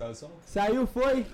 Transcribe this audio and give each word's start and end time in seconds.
Saiu 0.00 0.14
som? 0.14 0.30
Saiu, 0.46 0.86
foi. 0.86 1.26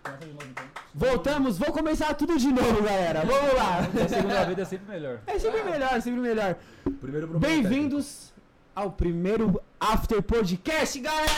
Então. 0.00 0.64
Voltamos, 0.94 1.56
vou 1.56 1.72
começar 1.72 2.12
tudo 2.12 2.36
de 2.38 2.48
novo, 2.48 2.82
galera. 2.82 3.24
Vamos 3.24 3.54
lá. 3.54 3.78
A 4.04 4.08
segunda 4.08 4.44
vez 4.44 4.58
é 4.58 4.64
sempre 4.66 4.92
melhor. 4.92 5.18
É 5.26 5.38
sempre 5.38 5.62
melhor, 5.64 6.02
sempre 6.02 6.20
melhor. 6.20 6.56
Primeiro 7.00 7.38
Bem-vindos 7.38 8.30
ao 8.76 8.90
primeiro 8.92 9.58
After 9.80 10.22
Podcast, 10.22 11.00
galera! 11.00 11.30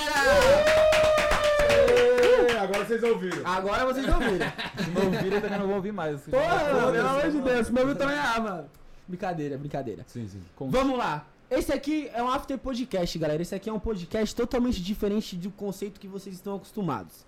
Ê, 2.50 2.58
Agora 2.58 2.84
vocês 2.84 3.02
ouviram. 3.04 3.46
Agora 3.46 3.84
vocês 3.86 4.08
ouviram. 4.08 4.52
Se 4.82 4.90
não 4.90 5.06
ouvirem, 5.06 5.40
também 5.40 5.58
não 5.60 5.66
vou 5.68 5.76
ouvir 5.76 5.92
mais. 5.92 6.22
Porra, 6.22 6.90
pelo 6.90 7.08
amor 7.08 7.30
de 7.30 7.40
Deus, 7.40 7.66
senão 7.68 7.82
eu 7.82 7.94
também 7.94 8.18
ah, 8.18 8.40
mano. 8.40 8.70
Brincadeira, 9.06 9.56
brincadeira. 9.56 10.02
Sim, 10.08 10.26
sim. 10.26 10.42
Vamos 10.58 10.98
lá. 10.98 11.24
Esse 11.50 11.72
aqui 11.72 12.10
é 12.14 12.22
um 12.22 12.28
After 12.28 12.58
Podcast, 12.58 13.18
galera. 13.18 13.42
Esse 13.42 13.54
aqui 13.54 13.68
é 13.68 13.72
um 13.72 13.78
podcast 13.78 14.34
totalmente 14.34 14.82
diferente 14.82 15.36
do 15.36 15.50
conceito 15.50 16.00
que 16.00 16.08
vocês 16.08 16.34
estão 16.34 16.56
acostumados. 16.56 17.26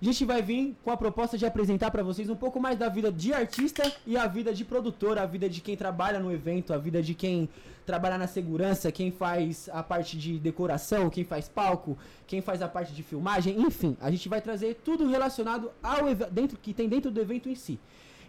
A 0.00 0.04
gente 0.04 0.22
vai 0.26 0.42
vir 0.42 0.76
com 0.84 0.90
a 0.90 0.96
proposta 0.98 1.38
de 1.38 1.46
apresentar 1.46 1.90
pra 1.90 2.02
vocês 2.02 2.28
um 2.28 2.36
pouco 2.36 2.60
mais 2.60 2.78
da 2.78 2.90
vida 2.90 3.10
de 3.10 3.32
artista 3.32 3.90
e 4.06 4.18
a 4.18 4.26
vida 4.26 4.52
de 4.52 4.64
produtor, 4.64 5.18
a 5.18 5.24
vida 5.24 5.48
de 5.48 5.62
quem 5.62 5.76
trabalha 5.78 6.20
no 6.20 6.30
evento, 6.30 6.74
a 6.74 6.76
vida 6.76 7.02
de 7.02 7.14
quem 7.14 7.48
trabalha 7.86 8.18
na 8.18 8.26
segurança, 8.26 8.92
quem 8.92 9.10
faz 9.10 9.70
a 9.72 9.82
parte 9.82 10.18
de 10.18 10.38
decoração, 10.38 11.08
quem 11.08 11.24
faz 11.24 11.48
palco, 11.48 11.96
quem 12.26 12.42
faz 12.42 12.60
a 12.60 12.68
parte 12.68 12.92
de 12.92 13.02
filmagem, 13.02 13.58
enfim, 13.58 13.96
a 13.98 14.10
gente 14.10 14.28
vai 14.28 14.42
trazer 14.42 14.74
tudo 14.84 15.08
relacionado 15.08 15.70
ao 15.82 16.14
dentro 16.30 16.58
que 16.58 16.74
tem 16.74 16.86
dentro 16.86 17.10
do 17.10 17.20
evento 17.20 17.48
em 17.48 17.54
si. 17.54 17.78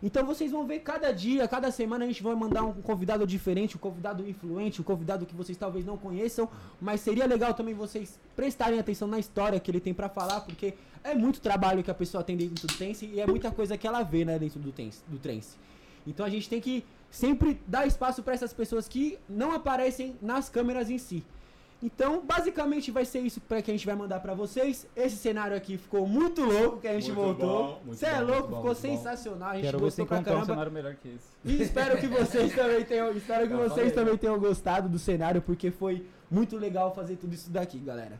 Então 0.04 0.26
vocês 0.26 0.52
vão 0.52 0.66
ver 0.66 0.80
cada 0.80 1.12
dia, 1.12 1.48
cada 1.48 1.72
semana 1.72 2.05
a 2.05 2.08
gente 2.08 2.22
vai 2.22 2.35
mandar 2.35 2.63
um 2.63 2.73
convidado 2.81 3.26
diferente, 3.26 3.76
um 3.76 3.80
convidado 3.80 4.27
influente, 4.27 4.81
um 4.81 4.84
convidado 4.84 5.26
que 5.26 5.35
vocês 5.35 5.58
talvez 5.58 5.85
não 5.85 5.98
conheçam, 5.98 6.49
mas 6.80 7.02
seria 7.02 7.26
legal 7.26 7.54
também 7.54 7.73
vocês 7.73 8.20
prestarem 8.35 8.80
atenção 8.80 9.08
na 9.08 9.20
história 9.20 9.59
que 9.59 9.71
ele 9.71 9.80
tem 9.80 9.94
pra 9.94 10.09
falar, 10.09 10.41
porque 10.41 10.73
é 11.04 11.13
muito 11.16 11.40
trabalho 11.40 11.84
que 11.84 11.91
a 11.91 11.95
pessoa 11.95 12.23
tem 12.23 12.35
dentro 12.35 12.68
do 12.68 12.77
Tense 12.77 13.05
e 13.05 13.20
é 13.20 13.27
muita 13.27 13.52
coisa 13.52 13.77
que 13.77 13.88
ela 13.88 14.04
vê, 14.04 14.26
né, 14.26 14.38
dentro 14.38 14.60
do 14.60 14.71
Tense. 14.71 15.01
Do 15.07 15.18
Trance. 15.18 15.55
Então 16.05 16.26
a 16.26 16.29
gente 16.29 16.49
tem 16.49 16.62
que 16.62 16.84
sempre 17.10 17.60
dar 17.66 17.88
espaço 17.88 18.21
pra 18.21 18.34
essas 18.34 18.54
pessoas 18.54 18.88
que 18.88 19.18
não 19.29 19.51
aparecem 19.51 20.16
nas 20.21 20.49
câmeras 20.49 20.90
em 20.90 20.98
si. 20.98 21.23
Então, 21.86 22.20
basicamente 22.26 22.90
vai 22.90 23.05
ser 23.05 23.20
isso 23.20 23.40
para 23.40 23.62
que 23.62 23.70
a 23.70 23.74
gente 23.76 23.86
vai 23.86 23.94
mandar 23.96 24.20
pra 24.20 24.34
vocês. 24.34 24.88
Esse 24.96 25.18
cenário 25.18 25.55
aqui 25.55 25.78
ficou 25.78 26.08
muito 26.08 26.41
louco 26.44 26.80
que 26.82 26.88
a 26.88 26.94
gente 27.00 27.12
Muito 27.12 27.46
muito 27.46 27.96
Você 27.96 28.08
é 28.08 28.20
louco, 28.22 28.48
bom, 28.48 28.55
ficou 28.58 28.64
muito 28.66 28.82
bom. 28.82 28.98
sensacional. 28.98 29.50
A 29.50 29.54
gente 29.54 29.66
Quero 29.66 29.80
gostou 29.80 30.04
pra 30.04 30.16
encontrar 30.16 30.32
um 30.32 30.36
caramba. 30.38 30.54
cenário 30.54 30.72
melhor 30.72 30.96
que 30.96 31.10
esse. 31.10 31.28
E 31.46 31.62
espero 31.62 31.98
que 32.00 32.08
vocês 32.08 32.54
também 32.56 32.84
tenham, 32.84 33.12
espero 33.12 33.48
que 33.48 33.54
Eu 33.54 33.58
vocês 33.60 33.74
falei, 33.74 33.91
também 33.91 34.18
tenham 34.18 34.40
gostado 34.40 34.90
do 34.90 34.98
cenário, 34.98 35.44
porque 35.44 35.70
foi 35.70 36.08
muito 36.32 36.58
legal 36.58 36.96
fazer 36.96 37.18
tudo 37.18 37.36
isso 37.36 37.52
daqui, 37.52 37.78
galera. 37.78 38.20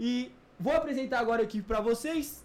E 0.00 0.32
vou 0.58 0.72
apresentar 0.74 1.20
agora 1.20 1.40
aqui 1.44 1.62
pra 1.62 1.80
vocês. 1.80 2.42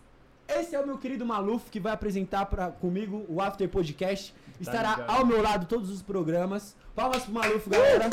Esse 0.48 0.76
é 0.76 0.80
o 0.80 0.86
meu 0.86 1.00
querido 1.00 1.26
Maluf 1.26 1.72
que 1.72 1.80
vai 1.80 1.94
apresentar 1.94 2.46
pra, 2.46 2.70
comigo 2.70 3.26
o 3.28 3.42
After 3.42 3.68
Podcast. 3.68 4.36
Estará 4.62 4.92
ligado. 4.98 5.10
ao 5.10 5.26
meu 5.26 5.42
lado 5.42 5.66
todos 5.66 5.90
os 5.90 6.04
programas. 6.04 6.76
Palmas 6.96 7.24
pro 7.24 7.34
Maluf, 7.34 7.68
galera. 7.68 8.08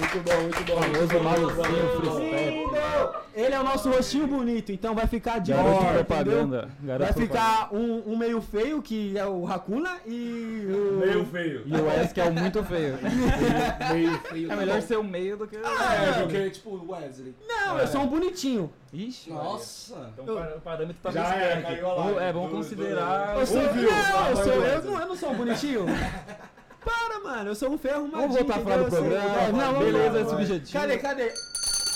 Muito 0.00 0.20
bom, 0.20 0.40
muito 0.40 0.64
bom. 0.64 0.80
Famoso 0.82 1.54
bom. 1.54 1.64
Freestyle. 1.64 3.20
Ele 3.34 3.54
é 3.54 3.60
o 3.60 3.62
nosso 3.62 3.90
rostinho 3.90 4.26
bonito, 4.26 4.72
então 4.72 4.94
vai 4.94 5.06
ficar 5.06 5.38
de 5.38 5.52
Garoto 5.52 5.84
hora, 5.84 6.04
propaganda. 6.04 6.68
Garoto 6.82 7.12
Vai 7.12 7.22
ficar 7.26 7.68
um, 7.72 8.02
um 8.12 8.16
meio 8.16 8.40
feio, 8.40 8.82
que 8.82 9.16
é 9.16 9.24
o 9.24 9.46
Hakuna, 9.46 9.98
e 10.04 10.66
o... 10.68 10.98
Meio 10.98 11.24
feio. 11.26 11.62
E 11.64 11.74
o 11.74 11.86
Wes 11.86 12.12
que 12.12 12.20
é 12.20 12.24
o 12.24 12.32
muito 12.32 12.62
feio. 12.64 12.98
Meio 13.92 14.18
feio. 14.20 14.52
É 14.52 14.56
melhor 14.56 14.82
ser 14.82 14.96
o 14.98 15.04
meio 15.04 15.36
do 15.36 15.46
que. 15.46 15.56
É, 15.56 16.20
porque, 16.22 16.50
tipo, 16.50 16.70
o 16.70 16.90
Wesley. 16.92 17.34
Não, 17.46 17.78
eu 17.78 17.86
sou 17.86 18.02
um 18.02 18.06
bonitinho. 18.08 18.72
Ixi. 18.92 19.30
Nossa. 19.30 20.10
Então 20.12 20.34
para- 20.34 20.56
o 20.56 20.60
parâmetro 20.60 20.96
tá 21.02 21.10
Já 21.10 21.34
é, 21.34 21.54
live. 21.60 22.18
É, 22.18 22.32
vamos 22.32 22.50
Do- 22.50 22.56
considerar. 22.56 23.38
Eu 23.38 23.46
sou, 23.46 23.62
não, 23.62 24.28
eu, 24.28 24.36
sou, 24.36 24.52
eu, 24.52 24.82
não, 24.82 25.00
eu 25.00 25.08
não 25.08 25.16
sou 25.16 25.30
um 25.30 25.36
bonitinho. 25.36 25.86
Para, 26.84 27.20
mano, 27.20 27.50
eu 27.50 27.54
sou 27.54 27.70
um 27.70 27.78
ferro 27.78 28.08
Vamos 28.10 28.34
voltar 28.34 28.56
a 28.56 28.60
falar 28.60 28.76
do 28.78 28.90
programa. 28.90 29.40
É, 29.40 29.52
não, 29.52 29.78
Beleza, 29.78 30.20
esse 30.20 30.34
objetivo. 30.34 30.72
Cadê, 30.72 30.98
cadê? 30.98 31.32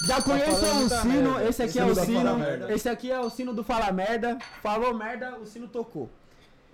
Já 0.06 0.20
conheçam 0.20 0.54
falando 0.56 0.86
o 0.86 0.88
sino, 0.88 1.30
merda. 1.30 1.48
esse 1.48 1.62
aqui 1.62 1.70
Esse 1.70 1.78
é 1.78 1.84
o 1.84 1.94
da 1.94 2.04
sino, 2.04 2.70
esse 2.70 2.88
aqui 2.88 3.10
é 3.10 3.20
o 3.20 3.30
sino 3.30 3.54
do 3.54 3.64
Fala 3.64 3.90
Merda, 3.92 4.38
falou 4.62 4.92
merda, 4.92 5.38
o 5.38 5.46
sino 5.46 5.66
tocou. 5.68 6.10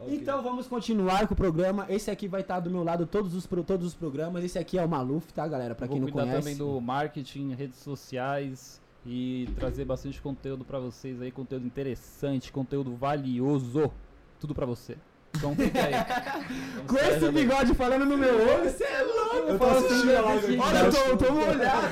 Ok. 0.01 0.17
Então 0.17 0.43
vamos 0.43 0.67
continuar 0.67 1.29
com 1.29 1.35
o 1.35 1.37
programa, 1.37 1.87
esse 1.89 2.11
aqui 2.11 2.27
vai 2.27 2.41
estar 2.41 2.59
do 2.59 2.71
meu 2.71 2.83
lado 2.83 3.07
todos 3.07 3.35
os, 3.35 3.47
todos 3.47 3.87
os 3.89 3.95
programas, 3.95 4.43
esse 4.43 4.59
aqui 4.59 4.79
é 4.79 4.85
o 4.85 4.89
Maluf, 4.89 5.33
tá 5.33 5.47
galera, 5.47 5.75
pra 5.75 5.87
Vou 5.87 5.95
quem 5.95 6.01
não 6.01 6.11
cuidar 6.11 6.23
conhece. 6.23 6.41
também 6.41 6.57
do 6.57 6.81
marketing, 6.81 7.55
redes 7.55 7.79
sociais 7.79 8.81
e 9.07 9.49
trazer 9.57 9.85
bastante 9.85 10.21
conteúdo 10.21 10.65
pra 10.65 10.79
vocês 10.79 11.21
aí, 11.23 11.31
conteúdo 11.31 11.67
interessante, 11.67 12.51
conteúdo 12.51 12.97
valioso, 12.97 13.93
tudo 14.41 14.55
pra 14.55 14.67
você. 14.67 14.97
Então 15.37 15.55
fica 15.55 15.79
aí. 15.83 15.95
Então, 15.95 16.85
Com 16.87 16.97
esse 16.97 17.21
bem- 17.21 17.33
bigode 17.33 17.75
falando 17.75 18.05
no 18.05 18.17
meu 18.17 18.35
olho, 18.35 18.69
você 18.71 18.85
é 18.85 19.03
louco! 19.03 19.37
Eu 19.37 19.59
tô 19.59 19.65
assistindo 19.67 20.17
a 20.17 20.21
live. 20.23 20.59
Olha, 20.59 20.79
eu 20.79 20.93
tô, 20.93 21.25
tô 21.25 21.33
molhado. 21.33 21.87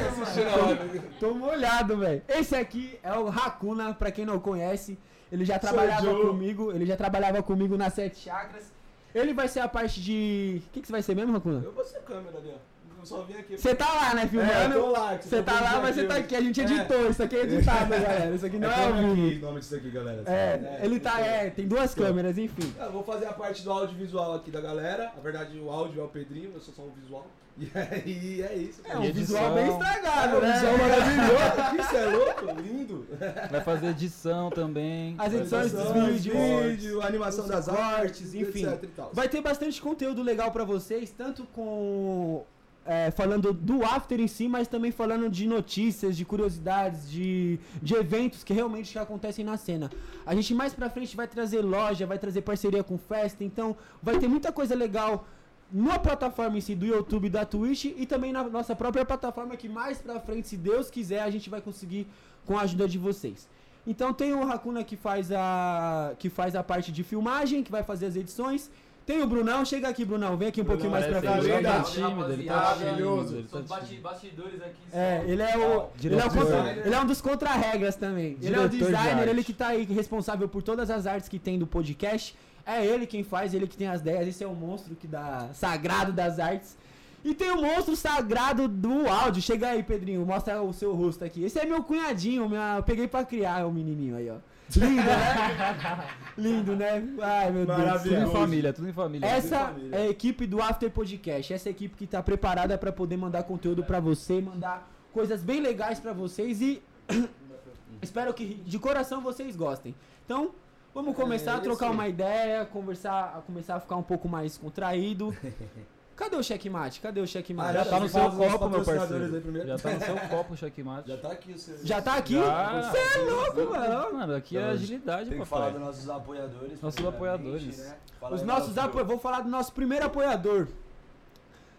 Tô 1.21 1.34
molhado, 1.34 1.97
velho. 1.97 2.22
Esse 2.28 2.56
aqui 2.56 2.98
é 3.03 3.12
o 3.12 3.28
Hakuna, 3.28 3.94
pra 3.94 4.10
quem 4.10 4.25
não 4.27 4.38
conhece. 4.38 4.98
Ele 5.31 5.44
já 5.44 5.59
trabalhava 5.59 6.15
comigo, 6.15 6.72
ele 6.72 6.87
já 6.87 6.97
trabalhava 6.97 7.43
comigo 7.43 7.77
nas 7.77 7.94
Sete 7.94 8.19
Chakras. 8.19 8.72
Ele 9.15 9.32
vai 9.32 9.48
ser 9.48 9.60
a 9.60 9.69
parte 9.69 10.00
de. 10.03 10.62
O 10.66 10.71
que, 10.72 10.81
que 10.81 10.87
você 10.87 10.93
vai 10.93 11.03
ser 11.03 11.15
mesmo, 11.15 11.37
Hakuna? 11.37 11.62
Eu 11.65 11.72
vou 11.72 11.84
ser 11.84 12.00
câmera 12.00 12.37
ali, 12.38 12.53
ó. 12.54 12.59
Eu 12.98 13.06
só 13.06 13.22
vim 13.22 13.34
aqui. 13.34 13.56
Você 13.56 13.75
tá 13.75 13.86
lá, 13.92 14.14
né, 14.14 14.22
É, 14.22 14.25
eu 14.25 14.28
filmando? 14.28 14.75
tô 14.75 14.91
lá. 14.91 15.16
Você 15.16 15.42
tá 15.42 15.60
lá, 15.60 15.81
mas 15.81 15.94
você 15.94 16.04
tá 16.04 16.16
aqui. 16.16 16.34
A 16.34 16.41
gente 16.41 16.60
editou, 16.60 17.09
isso 17.09 17.22
aqui 17.22 17.36
é 17.36 17.42
editado, 17.42 17.91
galera. 17.91 18.34
Isso 18.34 18.47
aqui 18.47 18.59
não 18.59 18.69
é 18.69 18.75
ao 18.75 18.92
câmera 18.92 19.14
vivo. 19.14 19.47
nome 19.47 19.60
disso 19.60 19.76
aqui, 19.76 19.91
galera. 19.91 20.22
É, 20.26 20.81
ele 20.82 20.98
tá. 20.98 21.20
É, 21.20 21.50
tem 21.50 21.69
duas 21.69 21.94
câmeras, 21.94 22.36
enfim. 22.36 22.75
Eu 22.78 22.91
vou 22.91 23.04
fazer 23.04 23.26
a 23.26 23.32
parte 23.32 23.62
do 23.62 23.70
audiovisual 23.70 24.34
aqui 24.34 24.50
da 24.50 24.60
galera. 24.60 25.12
Na 25.14 25.22
verdade, 25.22 25.59
o 25.59 25.70
áudio 25.70 26.00
é 26.00 26.04
o 26.04 26.09
Pedrinho, 26.09 26.50
eu 26.54 26.60
sou 26.60 26.75
só 26.75 26.82
um 26.82 26.91
visual. 26.91 27.26
E 27.59 27.70
aí 27.75 28.42
é 28.42 28.54
isso. 28.54 28.81
É 28.84 28.97
um 28.97 29.03
edição. 29.03 29.36
visual 29.36 29.54
bem 29.54 29.69
estragado, 29.69 30.36
um 30.36 30.41
né? 30.41 30.53
visual 30.53 30.78
maravilhoso 30.78 31.76
você 31.91 31.97
é 31.97 32.06
louco? 32.06 32.60
Lindo. 32.62 33.06
Vai 33.50 33.60
fazer 33.62 33.86
edição 33.88 34.50
também. 34.50 35.16
As 35.19 35.34
edições 35.34 35.72
dos 35.72 35.91
vídeos. 35.92 36.36
vídeo, 36.62 37.03
animação 37.03 37.48
das 37.48 37.69
artes, 37.69 38.32
enfim. 38.32 38.65
etc 38.65 38.82
e 38.84 38.86
tal. 38.86 39.10
Vai 39.12 39.28
ter 39.28 39.41
bastante 39.41 39.82
conteúdo 39.82 40.22
legal 40.22 40.53
pra 40.53 40.62
vocês, 40.65 41.10
tanto 41.10 41.44
com. 41.47 42.44
É, 42.88 43.10
falando 43.10 43.53
do 43.53 43.84
after 43.84 44.19
em 44.19 44.26
si, 44.26 44.49
mas 44.49 44.66
também 44.66 44.91
falando 44.91 45.28
de 45.28 45.47
notícias, 45.47 46.16
de 46.16 46.25
curiosidades, 46.25 47.10
de, 47.10 47.60
de 47.82 47.94
eventos 47.94 48.43
que 48.43 48.54
realmente 48.54 48.99
acontecem 48.99 49.44
na 49.44 49.59
cena. 49.59 49.91
A 50.25 50.34
gente 50.34 50.54
mais 50.54 50.72
pra 50.72 50.88
frente 50.88 51.15
vai 51.15 51.28
trazer 51.28 51.60
loja, 51.60 52.06
vai 52.06 52.19
trazer 52.19 52.41
parceria 52.41 52.82
com 52.82 52.97
festa, 52.97 53.44
então 53.44 53.77
vai 54.03 54.19
ter 54.19 54.27
muita 54.27 54.50
coisa 54.50 54.75
legal 54.75 55.27
na 55.71 55.98
plataforma 55.98 56.56
em 56.56 56.62
si 56.62 56.75
do 56.75 56.87
YouTube, 56.87 57.28
da 57.28 57.44
Twitch 57.44 57.84
e 57.84 58.06
também 58.06 58.32
na 58.32 58.43
nossa 58.44 58.75
própria 58.75 59.04
plataforma 59.04 59.54
que 59.54 59.69
mais 59.69 59.98
pra 59.98 60.19
frente, 60.19 60.48
se 60.48 60.56
Deus 60.56 60.91
quiser, 60.91 61.21
a 61.21 61.28
gente 61.28 61.50
vai 61.50 61.60
conseguir 61.60 62.06
com 62.47 62.56
a 62.56 62.62
ajuda 62.62 62.88
de 62.88 62.97
vocês. 62.97 63.47
Então 63.87 64.15
tem 64.15 64.32
o 64.32 64.43
Hakuna 64.50 64.82
que 64.82 64.97
faz 64.97 65.31
a 65.31 66.15
que 66.19 66.31
faz 66.31 66.54
a 66.54 66.62
parte 66.62 66.91
de 66.91 67.03
filmagem, 67.03 67.62
que 67.62 67.71
vai 67.71 67.82
fazer 67.82 68.06
as 68.06 68.16
edições. 68.16 68.71
Tem 69.09 69.23
o 69.23 69.27
Brunão, 69.27 69.65
chega 69.65 69.89
aqui, 69.89 70.05
Brunão, 70.05 70.37
vem 70.37 70.49
aqui 70.49 70.61
um 70.61 70.67
pouquinho 70.67 70.91
mais 70.91 71.07
pra 71.07 71.23
Parece 71.23 71.41
frente. 71.49 71.55
ele 71.57 71.67
tá 71.67 71.83
tímido, 71.83 72.33
ele 72.35 72.45
tá 72.45 72.55
Maravilhoso. 72.57 73.29
tímido, 73.29 73.39
ele 73.39 73.49
São 73.49 73.63
bastidores 74.03 74.61
aqui. 74.61 74.77
É, 74.93 75.21
são- 75.21 75.29
ele 75.31 75.43
é 75.43 75.57
o, 75.57 75.61
ele 75.61 75.63
é, 75.63 75.77
o 75.79 75.89
Diretor. 75.97 76.31
contra, 76.35 76.73
ele 76.73 76.95
é 76.95 77.01
um 77.01 77.07
dos 77.07 77.21
contra-regras 77.23 77.97
também. 77.97 78.37
ele 78.43 78.55
é 78.55 78.61
o 78.61 78.69
Diretor 78.69 78.69
de 78.69 78.79
designer, 78.79 79.21
arte. 79.21 79.31
ele 79.31 79.45
que 79.45 79.53
tá 79.55 79.69
aí 79.69 79.85
responsável 79.85 80.47
por 80.47 80.63
todas 80.63 80.91
as 80.91 81.07
artes 81.07 81.27
que 81.27 81.39
tem 81.39 81.59
do 81.59 81.67
podcast. 81.67 82.37
É 82.67 82.85
ele 82.85 83.07
quem 83.07 83.25
faz, 83.25 83.55
ele 83.55 83.67
que 83.67 83.79
tem 83.79 83.89
as 83.89 84.03
ideias. 84.03 84.29
Esse 84.29 84.45
é 84.45 84.47
o 84.47 84.55
monstro 84.55 84.95
que 84.95 85.07
dá 85.07 85.49
sagrado 85.55 86.13
das 86.13 86.39
artes. 86.39 86.77
E 87.25 87.35
tem 87.35 87.51
o 87.51 87.63
monstro 87.63 87.97
sagrado 87.97 88.69
do 88.69 89.09
áudio. 89.09 89.41
Chega 89.41 89.69
aí, 89.71 89.83
Pedrinho, 89.83 90.25
mostra 90.27 90.61
o 90.61 90.71
seu 90.75 90.95
rosto 90.95 91.25
aqui. 91.25 91.43
Esse 91.43 91.59
é 91.59 91.65
meu 91.65 91.83
cunhadinho, 91.83 92.47
minha, 92.47 92.75
eu 92.77 92.83
peguei 92.83 93.09
pra 93.09 93.25
criar 93.25 93.67
o 93.67 93.73
menininho 93.73 94.17
aí, 94.17 94.29
ó. 94.29 94.37
Lindo, 94.77 95.03
né? 95.03 96.09
Lindo, 96.37 96.77
né? 96.77 97.03
Ai, 97.22 97.51
meu 97.51 97.66
Deus. 97.66 97.78
do 97.78 97.84
céu. 97.84 97.98
Tudo 98.03 98.15
em 98.16 98.33
família, 98.33 98.72
tudo 98.72 98.89
em 98.89 98.92
família. 98.92 99.27
Essa 99.27 99.66
família. 99.66 99.97
é 99.97 100.03
a 100.03 100.09
equipe 100.09 100.47
do 100.47 100.63
After 100.63 100.91
Podcast. 100.91 101.53
Essa 101.53 101.69
é 101.69 101.71
a 101.71 101.72
equipe 101.72 101.97
que 101.97 102.07
tá 102.07 102.22
preparada 102.22 102.77
pra 102.77 102.92
poder 102.92 103.16
mandar 103.16 103.42
conteúdo 103.45 103.83
pra 103.83 103.98
você, 104.01 104.41
mandar 104.41 104.89
coisas 105.13 105.42
bem 105.42 105.60
legais 105.60 105.98
pra 105.98 106.13
vocês 106.13 106.60
e 106.60 106.83
espero 108.03 108.33
que 108.34 108.54
de 108.54 108.78
coração 108.78 109.21
vocês 109.21 109.57
gostem. 109.57 109.95
Então, 110.25 110.51
vamos 110.95 111.16
começar 111.16 111.53
É, 111.53 111.54
a 111.57 111.60
trocar 111.60 111.91
uma 111.91 112.07
ideia, 112.07 112.65
conversar, 112.66 113.34
a 113.39 113.41
começar 113.41 113.77
a 113.77 113.81
ficar 113.81 113.97
um 113.97 114.03
pouco 114.03 114.28
mais 114.28 114.57
contraído. 114.59 115.34
Cadê 116.18 116.34
o 116.36 116.42
checkmate? 116.42 117.00
Cadê 117.00 117.20
o 117.20 117.26
checkmate? 117.28 117.70
Ah, 117.70 117.72
Já 117.72 117.84
já 117.84 117.91
tá 117.91 118.00
no 118.00 118.09
fala 118.09 118.30
seu 118.30 118.38
copo, 118.50 118.68
meu 118.70 118.84
parceiro. 118.84 119.66
Já 119.66 119.78
tá 119.78 119.91
no 119.92 120.00
seu 120.00 120.16
copo 120.28 120.53
o 120.54 120.56
checkmate. 120.56 121.09
Já 121.09 121.16
tá 121.16 121.30
aqui 121.30 121.53
o 121.53 121.59
seu. 121.59 121.86
Já 121.86 122.03
tá 122.03 122.15
aqui? 122.16 122.34
Você 122.34 122.98
é 123.18 123.22
louco, 123.30 123.70
mano. 123.70 124.12
Mano, 124.18 124.34
aqui 124.34 124.56
é 124.56 124.60
Então, 124.60 124.72
agilidade, 124.72 125.30
Tem 125.30 125.38
que 125.38 125.44
falar 125.47 125.66
papai. 125.66 125.78
dos 125.78 125.86
nossos 125.88 126.10
apoiadores. 126.10 126.80
Nossos 126.82 127.06
apoiadores. 127.06 127.78
né? 127.78 127.97
Os 128.32 128.42
nossos 128.42 128.76
apoiadores. 128.76 129.06
Vou 129.06 129.18
falar 129.20 129.41
do 129.42 129.48
nosso 129.48 129.72
primeiro 129.72 130.06
apoiador. 130.06 130.66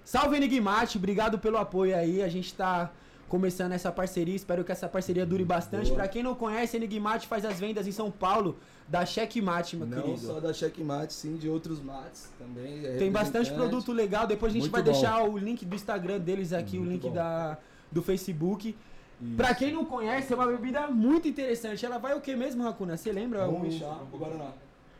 Salve 0.06 0.38
Enigmate, 0.38 0.98
obrigado 0.98 1.38
pelo 1.38 1.58
apoio 1.58 1.96
aí. 1.96 2.24
A 2.24 2.30
gente 2.30 2.54
tá 2.54 2.92
começando 3.30 3.72
essa 3.72 3.92
parceria. 3.92 4.36
Espero 4.36 4.64
que 4.66 4.72
essa 4.72 4.90
parceria 4.90 5.26
dure 5.26 5.46
bastante. 5.46 5.86
Boa. 5.86 5.96
Pra 6.00 6.08
quem 6.08 6.22
não 6.24 6.36
conhece, 6.36 6.76
Enigmate 6.76 7.28
faz 7.28 7.46
as 7.46 7.60
vendas 7.60 7.88
em 7.88 7.92
São 7.92 8.12
Paulo 8.12 8.58
da 8.88 9.06
Checkmate, 9.06 9.78
meu 9.78 9.88
Não 9.88 10.02
querido. 10.02 10.20
só 10.20 10.40
da 10.40 10.52
checkmate, 10.52 11.14
sim, 11.14 11.38
de 11.38 11.48
outros 11.48 11.80
mates 11.82 12.28
também. 12.40 12.84
é 12.86 12.98
Tem 12.98 13.12
bastante 13.12 13.54
produto 13.54 13.94
legal. 13.94 14.26
Depois 14.28 14.52
a 14.52 14.54
gente 14.56 14.64
Muito 14.64 14.72
vai 14.74 14.82
bom. 14.82 14.92
deixar 14.92 15.24
o 15.24 15.38
link 15.38 15.64
do 15.64 15.76
Instagram 15.76 16.20
deles 16.20 16.52
aqui, 16.52 16.78
o 16.78 16.82
Muito 16.82 16.92
link 16.94 17.04
bom. 17.04 17.14
da, 17.14 17.58
do 17.92 18.02
Facebook. 18.02 18.76
Isso. 19.22 19.36
Pra 19.38 19.54
quem 19.54 19.72
não 19.74 19.86
conhece, 19.86 20.34
é 20.34 20.36
uma 20.36 20.48
bebida 20.48 20.88
muito 20.88 21.28
interessante. 21.28 21.86
Ela 21.86 21.98
vai 22.00 22.16
o 22.18 22.22
que 22.22 22.36
mesmo, 22.36 22.64
Racuna? 22.64 22.98
Você 22.98 23.12
lembra? 23.12 23.46
Rum 23.46 23.68
O- 23.68 23.72
chá, 23.72 23.98
o 24.12 24.18
Guaraná. 24.18 24.52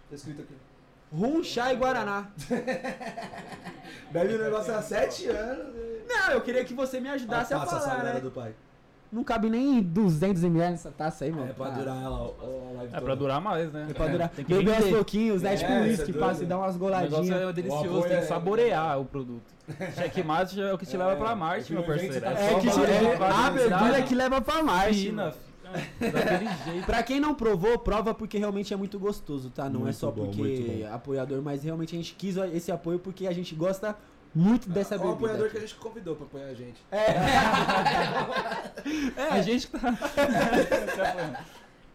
Tá 0.10 0.16
escrito 0.16 0.42
aqui. 0.44 0.54
Rum, 1.12 1.42
chá 1.44 1.74
e 1.74 1.78
Guaraná. 1.78 2.30
Bebe 4.12 4.36
o 4.36 4.44
negócio 4.44 4.74
há 4.76 4.82
sete 4.82 5.26
anos. 5.28 5.99
Não, 6.10 6.32
eu 6.32 6.42
queria 6.42 6.66
que 6.66 6.74
você 6.74 7.00
me 7.00 7.08
ajudasse 7.10 7.54
a 7.54 7.60
Passa 7.60 7.76
a 7.78 7.80
falar, 7.80 7.92
sagrada 7.92 8.14
né? 8.16 8.20
do 8.22 8.32
pai. 8.32 8.54
Não 9.12 9.24
cabe 9.24 9.50
nem 9.50 9.82
200ml 9.84 10.70
nessa 10.72 10.92
taça 10.92 11.26
aí, 11.26 11.32
mano. 11.32 11.50
É 11.50 11.54
pra 11.54 11.66
Ah, 11.66 11.70
durar 11.70 12.04
ela, 12.04 12.16
ó, 12.22 12.32
a 12.70 12.74
live 12.78 12.96
É 12.96 13.00
pra 13.02 13.16
durar 13.16 13.42
mais, 13.42 13.72
né? 13.74 13.88
É 13.90 13.94
pra 13.94 14.08
durar. 14.08 14.30
Tem 14.30 14.46
que 14.46 14.54
Beber 14.54 14.76
aos 14.76 14.86
pouquinhos, 14.90 15.42
né? 15.42 15.54
É, 15.54 15.58
tipo 15.58 15.72
isso 15.72 15.82
é 15.82 15.88
uísque, 15.88 16.14
passa 16.14 16.44
e 16.44 16.46
dá 16.46 16.58
umas 16.60 16.76
O 16.76 16.80
negócio 16.80 17.08
goladinhas. 17.10 17.42
é 17.50 17.54
delicioso, 17.54 18.02
tem 18.02 18.10
que 18.10 18.14
é- 18.18 18.22
saborear 18.22 19.00
o 19.00 19.06
produto. 19.06 19.52
Checkmate 19.96 20.62
é 20.62 20.74
o 20.74 20.78
que 20.78 20.86
te 20.86 20.96
leva 20.96 21.16
pra 21.16 21.32
É, 21.32 21.36
Marte, 21.36 21.72
o 21.72 21.76
meu 21.76 21.84
parceiro. 21.84 22.22
tá 22.22 22.32
É 22.32 22.60
que 22.60 22.68
valendo 22.70 23.08
é, 23.08 23.16
pra 23.18 23.30
a 23.48 23.50
bebida 23.50 24.02
que 24.04 24.16
leva 24.16 24.42
pra 24.42 24.62
Marte. 24.64 24.94
Jeito. 24.94 26.86
Pra 26.86 27.04
quem 27.04 27.20
não 27.20 27.34
provou, 27.36 27.78
prova 27.80 28.14
porque 28.14 28.38
realmente 28.38 28.74
é 28.74 28.78
muito 28.78 28.98
gostoso, 29.00 29.50
tá? 29.50 29.70
Não 29.70 29.82
é 29.82 29.84
Muito 29.86 29.96
só 29.98 30.10
bom, 30.12 30.26
porque 30.28 30.82
é 30.84 30.92
apoiador, 30.92 31.42
mas 31.42 31.64
realmente 31.64 31.96
a 31.96 31.98
gente 31.98 32.14
quis 32.16 32.38
esse 32.38 32.72
apoio 32.72 33.00
porque 33.00 33.28
a 33.28 33.32
gente 33.34 33.54
gosta 33.56 33.96
muito 34.34 34.70
dessa 34.70 34.96
É 34.96 34.98
o 34.98 35.02
bebida. 35.02 35.16
apoiador 35.18 35.50
que 35.50 35.58
a 35.58 35.62
gente 35.62 35.76
convidou 35.76 36.16
pra 36.16 36.26
apoiar 36.26 36.46
a 36.48 36.54
gente. 36.54 36.82
É, 36.92 37.06
A 39.32 39.42
gente 39.42 39.68
tá. 39.68 39.80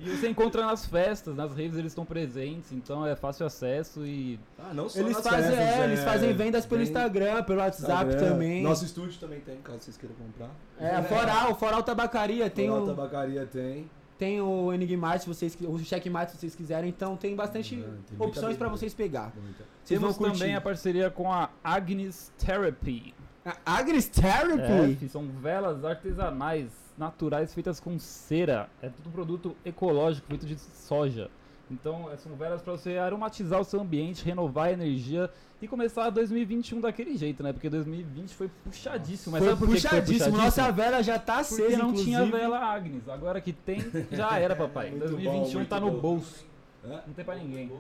e 0.01 0.11
você 0.11 0.29
encontra 0.29 0.65
nas 0.67 0.85
festas, 0.87 1.35
nas 1.37 1.51
raves 1.51 1.77
eles 1.77 1.93
estão 1.93 2.05
presentes, 2.05 2.73
então 2.73 3.07
é 3.07 3.15
fácil 3.17 3.47
acesso 3.47 4.05
e. 4.05 4.39
Ah, 4.59 4.73
não 4.75 4.89
só 4.89 4.99
eles 5.01 5.15
nas 5.17 5.25
fazem, 5.27 5.57
festas, 5.57 5.81
é, 5.81 5.85
eles 5.85 6.01
fazem 6.05 6.33
vendas 6.33 6.67
pelo 6.67 6.81
vem- 6.81 6.89
Instagram, 6.89 7.43
pelo 7.45 7.61
WhatsApp 7.61 8.09
Instagram. 8.11 8.31
também. 8.33 8.63
Nosso 8.63 8.85
estúdio 8.85 9.19
também 9.21 9.41
tem, 9.41 9.57
caso 9.63 9.81
vocês 9.81 9.97
queiram 9.97 10.17
comprar. 10.17 10.51
É, 10.79 10.97
a 10.97 11.03
Foral, 11.03 11.55
Foral 11.55 11.83
Tabacaria, 11.83 12.51
tem 12.51 12.69
Tem 12.69 12.71
o, 12.71 12.87
tabacaria 12.87 13.47
tem. 13.47 13.89
tem 14.19 14.41
o 14.41 14.73
Enigmate, 14.73 15.23
se 15.23 15.29
vocês, 15.29 15.57
o 15.61 15.79
Checkmate 15.79 16.33
se 16.33 16.39
vocês 16.39 16.55
quiserem, 16.55 16.91
então 16.91 17.17
tem 17.17 17.35
bastante 17.37 17.77
É, 17.77 17.79
tem 17.79 17.89
opções 18.19 18.57
pra 18.57 18.67
bebida. 18.67 18.71
vocês 18.71 18.93
pegar. 18.95 19.33
Muita. 19.37 19.65
Temos 19.87 20.17
curtir. 20.17 20.39
também 20.39 20.55
a 20.57 20.61
parceria 20.61 21.11
com 21.11 21.33
a 21.33 21.49
Agnes 21.63 22.33
Therapy. 22.39 23.15
A 23.45 23.77
Agris 23.79 24.11
É, 24.19 24.23
Therapy? 24.23 24.97
fi, 24.97 25.09
são 25.09 25.27
velas 25.29 25.85
artesanais, 25.85 26.71
naturais, 26.97 27.53
feitas 27.53 27.79
com 27.79 27.99
cera. 27.99 28.71
É 28.81 28.89
tudo 28.89 29.11
produto 29.11 29.55
ecológico, 29.65 30.27
feito 30.29 30.47
de 30.47 30.59
soja. 30.59 31.31
Então, 31.71 32.11
é, 32.11 32.17
são 32.17 32.35
velas 32.37 32.63
para 32.63 32.73
você 32.73 32.97
aromatizar 32.99 33.61
o 33.61 33.65
seu 33.65 33.81
ambiente, 33.81 34.25
renovar 34.25 34.67
a 34.69 34.73
energia 34.73 35.31
e 35.61 35.69
começar 35.69 36.09
2021 36.11 36.81
daquele 36.81 37.17
jeito, 37.17 37.43
né? 37.43 37.53
Porque 37.53 37.69
2020 37.71 38.35
foi 38.35 38.49
puxadíssimo. 38.65 39.33
Mas 39.33 39.43
Foi 39.43 39.49
sabe 39.53 39.59
por 39.61 39.69
que 39.75 39.81
que 39.81 39.89
foi 39.89 40.01
puxadíssimo. 40.01 40.37
Nossa 40.37 40.71
vela 40.73 41.03
já 41.03 41.19
tá 41.19 41.39
acesa, 41.39 41.63
Porque 41.63 41.77
não 41.77 41.89
inclusive. 41.91 42.11
tinha 42.11 42.27
vela 42.27 42.59
Agnes. 42.59 43.09
Agora 43.09 43.41
que 43.41 43.53
tem, 43.53 43.83
já 44.13 44.39
era, 44.39 44.55
papai. 44.55 44.89
Muito 44.93 45.07
2021 45.09 45.61
bom, 45.61 45.65
tá 45.67 45.81
no 45.81 45.91
bom. 45.91 46.01
bolso. 46.01 46.47
É? 46.85 46.89
Não 47.07 47.15
tem 47.15 47.25
pra 47.25 47.35
ninguém. 47.35 47.73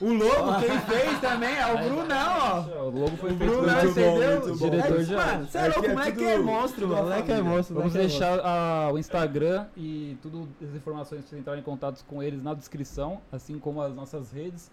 O 0.00 0.12
logo, 0.12 0.60
quem 0.60 0.78
fez 0.80 1.20
também 1.20 1.54
é 1.56 1.66
o 1.72 1.78
Brunão, 1.78 2.38
ó. 2.38 2.82
O 2.84 2.90
logo 3.00 3.16
foi 3.16 3.32
O 3.32 3.36
feito 3.36 3.50
Brunão, 3.52 3.84
entendeu? 3.84 4.40
bom. 4.56 4.70
Diretor 4.70 5.02
já- 5.04 5.16
Mano, 5.26 5.46
você 5.46 5.58
é 5.58 5.60
É 5.60 5.64
louco, 5.64 5.80
que 5.80 5.86
o 5.86 5.90
é 5.90 5.94
moleque 5.94 6.18
tudo- 6.18 6.28
é 6.28 6.38
monstro, 6.38 6.80
tudo 6.82 6.88
mano. 6.90 7.02
Moleque 7.04 7.32
é 7.32 7.40
monstro. 7.42 7.74
Vamos 7.76 7.92
moleque 7.94 7.98
é 8.14 8.18
deixar 8.18 8.40
ah, 8.44 8.90
o 8.92 8.98
Instagram 8.98 9.66
e 9.76 10.18
tudo 10.20 10.48
as 10.62 10.74
informações 10.74 11.24
para 11.24 11.38
entrarem 11.38 11.60
em 11.60 11.64
contato 11.64 12.04
com 12.04 12.22
eles 12.22 12.42
na 12.42 12.52
descrição, 12.52 13.20
assim 13.32 13.58
como 13.58 13.80
as 13.80 13.94
nossas 13.94 14.30
redes. 14.32 14.70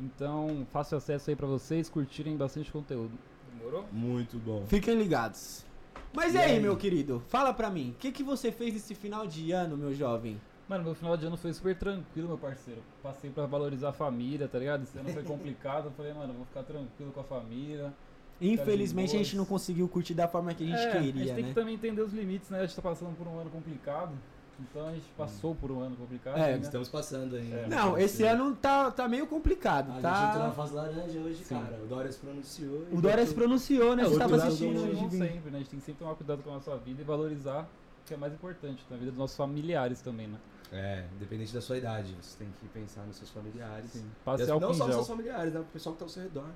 Então, 0.00 0.66
fácil 0.72 0.96
acesso 0.98 1.30
aí 1.30 1.36
para 1.36 1.46
vocês 1.46 1.88
curtirem 1.88 2.36
bastante 2.36 2.70
conteúdo. 2.72 3.12
Demorou? 3.56 3.84
Muito 3.92 4.38
bom. 4.38 4.52
monstro. 4.60 4.68
Fiquem 4.76 4.96
ligados. 4.96 5.64
Mas 6.12 6.34
e, 6.34 6.36
E 6.36 6.40
aí, 6.40 6.52
aí? 6.52 6.60
meu 6.60 6.76
querido? 6.76 7.22
Fala 7.28 7.52
pra 7.54 7.70
mim, 7.70 7.90
o 7.96 8.00
que, 8.00 8.10
que 8.10 8.22
você 8.24 8.50
fez 8.50 8.74
nesse 8.74 8.94
final 8.94 9.24
de 9.26 9.52
ano, 9.52 9.76
meu 9.76 9.94
jovem? 9.94 10.40
Mano, 10.68 10.82
meu 10.84 10.94
final 10.94 11.16
de 11.16 11.26
ano 11.26 11.36
foi 11.36 11.52
super 11.52 11.76
tranquilo, 11.76 12.28
meu 12.28 12.38
parceiro. 12.38 12.80
Passei 13.02 13.30
pra 13.30 13.44
valorizar 13.44 13.90
a 13.90 13.92
família, 13.92 14.48
tá 14.48 14.58
ligado? 14.58 14.82
Esse 14.84 14.96
ano 14.98 15.10
foi 15.10 15.22
complicado. 15.22 15.86
Eu 15.86 15.90
falei, 15.92 16.14
mano, 16.14 16.32
vou 16.32 16.46
ficar 16.46 16.62
tranquilo 16.62 17.12
com 17.12 17.20
a 17.20 17.24
família. 17.24 17.92
Infelizmente 18.40 19.14
a 19.14 19.18
gente 19.18 19.36
não 19.36 19.44
conseguiu 19.44 19.86
curtir 19.88 20.14
da 20.14 20.26
forma 20.26 20.52
que 20.54 20.64
a 20.64 20.66
gente 20.66 20.78
É, 20.78 20.90
a 20.90 21.02
gente 21.02 21.12
queria, 21.12 21.34
tem 21.34 21.42
né? 21.44 21.48
que 21.50 21.54
também 21.54 21.74
entender 21.74 22.00
os 22.02 22.12
limites, 22.12 22.48
né? 22.50 22.60
A 22.60 22.66
gente 22.66 22.74
tá 22.74 22.82
passando 22.82 23.14
por 23.16 23.26
um 23.28 23.38
ano 23.38 23.50
complicado. 23.50 24.12
Então 24.58 24.86
a 24.88 24.92
gente 24.92 25.06
passou 25.18 25.54
por 25.54 25.70
um 25.70 25.80
ano 25.80 25.96
complicado. 25.96 26.38
É, 26.38 26.52
né? 26.52 26.58
Estamos 26.58 26.88
passando 26.88 27.36
ainda. 27.36 27.56
É. 27.56 27.66
Não, 27.66 27.98
esse 27.98 28.22
ano 28.22 28.54
tá, 28.56 28.90
tá 28.90 29.08
meio 29.08 29.26
complicado, 29.26 29.90
A 29.90 29.94
gente 29.94 30.06
entrou 30.28 30.42
na 30.44 30.48
tá? 30.48 30.50
fase 30.52 30.74
laranja 30.74 31.18
hoje, 31.20 31.44
Sim. 31.44 31.54
cara. 31.56 31.78
O 31.82 31.86
Dória 31.86 32.10
se 32.12 32.18
pronunciou. 32.20 32.86
O 32.92 33.00
Dória 33.00 33.26
se 33.26 33.32
botou- 33.34 33.44
pronunciou, 33.48 33.96
né? 33.96 34.02
É, 34.02 34.06
Você 34.06 34.12
os 34.12 34.18
tava 34.18 34.36
assistindo 34.36 34.80
hoje. 34.80 35.10
Sempre, 35.10 35.50
né? 35.50 35.56
A 35.56 35.58
gente 35.58 35.70
tem 35.70 35.78
que 35.80 35.84
sempre 35.84 35.98
tomar 36.04 36.14
cuidado 36.14 36.42
com 36.42 36.50
a 36.50 36.54
nossa 36.54 36.76
vida 36.78 37.02
e 37.02 37.04
valorizar 37.04 37.62
o 37.62 38.06
que 38.06 38.14
é 38.14 38.16
mais 38.16 38.32
importante 38.32 38.84
na 38.90 38.96
vida 38.96 39.10
dos 39.10 39.18
nossos 39.18 39.36
familiares 39.36 40.00
também, 40.00 40.28
né? 40.28 40.38
É, 40.74 41.04
independente 41.14 41.54
da 41.54 41.60
sua 41.60 41.78
idade, 41.78 42.14
você 42.20 42.36
tem 42.38 42.48
que 42.60 42.66
pensar 42.68 43.02
nos 43.06 43.16
seus 43.16 43.30
familiares. 43.30 43.90
Sim. 43.92 44.04
E 44.26 44.46
não 44.60 44.74
só 44.74 44.86
nos 44.86 44.94
seus 44.96 45.06
familiares, 45.08 45.54
né? 45.54 45.60
O 45.60 45.64
pessoal 45.64 45.94
que 45.94 45.98
tá 46.00 46.04
ao 46.04 46.08
seu 46.08 46.22
redor. 46.24 46.44
Né? 46.44 46.52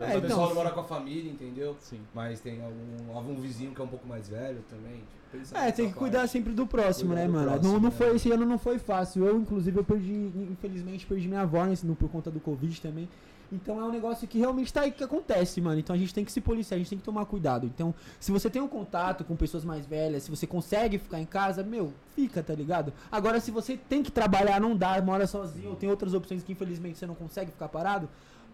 É, 0.00 0.04
o 0.04 0.08
então- 0.10 0.20
pessoal 0.22 0.48
não 0.48 0.54
mora 0.56 0.70
com 0.70 0.80
a 0.80 0.84
família, 0.84 1.30
entendeu? 1.30 1.76
Sim. 1.80 2.00
Mas 2.12 2.40
tem 2.40 2.62
algum, 2.62 3.16
algum 3.16 3.34
vizinho 3.40 3.74
que 3.74 3.80
é 3.80 3.84
um 3.84 3.88
pouco 3.88 4.06
mais 4.06 4.28
velho 4.28 4.62
também. 4.68 5.02
Tipo, 5.32 5.56
É, 5.58 5.72
tem 5.72 5.88
que 5.88 5.94
cuidar 5.94 6.18
parte. 6.20 6.30
sempre 6.32 6.52
do 6.52 6.66
próximo, 6.66 7.08
Cuidar 7.10 7.22
né, 7.22 7.26
do 7.26 7.32
mano? 7.32 7.46
próximo, 7.46 7.72
não, 7.72 7.80
não 7.80 7.88
né? 7.90 7.94
foi, 7.96 8.14
esse 8.16 8.30
ano 8.30 8.44
não 8.44 8.58
foi 8.58 8.78
fácil. 8.78 9.24
Eu, 9.24 9.36
inclusive, 9.40 9.76
eu 9.78 9.84
perdi, 9.84 10.12
infelizmente, 10.12 11.06
perdi 11.06 11.26
minha 11.26 11.40
avó 11.40 11.64
nesse- 11.64 11.84
no- 11.86 11.96
por 11.96 12.08
conta 12.10 12.30
do 12.30 12.38
Covid 12.40 12.80
também. 12.80 13.08
Então 13.52 13.80
é 13.80 13.84
um 13.84 13.90
negócio 13.90 14.26
que 14.26 14.38
realmente 14.38 14.72
tá 14.72 14.82
aí 14.82 14.90
que 14.90 15.02
acontece, 15.04 15.60
mano. 15.60 15.78
Então 15.78 15.94
a 15.94 15.98
gente 15.98 16.12
tem 16.12 16.24
que 16.24 16.32
se 16.32 16.40
policiar, 16.40 16.76
a 16.76 16.78
gente 16.78 16.88
tem 16.90 16.98
que 16.98 17.04
tomar 17.04 17.24
cuidado. 17.26 17.66
Então, 17.66 17.94
se 18.18 18.32
você 18.32 18.50
tem 18.50 18.60
um 18.60 18.68
contato 18.68 19.24
com 19.24 19.36
pessoas 19.36 19.64
mais 19.64 19.86
velhas, 19.86 20.24
se 20.24 20.30
você 20.30 20.46
consegue 20.46 20.98
ficar 20.98 21.20
em 21.20 21.24
casa, 21.26 21.62
meu, 21.62 21.92
fica, 22.16 22.42
tá 22.42 22.54
ligado? 22.54 22.92
Agora, 23.10 23.38
se 23.40 23.50
você 23.50 23.76
tem 23.76 24.02
que 24.02 24.10
trabalhar, 24.10 24.60
não 24.60 24.76
dá, 24.76 25.00
mora 25.02 25.26
sozinho, 25.26 25.70
ou 25.70 25.76
tem 25.76 25.88
outras 25.88 26.14
opções 26.14 26.42
que 26.42 26.52
infelizmente 26.52 26.98
você 26.98 27.06
não 27.06 27.14
consegue 27.14 27.50
ficar 27.52 27.68
parado, 27.68 28.08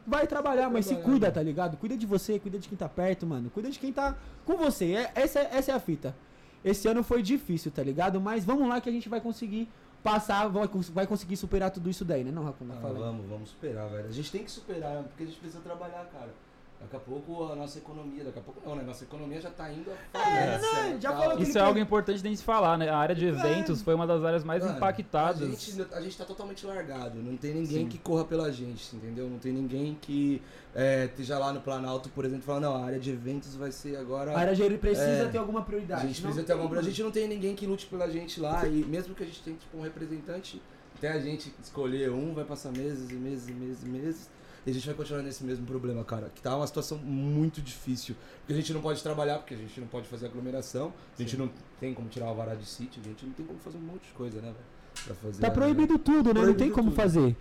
vai 0.07 0.27
trabalhar, 0.27 0.69
mas 0.71 0.87
se 0.87 0.95
cuida, 0.97 1.27
mano. 1.27 1.33
tá 1.35 1.43
ligado? 1.43 1.77
Cuida 1.77 1.97
de 1.97 2.07
você, 2.07 2.39
cuida 2.39 2.59
de 2.59 2.69
quem 2.69 2.77
tá 2.77 2.89
perto, 2.89 3.27
mano. 3.27 3.51
Cuida 3.51 3.71
de 3.71 3.79
quem 3.79 3.93
tá 3.93 4.17
com 4.45 4.57
você. 4.57 4.93
É- 4.95 5.13
essa, 5.15 5.39
é- 5.41 5.51
essa 5.53 5.73
é 5.73 5.75
a 5.75 5.81
fita. 5.81 6.15
Esse 6.65 6.89
ano 6.89 7.03
foi 7.03 7.23
difícil, 7.23 7.71
tá 7.71 7.83
ligado? 7.83 8.21
Mas 8.21 8.45
vamos 8.45 8.69
lá 8.69 8.81
que 8.81 8.89
a 8.89 8.93
gente 8.93 9.09
vai 9.09 9.21
conseguir 9.21 9.69
passar, 10.03 10.49
vai, 10.49 10.69
vai 10.93 11.07
conseguir 11.07 11.37
superar 11.37 11.71
tudo 11.71 11.89
isso 11.91 12.05
daí, 12.05 12.25
né? 12.25 12.31
Não, 12.31 12.45
Racuna? 12.45 12.75
Ah, 12.75 12.81
vamos, 12.81 13.29
vamos 13.29 13.49
superar, 13.51 13.89
velho. 13.89 14.09
A 14.09 14.13
gente 14.13 14.31
tem 14.31 14.45
que 14.45 14.51
superar, 14.51 15.03
porque 15.05 15.23
a 15.23 15.27
gente 15.27 15.39
precisa 15.39 15.63
trabalhar, 15.63 16.05
cara. 16.07 16.31
Daqui 16.81 16.97
a 16.97 16.99
pouco 16.99 17.53
a 17.53 17.55
nossa 17.55 17.77
economia, 17.79 18.25
daqui 18.25 18.39
a 18.39 18.43
pouco 18.43 18.61
não, 18.67 18.75
né? 18.75 18.83
Nossa 18.83 19.05
economia 19.05 19.39
já 19.39 19.51
tá 19.51 19.71
indo 19.71 19.91
a 19.91 20.19
É, 20.19 20.59
falência 20.59 20.93
não, 20.95 21.01
já 21.01 21.11
tal. 21.13 21.21
falou 21.21 21.37
que- 21.37 21.43
Isso 21.43 21.59
é 21.59 21.61
algo 21.61 21.79
importante 21.79 22.23
da 22.23 22.29
gente 22.31 22.43
falar, 22.43 22.79
né? 22.79 22.89
A 22.89 22.97
área 22.97 23.15
de 23.15 23.27
eventos 23.27 23.83
foi 23.83 23.95
uma 23.95 24.07
das 24.07 24.25
áreas 24.25 24.43
mais 24.43 24.65
Mano, 24.65 24.77
impactadas. 24.79 25.43
A 25.43 25.47
gente, 25.47 25.87
a 25.93 26.01
gente 26.01 26.17
tá 26.17 26.25
totalmente 26.25 26.65
largado. 26.65 27.19
Não 27.23 27.37
tem 27.37 27.53
ninguém 27.53 27.83
Sim. 27.85 27.89
que 27.89 27.99
corra 27.99 28.25
pela 28.25 28.51
gente, 28.51 28.97
entendeu? 28.97 29.29
Não 29.29 29.39
tem 29.39 29.53
ninguém 29.53 29.97
que 30.01 30.41
é, 30.75 31.05
esteja 31.05 31.39
lá 31.39 31.53
no 31.53 31.61
Planalto, 31.61 32.09
por 32.09 32.25
exemplo, 32.25 32.45
falando, 32.45 32.63
não, 32.63 32.77
a 32.77 32.85
área 32.87 32.99
de 32.99 33.11
eventos 33.11 33.55
vai 33.55 33.71
ser 33.71 33.97
agora. 33.97 34.33
A 34.33 34.39
área 34.39 34.55
de 34.57 34.79
precisa 34.79 35.05
É. 35.25 35.29
ter 35.29 35.37
alguma 35.39 35.61
A 35.61 35.63
prioridade. 35.65 36.07
gente 36.09 36.17
Não 36.23 36.29
precisa 36.31 36.47
ter 36.47 36.53
alguma. 36.53 36.71
A 36.71 36.75
mano. 36.77 36.89
gente 36.89 37.03
não 37.03 37.11
tem 37.11 37.29
ninguém 37.29 37.55
que 37.55 37.67
lute 37.67 37.87
pela 37.87 38.09
gente 38.09 38.41
lá. 38.41 38.67
E 38.67 38.85
mesmo 38.85 39.15
que 39.15 39.23
a 39.23 39.27
gente 39.27 39.43
tenha 39.43 39.57
tipo, 39.57 39.77
um 39.77 39.83
representante, 39.83 40.63
até 40.97 41.13
a 41.13 41.21
gente 41.21 41.53
escolher 41.63 42.11
um, 42.11 42.33
vai 42.33 42.45
passar 42.45 42.73
meses 42.73 43.11
e 43.11 43.15
meses 43.15 43.49
e 43.49 43.53
meses 43.53 43.83
e 43.83 43.87
meses. 43.89 44.31
E 44.67 44.71
a 44.71 44.75
gente 44.75 44.85
vai 44.87 44.95
continuar 44.95 45.23
nesse 45.23 45.43
mesmo 45.43 45.65
problema, 45.67 46.05
cara. 46.05 46.31
Que 46.35 46.43
tá 46.43 46.55
uma 46.57 46.67
situação 46.67 46.99
muito 46.99 47.61
difícil. 47.63 48.15
Porque 48.41 48.53
a 48.53 48.57
gente 48.57 48.73
não 48.75 48.81
pode 48.83 49.03
trabalhar, 49.03 49.39
porque 49.39 49.55
a 49.55 49.57
gente 49.57 49.81
não 49.81 49.87
pode 49.87 50.07
fazer 50.07 50.27
aglomeração. 50.27 50.93
A 51.19 51.23
gente 51.23 51.33
Sim. 51.33 51.39
não 51.39 51.51
tem 51.81 51.95
como 51.95 52.09
tirar 52.09 52.31
o 52.31 52.35
vará 52.35 52.55
de 52.55 52.67
sítio. 52.67 53.01
A 53.05 53.09
gente 53.09 53.25
não 53.25 53.33
tem 53.33 53.47
como 53.47 53.59
fazer 53.59 53.79
um 53.79 53.83
monte 53.83 54.03
de 54.07 54.13
coisa, 54.13 54.37
né, 54.41 54.49
velho? 54.49 55.05
Pra 55.07 55.15
fazer. 55.15 55.41
Tá 55.41 55.51
proibido 55.51 55.99
tudo, 55.99 56.29
né? 56.29 56.35
não 56.35 56.43
Proibido 56.43 56.59
tem 56.59 56.71
como 56.71 56.91
tudo. 56.91 56.97
fazer. 56.97 57.37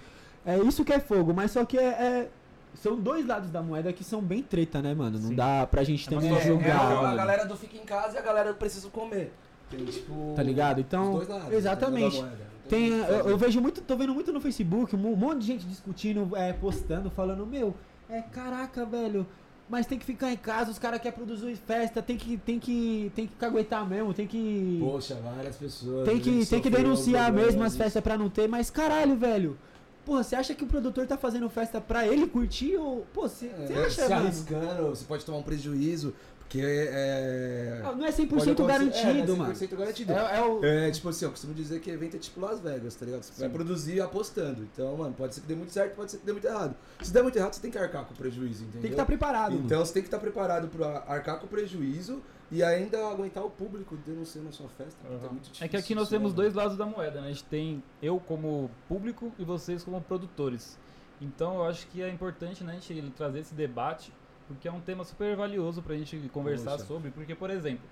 É 0.46 0.58
isso 0.60 0.86
que 0.86 0.94
é 0.94 1.00
fogo, 1.00 1.34
mas 1.34 1.52
só 1.52 1.66
que 1.66 1.78
é, 1.78 1.84
é- 1.88 2.30
São 2.76 2.96
dois 2.96 3.26
lados 3.26 3.50
da 3.50 3.62
moeda 3.62 3.92
que 3.92 4.04
são 4.04 4.22
bem 4.22 4.42
treta, 4.44 4.82
né, 4.82 4.94
mano? 4.94 5.20
Não 5.20 5.30
Sim. 5.30 5.36
dá 5.36 5.66
pra 5.68 5.84
gente 5.84 6.08
É 6.08 6.12
também 6.12 6.34
É, 6.34 6.38
é 6.38 6.42
julgar. 6.48 6.80
a, 6.80 7.10
a 7.12 7.16
galera 7.16 7.46
do 7.46 7.58
fica 7.58 7.76
em 7.76 7.84
casa 7.84 8.16
e 8.16 8.18
a 8.18 8.22
galera 8.22 8.54
do 8.54 8.58
preciso 8.60 8.90
comer. 8.90 9.34
Tem, 9.70 9.84
tipo. 9.86 10.34
Tá 10.36 10.44
ligado? 10.44 10.80
Então, 10.80 11.10
os 11.16 11.28
dois 11.28 11.30
lados, 11.30 11.54
exatamente. 11.54 12.24
Tem, 12.70 12.90
eu, 12.90 13.30
eu 13.30 13.38
vejo 13.38 13.60
muito, 13.60 13.82
tô 13.82 13.98
vendo 13.98 14.14
muito 14.14 14.32
no 14.32 14.40
Facebook, 14.40 14.96
um 14.96 15.16
monte 15.16 15.40
de 15.40 15.48
gente 15.48 15.66
discutindo, 15.66 16.36
é, 16.36 16.54
postando, 16.54 17.10
falando, 17.10 17.46
meu, 17.46 17.74
é 18.10 18.22
caraca, 18.22 18.86
velho, 18.86 19.26
mas 19.68 19.86
tem 19.86 19.98
que 19.98 20.06
ficar 20.06 20.32
em 20.32 20.38
casa, 20.38 20.70
os 20.72 20.78
caras 20.80 21.02
querem 21.02 21.18
produzir 21.18 21.56
festa, 21.56 22.02
tem 22.02 22.16
que, 22.16 22.38
tem 22.38 22.60
que, 22.60 23.12
tem 23.16 23.26
que 23.28 23.36
caguetar 23.36 23.88
mesmo, 23.88 24.14
tem 24.14 24.28
que, 24.28 24.78
Poxa, 24.82 25.16
várias 25.16 25.56
pessoas. 25.56 26.08
tem 26.08 26.20
que, 26.20 26.46
tem 26.46 26.62
que 26.62 26.70
denunciar 26.70 27.32
mesmo 27.34 27.64
as 27.64 27.76
festas 27.76 28.02
pra 28.04 28.18
não 28.18 28.30
ter, 28.30 28.48
mas 28.48 28.70
caralho, 28.70 29.16
velho, 29.18 29.58
porra, 30.06 30.24
você 30.24 30.36
acha 30.36 30.54
que 30.56 30.64
o 30.64 30.68
produtor 30.68 31.06
tá 31.08 31.18
fazendo 31.18 31.50
festa 31.50 31.82
pra 31.82 32.08
ele 32.08 32.28
curtir 32.28 32.78
ou, 32.78 33.06
pô, 33.14 33.24
você 33.28 33.48
É, 33.48 33.86
acha, 33.86 33.90
se 34.04 34.10
mano? 34.10 34.26
arriscando, 34.28 34.90
você 34.90 35.06
pode 35.06 35.26
tomar 35.26 35.40
um 35.40 35.44
prejuízo. 35.44 36.14
Que 36.50 36.62
é. 36.66 37.82
Ah, 37.86 37.92
Não 37.94 38.06
é 38.06 38.10
100% 38.10 38.28
pode 38.28 38.50
acontecer- 38.50 38.68
garantido, 38.68 39.10
é, 39.10 39.26
não 39.28 39.36
é 39.36 39.38
mano. 39.38 39.54
100% 39.54 39.76
garantido. 39.78 40.12
É, 40.14 40.38
é 40.38 40.42
o... 40.42 40.66
É, 40.66 40.90
tipo 40.92 41.10
assim, 41.10 41.26
eu 41.26 41.32
costumo 41.32 41.54
dizer 41.54 41.80
que 41.80 41.92
evento 41.92 42.16
é 42.16 42.20
tipo 42.20 42.40
Las 42.42 42.60
Vegas, 42.60 42.96
tá 42.96 43.06
ligado? 43.06 43.22
Você 43.24 43.40
vai 43.40 43.50
Sim. 43.50 43.54
produzir 43.56 44.02
apostando. 44.02 44.64
Então, 44.64 44.98
mano, 44.98 45.14
pode 45.14 45.36
ser 45.36 45.42
que 45.42 45.48
dê 45.48 45.56
muito 45.56 45.72
certo, 45.72 45.96
pode 45.96 46.10
ser 46.12 46.18
que 46.18 46.26
dê 46.26 46.32
muito 46.32 46.46
errado. 46.48 46.76
Se 47.02 47.14
der 47.14 47.22
muito 47.22 47.36
errado, 47.38 47.54
você 47.54 47.62
tem 47.62 47.70
que 47.70 47.78
arcar 47.78 48.04
com 48.06 48.14
o 48.14 48.18
prejuízo, 48.18 48.64
entendeu? 48.64 48.82
Tem 48.82 48.90
que 48.90 48.96
estar 48.96 49.06
preparado, 49.06 49.52
mano. 49.54 49.66
Então 49.66 49.86
você 49.86 49.94
tem 49.94 50.02
que 50.02 50.08
estar 50.08 50.18
preparado 50.20 50.68
pra 50.70 51.04
arcar 51.08 51.40
com 51.40 51.46
o 51.46 51.50
prejuízo 51.50 52.20
e 52.52 52.64
ainda 52.64 52.98
aguentar 53.10 53.46
o 53.46 53.50
público 53.52 53.96
denunciando 54.04 54.50
a 54.50 54.52
sua 54.52 54.70
festa. 54.70 54.98
porque 55.08 55.26
É, 55.26 55.30
muito 55.30 55.44
difícil 55.44 55.66
É 55.66 55.70
que 55.70 55.78
aqui 55.78 55.94
nós 55.94 56.10
né, 56.10 56.18
temos 56.18 56.32
mano? 56.32 56.42
dois 56.42 56.56
lados 56.56 56.76
da 56.76 56.86
moeda, 56.88 57.22
né? 57.22 57.28
A 57.28 57.30
gente 57.32 57.44
tem 57.44 57.84
eu 58.02 58.20
como 58.20 58.72
público 58.88 59.32
e 59.38 59.44
vocês 59.46 59.84
como 59.84 60.02
produtores. 60.02 60.80
Então 61.22 61.56
eu 61.58 61.66
acho 61.66 61.86
que 61.88 62.02
é 62.02 62.10
importante 62.10 62.64
né, 62.64 62.72
a 62.72 62.76
gente 62.80 63.12
trazer 63.12 63.40
esse 63.40 63.54
debate, 63.54 64.12
porque 64.50 64.68
é 64.68 64.72
um 64.72 64.82
tema 64.82 65.04
super 65.06 65.36
valioso 65.36 65.82
pra 65.82 65.96
gente 65.96 66.18
conversar 66.34 66.72
Poxa. 66.72 66.86
sobre. 66.86 67.12
Porque, 67.12 67.34
por 67.36 67.50
exemplo, 67.50 67.86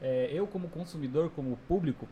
é, 0.00 0.30
eu 0.32 0.46
como 0.46 0.68
consumidor, 0.68 1.30
como 1.36 1.58
público, 1.68 2.08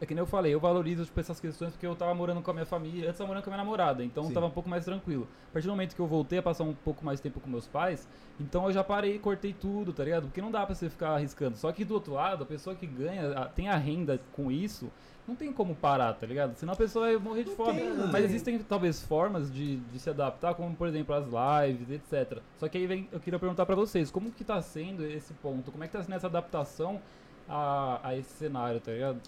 é 0.00 0.06
que 0.06 0.14
nem 0.14 0.20
eu 0.20 0.26
falei, 0.26 0.52
eu 0.52 0.60
valorizo 0.60 1.04
tipo, 1.04 1.18
essas 1.18 1.40
questões 1.40 1.72
porque 1.72 1.86
eu 1.86 1.94
tava 1.94 2.12
morando 2.14 2.42
com 2.42 2.50
a 2.50 2.54
minha 2.54 2.66
família, 2.66 3.08
antes 3.08 3.18
eu 3.20 3.24
tava 3.24 3.28
morando 3.28 3.44
com 3.44 3.50
a 3.50 3.52
minha 3.52 3.64
namorada, 3.64 4.04
então 4.04 4.24
Sim. 4.24 4.34
tava 4.34 4.46
um 4.46 4.50
pouco 4.50 4.68
mais 4.68 4.84
tranquilo. 4.84 5.26
A 5.50 5.52
partir 5.54 5.66
do 5.68 5.70
momento 5.70 5.94
que 5.94 6.00
eu 6.00 6.06
voltei 6.06 6.38
a 6.38 6.42
passar 6.42 6.64
um 6.64 6.74
pouco 6.74 7.04
mais 7.04 7.20
tempo 7.20 7.40
com 7.40 7.48
meus 7.48 7.66
pais, 7.66 8.06
então 8.38 8.66
eu 8.66 8.72
já 8.72 8.84
parei, 8.84 9.18
cortei 9.18 9.52
tudo, 9.52 9.92
tá 9.92 10.04
ligado? 10.04 10.24
Porque 10.24 10.42
não 10.42 10.50
dá 10.50 10.66
pra 10.66 10.74
você 10.74 10.90
ficar 10.90 11.10
arriscando. 11.14 11.56
Só 11.56 11.70
que 11.72 11.84
do 11.84 11.94
outro 11.94 12.12
lado, 12.14 12.42
a 12.42 12.46
pessoa 12.46 12.74
que 12.76 12.86
ganha, 12.86 13.32
a- 13.38 13.46
tem 13.46 13.68
a 13.68 13.76
renda 13.76 14.20
com 14.32 14.50
isso, 14.50 14.90
não 15.26 15.34
tem 15.34 15.52
como 15.52 15.74
parar, 15.74 16.12
tá 16.14 16.26
ligado? 16.26 16.54
Senão 16.56 16.74
a 16.74 16.76
pessoa 16.76 17.06
vai 17.06 17.16
morrer 17.16 17.44
de 17.44 17.50
Não 17.50 17.56
fome. 17.56 17.80
tem, 17.80 17.94
Mas 17.96 18.12
tem. 18.12 18.24
existem 18.24 18.58
talvez 18.58 19.02
formas 19.02 19.52
de, 19.52 19.76
de 19.76 19.98
se 19.98 20.10
adaptar, 20.10 20.54
como 20.54 20.74
por 20.76 20.86
exemplo 20.86 21.14
as 21.14 21.24
lives, 21.26 21.90
etc. 21.90 22.40
Só 22.58 22.68
que 22.68 22.78
aí 22.78 22.86
vem, 22.86 23.08
eu 23.10 23.18
queria 23.20 23.38
perguntar 23.38 23.64
pra 23.64 23.74
vocês, 23.74 24.10
como 24.10 24.30
que 24.30 24.44
tá 24.44 24.60
sendo 24.60 25.04
esse 25.06 25.32
ponto? 25.34 25.72
Como 25.72 25.82
é 25.82 25.86
que 25.86 25.92
tá 25.94 26.02
sendo 26.02 26.14
essa 26.14 26.26
adaptação 26.26 27.00
a, 27.48 28.00
a 28.02 28.16
esse 28.16 28.30
cenário, 28.30 28.80
tá 28.80 28.92
ligado? 28.92 29.20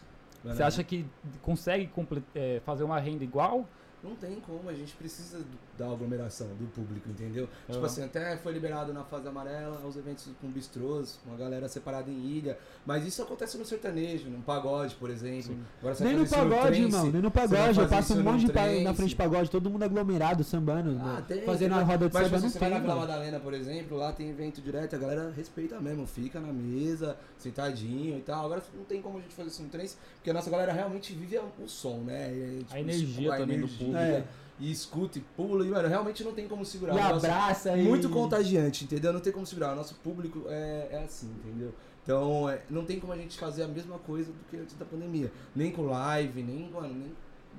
Você 0.45 0.63
acha 0.63 0.85
que 0.85 1.05
consegue 1.43 1.91
é, 2.35 2.61
fazer 2.65 2.85
uma 2.85 3.01
renda 3.01 3.25
igual? 3.25 3.67
Não 4.07 4.15
tem 4.15 4.37
como, 4.41 4.69
a 4.69 4.73
gente 4.75 4.95
precisa 4.95 5.39
do- 5.39 5.59
da 5.77 5.91
aglomeração 5.91 6.47
do 6.59 6.67
público, 6.67 7.09
entendeu? 7.11 7.49
Tipo 7.67 7.79
Aham. 7.79 7.87
assim, 7.87 8.05
até 8.05 8.37
foi 8.37 8.53
liberado 8.53 8.93
na 8.93 9.03
fase 9.03 9.27
amarela 9.27 9.81
os 9.85 9.97
eventos 9.97 10.29
com 10.41 10.49
bistrôs, 10.49 11.19
uma 11.27 11.37
galera 11.37 11.69
separada 11.69 12.09
em 12.11 12.19
ilha. 12.25 12.57
Mas 12.85 13.05
isso 13.05 13.21
acontece 13.23 13.59
no 13.59 13.65
sertanejo, 13.65 14.29
no 14.31 14.41
pagode, 14.43 14.95
por 14.95 15.11
exemplo. 15.11 15.43
Sim. 15.55 15.59
Agora 15.81 15.95
você 15.95 16.05
Nem 16.05 16.17
no 16.17 16.23
isso 16.23 16.35
pagode, 16.35 16.61
trance, 16.61 16.81
irmão. 16.83 17.11
Nem 17.11 17.23
no 17.23 17.31
pagode. 17.31 17.79
Eu 17.81 17.89
passo 17.89 18.13
um 18.13 18.17
isso 18.17 18.25
monte 18.25 18.47
no 18.47 18.53
de 18.53 18.85
na 18.85 18.95
frente 18.95 19.09
de 19.11 19.17
pagode, 19.17 19.51
todo 19.51 19.69
mundo 19.69 19.83
aglomerado, 19.83 20.45
sambando. 20.45 20.97
Ah, 21.03 21.23
tem, 21.27 21.43
Fazendo 21.43 21.73
tem, 21.73 21.81
a 21.81 21.85
roda 21.85 22.09
de 22.09 22.15
Mas 22.15 22.23
samba, 22.25 22.37
tipo, 22.37 22.43
não 22.43 22.51
você 22.51 22.59
vai 22.59 22.69
na 22.71 22.77
tem, 22.77 22.85
Vila. 22.85 22.97
Madalena, 22.97 23.41
por 23.41 23.55
exemplo, 23.55 23.97
lá 23.99 24.13
tem 24.13 24.31
evento 24.31 24.61
direto, 24.61 24.95
a 24.95 24.99
galera 24.99 25.33
respeita 25.37 25.81
mesmo, 25.81 26.07
fica 26.07 26.39
na 26.41 26.53
mesa, 26.53 27.17
sentadinho 27.39 28.19
e 28.19 28.23
tal. 28.23 28.45
Agora 28.45 28.63
não 28.75 28.85
tem 28.85 29.03
como 29.03 29.19
a 29.19 29.21
gente 29.21 29.35
fazer 29.35 29.49
isso 29.49 29.63
no 29.63 29.69
trance, 29.69 29.97
porque 30.17 30.31
a 30.31 30.35
nossa 30.35 30.51
galera 30.51 30.73
realmente 30.73 31.13
vive 31.13 31.39
o 31.39 31.69
som, 31.69 31.99
né? 31.99 32.33
E, 32.33 32.59
tipo, 32.61 32.75
A 32.75 32.81
energia 32.81 33.33
a 33.35 33.37
também 33.39 33.59
do 33.61 33.65
energia, 33.67 33.87
É. 33.99 34.25
E 34.59 34.73
escuta 34.73 35.19
e 35.19 35.21
pula, 35.37 35.67
e, 35.67 35.69
mano, 35.69 35.87
realmente 35.87 36.25
não 36.25 36.33
tem 36.33 36.49
como 36.49 36.65
segurar. 36.65 36.95
E 36.95 36.97
nosso- 36.99 37.27
abraça 37.27 37.77
e... 37.77 37.83
muito 37.83 38.09
contagiante, 38.09 38.85
entendeu? 38.85 39.13
Não 39.13 39.21
tem 39.21 39.33
como 39.33 39.45
segurar. 39.45 39.73
O 39.75 39.77
nosso 39.77 39.95
público 39.97 40.45
é, 40.49 40.89
é 40.93 41.03
assim, 41.05 41.31
entendeu? 41.45 41.75
Então, 42.03 42.49
é, 42.49 42.63
não 42.71 42.85
tem 42.85 42.99
como 42.99 43.13
a 43.13 43.17
gente 43.17 43.39
fazer 43.39 43.65
a 43.65 43.69
mesma 43.69 43.99
coisa 43.99 44.33
do 44.33 44.39
que 44.51 44.57
antes 44.57 44.75
da 44.77 44.85
pandemia. 44.87 45.31
Nem 45.55 45.71
com 45.73 45.83
live, 45.87 46.43
nem, 46.43 46.71
mano, 46.71 46.89
nem, 46.95 47.13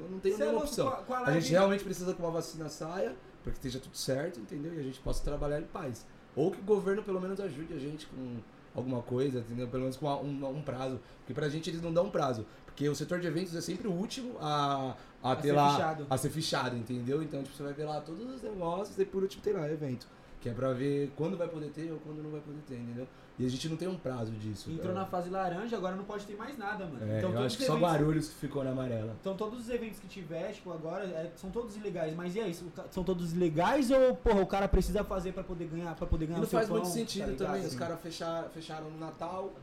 não 0.10 0.20
tem 0.20 0.34
é 0.34 0.38
nenhuma 0.38 0.60
opção. 0.62 0.88
com 0.90 0.94
a- 0.94 0.98
com 1.04 1.14
a 1.14 1.20
A 1.28 1.34
gente 1.40 1.52
realmente 1.52 1.84
precisa 1.84 2.14
que 2.14 2.20
uma 2.22 2.32
vacina 2.32 2.68
saia, 2.68 3.16
para 3.44 3.52
que 3.52 3.58
esteja 3.60 3.80
tudo 3.80 3.96
certo, 3.96 4.40
entendeu? 4.40 4.74
E 4.74 4.80
a 4.80 4.84
gente 4.84 5.00
possa 5.00 5.24
trabalhar 5.24 5.60
em 5.60 5.66
paz. 5.66 6.04
Ou 6.36 6.50
que 6.52 6.60
o 6.60 6.64
governo 6.64 7.04
pelo 7.04 7.20
menos 7.22 7.40
ajude 7.40 7.74
a 7.74 7.78
gente 7.80 8.08
com 8.08 8.38
alguma 8.78 9.02
coisa, 9.02 9.40
entendeu? 9.40 9.68
Pelo 9.68 9.82
menos 9.84 9.98
com 9.98 10.08
um, 10.08 10.58
um 10.58 10.62
prazo. 10.62 11.00
Porque 11.20 11.34
pra 11.34 11.50
gente 11.50 11.70
eles 11.70 11.82
não 11.82 11.92
dão 11.92 12.10
prazo. 12.10 12.46
Porque 12.66 12.88
o 12.88 12.96
setor 12.96 13.20
de 13.20 13.28
eventos 13.28 13.56
é 13.56 13.62
sempre 13.62 13.88
o 13.88 13.92
último 13.92 14.38
a, 14.40 14.96
a, 15.24 15.32
A 15.32 15.36
ter 15.36 15.48
ser 15.50 15.54
lá. 15.54 15.72
fechado. 15.72 16.08
A 16.10 16.18
ser 16.18 16.30
fechado, 16.30 16.78
entendeu? 16.78 17.24
Então, 17.24 17.42
tipo, 17.44 17.56
você 17.56 17.64
vai 17.64 17.74
ver 17.74 17.86
lá 17.86 18.00
todos 18.02 18.24
os 18.36 18.42
negócios 18.42 18.98
e 19.00 19.06
por 19.06 19.24
último 19.24 19.42
tem 19.42 19.54
lá 19.54 19.68
evento. 19.70 20.08
Que 20.40 20.50
é 20.50 20.54
pra 20.54 20.72
ver 20.74 21.12
quando 21.16 21.36
vai 21.36 21.48
poder 21.48 21.72
ter 21.72 21.92
ou 21.92 21.98
quando 22.00 22.22
não 22.22 22.30
vai 22.30 22.40
poder 22.42 22.62
ter, 22.68 22.76
entendeu? 22.76 23.08
E 23.40 23.46
a 23.46 23.50
gente 23.50 23.70
não 23.70 23.78
tem 23.78 23.88
um 23.88 23.98
prazo 23.98 24.32
disso. 24.32 24.72
Entrou 24.72 24.88
cara. 24.94 25.02
na 25.02 25.06
fase 25.06 25.30
laranja, 25.30 25.78
agora 25.78 25.96
não 25.96 26.06
pode 26.06 26.26
ter 26.26 26.36
mais 26.36 26.58
nada, 26.58 26.86
mano. 26.86 27.00
É, 27.12 27.20
então 27.20 27.32
eu 27.32 27.44
acho 27.44 27.56
que 27.56 27.64
os 27.64 27.68
só 27.68 27.78
Guarulhos 27.78 28.30
que 28.30 28.36
ficou 28.36 28.64
na 28.64 28.72
amarela. 28.72 29.16
Então 29.22 29.38
todos 29.38 29.60
os 29.60 29.70
eventos 29.70 30.00
que 30.00 30.08
tiver, 30.08 30.54
tipo, 30.54 30.72
agora, 30.72 31.04
é, 31.04 31.32
são 31.36 31.52
todos 31.52 31.76
ilegais. 31.76 32.16
Mas 32.16 32.36
e 32.36 32.40
aí, 32.40 32.52
são- 32.90 33.04
todos 33.04 33.34
ilegais 33.34 33.92
ou, 33.92 34.16
porra, 34.16 34.42
o 34.42 34.48
cara 34.48 34.68
precisa 34.68 35.04
fazer 35.04 35.34
pra 35.34 35.44
poder 35.44 35.68
ganhar, 35.68 35.94
pra 35.96 36.08
poder 36.08 36.26
E 36.26 36.28
ganhar 36.30 36.40
não 36.40 36.46
o 36.46 36.50
seu 36.50 36.58
faz 36.58 36.70
muito 36.70 36.88
sentido 36.88 37.38
tá 37.38 37.46
também. 37.46 37.64
Os 37.64 37.74
Sim. 37.74 37.78
caras 37.78 38.02
fecharam, 38.02 38.50
fecharam 38.50 38.90
no 38.90 38.98
Natal, 39.00 39.54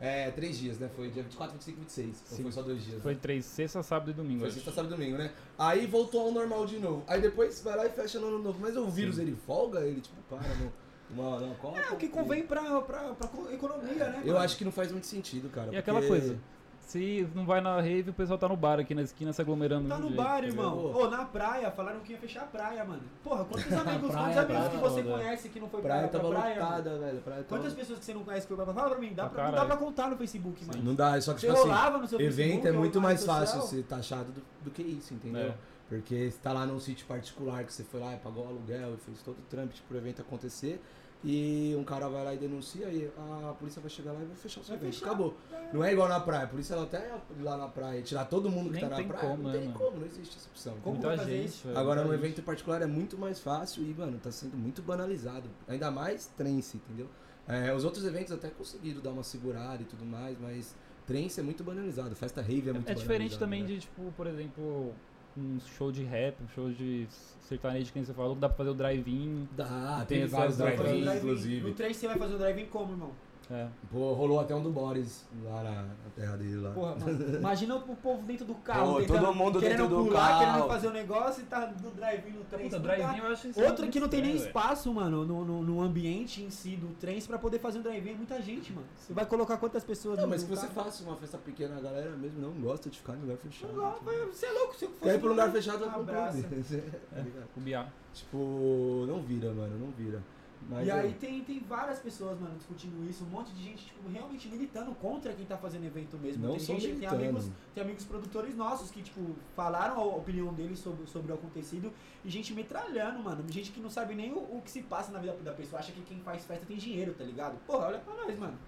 é, 0.00 0.30
três 0.30 0.56
dias, 0.56 0.78
né? 0.78 0.88
Foi 0.94 1.10
dia 1.10 1.22
24, 1.24 1.54
25 1.54 1.76
e 1.76 1.80
26. 1.80 2.22
Ou 2.30 2.36
Sim. 2.36 2.42
foi 2.44 2.52
só 2.52 2.62
dois 2.62 2.84
dias? 2.84 3.02
Foi 3.02 3.14
né? 3.14 3.18
três, 3.20 3.44
sexta, 3.44 3.82
sábado 3.82 4.10
e 4.10 4.14
domingo. 4.14 4.40
Foi 4.40 4.48
acho. 4.48 4.56
sexta, 4.56 4.70
sábado 4.70 4.94
e 4.94 4.96
domingo, 4.96 5.18
né? 5.18 5.32
Aí 5.58 5.86
voltou 5.86 6.20
ao 6.26 6.30
normal 6.30 6.66
de 6.66 6.78
novo. 6.78 7.02
Aí 7.08 7.20
depois 7.20 7.60
vai 7.62 7.76
lá 7.76 7.86
e 7.86 7.90
fecha 7.90 8.20
no 8.20 8.28
ano 8.28 8.38
novo. 8.38 8.58
Mas 8.60 8.76
o 8.76 8.86
vírus, 8.86 9.16
Sim. 9.16 9.22
ele 9.22 9.36
folga? 9.44 9.80
Ele, 9.80 10.00
tipo, 10.00 10.14
para 10.28 10.38
no, 10.56 10.72
numa 11.10 11.54
Copa? 11.56 11.78
É 11.78 11.90
o 11.92 11.96
que 11.96 12.08
convém 12.08 12.42
pra, 12.46 12.80
pra, 12.82 12.98
pra 13.14 13.28
co- 13.28 13.50
economia, 13.50 14.08
né? 14.08 14.20
Eu 14.24 14.32
mano? 14.34 14.44
acho 14.44 14.56
que 14.56 14.64
não 14.64 14.72
faz 14.72 14.90
muito 14.92 15.06
sentido, 15.06 15.48
cara. 15.50 15.72
E 15.72 15.76
aquela 15.76 16.00
porque- 16.00 16.08
coisa, 16.20 16.38
se 16.80 17.26
não 17.34 17.46
vai 17.46 17.60
na 17.62 17.80
rave, 17.80 18.10
o 18.10 18.12
pessoal 18.12 18.38
tá 18.38 18.46
no 18.46 18.56
bar 18.56 18.78
aqui 18.78 18.94
na 18.94 19.00
esquina 19.02 19.32
se 19.32 19.40
aglomerando. 19.40 19.88
Tá 19.88 19.96
no 19.96 20.08
jeito, 20.08 20.16
bar, 20.22 20.40
tá 20.40 20.46
irmão. 20.46 20.76
ligado? 20.88 20.98
Ô, 20.98 21.08
na 21.10 21.24
praia, 21.24 21.70
falaram 21.70 22.00
que 22.00 22.12
ia 22.12 22.18
fechar 22.18 22.42
a 22.42 22.46
praia, 22.46 22.84
mano. 22.84 23.00
Porra, 23.22 23.44
quantos 23.44 23.64
amigos, 23.72 23.80
Praia, 23.82 24.00
quantos 24.10 24.38
amigos 24.38 24.46
praia, 24.46 24.70
que 24.70 24.76
você 24.76 25.02
conhece 25.02 25.48
que 25.48 25.60
não 25.60 25.68
foi 25.68 25.80
Praia 25.80 26.08
pra, 26.08 26.18
tava 26.20 26.30
pra 26.30 26.40
praia? 26.40 26.54
mano? 26.56 26.68
lotada, 26.70 26.98
velho. 26.98 27.20
Praia 27.22 27.42
tava... 27.44 27.60
Quantas 27.60 27.74
pessoas 27.74 27.98
que 28.00 28.04
você 28.04 28.14
não 28.14 28.22
conhece 28.24 28.46
que 28.46 28.54
foi 28.54 28.64
pra 28.64 28.74
Fala 28.74 28.90
pra 28.90 28.98
mim, 28.98 29.14
dá 29.14 29.22
Pra 29.26 29.30
pra, 29.30 29.44
não 29.46 29.52
dá 29.54 29.64
pra 29.64 29.76
contar 29.78 30.10
no 30.10 30.16
Facebook, 30.18 30.64
mano. 30.66 30.82
Não 30.82 30.94
dá, 30.94 31.18
só 31.22 31.32
que 31.32 31.40
Você 31.40 31.46
tipo 31.46 31.58
assim, 31.58 31.68
rolava 31.68 31.98
no 31.98 32.06
seu 32.06 32.20
evento 32.20 32.36
Facebook 32.36 32.66
é 32.68 32.70
ou 32.72 32.78
muito 32.78 33.00
mais 33.00 33.24
fácil 33.24 33.62
ser 33.62 33.82
taxado 33.84 34.30
do, 34.32 34.42
do 34.64 34.70
que 34.70 34.82
isso, 34.82 35.14
entendeu? 35.14 35.48
É. 35.48 35.54
Porque 35.88 36.30
você 36.30 36.38
tá 36.38 36.52
lá 36.52 36.64
num 36.66 36.80
sítio 36.80 37.06
particular 37.06 37.64
que 37.64 37.72
você 37.72 37.84
foi 37.84 38.00
lá 38.00 38.14
e 38.14 38.18
pagou 38.18 38.44
o 38.44 38.48
aluguel 38.48 38.94
e 38.94 38.96
fez 38.96 39.22
todo 39.22 39.38
o 39.38 39.42
trâmite 39.50 39.82
pro 39.82 39.96
evento 39.98 40.22
acontecer. 40.22 40.80
E 41.26 41.74
um 41.78 41.84
cara 41.84 42.06
vai 42.08 42.22
lá 42.22 42.34
e 42.34 42.36
denuncia 42.36 42.86
e 42.88 43.10
a 43.48 43.54
polícia 43.54 43.80
vai 43.80 43.88
chegar 43.90 44.12
lá 44.12 44.20
e 44.20 44.26
vai 44.26 44.36
fechar 44.36 44.60
o 44.60 44.64
seu 44.64 44.74
evento. 44.74 45.02
Acabou. 45.02 45.34
Não 45.72 45.82
é 45.82 45.90
igual 45.92 46.06
na 46.06 46.20
praia. 46.20 46.44
A 46.44 46.46
polícia 46.48 46.74
ela 46.74 46.82
até 46.82 47.14
ir 47.38 47.42
lá 47.42 47.56
na 47.56 47.66
praia 47.66 47.98
e 47.98 48.02
tirar 48.02 48.26
todo 48.26 48.50
mundo 48.50 48.66
que 48.66 48.72
Nem 48.74 48.82
tá 48.82 48.90
na 48.90 48.96
tem 48.96 49.08
praia. 49.08 49.28
como, 49.30 49.42
não 49.42 49.50
né, 49.50 49.58
tem 49.58 49.68
mano? 49.68 49.78
como, 49.78 50.00
não 50.00 50.06
existe 50.06 50.36
essa 50.36 50.48
opção. 50.50 50.74
Como 50.82 50.96
Muita 50.96 51.16
fazer 51.16 51.30
gente, 51.30 51.48
isso? 51.48 51.66
velho, 51.66 51.78
Agora 51.78 52.00
muita 52.02 52.16
gente. 52.18 52.24
evento 52.26 52.42
particular 52.44 52.82
é 52.82 52.86
muito 52.86 53.16
mais 53.16 53.40
fácil 53.40 53.82
e, 53.84 53.94
mano, 53.94 54.18
tá 54.18 54.30
sendo 54.30 54.54
muito 54.56 54.82
banalizado. 54.82 55.48
Ainda 55.66 55.90
mais 55.90 56.26
trance, 56.26 56.76
entendeu? 56.76 57.08
É, 57.48 57.72
os 57.74 57.84
outros 57.84 58.04
eventos 58.04 58.30
até 58.32 58.48
conseguiram 58.50 59.00
dar 59.00 59.10
uma 59.10 59.22
segurada 59.22 59.82
e 59.82 59.86
tudo 59.86 60.04
mais, 60.04 60.36
mas 60.38 60.74
trance 61.06 61.40
é 61.40 61.42
muito 61.42 61.64
banalizado. 61.64 62.14
Festa 62.14 62.42
rave 62.42 62.68
é 62.68 62.72
muito 62.74 62.88
É 62.90 62.92
diferente 62.94 63.38
banalizado, 63.38 63.38
também 63.40 63.62
né? 63.62 63.68
de, 63.68 63.78
tipo, 63.80 64.12
por 64.14 64.26
exemplo, 64.26 64.92
um 65.36 65.58
show 65.76 65.90
de 65.90 66.02
rap, 66.04 66.36
um 66.42 66.48
show 66.54 66.70
de 66.70 67.06
sertanejo, 67.40 67.92
que 67.92 67.98
nem 67.98 68.04
você 68.06 68.14
falou, 68.14 68.34
que 68.34 68.40
dá 68.40 68.48
pra 68.48 68.56
fazer 68.58 68.70
o 68.70 68.74
drive-in. 68.74 69.48
Dá, 69.52 70.04
Tem 70.06 70.20
tem 70.20 70.26
vários 70.28 70.56
drive-ins, 70.56 71.02
drive-in. 71.04 71.16
inclusive. 71.18 71.68
No 71.68 71.74
3 71.74 71.96
você 71.96 72.06
vai 72.06 72.16
fazer 72.18 72.34
o 72.34 72.38
drive-in 72.38 72.66
como, 72.66 72.92
irmão? 72.92 73.10
É. 73.50 73.68
Pô, 73.90 74.12
rolou 74.14 74.40
até 74.40 74.54
um 74.54 74.62
do 74.62 74.70
Boris 74.70 75.24
lá 75.44 75.62
na, 75.62 75.82
na 75.82 76.10
terra 76.16 76.36
dele 76.36 76.56
lá. 76.56 76.72
Porra, 76.72 76.96
mano, 76.96 77.36
imagina 77.36 77.76
o 77.76 77.96
povo 77.96 78.22
dentro 78.22 78.44
do 78.44 78.54
carro, 78.56 78.94
Pô, 78.94 79.00
tentando, 79.00 79.20
todo 79.26 79.34
mundo 79.34 79.60
querendo 79.60 79.78
dentro 79.82 79.96
do 79.96 80.04
pular, 80.04 80.28
carro. 80.28 80.38
querendo 80.52 80.68
fazer 80.68 80.86
o 80.86 80.92
negócio 80.92 81.42
e 81.42 81.46
tá 81.46 81.72
no 81.82 81.90
drive-in 81.90 82.30
no 82.30 82.44
trem. 82.44 82.68
Puta, 82.68 82.78
dá. 82.78 83.18
eu 83.18 83.26
acho 83.26 83.48
isso 83.48 83.62
Outro 83.62 83.88
que 83.88 84.00
não 84.00 84.08
tem 84.08 84.22
nem 84.22 84.36
espaço, 84.36 84.92
mano, 84.92 85.24
no, 85.24 85.44
no, 85.44 85.62
no 85.62 85.80
ambiente 85.80 86.42
em 86.42 86.50
si 86.50 86.76
do 86.76 86.88
trem 86.94 87.20
pra 87.22 87.38
poder 87.38 87.58
fazer 87.58 87.78
um 87.78 87.82
drive-in. 87.82 88.12
É 88.12 88.14
muita 88.14 88.40
gente, 88.40 88.72
mano. 88.72 88.86
Você 88.96 89.12
vai 89.12 89.26
colocar 89.26 89.56
quantas 89.56 89.84
pessoas 89.84 90.18
Não, 90.18 90.28
mas 90.28 90.42
se 90.42 90.46
você 90.46 90.66
faça 90.68 91.02
uma 91.04 91.16
festa 91.16 91.38
pequena, 91.38 91.76
a 91.76 91.80
galera 91.80 92.10
mesmo 92.16 92.40
não 92.40 92.52
gosta 92.60 92.88
de 92.88 92.98
ficar 92.98 93.14
em 93.14 93.20
lugar 93.20 93.36
fechado. 93.36 93.72
Não, 93.72 93.94
vai- 94.02 94.26
Você 94.26 94.46
é 94.46 94.52
louco, 94.52 94.74
se 94.76 94.84
eu 94.84 94.90
fosse 94.90 95.02
Quer 95.02 95.14
ir 95.14 95.18
pro 95.18 95.28
lugar 95.28 95.48
um 95.48 95.52
fechado, 95.52 95.78
pro 95.90 96.00
abraço. 96.00 96.44
O 97.56 97.60
Biá. 97.60 97.86
Tipo, 98.12 99.04
não 99.06 99.20
vira, 99.20 99.52
mano, 99.52 99.78
não 99.78 99.90
vira. 99.90 100.22
Mas 100.68 100.86
E 100.86 100.90
é. 100.90 100.94
aí 100.94 101.12
tem, 101.14 101.42
tem 101.44 101.60
várias 101.60 101.98
pessoas, 101.98 102.38
mano, 102.38 102.56
discutindo 102.56 103.08
isso, 103.08 103.24
um 103.24 103.28
monte 103.28 103.52
de 103.52 103.64
gente, 103.64 103.86
tipo, 103.86 104.08
realmente 104.08 104.48
militando 104.48 104.94
contra 104.94 105.32
quem 105.32 105.44
tá 105.44 105.56
fazendo 105.56 105.84
evento 105.84 106.16
mesmo. 106.18 106.46
Não 106.46 106.56
tem 106.56 106.80
gente, 106.80 106.98
tem 106.98 107.08
amigos, 107.08 107.50
tem 107.74 107.82
amigos 107.82 108.04
produtores 108.04 108.56
nossos 108.56 108.90
que, 108.90 109.02
tipo, 109.02 109.20
falaram 109.54 109.98
a 109.98 110.04
opinião 110.04 110.52
deles 110.54 110.78
sobre, 110.78 111.06
sobre 111.06 111.32
o 111.32 111.34
acontecido 111.34 111.92
e 112.24 112.30
gente 112.30 112.52
metralhando, 112.54 113.22
mano. 113.22 113.44
Gente 113.50 113.72
que 113.72 113.80
não 113.80 113.90
sabe 113.90 114.14
nem 114.14 114.32
o, 114.32 114.38
o 114.38 114.62
que 114.64 114.70
se 114.70 114.82
passa 114.82 115.12
na 115.12 115.18
vida 115.18 115.34
da 115.42 115.52
pessoa, 115.52 115.80
acha 115.80 115.92
que 115.92 116.00
quem 116.02 116.18
faz 116.20 116.44
festa 116.44 116.64
tem 116.66 116.76
dinheiro, 116.76 117.14
tá 117.14 117.24
ligado? 117.24 117.58
Porra, 117.66 117.88
olha 117.88 117.98
pra 117.98 118.14
nós, 118.14 118.38
mano. 118.38 118.58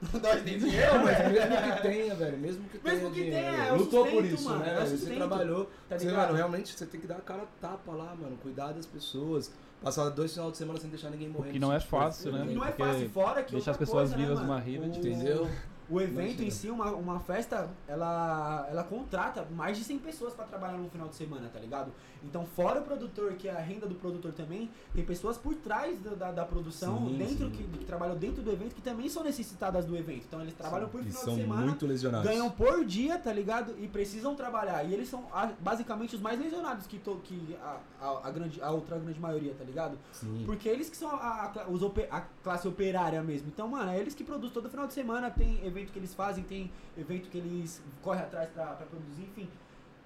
nós 0.22 0.42
tem 0.42 0.58
dinheiro, 0.58 0.94
Não, 0.94 1.04
mas 1.04 1.18
velho. 1.18 1.32
mesmo 1.32 1.72
que 1.76 1.82
tenha, 1.82 2.14
velho, 2.14 2.38
mesmo 2.38 2.64
que 2.70 2.78
tenha 2.78 2.94
Mesmo 2.94 3.10
que 3.10 3.22
dinheiro, 3.24 3.46
tenha, 3.50 3.64
é 3.66 3.72
lutou 3.72 4.04
por 4.06 4.10
sustento, 4.22 4.34
isso, 4.34 4.48
mano, 4.48 4.60
né? 4.64 4.70
é? 4.72 4.80
Você 4.86 4.96
sustento, 4.96 5.16
trabalhou, 5.16 5.70
Tá 5.88 5.98
você, 5.98 6.10
mano, 6.12 6.34
realmente 6.34 6.72
você 6.72 6.86
tem 6.86 7.00
que 7.00 7.06
dar 7.06 7.16
a 7.16 7.20
cara 7.20 7.42
a 7.42 7.46
tapa 7.60 7.92
lá, 7.92 8.14
mano, 8.14 8.36
cuidar 8.42 8.72
das 8.72 8.86
pessoas, 8.86 9.52
passar 9.82 10.08
dois 10.08 10.32
finais 10.32 10.52
de 10.52 10.58
semana 10.58 10.78
sem 10.80 10.88
deixar 10.90 11.10
ninguém 11.10 11.28
morrer. 11.28 11.50
que 11.52 11.58
não 11.58 11.68
é 11.68 11.74
coisa, 11.80 11.86
fácil, 11.86 12.32
né? 12.32 12.46
E 12.50 12.54
não 12.54 12.64
é 12.64 12.72
fácil, 12.72 13.10
fora 13.10 13.42
que 13.42 13.52
deixar 13.52 13.72
as 13.72 13.76
pessoas 13.76 14.10
coisa, 14.10 14.16
né, 14.16 14.22
vivas 14.22 14.38
mano? 14.40 14.52
numa 14.52 14.60
riva 14.60 14.84
é 14.84 14.88
O- 14.88 14.90
difícil. 14.90 15.12
Entendeu? 15.12 15.50
O 15.90 16.00
evento 16.00 16.20
Imagina. 16.20 16.44
em 16.44 16.50
si, 16.50 16.70
uma, 16.70 16.90
uma 16.92 17.18
festa, 17.20 17.68
ela, 17.88 18.66
ela 18.70 18.84
contrata 18.84 19.44
mais 19.54 19.76
de 19.76 19.84
100 19.84 19.98
pessoas 19.98 20.32
pra 20.34 20.44
trabalhar 20.44 20.78
no 20.78 20.88
final 20.88 21.08
de 21.08 21.16
semana, 21.16 21.48
tá 21.52 21.58
ligado? 21.58 21.92
Então, 22.22 22.44
fora 22.46 22.80
o 22.80 22.84
produtor, 22.84 23.32
que 23.32 23.48
é 23.48 23.52
a 23.52 23.60
renda 23.60 23.86
do 23.86 23.94
produtor 23.94 24.32
também, 24.32 24.70
tem 24.94 25.04
pessoas 25.04 25.36
por 25.38 25.54
trás 25.54 25.98
da, 26.00 26.10
da, 26.14 26.32
da 26.32 26.44
produção, 26.44 27.08
Sim, 27.08 27.16
dentro 27.18 27.46
sim. 27.46 27.50
Que, 27.50 27.64
que 27.78 27.84
trabalham 27.84 28.16
dentro 28.16 28.42
do 28.42 28.52
evento, 28.52 28.74
que 28.74 28.82
também 28.82 29.08
são 29.08 29.24
necessitadas 29.24 29.84
do 29.86 29.96
evento. 29.96 30.24
Então, 30.28 30.40
eles 30.42 30.54
trabalham 30.54 30.88
por 30.88 31.00
E 31.00 31.04
final 31.10 31.24
de 31.24 31.42
semana, 31.42 31.62
muito 31.62 31.86
lesionados. 31.86 32.28
ganham 32.30 32.50
por 32.50 32.84
dia, 32.84 33.18
tá 33.18 33.32
ligado? 33.32 33.74
E 33.78 33.88
precisam 33.88 34.34
trabalhar. 34.34 34.84
E 34.84 34.92
eles 34.92 35.08
são 35.08 35.24
basicamente 35.60 36.14
os 36.14 36.20
mais 36.20 36.38
lesionados 36.38 36.86
que, 36.86 36.98
to, 36.98 37.20
que 37.24 37.56
a, 37.62 37.78
a, 38.00 38.28
a 38.28 38.30
grande, 38.30 38.62
a 38.62 38.70
outra 38.70 38.98
grande 38.98 39.18
maioria, 39.18 39.54
tá 39.54 39.64
ligado? 39.64 39.98
Sim. 40.12 40.42
Porque 40.46 40.68
eles 40.68 40.90
que 40.90 40.96
são 40.96 41.08
a, 41.08 41.50
a 41.56 41.68
os 41.68 41.80
a 42.10 42.20
classe 42.42 42.68
operária 42.68 43.22
mesmo. 43.22 43.48
Então, 43.48 43.66
mano, 43.66 43.90
é 43.90 43.98
eles 43.98 44.14
que 44.14 44.22
produzem 44.22 44.52
todo 44.52 44.68
final 44.68 44.86
de 44.86 44.92
semana. 44.92 45.30
Tem 45.30 45.64
evento 45.66 45.79
que 45.88 45.98
eles 45.98 46.14
fazem, 46.14 46.44
tem 46.44 46.70
evento 46.98 47.30
que 47.30 47.38
eles 47.38 47.80
correm 48.02 48.22
atrás 48.22 48.50
pra, 48.50 48.66
pra 48.66 48.86
produzir, 48.86 49.22
enfim. 49.22 49.48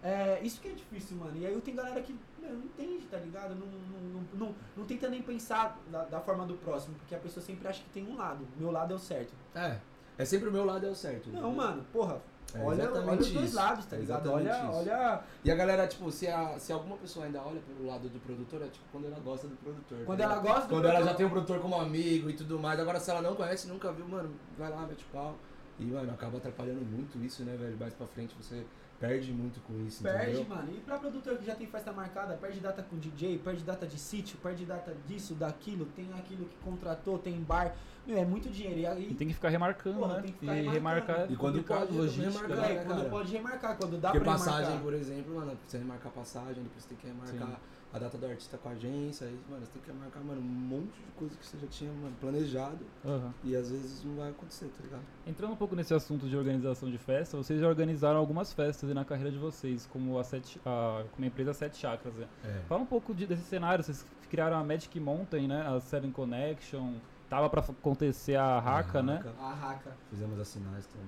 É, 0.02 0.38
isso 0.42 0.60
que 0.60 0.68
é 0.68 0.72
difícil, 0.72 1.16
mano. 1.16 1.34
E 1.36 1.46
aí 1.46 1.58
tem 1.62 1.74
galera 1.74 2.00
que 2.02 2.14
meu, 2.38 2.52
não 2.52 2.64
entende, 2.64 3.06
tá 3.06 3.16
ligado? 3.16 3.54
Não, 3.54 3.66
não, 3.66 4.00
não, 4.00 4.24
não, 4.34 4.54
não 4.76 4.84
tenta 4.84 5.08
nem 5.08 5.22
pensar 5.22 5.80
da, 5.90 6.04
da 6.04 6.20
forma 6.20 6.44
do 6.46 6.54
próximo, 6.56 6.94
porque 6.96 7.14
a 7.14 7.18
pessoa 7.18 7.42
sempre 7.44 7.66
acha 7.66 7.82
que 7.82 7.88
tem 7.88 8.06
um 8.06 8.16
lado. 8.16 8.46
Meu 8.58 8.70
lado 8.70 8.92
é 8.92 8.96
o 8.96 8.98
certo. 8.98 9.32
É. 9.54 9.78
É 10.18 10.24
sempre 10.24 10.48
o 10.48 10.52
meu 10.52 10.64
lado 10.64 10.86
é 10.86 10.90
o 10.90 10.94
certo. 10.94 11.30
Não, 11.30 11.50
mano, 11.52 11.84
porra. 11.92 12.20
É 12.52 12.62
olha, 12.62 12.88
olha 12.92 13.18
os 13.18 13.32
dois 13.32 13.52
lados, 13.54 13.86
tá 13.86 13.96
É 13.96 14.00
ligado? 14.00 14.30
Olha, 14.30 14.50
isso. 14.50 14.76
olha. 14.78 15.20
E 15.42 15.50
a 15.50 15.54
galera, 15.56 15.88
tipo, 15.88 16.08
se, 16.12 16.28
a, 16.28 16.56
se 16.58 16.72
alguma 16.72 16.96
pessoa 16.98 17.24
ainda 17.26 17.40
olha 17.42 17.60
pelo 17.62 17.88
lado 17.88 18.08
do 18.08 18.20
produtor, 18.20 18.60
é 18.62 18.66
tipo 18.66 18.84
quando 18.92 19.06
ela 19.06 19.18
gosta 19.18 19.48
do 19.48 19.56
produtor. 19.56 19.98
Quando 20.04 20.18
tá 20.18 20.24
ela 20.24 20.34
ligado? 20.36 20.52
gosta 20.52 20.68
do 20.68 20.74
Quando 20.74 20.84
ela 20.84 20.94
produtor- 20.96 21.10
já 21.12 21.16
tem 21.16 21.26
o 21.26 21.30
produtor 21.30 21.58
como 21.60 21.80
amigo 21.80 22.30
e 22.30 22.34
tudo 22.34 22.58
mais. 22.60 22.78
Agora, 22.78 23.00
se 23.00 23.10
ela 23.10 23.22
não 23.22 23.34
conhece, 23.34 23.66
nunca 23.66 23.90
viu, 23.90 24.06
mano, 24.06 24.32
vai 24.56 24.70
lá, 24.70 24.86
mete 24.86 25.04
pau. 25.06 25.34
E, 25.78 25.84
mano, 25.84 26.12
acaba 26.12 26.38
atrapalhando 26.38 26.82
muito 26.84 27.18
isso, 27.24 27.42
né, 27.44 27.56
velho? 27.56 27.76
Mais 27.78 27.92
pra 27.94 28.06
frente 28.06 28.34
você 28.40 28.64
perde 29.00 29.32
muito 29.32 29.60
com 29.62 29.76
isso, 29.84 30.02
Perde, 30.04 30.30
entendeu? 30.40 30.56
mano. 30.56 30.72
E 30.72 30.80
pra 30.80 30.96
produtor 30.98 31.36
que 31.36 31.44
já 31.44 31.54
tem 31.56 31.66
festa 31.66 31.92
marcada, 31.92 32.34
perde 32.36 32.60
data 32.60 32.82
com 32.82 32.96
DJ, 32.96 33.38
perde 33.38 33.62
data 33.64 33.86
de 33.86 33.98
sítio, 33.98 34.38
perde 34.38 34.64
data 34.64 34.94
disso, 35.06 35.34
daquilo, 35.34 35.84
tem 35.96 36.08
aquilo 36.16 36.46
que 36.46 36.56
contratou, 36.64 37.18
tem 37.18 37.34
bar. 37.42 37.74
Meu, 38.06 38.16
é 38.18 38.24
muito 38.24 38.48
dinheiro. 38.50 38.78
E 38.80 38.86
aí, 38.86 39.10
E 39.10 39.14
tem 39.14 39.26
que 39.28 39.34
ficar 39.34 39.48
remarcando, 39.48 39.98
Porra, 39.98 40.16
né? 40.16 40.22
tem 40.22 40.32
que 40.32 40.38
ficar 40.38 40.56
e 40.56 40.68
remarcar 40.68 41.30
E 41.32 41.36
quando 41.36 41.62
pode, 41.64 41.92
logística. 41.92 42.46
remarcar, 42.46 42.70
é, 42.70 42.74
né, 42.74 42.84
quando 42.86 43.10
pode 43.10 43.32
remarcar, 43.32 43.76
quando 43.76 44.00
dá 44.00 44.10
Porque 44.10 44.24
pra 44.24 44.32
passagem, 44.32 44.60
remarcar. 44.62 44.82
por 44.84 44.94
exemplo, 44.94 45.34
mano, 45.34 45.58
você 45.66 45.78
remarcar 45.78 46.12
passagem, 46.12 46.62
depois 46.62 46.82
você 46.82 46.88
tem 46.90 46.98
que 46.98 47.06
remarcar 47.08 47.60
a 47.94 47.98
data 47.98 48.18
do 48.18 48.26
artista 48.26 48.58
com 48.58 48.68
a 48.68 48.72
agência, 48.72 49.26
aí, 49.28 49.38
mano, 49.48 49.64
você 49.64 49.70
tem 49.72 49.80
que 49.82 49.88
remarcar, 49.88 50.22
mano, 50.24 50.40
um 50.40 50.44
monte 50.44 50.96
de 50.96 51.12
coisa 51.16 51.36
que 51.36 51.46
você 51.46 51.56
já 51.58 51.66
tinha, 51.68 51.92
mano, 51.92 52.12
planejado 52.20 52.84
Aham. 53.04 53.32
e 53.44 53.54
às 53.54 53.70
vezes 53.70 54.02
não 54.04 54.16
vai 54.16 54.30
acontecer, 54.30 54.66
tá 54.66 54.82
ligado? 54.82 55.02
Entrando 55.24 55.52
um 55.52 55.56
pouco 55.56 55.76
nesse 55.76 55.94
assunto 55.94 56.28
de 56.28 56.36
organização 56.36 56.90
de 56.90 56.98
festa, 56.98 57.36
vocês 57.36 57.60
já 57.60 57.68
organizaram 57.68 58.18
algumas 58.18 58.52
festas 58.52 58.88
aí 58.88 58.94
na 58.94 59.04
carreira 59.04 59.30
de 59.30 59.38
vocês, 59.38 59.86
como 59.92 60.18
a, 60.18 60.24
sete, 60.24 60.60
a, 60.66 61.04
como 61.12 61.24
a 61.24 61.28
empresa 61.28 61.54
Sete 61.54 61.76
Chakras. 61.76 62.14
Né? 62.14 62.26
É. 62.44 62.60
Fala 62.68 62.82
um 62.82 62.86
pouco 62.86 63.14
de- 63.14 63.26
desse 63.26 63.44
cenário, 63.44 63.84
vocês 63.84 64.04
criaram 64.28 64.56
a 64.56 64.64
Magic 64.64 64.98
Mountain, 64.98 65.46
né? 65.46 65.64
A 65.64 65.78
Seven 65.78 66.10
Connection, 66.10 66.94
tava 67.30 67.48
pra 67.48 67.60
acontecer 67.60 68.34
a 68.34 68.58
Haka, 68.58 69.02
né? 69.04 69.22
A 69.38 69.54
raca. 69.54 69.92
Fizemos 70.10 70.38
as 70.40 70.48
sinais 70.48 70.84
também. 70.88 71.06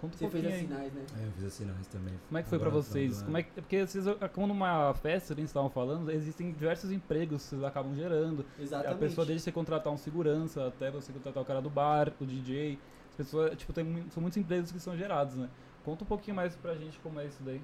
Conta 0.00 0.14
um 0.14 0.18
Você 0.18 0.28
fez 0.28 0.44
pouquinho 0.44 0.54
as 0.54 0.60
sinais, 0.60 0.92
né? 0.92 1.06
É, 1.18 1.26
eu 1.26 1.32
fiz 1.32 1.44
as 1.44 1.52
sinais 1.54 1.86
também. 1.86 2.14
Como 2.28 2.38
é 2.38 2.42
que 2.42 2.48
foi 2.48 2.58
final 2.58 2.72
vocês? 2.72 3.22
Como 3.22 3.36
é 3.36 3.42
que, 3.42 3.50
porque 3.52 3.86
vocês, 3.86 4.04
como 4.34 4.46
numa 4.46 4.92
festa, 4.94 5.34
que 5.34 5.40
eles 5.40 5.50
estavam 5.50 5.70
falando, 5.70 6.10
existem 6.10 6.52
diversos 6.52 6.90
empregos 6.90 7.42
que 7.44 7.48
vocês 7.50 7.64
acabam 7.64 7.94
gerando. 7.94 8.44
Exatamente. 8.58 8.94
A 8.94 8.98
pessoa 8.98 9.26
desde 9.26 9.44
você 9.44 9.52
contratar 9.52 9.92
um 9.92 9.96
segurança 9.96 10.66
até 10.66 10.90
você 10.90 11.12
contratar 11.12 11.42
o 11.42 11.46
cara 11.46 11.62
do 11.62 11.70
bar, 11.70 12.12
o 12.20 12.26
DJ. 12.26 12.78
As 13.08 13.16
pessoas, 13.16 13.56
tipo, 13.56 13.72
tem, 13.72 14.04
são 14.10 14.20
muitos 14.20 14.36
empregos 14.36 14.70
que 14.70 14.78
são 14.78 14.94
gerados, 14.96 15.34
né? 15.36 15.48
Conta 15.82 16.04
um 16.04 16.06
pouquinho 16.06 16.36
mais 16.36 16.54
pra 16.56 16.74
gente 16.74 16.98
como 16.98 17.18
é 17.18 17.26
isso 17.26 17.42
daí. 17.42 17.62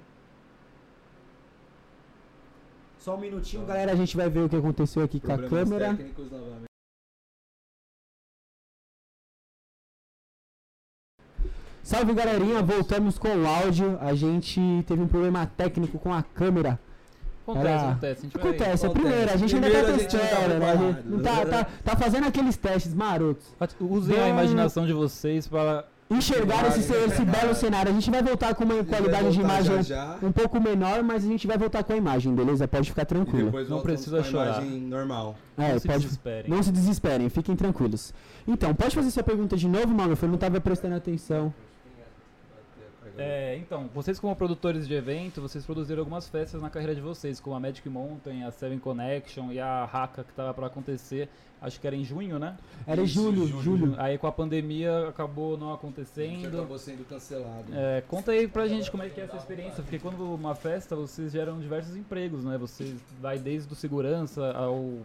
Só 2.97 3.15
um 3.15 3.19
minutinho, 3.19 3.61
Só. 3.61 3.67
galera. 3.67 3.91
A 3.91 3.95
gente 3.95 4.15
vai 4.17 4.29
ver 4.29 4.39
o 4.39 4.49
que 4.49 4.55
aconteceu 4.55 5.03
aqui 5.03 5.19
com 5.19 5.33
a 5.33 5.37
Problemas 5.37 5.69
câmera. 5.69 5.95
técnicos 5.95 6.31
Salve 11.83 12.13
galerinha, 12.13 12.61
voltamos 12.63 13.17
com 13.17 13.27
o 13.27 13.45
áudio. 13.45 13.97
A 14.01 14.13
gente 14.13 14.59
teve 14.87 15.01
um 15.01 15.07
problema 15.07 15.45
técnico 15.45 15.99
com 15.99 16.13
a 16.13 16.23
câmera. 16.23 16.79
Acontece, 17.45 17.67
Era- 17.67 17.89
acontece. 17.89 18.19
A 18.19 18.23
gente 18.23 18.33
vai- 18.37 18.41
Acontece, 18.43 18.85
é 18.85 18.87
acontece. 18.87 18.93
primeiro, 18.93 19.33
a 19.33 19.35
gente 19.35 19.49
Primeiro 19.51 19.75
ainda 19.75 19.91
tá 19.91 19.97
gente 19.99 20.13
não 20.13 20.19
tá 20.21 20.27
testando, 20.27 20.59
né? 20.59 21.03
Não 21.05 21.19
tá, 21.21 21.45
tá, 21.45 21.67
tá 21.83 21.95
fazendo 21.97 22.25
aqueles 22.27 22.55
testes 22.55 22.93
marotos. 22.93 23.45
Usem 23.81 24.17
a 24.17 24.29
imaginação 24.29 24.85
de 24.85 24.93
vocês 24.93 25.45
para. 25.47 25.85
Enxergar 26.09 26.67
esse, 26.67 26.79
esse 26.93 27.25
cara. 27.25 27.39
belo 27.39 27.55
cenário. 27.55 27.89
A 27.89 27.93
gente 27.93 28.11
vai 28.11 28.21
voltar 28.21 28.53
com 28.53 28.63
uma 28.65 28.83
qualidade 28.83 29.31
de 29.31 29.41
imagem 29.41 29.81
já, 29.81 29.81
já, 29.81 30.17
um 30.21 30.31
pouco 30.31 30.59
menor, 30.61 31.01
mas 31.01 31.25
a 31.25 31.27
gente 31.27 31.47
vai 31.47 31.57
voltar 31.57 31.83
com 31.83 31.91
a 31.91 31.95
imagem, 31.95 32.35
beleza? 32.35 32.67
Pode 32.67 32.89
ficar 32.89 33.05
tranquilo. 33.05 33.45
depois 33.45 33.67
Não 33.67 33.81
precisa 33.81 34.21
chorar. 34.21 34.61
imagem 34.61 34.79
normal. 34.81 35.35
É, 35.57 35.71
não 35.71 35.79
se 35.79 35.87
pode. 35.87 35.99
desesperem. 36.03 36.51
Não 36.51 36.61
se 36.61 36.71
desesperem, 36.71 37.29
fiquem 37.29 37.55
tranquilos. 37.55 38.13
Então, 38.47 38.75
pode 38.75 38.93
fazer 38.93 39.09
sua 39.09 39.23
pergunta 39.23 39.57
de 39.57 39.67
novo, 39.67 39.87
mano? 39.87 40.15
Eu 40.21 40.29
não 40.29 40.37
tava 40.37 40.61
prestando 40.61 40.95
atenção. 40.95 41.51
É, 43.17 43.57
então, 43.57 43.89
vocês 43.93 44.19
como 44.19 44.35
produtores 44.35 44.87
de 44.87 44.93
evento, 44.93 45.41
vocês 45.41 45.65
produziram 45.65 46.01
algumas 46.01 46.27
festas 46.27 46.61
na 46.61 46.69
carreira 46.69 46.95
de 46.95 47.01
vocês, 47.01 47.39
como 47.39 47.55
a 47.55 47.59
Magic 47.59 47.87
Mountain, 47.87 48.43
a 48.43 48.51
Seven 48.51 48.79
Connection 48.79 49.51
e 49.51 49.59
a 49.59 49.83
Haka 49.83 50.23
que 50.23 50.33
tava 50.33 50.53
pra 50.53 50.67
acontecer, 50.67 51.29
acho 51.61 51.79
que 51.79 51.85
era 51.85 51.95
em 51.95 52.03
junho, 52.03 52.39
né? 52.39 52.57
Era 52.87 53.01
Isso, 53.01 53.13
julho, 53.13 53.47
julho. 53.47 53.61
julho. 53.61 53.95
Aí 53.97 54.17
com 54.17 54.27
a 54.27 54.31
pandemia 54.31 55.09
acabou 55.09 55.57
não 55.57 55.73
acontecendo. 55.73 56.57
acabou 56.57 56.79
sendo 56.79 57.07
cancelado. 57.07 57.65
É, 57.71 58.01
conta 58.07 58.31
aí 58.31 58.47
pra 58.47 58.67
gente 58.67 58.89
como 58.89 59.03
é 59.03 59.09
que 59.09 59.21
é 59.21 59.25
essa 59.25 59.37
experiência, 59.37 59.83
porque 59.83 59.99
quando 59.99 60.23
uma 60.33 60.55
festa 60.55 60.95
vocês 60.95 61.31
geram 61.31 61.59
diversos 61.59 61.95
empregos, 61.95 62.43
né? 62.43 62.57
Vocês 62.57 62.95
vai 63.21 63.37
desde 63.37 63.67
do 63.67 63.75
segurança 63.75 64.51
ao 64.53 64.99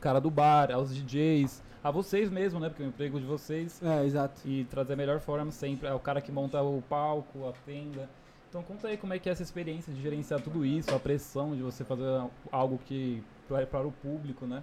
cara 0.00 0.20
do 0.20 0.30
bar, 0.30 0.70
aos 0.72 0.94
DJs, 0.94 1.62
a 1.82 1.90
vocês 1.90 2.30
mesmo, 2.30 2.60
né? 2.60 2.68
Porque 2.68 2.82
é 2.82 2.86
o 2.86 2.88
emprego 2.88 3.18
de 3.18 3.26
vocês 3.26 3.80
É, 3.82 4.04
exato. 4.04 4.40
e 4.44 4.64
trazer 4.64 4.92
a 4.92 4.96
melhor 4.96 5.20
forma 5.20 5.50
sempre. 5.50 5.88
É 5.88 5.94
o 5.94 5.98
cara 5.98 6.20
que 6.20 6.30
monta 6.30 6.62
o 6.62 6.82
palco, 6.88 7.48
a 7.48 7.52
tenda. 7.66 8.08
Então 8.48 8.62
conta 8.62 8.88
aí 8.88 8.96
como 8.96 9.14
é 9.14 9.18
que 9.18 9.28
é 9.28 9.32
essa 9.32 9.42
experiência 9.42 9.92
de 9.92 10.02
gerenciar 10.02 10.40
tudo 10.42 10.64
isso, 10.64 10.94
a 10.94 10.98
pressão 10.98 11.56
de 11.56 11.62
você 11.62 11.84
fazer 11.84 12.04
algo 12.50 12.78
que 12.84 13.22
para, 13.48 13.66
para 13.66 13.86
o 13.86 13.92
público, 13.92 14.46
né? 14.46 14.62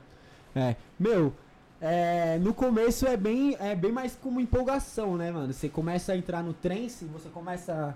É, 0.56 0.76
meu, 1.00 1.34
é, 1.82 2.38
no 2.40 2.54
começo 2.54 3.08
é 3.08 3.18
bem, 3.18 3.56
é 3.60 3.76
bem 3.76 3.92
mais 3.92 4.16
como 4.16 4.40
empolgação, 4.40 5.18
né, 5.18 5.32
mano? 5.32 5.52
Você 5.52 5.70
começa 5.70 6.14
a 6.14 6.18
entrar 6.18 6.44
no 6.44 6.54
trance, 6.54 7.06
você 7.06 7.30
começa 7.30 7.74
a 7.74 7.94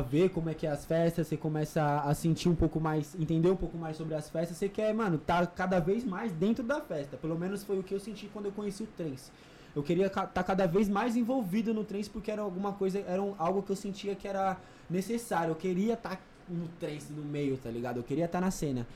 ver 0.00 0.30
como 0.30 0.48
é 0.48 0.54
que 0.54 0.66
é 0.66 0.70
as 0.70 0.84
festas, 0.84 1.26
você 1.26 1.36
começa 1.36 2.00
a 2.00 2.14
sentir 2.14 2.48
um 2.48 2.54
pouco 2.54 2.80
mais, 2.80 3.14
entender 3.18 3.50
um 3.50 3.56
pouco 3.56 3.76
mais 3.76 3.96
sobre 3.96 4.14
as 4.14 4.30
festas, 4.30 4.56
você 4.56 4.68
quer, 4.68 4.92
mano, 4.94 5.18
tá 5.18 5.46
cada 5.46 5.78
vez 5.78 6.04
mais 6.04 6.32
dentro 6.32 6.64
da 6.64 6.80
festa. 6.80 7.16
Pelo 7.16 7.38
menos 7.38 7.62
foi 7.62 7.78
o 7.78 7.82
que 7.82 7.94
eu 7.94 8.00
senti 8.00 8.28
quando 8.32 8.46
eu 8.46 8.52
conheci 8.52 8.82
o 8.82 8.86
trance. 8.86 9.30
Eu 9.76 9.82
queria 9.82 10.06
estar 10.06 10.26
cada 10.44 10.66
vez 10.66 10.88
mais 10.88 11.16
envolvido 11.16 11.74
no 11.74 11.84
trance 11.84 12.08
porque 12.08 12.30
era 12.30 12.40
alguma 12.42 12.72
coisa, 12.72 13.00
era 13.00 13.20
um- 13.20 13.34
algo 13.38 13.62
que 13.62 13.70
eu 13.70 13.76
sentia 13.76 14.14
que 14.14 14.26
era 14.28 14.56
necessário. 14.88 15.50
Eu 15.50 15.56
queria 15.56 15.94
estar 15.94 16.20
no 16.48 16.68
trance, 16.80 17.12
no 17.12 17.24
meio, 17.24 17.56
tá 17.56 17.70
ligado? 17.70 17.96
Eu 17.98 18.04
queria 18.04 18.26
estar 18.26 18.40
na 18.40 18.50
cena. 18.50 18.86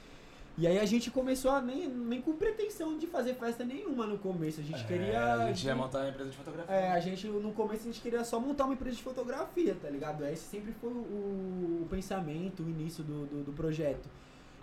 E 0.58 0.66
aí 0.66 0.76
a 0.76 0.84
gente 0.84 1.08
começou 1.08 1.52
a 1.52 1.62
nem, 1.62 1.88
nem 1.88 2.20
com 2.20 2.32
pretensão 2.32 2.98
de 2.98 3.06
fazer 3.06 3.34
festa 3.34 3.64
nenhuma 3.64 4.08
no 4.08 4.18
começo. 4.18 4.60
A 4.60 4.64
gente 4.64 4.84
queria. 4.84 5.06
É, 5.06 5.16
a 5.16 5.46
gente 5.52 5.64
ia 5.64 5.76
montar 5.76 6.00
uma 6.00 6.08
empresa 6.08 6.30
de 6.30 6.36
fotografia. 6.36 6.74
É, 6.74 6.90
a 6.90 6.98
gente 6.98 7.28
no 7.28 7.52
começo 7.52 7.82
a 7.82 7.84
gente 7.84 8.00
queria 8.00 8.24
só 8.24 8.40
montar 8.40 8.64
uma 8.64 8.74
empresa 8.74 8.96
de 8.96 9.02
fotografia, 9.02 9.76
tá 9.80 9.88
ligado? 9.88 10.26
Esse 10.26 10.42
sempre 10.42 10.72
foi 10.72 10.90
o, 10.90 11.82
o 11.82 11.86
pensamento, 11.88 12.64
o 12.64 12.68
início 12.68 13.04
do, 13.04 13.26
do, 13.26 13.44
do 13.44 13.52
projeto. 13.52 14.08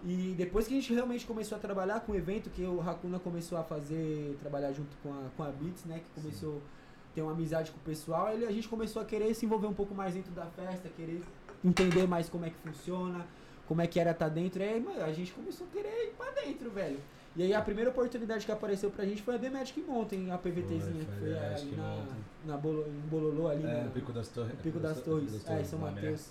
E 0.03 0.35
depois 0.37 0.67
que 0.67 0.73
a 0.73 0.81
gente 0.81 0.93
realmente 0.93 1.25
começou 1.25 1.57
a 1.57 1.61
trabalhar 1.61 2.01
com 2.01 2.11
o 2.11 2.15
evento, 2.15 2.49
que 2.49 2.63
o 2.63 2.81
Hakuna 2.81 3.17
começou 3.17 3.57
a 3.57 3.63
fazer, 3.63 4.37
trabalhar 4.41 4.73
junto 4.73 4.97
com 5.01 5.13
a, 5.13 5.29
com 5.37 5.43
a 5.43 5.47
Beats, 5.47 5.85
né? 5.85 5.99
Que 5.99 6.21
começou 6.21 6.57
a 6.57 7.15
ter 7.15 7.21
uma 7.21 7.31
amizade 7.31 7.71
com 7.71 7.77
o 7.77 7.83
pessoal, 7.83 8.33
ele, 8.33 8.45
a 8.45 8.51
gente 8.51 8.67
começou 8.67 9.01
a 9.01 9.05
querer 9.05 9.33
se 9.33 9.45
envolver 9.45 9.67
um 9.67 9.73
pouco 9.73 9.95
mais 9.95 10.13
dentro 10.13 10.33
da 10.33 10.45
festa, 10.47 10.89
querer 10.89 11.21
entender 11.63 12.05
mais 12.05 12.27
como 12.27 12.43
é 12.43 12.49
que 12.49 12.57
funciona, 12.57 13.25
como 13.67 13.81
é 13.81 13.87
que 13.87 13.99
era 13.99 14.11
estar 14.11 14.29
dentro. 14.29 14.61
E 14.61 14.67
aí, 14.67 14.79
mano, 14.79 15.03
a 15.03 15.11
gente 15.11 15.31
começou 15.31 15.65
a 15.67 15.69
querer 15.69 16.07
ir 16.07 16.13
pra 16.17 16.31
dentro, 16.31 16.69
velho. 16.71 16.99
E 17.35 17.43
aí 17.43 17.53
a 17.53 17.61
primeira 17.61 17.89
oportunidade 17.89 18.45
que 18.45 18.51
apareceu 18.51 18.89
pra 18.89 19.03
gente 19.05 19.21
foi 19.21 19.35
a 19.35 19.39
The 19.39 19.49
Magic 19.49 19.81
Mountain, 19.81 20.31
a 20.31 20.37
PVTzinha, 20.37 20.79
Foi, 20.79 20.99
que 21.05 21.19
foi 21.19 21.37
ali 21.37 21.75
na, 21.75 22.05
na 22.45 22.57
Bolo, 22.57 22.85
em 22.87 23.09
Bololô 23.09 23.49
ali, 23.49 23.65
É, 23.65 23.83
no 23.83 23.91
Pico 23.91 24.13
das 24.13 24.29
Torres. 24.29 24.51
no 24.53 24.57
Pico 24.59 24.79
das 24.79 25.01
Torres, 25.01 25.45
é, 25.49 25.63
São 25.65 25.79
né? 25.79 25.91
Mateus. 25.91 26.29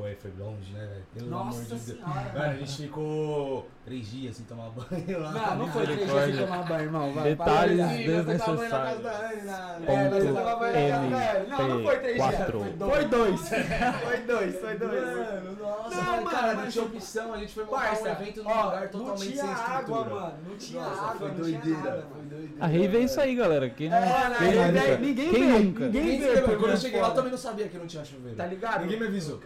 Foi, 0.00 0.14
foi 0.14 0.30
longe, 0.38 0.72
né, 0.72 0.80
velho? 0.86 1.04
Pelo 1.14 1.28
Nossa 1.30 1.50
amor 1.50 1.62
de 1.62 1.68
Deus. 1.68 1.80
senhora, 1.82 2.32
Mano, 2.32 2.50
a 2.50 2.54
gente 2.54 2.76
ficou 2.82 3.68
três 3.84 4.06
dias 4.10 4.36
sem 4.36 4.46
tomar 4.46 4.70
banho 4.70 5.20
lá. 5.20 5.30
Não, 5.32 5.56
não 5.58 5.68
foi 5.72 5.84
três 5.84 5.98
dias 6.10 6.24
sem 6.24 6.36
tomar 6.38 6.62
banho, 6.62 6.80
irmão. 6.84 7.12
Vai, 7.12 7.24
Detalhes 7.24 7.78
para 7.78 7.96
de 7.96 8.08
olhar. 8.08 8.24
Sim, 8.24 8.24
você 8.24 8.38
tava 8.38 8.56
banho 8.56 8.70
na 8.70 8.78
casa 8.78 8.96
desnecessários. 8.96 9.88
É, 9.88 10.08
você 10.08 10.32
tava 10.32 10.56
banho 10.56 10.72
na 10.72 10.88
casa 10.88 11.10
da 11.10 11.32
Anne. 11.36 11.48
Não, 11.50 11.68
não 11.68 11.84
foi 11.84 11.98
três 11.98 12.16
dias. 12.16 12.34
quatro. 12.34 12.60
Foi 12.60 13.04
dois. 13.04 13.40
Foi 13.50 14.16
dois, 14.20 14.56
foi 14.60 14.78
dois. 14.78 15.02
Mano, 15.04 15.56
nossa, 15.60 15.94
Não, 15.96 16.02
mano, 16.04 16.16
mano, 16.24 16.30
cara, 16.30 16.54
não 16.54 16.60
tinha 16.68 16.84
tipo, 16.84 16.96
opção, 16.96 17.34
a 17.34 17.38
gente 17.38 17.52
foi 17.52 17.64
montar 17.64 17.76
Parça, 17.80 18.02
um 18.08 18.12
evento 18.12 18.42
num 18.42 18.48
lugar 18.64 18.88
totalmente 18.88 19.08
não 19.10 19.16
tinha 19.16 19.42
sem 19.44 19.52
estrutura. 19.52 19.76
água, 20.00 20.04
mano. 20.20 20.34
Não 20.48 20.56
tinha 20.56 20.82
Nossa, 20.82 21.02
água, 21.02 21.14
foi 21.18 21.28
não 21.28 21.34
doideira, 21.36 21.62
tinha 21.62 21.76
nada, 21.76 21.90
foi 21.90 22.16
mano. 22.16 22.30
doideira. 22.30 22.64
A 22.64 22.66
rave 22.66 22.96
é 22.96 23.00
isso 23.00 23.20
aí, 23.20 23.34
galera. 23.34 23.70
Quem 23.70 23.88
não, 23.90 23.96
É, 23.98 24.98
ninguém 24.98 25.30
vê, 25.30 25.40
ninguém 25.58 26.20
vê, 26.20 26.40
quando 26.42 26.64
eu 26.68 26.70
é 26.72 26.76
cheguei 26.76 27.00
lá 27.00 27.10
também 27.10 27.30
não 27.30 27.38
sabia 27.38 27.68
que 27.68 27.76
não 27.76 27.86
tinha 27.86 28.04
chuveiro. 28.04 28.36
Tá 28.36 28.46
ligado? 28.46 28.80
Ninguém 28.82 29.00
me 29.00 29.06
avisou. 29.06 29.38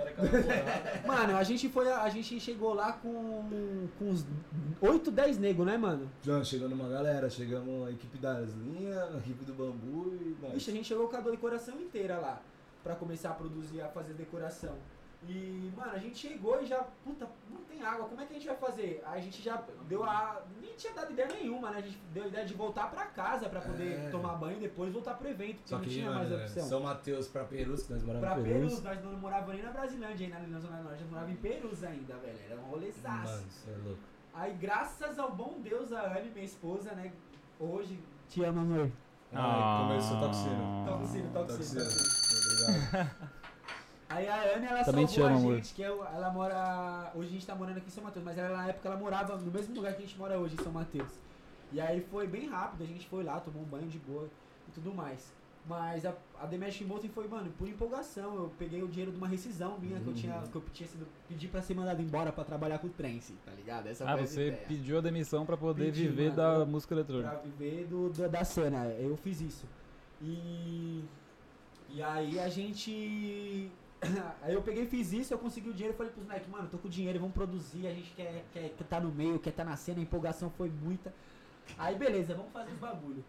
Mano, 1.06 1.36
a 1.36 1.42
gente 1.42 1.68
foi, 1.68 1.90
a 1.90 2.08
gente 2.08 2.40
chegou 2.40 2.74
lá 2.74 2.92
com, 2.92 3.88
com 3.98 4.04
uns 4.04 4.26
8, 4.80 5.10
10 5.10 5.38
negros, 5.38 5.66
né, 5.66 5.76
mano? 5.76 6.10
Já 6.22 6.42
chegando 6.44 6.72
uma 6.72 6.88
galera, 6.88 7.28
chegamos 7.28 7.86
a 7.86 7.90
equipe 7.90 8.18
das 8.18 8.52
linhas, 8.54 9.14
a 9.14 9.18
equipe 9.18 9.44
do 9.44 9.52
bambu 9.52 10.14
e. 10.14 10.36
Vixe, 10.52 10.70
a 10.70 10.74
gente 10.74 10.86
chegou 10.86 11.08
com 11.08 11.16
a 11.16 11.20
decoração 11.20 11.80
inteira 11.80 12.18
lá. 12.18 12.40
Pra 12.82 12.94
começar 12.94 13.30
a 13.30 13.34
produzir, 13.34 13.80
a 13.80 13.88
fazer 13.88 14.12
decoração. 14.12 14.74
E, 15.26 15.72
mano, 15.76 15.92
a 15.92 15.98
gente 15.98 16.18
chegou 16.18 16.60
e 16.60 16.66
já, 16.66 16.82
puta, 17.02 17.26
não 17.50 17.60
tem 17.64 17.82
água, 17.82 18.06
como 18.06 18.20
é 18.20 18.26
que 18.26 18.32
a 18.32 18.36
gente 18.36 18.46
vai 18.46 18.56
fazer? 18.56 19.02
Aí 19.06 19.20
a 19.20 19.22
gente 19.22 19.40
já 19.42 19.62
deu 19.88 20.04
a. 20.04 20.42
Nem 20.60 20.74
tinha 20.76 20.92
dado 20.92 21.12
ideia 21.12 21.28
nenhuma, 21.28 21.70
né? 21.70 21.78
A 21.78 21.80
gente 21.80 21.98
deu 22.12 22.24
a 22.24 22.26
ideia 22.28 22.44
de 22.44 22.52
voltar 22.54 22.90
pra 22.90 23.06
casa 23.06 23.48
pra 23.48 23.60
poder 23.62 23.92
É. 24.06 24.10
tomar 24.10 24.34
banho 24.34 24.58
e 24.58 24.60
depois 24.60 24.92
voltar 24.92 25.14
pro 25.14 25.28
evento, 25.28 25.56
porque 25.56 25.68
Só 25.70 25.76
não 25.78 25.84
que, 25.84 25.90
tinha 25.90 26.06
mano, 26.10 26.18
mais 26.18 26.32
opção. 26.32 26.68
São 26.68 26.80
Mateus 26.82 27.28
pra 27.28 27.44
Perus, 27.44 27.82
que 27.84 27.92
nós 27.94 28.02
moramos 28.02 28.28
Pra 28.28 28.38
em 28.40 28.44
Perus, 28.44 28.60
Perus. 28.80 28.82
nós 28.84 29.02
não 29.04 29.12
morávamos 29.18 29.54
nem 29.54 29.64
na 29.64 29.70
Brasilândia, 29.72 30.26
ainda 30.26 30.38
na 30.46 30.58
Zona 30.60 30.82
Norte, 30.82 31.00
nós 31.00 31.10
morávamos 31.10 31.38
em 31.38 31.40
Perus 31.40 31.84
ainda, 31.84 32.14
velho. 32.16 32.38
Era 32.50 32.60
um 32.60 32.64
rolezaço. 32.64 33.32
Mano, 33.32 33.46
você 33.50 33.70
é 33.70 33.76
louco. 33.84 34.00
Aí, 34.34 34.52
graças 34.54 35.18
ao 35.18 35.32
bom 35.32 35.60
Deus, 35.62 35.92
a 35.92 36.18
Anne, 36.18 36.30
minha 36.30 36.44
esposa, 36.44 36.92
né? 36.92 37.12
Hoje. 37.58 37.98
Te 38.28 38.42
amo, 38.44 38.60
amor. 38.60 38.90
Ah. 39.32 39.86
Começou 39.88 40.20
toxino, 40.20 40.84
Toxino. 40.86 41.30
toxino. 41.32 41.80
Obrigado. 41.82 43.34
Aí 44.14 44.28
a 44.28 44.56
Anne, 44.56 44.66
ela 44.66 44.84
Também 44.84 45.06
salvou 45.06 45.26
amo, 45.26 45.34
a 45.36 45.38
amor. 45.40 45.54
gente, 45.56 45.74
que 45.74 45.82
eu- 45.82 46.04
ela 46.04 46.30
mora... 46.30 47.10
Hoje 47.14 47.28
a 47.28 47.32
gente 47.32 47.46
tá 47.46 47.54
morando 47.54 47.78
aqui 47.78 47.86
em 47.88 47.90
São 47.90 48.04
Mateus, 48.04 48.24
mas 48.24 48.38
ela, 48.38 48.56
na 48.56 48.68
época 48.68 48.88
ela 48.88 48.96
morava 48.98 49.36
no 49.36 49.50
mesmo 49.50 49.74
lugar 49.74 49.92
que 49.94 50.02
a 50.02 50.06
gente 50.06 50.16
mora 50.18 50.38
hoje, 50.38 50.54
em 50.58 50.62
São 50.62 50.72
Mateus. 50.72 51.10
E 51.72 51.80
aí 51.80 52.00
foi 52.10 52.26
bem 52.26 52.48
rápido, 52.48 52.84
a 52.84 52.86
gente 52.86 53.06
foi 53.08 53.24
lá, 53.24 53.40
tomou 53.40 53.62
um 53.62 53.66
banho 53.66 53.88
de 53.88 53.98
boa 53.98 54.28
e 54.68 54.70
tudo 54.72 54.94
mais. 54.94 55.32
Mas 55.66 56.04
a, 56.04 56.12
a 56.40 56.44
Demesh 56.44 56.82
Mountain 56.82 57.08
foi, 57.08 57.26
mano, 57.26 57.50
por 57.58 57.66
empolgação. 57.66 58.34
Eu 58.34 58.52
peguei 58.58 58.82
o 58.82 58.86
dinheiro 58.88 59.10
de 59.10 59.16
uma 59.16 59.26
rescisão 59.26 59.78
minha 59.78 59.98
que 59.98 60.06
eu 60.06 60.12
tinha, 60.12 60.42
que 60.42 60.54
eu 60.54 60.62
tinha 60.74 60.86
sido 60.86 61.08
pedir 61.26 61.48
pra 61.48 61.62
ser 61.62 61.74
mandado 61.74 62.02
embora 62.02 62.30
pra 62.30 62.44
trabalhar 62.44 62.78
com 62.78 62.86
o 62.86 62.90
Trance, 62.90 63.32
tá 63.46 63.50
ligado? 63.52 63.86
Essa 63.88 64.04
Ah, 64.08 64.14
você 64.14 64.48
ideia. 64.48 64.64
pediu 64.68 64.98
a 64.98 65.00
demissão 65.00 65.46
pra 65.46 65.56
poder 65.56 65.86
Pedi, 65.86 66.02
viver 66.06 66.24
mano. 66.24 66.36
da 66.36 66.54
Eu- 66.60 66.66
música 66.66 66.94
eletrônica. 66.94 67.30
Pra 67.30 67.38
viver 67.40 67.86
do, 67.86 68.10
do- 68.10 68.28
da 68.28 68.44
cena. 68.44 68.84
Eu 68.88 69.16
fiz 69.16 69.40
isso. 69.40 69.66
E. 70.20 71.02
E 71.88 72.02
aí 72.02 72.38
a 72.38 72.48
gente. 72.50 73.70
Aí 74.42 74.54
eu 74.54 74.62
peguei 74.62 74.86
fiz 74.86 75.12
isso, 75.12 75.34
eu 75.34 75.38
consegui 75.38 75.70
o 75.70 75.72
dinheiro 75.72 75.96
falei 75.96 76.12
pros 76.12 76.24
moleques, 76.24 76.48
mano, 76.48 76.68
tô 76.68 76.78
com 76.78 76.88
dinheiro, 76.88 77.18
vamos 77.18 77.34
produzir, 77.34 77.86
a 77.86 77.92
gente 77.92 78.10
quer, 78.12 78.44
quer, 78.52 78.70
quer 78.70 78.84
tá 78.84 79.00
no 79.00 79.10
meio, 79.10 79.38
quer 79.38 79.52
tá 79.52 79.64
na 79.64 79.76
cena, 79.76 79.98
a 79.98 80.02
empolgação 80.02 80.50
foi 80.50 80.70
muita. 80.70 81.12
Aí 81.78 81.96
beleza, 81.96 82.34
vamos 82.34 82.52
fazer 82.52 82.72
os 82.72 82.78
bagulho. 82.78 83.24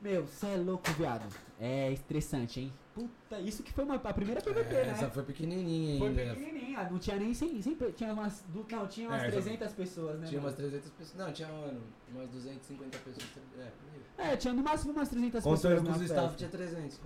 Meu, 0.00 0.26
cê 0.26 0.46
é 0.46 0.56
louco, 0.56 0.90
viado. 0.92 1.24
É 1.64 1.92
estressante, 1.92 2.58
hein? 2.58 2.72
Puta, 2.92 3.38
isso 3.40 3.62
que 3.62 3.72
foi 3.72 3.84
uma, 3.84 3.94
a 3.94 4.12
primeira 4.12 4.40
PVP, 4.42 4.74
É, 4.74 4.84
né? 4.84 4.90
Essa 4.90 5.08
foi 5.08 5.22
pequenininha 5.22 5.98
Foi 5.98 6.08
ainda. 6.08 6.34
pequenininha, 6.34 6.90
não 6.90 6.98
tinha 6.98 7.16
nem 7.16 7.32
100, 7.32 7.62
100 7.62 7.74
pe- 7.76 7.92
tinha 7.92 8.12
umas, 8.12 8.44
du- 8.48 8.66
não, 8.70 8.86
tinha 8.88 9.08
umas 9.08 9.22
É, 9.22 9.28
essa- 9.28 9.40
300 9.40 9.72
pessoas, 9.72 10.18
né? 10.20 10.26
Tinha 10.26 10.40
mano? 10.42 10.48
umas 10.52 10.54
300 10.56 10.90
pessoas. 10.90 11.18
Não, 11.26 11.32
tinha, 11.32 11.48
mano, 11.48 11.80
umas 12.12 12.28
250 12.30 12.98
pessoas. 12.98 13.28
É. 13.58 14.32
É, 14.32 14.36
tinha 14.36 14.52
no 14.52 14.62
máximo 14.62 14.92
umas 14.92 15.08
300 15.08 15.42
Contando 15.42 15.54
pessoas 15.62 15.80
com 15.80 15.88
na 15.88 15.96
os 15.96 16.02
staff, 16.02 16.36
tinha 16.36 16.50
300. 16.50 17.00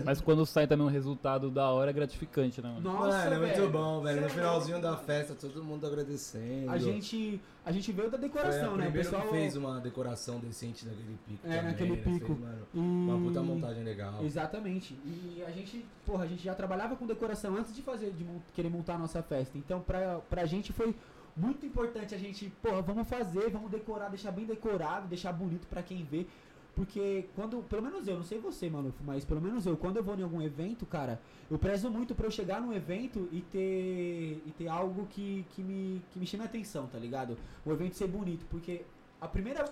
É. 0.00 0.02
Mas 0.04 0.20
quando 0.22 0.46
sai 0.46 0.66
também 0.66 0.86
um 0.86 0.90
resultado 0.90 1.50
da 1.50 1.68
hora 1.70 1.90
é 1.90 1.92
gratificante, 1.92 2.62
né, 2.62 2.68
mano? 2.70 2.80
Nossa, 2.80 3.28
mano, 3.30 3.44
é 3.44 3.54
muito 3.54 3.70
bom, 3.70 4.00
velho. 4.00 4.20
No 4.22 4.26
é 4.26 4.30
finalzinho 4.30 4.80
da 4.80 4.96
festa, 4.96 5.34
todo 5.34 5.62
mundo 5.62 5.86
agradecendo. 5.86 6.70
A 6.70 6.78
gente, 6.78 7.38
a 7.66 7.70
gente 7.70 7.92
veio 7.92 8.10
da 8.10 8.16
Foi 8.18 8.28
decoração, 8.28 8.76
né? 8.78 8.88
O 8.88 8.92
pessoal 8.92 9.28
fez 9.28 9.56
uma 9.56 9.78
decoração 9.78 10.38
decente 10.40 10.86
naquele 10.86 11.18
pico. 11.26 11.46
É, 11.46 11.50
também, 11.56 11.62
naquele 11.70 11.90
né? 11.96 12.02
pico. 12.02 12.26
Fez, 12.26 12.40
mano, 12.40 12.66
e... 12.72 12.78
uma 12.78 13.18
puta 13.28 13.42
montagem 13.42 13.84
legal. 13.88 14.24
Exatamente. 14.24 14.94
E 15.04 15.42
a 15.46 15.50
gente, 15.50 15.84
porra, 16.06 16.24
a 16.24 16.26
gente 16.26 16.42
já 16.42 16.54
trabalhava 16.54 16.96
com 16.96 17.06
decoração 17.06 17.56
antes 17.56 17.74
de 17.74 17.82
fazer, 17.82 18.10
de 18.12 18.24
mon- 18.24 18.40
querer 18.54 18.68
montar 18.70 18.94
a 18.94 18.98
nossa 18.98 19.22
festa. 19.22 19.56
Então, 19.58 19.80
pra, 19.80 20.20
pra 20.30 20.44
gente 20.46 20.72
foi 20.72 20.94
muito 21.36 21.64
importante 21.64 22.14
a 22.14 22.18
gente, 22.18 22.50
porra, 22.62 22.82
vamos 22.82 23.06
fazer, 23.08 23.48
vamos 23.50 23.70
decorar, 23.70 24.08
deixar 24.08 24.30
bem 24.32 24.44
decorado, 24.44 25.06
deixar 25.08 25.32
bonito 25.32 25.66
pra 25.68 25.82
quem 25.82 26.04
vê. 26.04 26.26
Porque 26.74 27.24
quando, 27.34 27.60
pelo 27.68 27.82
menos 27.82 28.06
eu, 28.06 28.16
não 28.16 28.22
sei 28.22 28.38
você, 28.38 28.70
Maluf, 28.70 28.96
mas 29.04 29.24
pelo 29.24 29.40
menos 29.40 29.66
eu, 29.66 29.76
quando 29.76 29.96
eu 29.96 30.02
vou 30.04 30.16
em 30.16 30.22
algum 30.22 30.40
evento, 30.40 30.86
cara, 30.86 31.20
eu 31.50 31.58
prezo 31.58 31.90
muito 31.90 32.14
pra 32.14 32.26
eu 32.26 32.30
chegar 32.30 32.60
num 32.60 32.72
evento 32.72 33.28
e 33.32 33.40
ter, 33.40 34.40
e 34.46 34.52
ter 34.56 34.68
algo 34.68 35.06
que, 35.10 35.44
que, 35.50 35.62
me, 35.62 36.00
que 36.12 36.20
me 36.20 36.26
chame 36.26 36.44
a 36.44 36.46
atenção, 36.46 36.86
tá 36.86 36.96
ligado? 36.96 37.36
O 37.66 37.72
evento 37.72 37.96
ser 37.96 38.06
bonito, 38.06 38.46
porque 38.48 38.82
a 39.20 39.26
primeira 39.26 39.64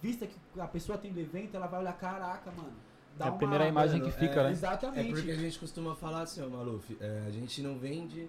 vista 0.00 0.26
que 0.26 0.36
a 0.58 0.66
pessoa 0.66 0.96
tem 0.96 1.12
do 1.12 1.20
evento, 1.20 1.54
ela 1.54 1.66
vai 1.66 1.80
olhar, 1.80 1.92
caraca, 1.98 2.50
mano. 2.52 2.72
Dá 3.18 3.24
É 3.26 3.28
a 3.28 3.32
uma- 3.32 3.38
primeira 3.38 3.66
imagem 3.68 4.00
mano, 4.00 4.12
que 4.12 4.18
fica, 4.18 4.40
é- 4.40 4.42
né? 4.44 4.48
É 4.48 4.52
Exatamente. 4.52 5.12
porque 5.12 5.30
a 5.30 5.36
gente 5.36 5.58
costuma 5.58 5.94
falar 5.94 6.22
assim, 6.22 6.40
ó, 6.42 6.48
Maluf, 6.48 6.96
é, 7.00 7.24
a 7.26 7.30
gente 7.30 7.60
não 7.62 7.78
vende. 7.78 8.28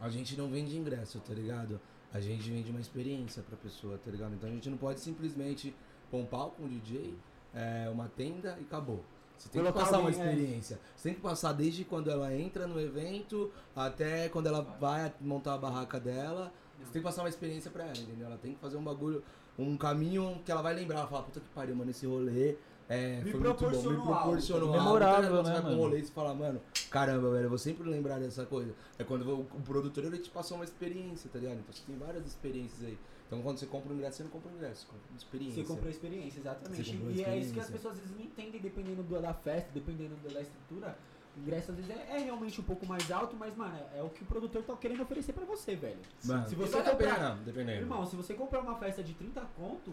A 0.00 0.08
gente 0.08 0.36
não 0.36 0.48
vende 0.48 0.76
ingresso, 0.76 1.20
tá 1.20 1.32
ligado? 1.32 1.80
A 2.12 2.20
gente 2.20 2.48
vende 2.50 2.70
uma 2.70 2.80
experiência 2.80 3.42
pra 3.42 3.56
pessoa, 3.56 3.98
tá 3.98 4.10
ligado? 4.10 4.34
Então 4.34 4.48
a 4.48 4.52
gente 4.52 4.68
não 4.70 4.76
pode 4.76 5.00
simplesmente 5.00 5.74
pôr 6.10 6.18
um 6.18 6.26
palco, 6.26 6.62
um 6.62 6.68
DJ, 6.68 7.14
é, 7.54 7.88
uma 7.90 8.08
tenda 8.08 8.56
e 8.60 8.62
acabou. 8.62 9.02
Você 9.36 9.48
tem 9.50 9.60
Colocar 9.60 9.80
que 9.80 9.84
passar 9.86 10.00
uma 10.00 10.08
é. 10.08 10.12
experiência. 10.12 10.80
Você 10.94 11.08
tem 11.10 11.14
que 11.14 11.20
passar 11.20 11.52
desde 11.52 11.84
quando 11.84 12.10
ela 12.10 12.34
entra 12.34 12.66
no 12.66 12.80
evento 12.80 13.52
até 13.74 14.28
quando 14.30 14.46
ela 14.46 14.62
vai 14.62 15.12
montar 15.20 15.54
a 15.54 15.58
barraca 15.58 16.00
dela. 16.00 16.52
Você 16.78 16.92
tem 16.92 17.02
que 17.02 17.06
passar 17.06 17.22
uma 17.22 17.28
experiência 17.28 17.70
pra 17.70 17.84
ela, 17.84 17.96
entendeu? 17.98 18.26
Ela 18.26 18.38
tem 18.38 18.54
que 18.54 18.60
fazer 18.60 18.76
um 18.78 18.84
bagulho, 18.84 19.22
um 19.58 19.76
caminho 19.76 20.40
que 20.44 20.50
ela 20.52 20.62
vai 20.62 20.74
lembrar. 20.74 21.00
Ela 21.00 21.06
fala, 21.08 21.22
puta 21.22 21.40
que 21.40 21.48
pariu, 21.50 21.74
mano, 21.76 21.90
esse 21.90 22.06
rolê 22.06 22.56
é, 22.88 23.16
Me 23.20 23.30
foi 23.32 23.40
muito 23.40 23.42
bom, 23.42 23.48
me 23.48 23.54
proporcionou 23.56 24.00
algo, 24.00 24.22
proporcionou 24.22 24.68
tá 24.72 24.74
algo. 24.78 24.84
Memorável, 24.84 25.30
Então, 25.30 25.42
Você 25.44 25.50
né, 25.50 25.54
vai 25.60 25.62
mano? 25.70 25.76
rolê 25.82 25.98
e 25.98 26.04
você 26.04 26.12
fala, 26.12 26.34
mano, 26.34 26.60
caramba, 26.90 27.30
velho, 27.32 27.44
eu 27.44 27.48
vou 27.48 27.58
sempre 27.58 27.88
lembrar 27.88 28.18
dessa 28.20 28.46
coisa. 28.46 28.72
É 28.98 29.04
quando 29.04 29.22
o, 29.28 29.40
o 29.40 29.60
produtor 29.62 30.04
ele 30.04 30.18
te 30.18 30.30
passou 30.30 30.56
uma 30.56 30.64
experiência, 30.64 31.28
tá 31.32 31.38
ligado? 31.38 31.58
Então 31.58 31.72
você 31.74 31.82
tem 31.86 31.96
várias 31.96 32.26
experiências 32.26 32.82
aí. 32.86 32.96
Então 33.26 33.42
quando 33.42 33.58
você 33.58 33.66
compra 33.66 33.92
um 33.92 33.96
ingresso, 33.96 34.18
você 34.18 34.22
não 34.22 34.30
compra 34.30 34.52
um 34.52 34.54
ingresso, 34.54 34.82
você 34.82 34.86
compra 34.92 35.08
uma 35.10 35.16
experiência. 35.18 35.62
Você 35.62 35.68
comprou 35.68 35.88
a 35.88 35.90
experiência, 35.90 36.38
exatamente. 36.40 36.84
Você 36.84 36.92
comprou 36.92 37.08
a 37.08 37.12
e 37.12 37.24
é 37.24 37.36
isso 37.38 37.52
que 37.52 37.58
as 37.58 37.66
experiência. 37.66 37.72
pessoas 37.72 37.94
às 37.94 38.00
vezes 38.00 38.16
não 38.16 38.24
entendem, 38.24 38.60
dependendo 38.60 39.02
do- 39.02 39.20
da 39.20 39.34
festa, 39.34 39.70
dependendo 39.74 40.14
da, 40.22 40.40
estrutura. 40.40 40.96
O 41.36 41.40
ingresso 41.40 41.70
às 41.72 41.76
vezes 41.76 41.90
é, 41.90 42.16
é 42.16 42.18
realmente 42.20 42.58
um 42.60 42.64
pouco 42.64 42.86
mais 42.86 43.10
alto, 43.10 43.34
mas, 43.36 43.54
mano, 43.56 43.76
é, 43.94 43.98
é 43.98 44.02
o 44.02 44.08
que 44.08 44.22
o 44.22 44.26
produtor 44.26 44.62
tá 44.62 44.74
querendo 44.76 45.02
oferecer 45.02 45.32
pra 45.34 45.44
você, 45.44 45.74
velho. 45.74 45.98
Mano, 46.24 46.48
Se 46.48 46.54
você 46.54 46.76
comprar- 46.78 46.96
pena, 46.96 47.38
dependendo. 47.44 47.80
Irmão, 47.80 48.06
se 48.06 48.14
você 48.16 48.32
comprar 48.32 48.60
uma 48.60 48.76
festa 48.76 49.02
de 49.02 49.12
30 49.12 49.42
conto, 49.56 49.92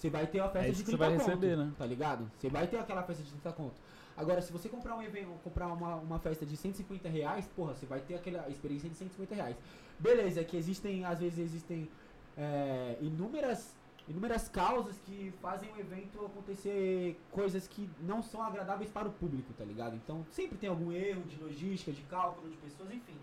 você 0.00 0.08
vai 0.08 0.26
ter 0.26 0.40
uma 0.40 0.48
festa 0.48 0.68
É 0.68 0.72
de 0.72 0.82
que 0.82 0.90
você 0.90 0.96
30 0.96 1.04
vai 1.04 1.10
conto. 1.18 1.26
receber, 1.26 1.56
né? 1.56 1.72
Tá 1.76 1.84
ligado? 1.84 2.30
Você 2.38 2.48
vai 2.48 2.66
ter 2.66 2.78
aquela 2.78 3.02
festa 3.02 3.22
de 3.22 3.30
30 3.30 3.52
conto. 3.52 3.74
Agora, 4.16 4.40
se 4.40 4.50
você 4.52 4.68
comprar 4.68 4.96
um 4.96 5.02
evento, 5.02 5.28
comprar 5.44 5.66
uma, 5.68 5.96
uma 5.96 6.18
festa 6.18 6.44
de 6.46 6.56
150 6.56 7.08
reais, 7.08 7.46
porra, 7.54 7.74
você 7.74 7.84
vai 7.86 8.00
ter 8.00 8.14
aquela 8.14 8.48
experiência 8.48 8.88
de 8.88 8.94
150 8.96 9.34
reais. 9.34 9.56
Beleza, 9.98 10.42
que 10.42 10.56
existem, 10.56 11.04
às 11.04 11.20
vezes 11.20 11.38
existem 11.38 11.88
é, 12.36 12.96
inúmeras, 13.00 13.74
inúmeras 14.08 14.48
causas 14.48 14.98
que 15.04 15.32
fazem 15.42 15.70
o 15.72 15.78
evento 15.78 16.24
acontecer 16.24 17.18
coisas 17.30 17.68
que 17.68 17.88
não 18.00 18.22
são 18.22 18.42
agradáveis 18.42 18.90
para 18.90 19.06
o 19.08 19.12
público, 19.12 19.52
tá 19.52 19.64
ligado? 19.64 19.96
Então 19.96 20.24
sempre 20.30 20.56
tem 20.56 20.68
algum 20.70 20.90
erro 20.92 21.22
de 21.22 21.36
logística, 21.42 21.92
de 21.92 22.02
cálculo 22.02 22.48
de 22.48 22.56
pessoas, 22.56 22.90
enfim. 22.90 23.16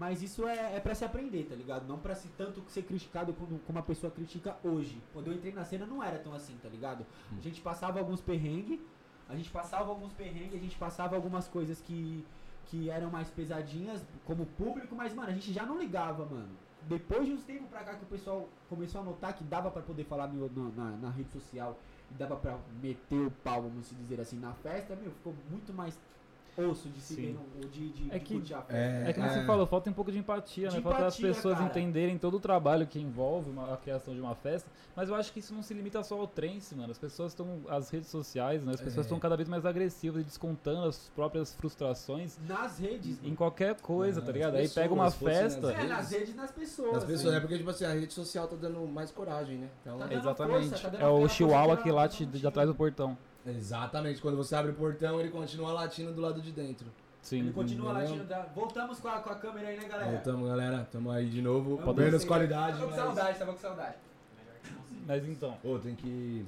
Mas 0.00 0.22
isso 0.22 0.48
é, 0.48 0.76
é 0.76 0.80
para 0.80 0.94
se 0.94 1.04
aprender, 1.04 1.44
tá 1.44 1.54
ligado? 1.54 1.86
Não 1.86 1.98
pra 1.98 2.14
se 2.14 2.28
tanto 2.28 2.64
ser 2.68 2.84
criticado 2.84 3.34
como, 3.34 3.58
como 3.58 3.78
a 3.78 3.82
pessoa 3.82 4.10
critica 4.10 4.56
hoje. 4.64 4.98
Quando 5.12 5.26
eu 5.26 5.34
entrei 5.34 5.52
na 5.52 5.62
cena 5.62 5.84
não 5.84 6.02
era 6.02 6.18
tão 6.18 6.32
assim, 6.32 6.56
tá 6.62 6.70
ligado? 6.70 7.04
A 7.36 7.40
gente 7.42 7.60
passava 7.60 7.98
alguns 7.98 8.18
perrengues, 8.22 8.80
a 9.28 9.36
gente 9.36 9.50
passava 9.50 9.90
alguns 9.90 10.14
perrengues, 10.14 10.54
a 10.54 10.58
gente 10.58 10.78
passava 10.78 11.16
algumas 11.16 11.46
coisas 11.48 11.82
que, 11.82 12.24
que 12.68 12.88
eram 12.88 13.10
mais 13.10 13.28
pesadinhas 13.28 14.02
como 14.24 14.46
público, 14.46 14.96
mas, 14.96 15.12
mano, 15.12 15.28
a 15.28 15.32
gente 15.34 15.52
já 15.52 15.66
não 15.66 15.78
ligava, 15.78 16.24
mano. 16.24 16.48
Depois 16.88 17.26
de 17.26 17.34
uns 17.34 17.44
tempos 17.44 17.68
pra 17.68 17.84
cá 17.84 17.94
que 17.94 18.02
o 18.04 18.08
pessoal 18.08 18.48
começou 18.70 19.02
a 19.02 19.04
notar 19.04 19.34
que 19.34 19.44
dava 19.44 19.70
pra 19.70 19.82
poder 19.82 20.04
falar 20.04 20.28
no- 20.28 20.48
no- 20.48 20.72
na, 20.74 20.96
na 20.96 21.10
rede 21.10 21.30
social 21.30 21.78
e 22.10 22.14
dava 22.14 22.36
pra 22.36 22.58
meter 22.82 23.26
o 23.26 23.30
pau, 23.30 23.60
vamos 23.60 23.90
dizer 23.90 24.18
assim, 24.18 24.38
na 24.40 24.54
festa, 24.54 24.96
meu, 24.96 25.10
ficou 25.10 25.34
muito 25.50 25.74
mais 25.74 25.98
osso 26.66 26.88
de 26.88 27.00
se 27.00 27.14
ver, 27.14 27.34
no- 27.34 27.68
de, 27.68 27.88
de, 27.90 28.10
É 28.10 28.18
de 28.18 28.24
que- 28.24 28.34
curtir 28.34 28.54
a 28.54 28.62
festa. 28.62 29.08
É 29.08 29.12
que 29.12 29.20
nem 29.20 29.28
você 29.30 29.44
falou, 29.44 29.66
falta 29.66 29.90
um 29.90 29.92
pouco 29.92 30.10
de 30.12 30.18
empatia, 30.18 30.68
De 30.68 30.76
né? 30.76 30.82
Falta 30.82 31.06
as 31.06 31.14
empatia, 31.18 31.28
pessoas 31.34 31.54
cara. 31.58 31.68
entenderem 31.68 32.18
todo 32.18 32.36
o 32.36 32.40
trabalho 32.40 32.86
que 32.86 32.98
envolve 33.00 33.50
uma- 33.50 33.72
a 33.74 33.76
criação 33.76 34.14
de 34.14 34.20
uma 34.20 34.34
festa. 34.34 34.70
Mas 34.96 35.08
eu 35.08 35.14
acho 35.14 35.32
que 35.32 35.38
isso 35.40 35.54
não 35.54 35.62
se 35.62 35.72
limita 35.74 36.02
só 36.02 36.18
ao 36.18 36.26
trance, 36.26 36.74
mano. 36.74 36.90
As 36.90 36.98
pessoas 36.98 37.32
estão. 37.32 37.60
As 37.68 37.90
redes 37.90 38.08
sociais, 38.08 38.62
né? 38.64 38.72
As 38.74 38.80
pessoas 38.80 38.98
É. 38.98 39.08
estão 39.08 39.18
cada 39.18 39.36
vez 39.36 39.48
mais 39.48 39.64
agressivas 39.66 40.22
e 40.22 40.24
descontando 40.24 40.84
as 40.86 41.08
próprias 41.14 41.54
frustrações 41.54 42.38
Nas 42.46 42.78
redes, 42.78 43.18
em 43.22 43.34
qualquer 43.34 43.76
coisa, 43.80 44.20
tá 44.20 44.28
as 44.28 44.32
ligado? 44.34 44.54
Aí 44.56 44.68
pega 44.68 44.92
uma 44.94 45.04
pessoas, 45.10 45.34
fosse 45.34 45.42
nas 45.42 45.54
festa. 45.54 45.72
É, 45.82 45.86
nas 45.86 46.10
redes 46.10 46.30
e 46.30 46.36
nas 46.36 46.50
pessoas. 46.50 46.96
As 46.96 47.04
pessoas, 47.04 47.32
né? 47.32 47.36
é 47.38 47.40
porque, 47.40 47.56
tipo 47.58 47.70
assim, 47.70 47.84
a 47.84 47.92
rede 47.92 48.12
social 48.12 48.46
tá 48.48 48.56
dando 48.56 48.80
mais 48.86 49.10
coragem, 49.10 49.58
né? 49.58 49.68
Então, 49.82 49.98
Tá 49.98 50.06
dando 50.06 50.18
Exatamente. 50.18 50.68
força, 50.68 50.82
tá 50.82 50.88
dando 50.90 51.02
é 51.02 51.08
o 51.08 51.28
chihuahua 51.28 51.76
que 51.76 51.82
que 51.84 51.90
late 51.90 52.26
de 52.26 52.46
atrás 52.46 52.68
do 52.68 52.74
portão. 52.74 53.16
Exatamente, 53.46 54.20
quando 54.20 54.36
você 54.36 54.54
abre 54.54 54.72
o 54.72 54.74
portão, 54.74 55.18
ele 55.18 55.30
continua 55.30 55.72
latindo 55.72 56.12
do 56.12 56.20
lado 56.20 56.40
de 56.40 56.52
dentro. 56.52 56.86
Sim. 57.22 57.40
Ele 57.40 57.52
continua 57.52 57.90
Entendeu? 57.90 58.10
latindo. 58.10 58.28
Da... 58.28 58.42
Voltamos 58.54 58.98
com 58.98 59.08
a, 59.08 59.20
com 59.20 59.30
a 59.30 59.34
câmera 59.34 59.68
aí, 59.68 59.78
né, 59.78 59.88
galera? 59.88 60.10
Voltamos, 60.10 60.48
galera. 60.48 60.88
Tamo 60.90 61.10
aí 61.10 61.28
de 61.28 61.42
novo. 61.42 61.76
Vamos 61.76 61.96
Menos 61.96 62.24
qualidade, 62.24 62.78
Tava 62.78 62.84
com 62.84 62.90
mas... 62.90 63.04
saudade, 63.04 63.38
tava 63.38 63.52
com 63.52 63.58
saudade. 63.58 63.96
Mas 65.06 65.28
então, 65.28 65.56
Ô, 65.64 65.78
tem 65.78 65.94
que... 65.94 66.46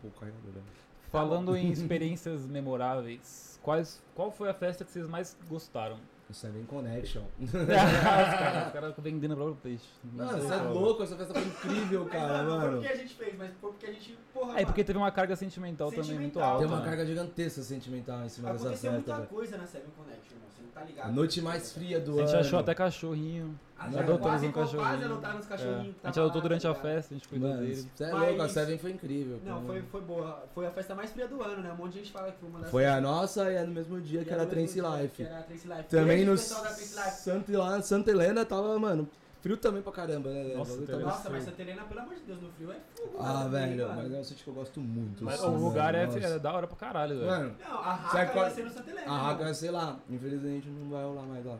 Pô, 0.00 0.08
carregador, 0.18 0.54
né? 0.54 0.62
falando 1.10 1.56
em 1.56 1.70
experiências 1.70 2.46
memoráveis, 2.46 3.58
quais, 3.62 4.02
qual 4.14 4.30
foi 4.30 4.50
a 4.50 4.54
festa 4.54 4.84
que 4.84 4.90
vocês 4.90 5.08
mais 5.08 5.36
gostaram? 5.48 5.98
Isso 6.28 6.44
é 6.46 6.50
bem 6.50 6.64
connection. 6.64 7.22
os 7.40 7.50
caras 7.52 8.66
os 8.66 8.72
caras 8.72 8.94
vendendo 8.98 9.32
o 9.32 9.36
próprio 9.36 9.56
peixe. 9.62 9.84
Não 10.12 10.26
Mano, 10.26 10.42
você 10.42 10.52
é 10.54 10.56
louco, 10.56 11.02
essa 11.04 11.16
festa 11.16 11.32
foi 11.34 11.42
incrível, 11.44 12.02
Mas, 12.04 12.12
cara, 12.12 12.42
não 12.42 12.50
foi 12.50 12.58
mano. 12.58 12.72
porque 12.80 12.92
a 12.92 12.96
gente 12.96 13.14
fez, 13.14 13.34
mas 13.38 13.50
foi 13.60 13.70
porque 13.70 13.86
a 13.86 13.92
gente. 13.92 14.18
Porra, 14.34 14.50
É, 14.50 14.54
mano, 14.54 14.66
porque 14.66 14.84
teve 14.84 14.98
uma 14.98 15.10
carga 15.12 15.36
sentimental, 15.36 15.88
também 15.90 16.04
muito 16.04 16.10
Sentimental. 16.16 16.42
alta. 16.42 16.58
Tem 16.58 16.66
uma 16.66 16.80
né? 16.80 16.84
carga 16.84 17.06
gigantesca 17.06 17.62
sentimental 17.62 18.24
em 18.24 18.28
cima 18.28 18.50
dessa 18.52 18.64
Aconteceu 18.64 18.90
festa, 18.92 19.06
muita 19.12 19.14
velho. 19.16 19.28
coisa 19.28 19.56
na 19.56 19.66
Seven 19.66 19.88
Connection, 19.96 20.32
irmão. 20.32 20.48
Você 20.56 20.62
não 20.62 20.68
tá 20.70 20.82
ligado. 20.82 21.06
A 21.08 21.12
noite 21.12 21.40
mais 21.40 21.72
fria 21.72 22.00
do 22.00 22.14
A 22.14 22.22
gente 22.22 22.30
ano. 22.30 22.40
achou 22.40 22.58
até 22.58 22.74
cachorrinho. 22.74 23.58
A 23.78 23.84
Nós 23.84 23.92
gente 23.92 24.02
adotamos 24.04 24.22
quase, 24.22 24.46
um 24.46 24.52
quase 24.52 24.76
cachorrinho. 24.76 25.04
adotaram 25.04 25.38
os 25.38 25.44
É. 25.44 25.48
cachorrinhos. 25.50 25.80
que 25.82 25.86
A 26.02 26.06
gente 26.06 26.14
tava 26.14 26.20
adotou 26.26 26.42
durante 26.42 26.62
tá 26.62 26.70
a 26.70 26.74
festa, 26.74 27.14
a 27.14 27.18
gente 27.18 27.28
cuidou 27.28 27.48
Mano, 27.50 27.60
dele. 27.60 27.90
você 27.94 28.04
é 28.04 28.12
Mas- 28.12 28.28
louco, 28.28 28.42
a 28.42 28.48
Seven 28.48 28.78
foi 28.78 28.90
incrível. 28.92 29.40
Não, 29.44 29.62
foi, 29.66 29.82
foi 29.82 30.00
boa. 30.00 30.44
Foi 30.54 30.66
a 30.66 30.70
festa 30.70 30.94
mais 30.94 31.10
fria 31.12 31.28
do 31.28 31.42
ano, 31.42 31.62
né? 31.62 31.72
Um 31.72 31.76
monte 31.76 31.92
de 31.92 31.98
gente 31.98 32.12
fala 32.12 32.32
que 32.32 32.38
foi 32.38 32.48
uma 32.48 32.60
das 32.60 32.70
Foi 32.70 32.86
a 32.86 33.00
nossa 33.02 33.52
e 33.52 33.54
é 33.56 33.62
no 33.64 33.72
mesmo 33.74 34.00
dia 34.00 34.22
E 34.22 34.24
que 34.24 34.30
era 34.30 34.44
mesmo 34.44 34.54
Trance 34.54 34.72
dia, 34.74 34.82
Life. 34.88 35.16
que 35.16 35.22
era 35.24 35.38
a 35.38 35.42
Trance 35.42 35.68
Life. 35.68 35.82
Também 35.90 36.24
no. 36.24 36.38
Santa, 36.38 37.58
lá, 37.58 37.82
Santa 37.82 38.10
Helena 38.10 38.44
tava, 38.46 38.78
mano, 38.78 39.06
frio 39.42 39.58
também 39.58 39.82
pra 39.82 39.92
caramba, 39.92 40.30
né? 40.30 40.54
Nossa, 40.56 40.76
Nossa, 40.98 41.28
mas. 41.30 41.44
Santa 41.44 41.60
Helena, 41.62 41.82
pelo 41.84 42.00
amor 42.00 42.14
de 42.14 42.20
Deus, 42.22 42.40
no 42.40 42.48
frio 42.52 42.72
é 42.72 42.76
fogo. 42.96 43.16
Ah, 43.20 43.32
mano, 43.34 43.50
velho, 43.50 43.88
mano. 43.88 44.02
mas 44.02 44.12
é 44.14 44.18
um 44.20 44.24
sítio 44.24 44.42
que 44.44 44.50
eu 44.50 44.54
gosto 44.54 44.80
muito. 44.80 45.22
Mas 45.22 45.34
assim, 45.34 45.46
o 45.48 45.58
lugar 45.58 45.94
é, 45.94 46.06
mano, 46.06 46.18
é 46.24 46.38
da 46.38 46.52
hora 46.52 46.66
pra 46.66 46.76
caralho, 46.76 47.16
velho. 47.16 47.26
Mano, 47.30 47.54
Não, 47.62 47.78
a 47.78 47.92
Raca 47.92 48.38
ia 48.38 48.50
ser 48.50 48.64
no 48.64 48.70
Santa 48.70 48.90
Helena. 48.90 49.12
a. 49.12 49.18
Raga, 49.18 49.52
sei 49.54 49.70
lá, 49.70 49.96
infelizmente 50.08 50.66
não 50.68 50.88
vai 50.90 51.04
rolar 51.04 51.22
mais 51.24 51.44
lá. 51.44 51.58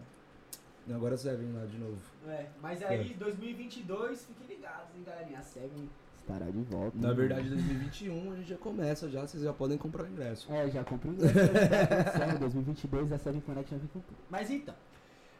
Agora 0.94 1.16
Seven 1.16 1.52
lá 1.52 1.66
de 1.66 1.78
novo. 1.78 1.98
É, 2.28 2.46
mas 2.62 2.82
aí, 2.82 3.14
2022, 3.14 4.24
fiquem 4.24 4.56
ligados, 4.56 4.94
hein, 4.94 5.02
galerinha. 5.04 5.38
A 5.38 5.42
Seven 5.42 5.88
estará 6.16 6.46
de 6.46 6.62
volta. 6.62 6.96
Na 6.98 7.12
verdade, 7.12 7.48
2021 7.48 8.32
a 8.32 8.36
gente 8.36 8.48
já 8.48 8.56
começa 8.56 9.08
já, 9.08 9.26
vocês 9.26 9.42
já 9.42 9.52
podem 9.52 9.78
comprar 9.78 10.04
o 10.04 10.08
ingresso. 10.08 10.52
É, 10.52 10.68
já 10.70 10.84
comprei 10.84 11.12
o 11.12 11.14
ingresso. 11.14 12.38
2022 12.38 13.12
a 13.12 13.18
Seven 13.18 13.40
Connect 13.40 13.70
já 13.70 13.76
vem 13.76 13.88
com 13.88 14.00
tudo. 14.00 14.18
Mas 14.28 14.50
então, 14.50 14.74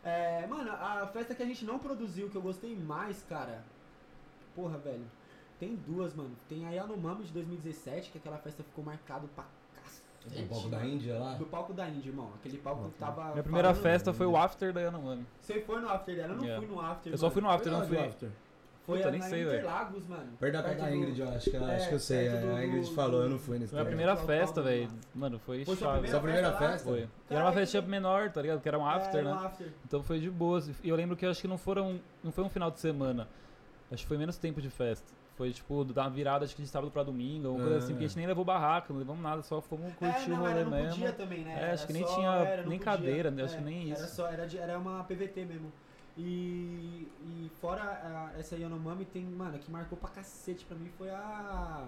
é, 0.06 0.46
mano, 0.46 0.70
a 0.70 1.04
festa 1.09 1.35
que 1.35 1.42
a 1.42 1.46
gente 1.46 1.64
não 1.64 1.80
produziu, 1.80 2.30
que 2.30 2.37
eu 2.37 2.42
gostei 2.42 2.76
mais, 2.76 3.24
cara. 3.28 3.64
Porra, 4.54 4.78
velho. 4.78 5.04
Tem 5.59 5.74
duas, 5.74 6.14
mano. 6.14 6.30
Tem 6.48 6.64
a 6.64 6.70
Yanomami 6.70 7.24
de 7.24 7.32
2017, 7.32 8.12
que 8.12 8.18
aquela 8.18 8.38
festa 8.38 8.62
ficou 8.62 8.85
marcado 8.85 9.28
pra. 9.35 9.44
Do 10.26 10.48
palco 10.48 10.68
da 10.68 10.84
Índia 10.84 11.18
lá. 11.18 11.34
Do 11.34 11.46
palco 11.46 11.72
da 11.72 11.88
Índia, 11.88 12.08
irmão. 12.10 12.30
Aquele 12.34 12.58
palco 12.58 12.88
que 12.90 12.98
tava. 12.98 13.30
Minha 13.32 13.42
primeira 13.42 13.68
falando- 13.68 13.82
festa 13.82 14.12
foi 14.12 14.26
o 14.26 14.36
after 14.36 14.72
da 14.72 14.80
Yanomami. 14.80 15.26
Você 15.40 15.60
foi 15.60 15.80
no 15.80 15.88
after 15.88 16.16
dela? 16.16 16.32
Eu 16.32 16.36
não 16.36 16.44
Yeah. 16.44 16.66
fui 16.66 16.74
no 16.76 16.80
after. 16.80 17.12
Eu 17.12 17.18
só 17.18 17.30
fui 17.30 17.42
no 17.42 17.50
after, 17.50 17.72
não 17.72 17.78
Foi 17.80 17.88
fui. 17.88 17.96
lá 17.96 18.02
do 18.02 18.08
after. 18.08 18.28
Foi 18.86 18.98
Puta, 18.98 19.08
a- 19.08 19.10
nem 19.10 19.20
sei, 19.22 19.44
velho. 19.44 19.58
Interlagos, 19.58 20.06
mano. 20.06 20.28
Perto 20.38 20.52
da 20.52 20.62
casa 20.62 20.76
da 20.76 20.94
Ingrid, 20.94 21.20
eu 21.20 21.28
acho 21.28 21.50
que, 21.50 21.56
ela- 21.56 21.72
É, 21.72 21.76
acho 21.76 21.88
que 21.88 21.94
eu 21.96 21.98
sei. 21.98 22.28
é, 22.28 22.40
do- 22.40 22.54
a 22.54 22.64
Ingrid 22.66 22.88
do- 22.88 22.94
falou, 22.94 23.22
eu 23.22 23.30
não 23.30 23.38
fui 23.38 23.58
nesse 23.58 23.70
Foi 23.72 23.80
a 23.80 23.82
É, 23.82 23.84
primeira 23.84 24.16
festa, 24.16 24.62
velho. 24.62 24.88
Mano, 25.12 25.38
foi 25.40 25.64
Foi 25.64 25.74
chave. 25.76 25.92
primeira 25.92 26.10
Sua 26.12 26.20
primeira 26.20 26.50
festa 26.52 26.68
festa? 26.68 26.88
Foi. 26.88 27.00
E 27.00 27.34
era 27.34 27.44
uma 27.44 27.52
festinha 27.52 27.82
que- 27.82 27.88
menor, 27.88 28.30
tá 28.30 28.42
ligado? 28.42 28.60
Que 28.60 28.68
era 28.68 28.78
um 28.78 28.86
after, 28.86 29.20
é, 29.20 29.24
né? 29.24 29.32
no 29.32 29.38
after. 29.40 29.72
Então 29.84 30.02
foi 30.04 30.20
de 30.20 30.30
boas. 30.30 30.68
E 30.84 30.88
eu 30.88 30.94
lembro 30.94 31.16
que 31.16 31.26
eu 31.26 31.30
acho 31.30 31.40
que 31.40 31.48
não 31.48 31.58
foram. 31.58 31.98
Não 32.22 32.30
foi 32.30 32.44
um 32.44 32.48
final 32.48 32.70
de 32.70 32.78
semana. 32.78 33.26
Acho 33.90 34.02
que 34.02 34.08
foi 34.08 34.18
menos 34.18 34.36
tempo 34.38 34.60
de 34.62 34.70
festa. 34.70 35.12
Foi 35.37 35.53
tipo 35.53 35.85
da 35.85 36.09
virada, 36.09 36.46
acho 36.46 36.57
que 36.57 36.62
de 36.62 36.68
sábado 36.68 36.90
pra 36.90 37.03
domingo, 37.03 37.49
alguma 37.49 37.64
coisa 37.64 37.79
Ah. 37.79 37.85
assim, 37.85 37.92
porque 37.92 38.05
a 38.07 38.09
gente 38.09 38.16
nem 38.16 38.27
levou 38.27 38.42
barraca, 38.42 38.90
não 38.90 38.99
levamos 38.99 39.22
nada, 39.22 39.42
só 39.42 39.61
fomos 39.61 39.92
curtir 39.94 40.22
é, 40.22 40.25
o 40.25 40.29
não, 40.31 40.37
rolê 40.38 40.51
era, 40.53 40.64
não 40.64 40.70
mesmo. 40.70 40.88
podia 40.92 41.12
também, 41.12 41.44
né? 41.44 41.53
É, 41.53 41.59
Era 41.64 41.75
acho 41.75 41.87
que 41.87 41.92
nem 41.92 42.07
só- 42.07 42.14
tinha 42.14 42.31
era, 42.31 42.57
nem 42.62 42.79
podia. 42.79 42.85
cadeira, 42.85 43.31
né? 43.31 43.42
acho 43.42 43.55
É, 43.55 43.59
que 43.59 43.64
nem 43.64 43.90
Era, 43.92 44.01
isso. 44.05 44.14
só, 44.16 44.27
era, 44.29 44.46
de- 44.46 44.57
era 44.59 44.79
uma 44.79 45.05
PVT 45.05 45.44
mesmo. 45.44 45.70
E, 46.16 47.07
e 47.22 47.51
fora 47.61 47.83
a- 47.83 48.38
essa 48.38 48.57
Yanomami, 48.57 49.05
tem, 49.05 49.22
mano, 49.25 49.59
que 49.59 49.70
marcou 49.70 49.99
pra 49.99 50.09
cacete 50.09 50.64
pra 50.64 50.75
mim 50.75 50.90
foi 50.96 51.11
a. 51.11 51.87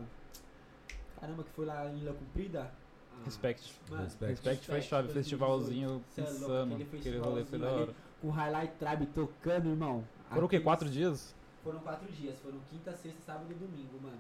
Caramba, 1.19 1.43
que 1.43 1.51
foi 1.51 1.65
lá 1.65 1.87
em 1.89 1.97
Ilha 2.01 2.13
Comprida. 2.13 2.71
A- 3.19 3.25
Respect. 3.25 3.73
Mano, 3.89 4.05
Respect. 4.05 4.31
Respect 4.31 4.67
foi 4.67 4.83
chave, 4.83 5.09
festivalzinho 5.11 6.05
é 6.19 6.21
insano. 6.21 6.75
aquele 6.75 6.99
Aquele 6.99 7.19
rolê 7.19 7.45
foi 7.47 7.59
da 7.59 7.67
festivalzinho 7.67 7.83
hora. 7.85 7.95
Com 8.21 8.29
o 8.29 8.31
Highlight 8.31 8.75
Tribe 8.75 9.07
tocando, 9.07 9.71
irmão. 9.71 10.05
Foram 10.31 10.45
o 10.47 10.49
quê? 10.51 10.61
Quatro 10.61 10.89
dias? 10.91 11.35
Foram 11.63 11.81
quatro 11.81 12.11
dias, 12.13 12.39
foram 12.41 12.59
quinta, 12.71 12.93
sexta, 12.97 13.21
sábado 13.27 13.51
e 13.51 13.55
domingo, 13.55 13.99
mano. 14.03 14.19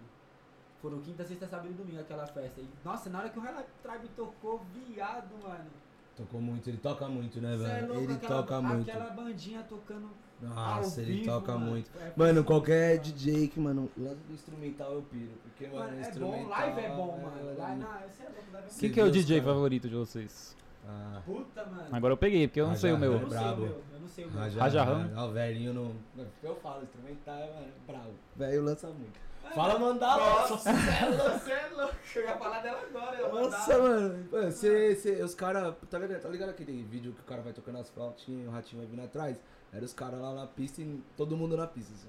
Foram 0.83 1.01
quinta, 1.01 1.25
sexta, 1.25 1.47
sábado 1.49 1.71
e 1.71 1.75
domingo 1.75 2.01
aquela 2.01 2.27
festa. 2.27 2.61
E, 2.61 2.69
nossa, 2.85 3.09
na 3.11 3.21
hora 3.21 3.29
que 3.31 3.39
o 3.39 3.43
Highlight 3.43 3.69
Tribe 3.83 4.09
tocou, 4.17 4.61
viado, 4.75 5.31
mano. 5.43 5.71
Tocou 6.17 6.41
muito, 6.41 6.69
ele 6.69 6.79
toca 6.79 7.09
muito, 7.09 7.41
né, 7.41 7.57
Cê 7.57 7.65
é 7.65 7.67
velho? 7.69 7.87
louco, 7.89 8.03
Ele 8.03 8.13
aquela, 8.15 8.43
toca 8.43 8.61
muito. 8.61 8.91
Aquela 8.91 9.11
bandinha 9.11 9.63
tocando 9.69 10.11
Nossa, 10.43 11.01
ao 11.01 11.07
ele 11.07 11.13
vivo, 11.19 11.25
toca 11.27 11.53
mano. 11.53 11.67
muito. 11.71 11.91
É, 11.97 12.13
Mano, 12.17 12.45
qualquer. 12.45 12.99
DJ 12.99 13.47
que, 13.49 13.61
mano, 13.61 13.89
lança 13.97 14.17
do 14.27 14.35
instrumental 14.35 14.93
eu 14.95 15.03
piro. 15.03 15.31
Porque, 15.45 15.67
mano, 15.69 15.79
Mano, 15.79 15.97
é 15.97 16.01
instrumental. 16.01 16.43
bom, 16.43 16.49
live 16.49 16.81
é 16.81 16.89
bom, 16.89 17.21
mano. 17.23 17.39
é- 17.51 17.55
Live, 17.55 17.81
não, 17.81 17.87
é 17.87 18.01
louco, 18.01 18.53
live 18.53 18.69
é. 18.69 18.71
Quem 18.81 18.89
bom. 18.89 18.95
que 18.95 19.01
é 19.01 19.05
o 19.05 19.11
DJ 19.13 19.41
cara. 19.41 19.53
favorito 19.55 19.89
de 19.89 19.95
vocês? 19.95 20.57
Ah, 20.91 21.21
Puta, 21.25 21.65
mano. 21.67 21.89
Agora 21.93 22.13
eu 22.15 22.17
peguei, 22.17 22.49
porque 22.49 22.61
eu 22.61 22.65
não 22.65 22.71
Raja 22.71 22.81
sei 22.81 22.91
o 22.93 22.95
eu 22.95 22.99
meu. 22.99 23.13
não 23.13 23.19
sei 23.19 23.27
o 23.27 23.31
brabo. 23.31 23.61
meu, 23.63 23.83
eu 23.93 24.01
não 24.01 24.09
sei 24.09 24.25
o 24.25 24.31
meu. 24.31 24.41
Raja, 24.41 24.61
Raja 24.61 24.85
Ram. 24.85 25.11
Ah, 25.15 25.25
o 25.27 25.33
velhinho 25.33 25.75
não. 25.75 26.25
Eu 26.43 26.57
falo, 26.57 26.83
instrumental 26.83 27.37
é, 27.37 27.53
mano, 27.53 27.73
bravo. 27.87 28.11
Velho 28.37 28.63
lança 28.65 28.87
muito. 28.89 29.21
Ah, 29.45 29.51
Fala 29.51 29.79
mandar, 29.79 30.19
Nossa, 30.19 30.57
você 30.57 30.69
é 30.71 31.69
louco, 31.69 31.95
é. 31.95 32.19
Eu 32.19 32.23
ia 32.23 32.37
falar 32.37 32.61
dela 32.61 32.81
agora, 32.83 33.17
eu 33.19 33.33
Nossa, 33.35 33.79
mano. 33.79 34.29
Mano, 34.33 34.53
cê, 34.53 34.95
cê, 34.97 35.23
os 35.23 35.35
caras. 35.35 35.75
Tá 35.91 35.99
ligado, 35.99 36.21
tá 36.23 36.29
ligado 36.29 36.49
aquele 36.51 36.83
vídeo 36.83 37.13
que 37.13 37.21
o 37.21 37.25
cara 37.25 37.43
vai 37.43 37.53
tocando 37.53 37.79
as 37.79 37.89
flautinhas 37.91 38.45
e 38.45 38.49
o 38.49 38.51
ratinho 38.51 38.81
vai 38.83 38.91
vindo 38.91 39.03
atrás? 39.05 39.39
Era 39.73 39.85
os 39.85 39.93
caras 39.93 40.21
lá 40.21 40.35
na 40.35 40.47
pista 40.47 40.81
e 40.81 41.03
todo 41.17 41.37
mundo 41.37 41.57
na 41.57 41.67
pista. 41.67 41.93
Assim. 41.95 42.09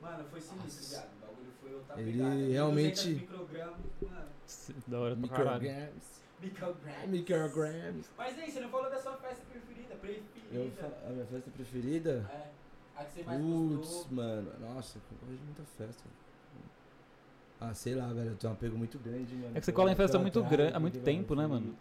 Mano, 0.00 0.24
foi 0.30 0.40
sinistro, 0.40 0.88
viado. 0.90 1.08
O 1.22 1.26
bagulho 1.26 1.52
foi 1.62 1.74
outra 1.74 2.00
Ele 2.00 2.12
pegada. 2.12 2.34
Realmente- 2.34 3.14
200 3.14 3.20
microgramas, 3.20 3.76
mano. 4.02 4.80
Da 4.86 4.98
hora 5.00 5.16
pra 5.16 5.28
caralho. 5.28 5.92
Micrograms. 6.44 7.06
Micrograms. 7.08 8.10
Mas 8.16 8.38
aí, 8.38 8.50
você 8.50 8.60
não 8.60 8.68
falou 8.68 8.90
da 8.90 8.98
sua 9.00 9.12
festa 9.16 9.42
preferida? 9.50 9.94
Preferida. 9.96 10.24
Eu, 10.52 11.08
a 11.08 11.12
minha 11.12 11.26
festa 11.26 11.50
preferida? 11.50 12.30
É. 12.30 12.48
A 13.00 13.04
que 13.04 13.12
você 13.14 13.22
mais 13.24 13.40
Putz, 13.40 13.76
gostou. 13.88 14.06
mano. 14.12 14.52
Nossa, 14.60 14.98
eu 14.98 15.18
gosto 15.18 15.36
de 15.38 15.44
muita 15.44 15.62
festa. 15.76 16.04
Ah, 17.60 17.74
sei 17.74 17.94
lá, 17.94 18.06
velho. 18.08 18.30
Eu 18.30 18.36
tenho 18.36 18.52
um 18.52 18.56
apego 18.56 18.76
muito 18.76 18.98
grande, 18.98 19.34
mano. 19.34 19.56
É 19.56 19.60
que 19.60 19.64
você 19.66 19.72
cola 19.72 19.90
em 19.90 19.96
festa 19.96 20.18
muito 20.18 20.42
grande, 20.44 20.74
há 20.74 20.80
muito 20.80 21.00
tempo, 21.00 21.34
né, 21.34 21.46
mano? 21.46 21.74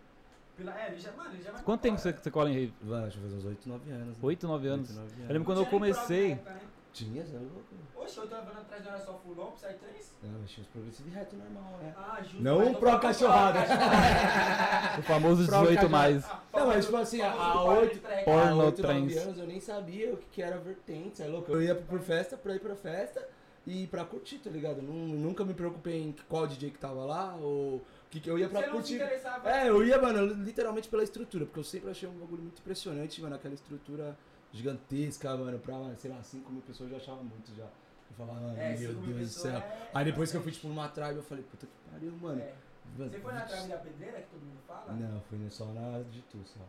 Pela, 0.55 0.79
é, 0.79 0.89
ele 0.91 0.99
já, 0.99 1.11
mano, 1.13 1.33
ele 1.33 1.41
já 1.43 1.51
Quanto 1.51 1.81
tempo 1.81 1.97
você, 1.97 2.09
embora. 2.09 2.23
você 2.23 2.31
cola 2.31 2.49
em 2.49 2.53
rave? 2.53 2.73
Vai, 2.81 3.01
deixa 3.03 3.17
eu 3.17 3.23
fazer 3.23 3.35
uns 3.37 3.45
8, 3.45 3.69
9 3.69 3.91
anos. 3.91 4.07
né? 4.07 4.13
8, 4.21 4.47
9 4.47 4.67
anos. 4.67 4.89
8, 4.89 4.99
9 4.99 5.13
anos. 5.13 5.21
Eu 5.27 5.33
lembro 5.33 5.45
quando 5.45 5.57
eu 5.61 5.65
comecei. 5.65 6.31
época, 6.33 6.51
né? 6.51 6.61
Tinha, 6.93 7.25
você 7.25 7.35
é 7.35 7.39
louco? 7.39 7.63
Oxe, 7.95 8.19
oito 8.19 8.35
anos 8.35 8.55
atrás 8.55 8.85
não 8.85 8.91
era 8.91 9.01
só 9.03 9.13
full 9.17 9.33
Psy 9.53 9.73
3? 9.79 10.11
Não, 10.23 10.39
mas 10.41 10.51
tinha 10.51 10.63
os 10.63 10.69
progressivos 10.69 11.11
reto 11.13 11.35
normal, 11.35 11.79
né? 11.81 11.93
Ah, 11.97 12.19
justo. 12.21 12.41
Não 12.43 12.59
um 12.67 12.73
pro 12.75 12.99
cachorrada. 12.99 13.59
O 14.99 15.01
famoso 15.01 15.45
Prova 15.47 15.63
18 15.65 15.79
que 15.79 15.85
a- 15.85 15.89
mais. 15.89 16.23
Ah, 16.25 16.43
Não, 16.53 16.67
mas 16.67 16.85
tipo 16.85 16.97
assim, 16.97 17.21
a 17.21 17.31
pai 17.31 17.51
de 17.51 17.57
8 17.67 17.99
track. 17.99 18.25
Porno 18.25 18.41
há 18.61 18.65
8, 18.65 18.81
9 18.81 18.81
trance. 18.83 19.17
anos 19.17 19.37
eu 19.39 19.47
nem 19.47 19.59
sabia 19.59 20.13
o 20.13 20.17
que, 20.17 20.25
que 20.27 20.41
era 20.43 20.57
vertente, 20.59 21.23
é 21.23 21.25
louco? 21.27 21.51
Eu 21.51 21.61
ia 21.63 21.73
por 21.73 21.99
festa, 21.99 22.37
pra 22.37 22.53
ir 22.55 22.59
pra 22.59 22.75
festa 22.75 23.27
e 23.65 23.87
pra 23.87 24.05
curtir, 24.05 24.37
tá 24.37 24.51
ligado? 24.51 24.81
Nun- 24.83 25.15
nunca 25.15 25.43
me 25.43 25.55
preocupei 25.55 25.99
em 25.99 26.15
qual 26.29 26.45
DJ 26.45 26.69
que 26.69 26.77
tava 26.77 27.03
lá, 27.05 27.35
ou 27.41 27.81
que, 28.11 28.19
que 28.19 28.29
eu 28.29 28.37
ia 28.37 28.47
pra 28.47 28.59
Você 28.61 28.65
não 28.67 28.73
curtir. 28.73 29.01
É, 29.45 29.67
eu 29.67 29.83
ia, 29.83 29.99
mano, 29.99 30.25
literalmente 30.43 30.87
pela 30.89 31.03
estrutura, 31.03 31.45
porque 31.45 31.59
eu 31.59 31.63
sempre 31.63 31.89
achei 31.89 32.07
um 32.07 32.13
bagulho 32.19 32.43
muito 32.43 32.59
impressionante, 32.59 33.19
mano, 33.19 33.33
aquela 33.35 33.55
estrutura 33.55 34.15
gigantesca, 34.53 35.35
mano, 35.35 35.59
pra, 35.59 35.73
sei 35.97 36.11
lá, 36.11 36.21
5 36.23 36.51
mil 36.51 36.61
pessoas 36.61 36.91
eu 36.91 36.97
já 36.97 37.03
achava 37.03 37.23
muito 37.23 37.53
já. 37.55 37.63
Eu 37.63 38.15
falava, 38.17 38.53
É, 38.57 38.77
meu 38.77 38.93
Deus 38.93 39.17
do 39.19 39.27
céu. 39.27 39.57
é- 39.57 39.89
Aí 39.93 40.05
depois 40.05 40.29
que 40.31 40.37
eu 40.37 40.41
fui, 40.43 40.51
tipo, 40.51 40.67
numa 40.67 40.87
tribe, 40.89 41.15
eu 41.15 41.23
falei, 41.23 41.43
puta 41.43 41.65
que 41.65 41.91
pariu, 41.91 42.11
mano. 42.21 42.39
É. 42.39 42.53
Você 42.97 43.19
foi 43.19 43.33
na 43.33 43.41
trave 43.41 43.67
da 43.69 43.77
pedreira 43.77 44.21
que 44.21 44.29
todo 44.29 44.41
mundo 44.41 44.59
fala? 44.67 44.93
Não, 44.93 45.19
fui 45.21 45.49
só 45.49 45.65
na 45.65 45.99
de 46.03 46.21
tu, 46.23 46.37
só. 46.45 46.59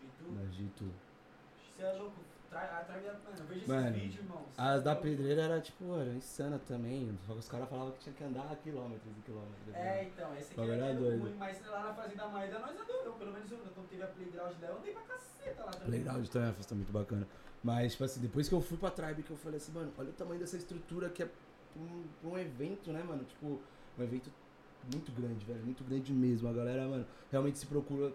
De 0.00 0.06
tu? 0.18 0.30
Na 0.30 0.44
de 0.50 0.68
tu. 0.76 0.92
Você 1.76 1.82
é 1.82 1.92
louco. 1.94 2.16
Tra- 2.52 2.80
A 2.80 2.84
Tribe, 2.84 3.06
mano, 3.06 3.18
eu 3.38 3.44
vejo 3.46 3.66
Mano, 3.68 3.88
esses 3.88 4.02
vídeos, 4.02 4.24
irmão. 4.24 4.44
As 4.58 4.82
da 4.82 4.94
pedreira 4.94 5.42
era, 5.42 5.60
tipo, 5.60 5.96
era 5.96 6.12
insana 6.12 6.60
também. 6.68 7.18
Só 7.26 7.32
que 7.32 7.38
os 7.38 7.48
caras 7.48 7.68
falavam 7.68 7.92
que 7.92 8.00
tinha 8.00 8.14
que 8.14 8.24
andar 8.24 8.54
quilômetros 8.56 9.10
e 9.18 9.20
quilômetros. 9.22 9.74
É, 9.74 10.04
então, 10.04 10.36
esse 10.36 10.52
aqui 10.52 10.60
é, 10.60 10.74
era 10.74 10.86
é 10.86 10.94
doido. 10.94 11.22
ruim, 11.22 11.34
mas 11.38 11.66
lá 11.66 11.82
na 11.84 11.94
Fazenda 11.94 12.28
Maeda 12.28 12.58
nós 12.58 12.70
andamos, 12.78 13.16
pelo 13.18 13.32
menos 13.32 13.50
eu, 13.50 13.58
quando 13.58 13.88
teve 13.88 14.02
a 14.02 14.06
playground 14.08 14.54
dela, 14.56 14.74
eu 14.74 14.78
andei 14.78 14.92
pra 14.92 15.02
caceta 15.02 15.64
lá 15.64 15.70
também. 15.70 15.86
Playground 15.88 16.26
também 16.28 16.46
é 16.48 16.50
uma 16.50 16.56
festa 16.56 16.74
muito 16.74 16.92
bacana. 16.92 17.28
Mas, 17.64 17.92
tipo 17.92 18.04
assim, 18.04 18.20
depois 18.20 18.48
que 18.48 18.54
eu 18.54 18.60
fui 18.60 18.76
pra 18.76 18.90
Tribe, 18.90 19.22
que 19.22 19.30
eu 19.30 19.36
falei 19.38 19.56
assim, 19.56 19.72
mano, 19.72 19.90
olha 19.96 20.10
o 20.10 20.12
tamanho 20.12 20.40
dessa 20.40 20.56
estrutura 20.56 21.08
que 21.08 21.22
é 21.22 21.26
pra 21.26 21.34
um, 21.80 22.30
um 22.32 22.38
evento, 22.38 22.92
né, 22.92 23.02
mano? 23.02 23.24
Tipo, 23.24 23.58
um 23.98 24.02
evento 24.02 24.30
muito 24.92 25.10
grande, 25.12 25.44
velho. 25.46 25.64
Muito 25.64 25.82
grande 25.84 26.12
mesmo. 26.12 26.48
A 26.48 26.52
galera, 26.52 26.86
mano, 26.86 27.06
realmente 27.30 27.58
se 27.58 27.66
procura. 27.66 28.12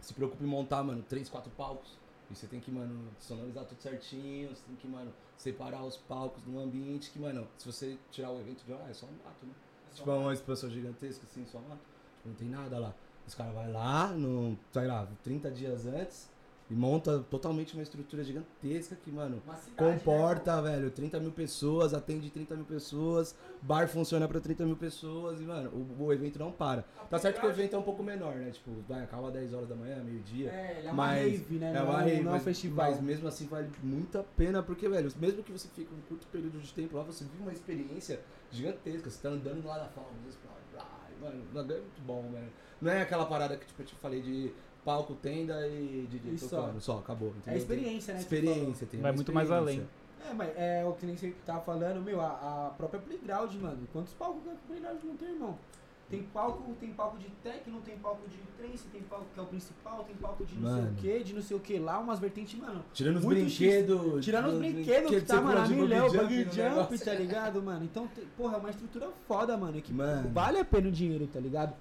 Se 0.00 0.14
preocupa 0.14 0.42
em 0.44 0.46
montar, 0.46 0.82
mano, 0.82 1.02
três, 1.08 1.28
quatro 1.28 1.50
palcos. 1.50 1.98
E 2.30 2.34
você 2.34 2.46
tem 2.46 2.60
que, 2.60 2.70
mano, 2.70 3.08
sonorizar 3.20 3.64
tudo 3.64 3.80
certinho. 3.80 4.48
Você 4.50 4.62
tem 4.66 4.76
que, 4.76 4.88
mano, 4.88 5.12
separar 5.36 5.84
os 5.84 5.96
palcos 5.96 6.44
num 6.44 6.58
ambiente 6.58 7.10
que, 7.10 7.18
mano, 7.18 7.46
se 7.58 7.66
você 7.66 7.98
tirar 8.10 8.30
o 8.30 8.40
evento 8.40 8.64
de 8.64 8.72
lá, 8.72 8.88
é 8.88 8.94
só 8.94 9.06
um 9.06 9.24
mato, 9.24 9.46
né? 9.46 9.52
Tipo, 9.94 10.10
é 10.10 10.14
uma 10.14 10.34
expansão 10.34 10.68
gigantesca, 10.70 11.24
assim, 11.24 11.46
só 11.46 11.58
mato. 11.60 11.80
Tipo, 12.16 12.28
não 12.28 12.34
tem 12.34 12.48
nada 12.48 12.78
lá. 12.78 12.94
Os 13.26 13.34
caras 13.34 13.54
vão 13.54 13.72
lá, 13.72 14.08
no, 14.08 14.58
sei 14.72 14.86
lá, 14.86 15.08
30 15.22 15.50
dias 15.50 15.86
antes, 15.86 16.30
e 16.68 16.74
monta 16.74 17.20
totalmente 17.30 17.74
uma 17.74 17.82
estrutura 17.82 18.24
gigantesca 18.24 18.96
que, 18.96 19.10
mano, 19.12 19.40
cidade, 19.64 19.76
comporta, 20.00 20.60
velho, 20.60 20.90
30 20.90 21.20
mil 21.20 21.30
pessoas, 21.30 21.94
atende 21.94 22.28
30 22.28 22.56
mil 22.56 22.64
pessoas, 22.64 23.36
bar 23.62 23.88
funciona 23.88 24.26
pra 24.26 24.40
30 24.40 24.66
mil 24.66 24.76
pessoas 24.76 25.40
e, 25.40 25.44
mano, 25.44 25.70
o, 25.70 26.04
o 26.04 26.12
evento 26.12 26.38
não 26.40 26.50
para. 26.50 26.78
né? 26.78 26.84
Tá 27.08 27.18
certo 27.18 27.40
que 27.40 27.46
o 27.46 27.50
evento 27.50 27.76
é 27.76 27.78
um 27.78 27.82
pouco 27.82 28.02
menor, 28.02 28.34
né? 28.34 28.50
Tipo, 28.50 28.72
vai, 28.88 29.04
acaba 29.04 29.30
10 29.30 29.54
horas 29.54 29.68
da 29.68 29.76
manhã, 29.76 30.02
meio-dia. 30.02 30.50
É, 30.50 30.78
ele 30.78 30.88
é 30.88 30.90
uma 30.90 31.06
Mas 31.06 31.32
rave, 31.32 31.54
né? 31.58 31.72
É 31.76 31.82
uma 31.82 31.92
um- 31.92 31.96
rave, 31.98 32.10
não 32.16 32.18
é 32.18 32.28
um 32.30 32.32
mas, 32.32 32.42
festival. 32.42 32.90
mas 32.90 33.00
mesmo 33.00 33.28
assim 33.28 33.46
vale 33.46 33.70
muito 33.82 34.18
a 34.18 34.24
pena, 34.24 34.60
porque, 34.62 34.88
velho, 34.88 35.12
mesmo 35.20 35.42
que 35.44 35.52
você 35.52 35.68
fique 35.68 35.94
um 35.94 36.00
curto 36.08 36.26
período 36.26 36.58
de 36.60 36.72
tempo 36.74 36.96
lá, 36.96 37.04
você 37.04 37.24
vive 37.24 37.42
uma 37.42 37.52
experiência 37.52 38.20
gigantesca. 38.50 39.08
Você 39.08 39.22
tá 39.22 39.28
andando 39.28 39.64
lá 39.64 39.78
da 39.78 39.86
fauna, 39.86 40.10
mano, 41.20 41.42
o 41.50 41.54
bagulho 41.54 41.76
é 41.76 41.80
muito 41.80 42.02
bom, 42.02 42.22
velho. 42.32 42.52
Não 42.80 42.90
é 42.92 43.02
aquela 43.02 43.24
parada 43.26 43.56
que, 43.56 43.66
tipo, 43.66 43.82
eu 43.82 43.86
te 43.86 43.94
falei 43.96 44.20
de 44.20 44.52
palco, 44.86 45.14
tenda 45.16 45.66
e 45.66 46.06
DJ 46.08 46.34
E 46.34 46.38
só. 46.38 46.62
tocando, 46.62 46.80
só, 46.80 46.98
acabou. 46.98 47.30
Entendeu? 47.30 47.54
É 47.54 47.56
experiência, 47.58 48.14
né? 48.14 48.20
Experiência, 48.20 48.86
tem 48.86 49.00
Vai 49.00 49.10
muito 49.12 49.32
mais 49.32 49.50
além. 49.50 49.86
É, 50.30 50.32
mas 50.32 50.48
é 50.56 50.84
o 50.84 50.92
que 50.92 51.04
nem 51.04 51.16
você 51.16 51.34
tava 51.44 51.60
falando, 51.60 52.00
meu, 52.02 52.20
a, 52.20 52.68
a 52.68 52.70
própria 52.76 53.00
Playground, 53.00 53.52
mano. 53.56 53.78
Quantos 53.92 54.12
palcos 54.14 54.42
que 54.44 54.48
a 54.48 54.54
Playground 54.68 54.98
não 55.04 55.16
tem, 55.16 55.28
irmão? 55.30 55.58
Tem 56.08 56.22
palco, 56.22 56.72
tem 56.78 56.92
palco 56.92 57.18
de 57.18 57.28
techno, 57.42 57.80
tem 57.80 57.96
palco 57.98 58.22
de 58.28 58.36
trance, 58.56 58.84
tem 58.92 59.02
palco 59.02 59.26
que 59.34 59.40
é 59.40 59.42
o 59.42 59.46
principal, 59.46 60.04
tem 60.04 60.14
palco 60.14 60.44
de 60.44 60.54
não 60.54 60.62
Mano. 60.70 60.82
sei 60.82 60.92
o 60.92 60.94
que, 61.18 61.24
de 61.24 61.34
não 61.34 61.42
sei 61.42 61.56
o 61.56 61.60
que 61.60 61.78
lá, 61.80 61.98
umas 61.98 62.20
vertentes, 62.20 62.56
mano. 62.60 62.84
Tirando 62.92 63.16
os 63.16 63.24
brinquedos. 63.24 64.24
Tirando 64.24 64.46
os 64.52 64.58
brinquedos 64.58 65.10
que 65.10 65.20
tá, 65.22 65.40
mano, 65.40 65.58
a 65.60 65.66
milhão, 65.68 66.08
bug 66.08 66.44
jump, 66.44 66.56
negócio. 66.58 67.04
tá 67.04 67.12
ligado, 67.14 67.60
mano? 67.60 67.84
Então, 67.84 68.06
tem- 68.06 68.24
porra, 68.36 68.54
é 68.56 68.60
uma 68.60 68.70
estrutura 68.70 69.08
foda, 69.26 69.56
mano. 69.56 69.82
Que 69.82 69.92
Mano. 69.92 70.30
vale 70.32 70.60
a 70.60 70.64
pena 70.64 70.88
o 70.88 70.92
dinheiro, 70.92 71.26
tá 71.26 71.40
ligado? 71.40 71.74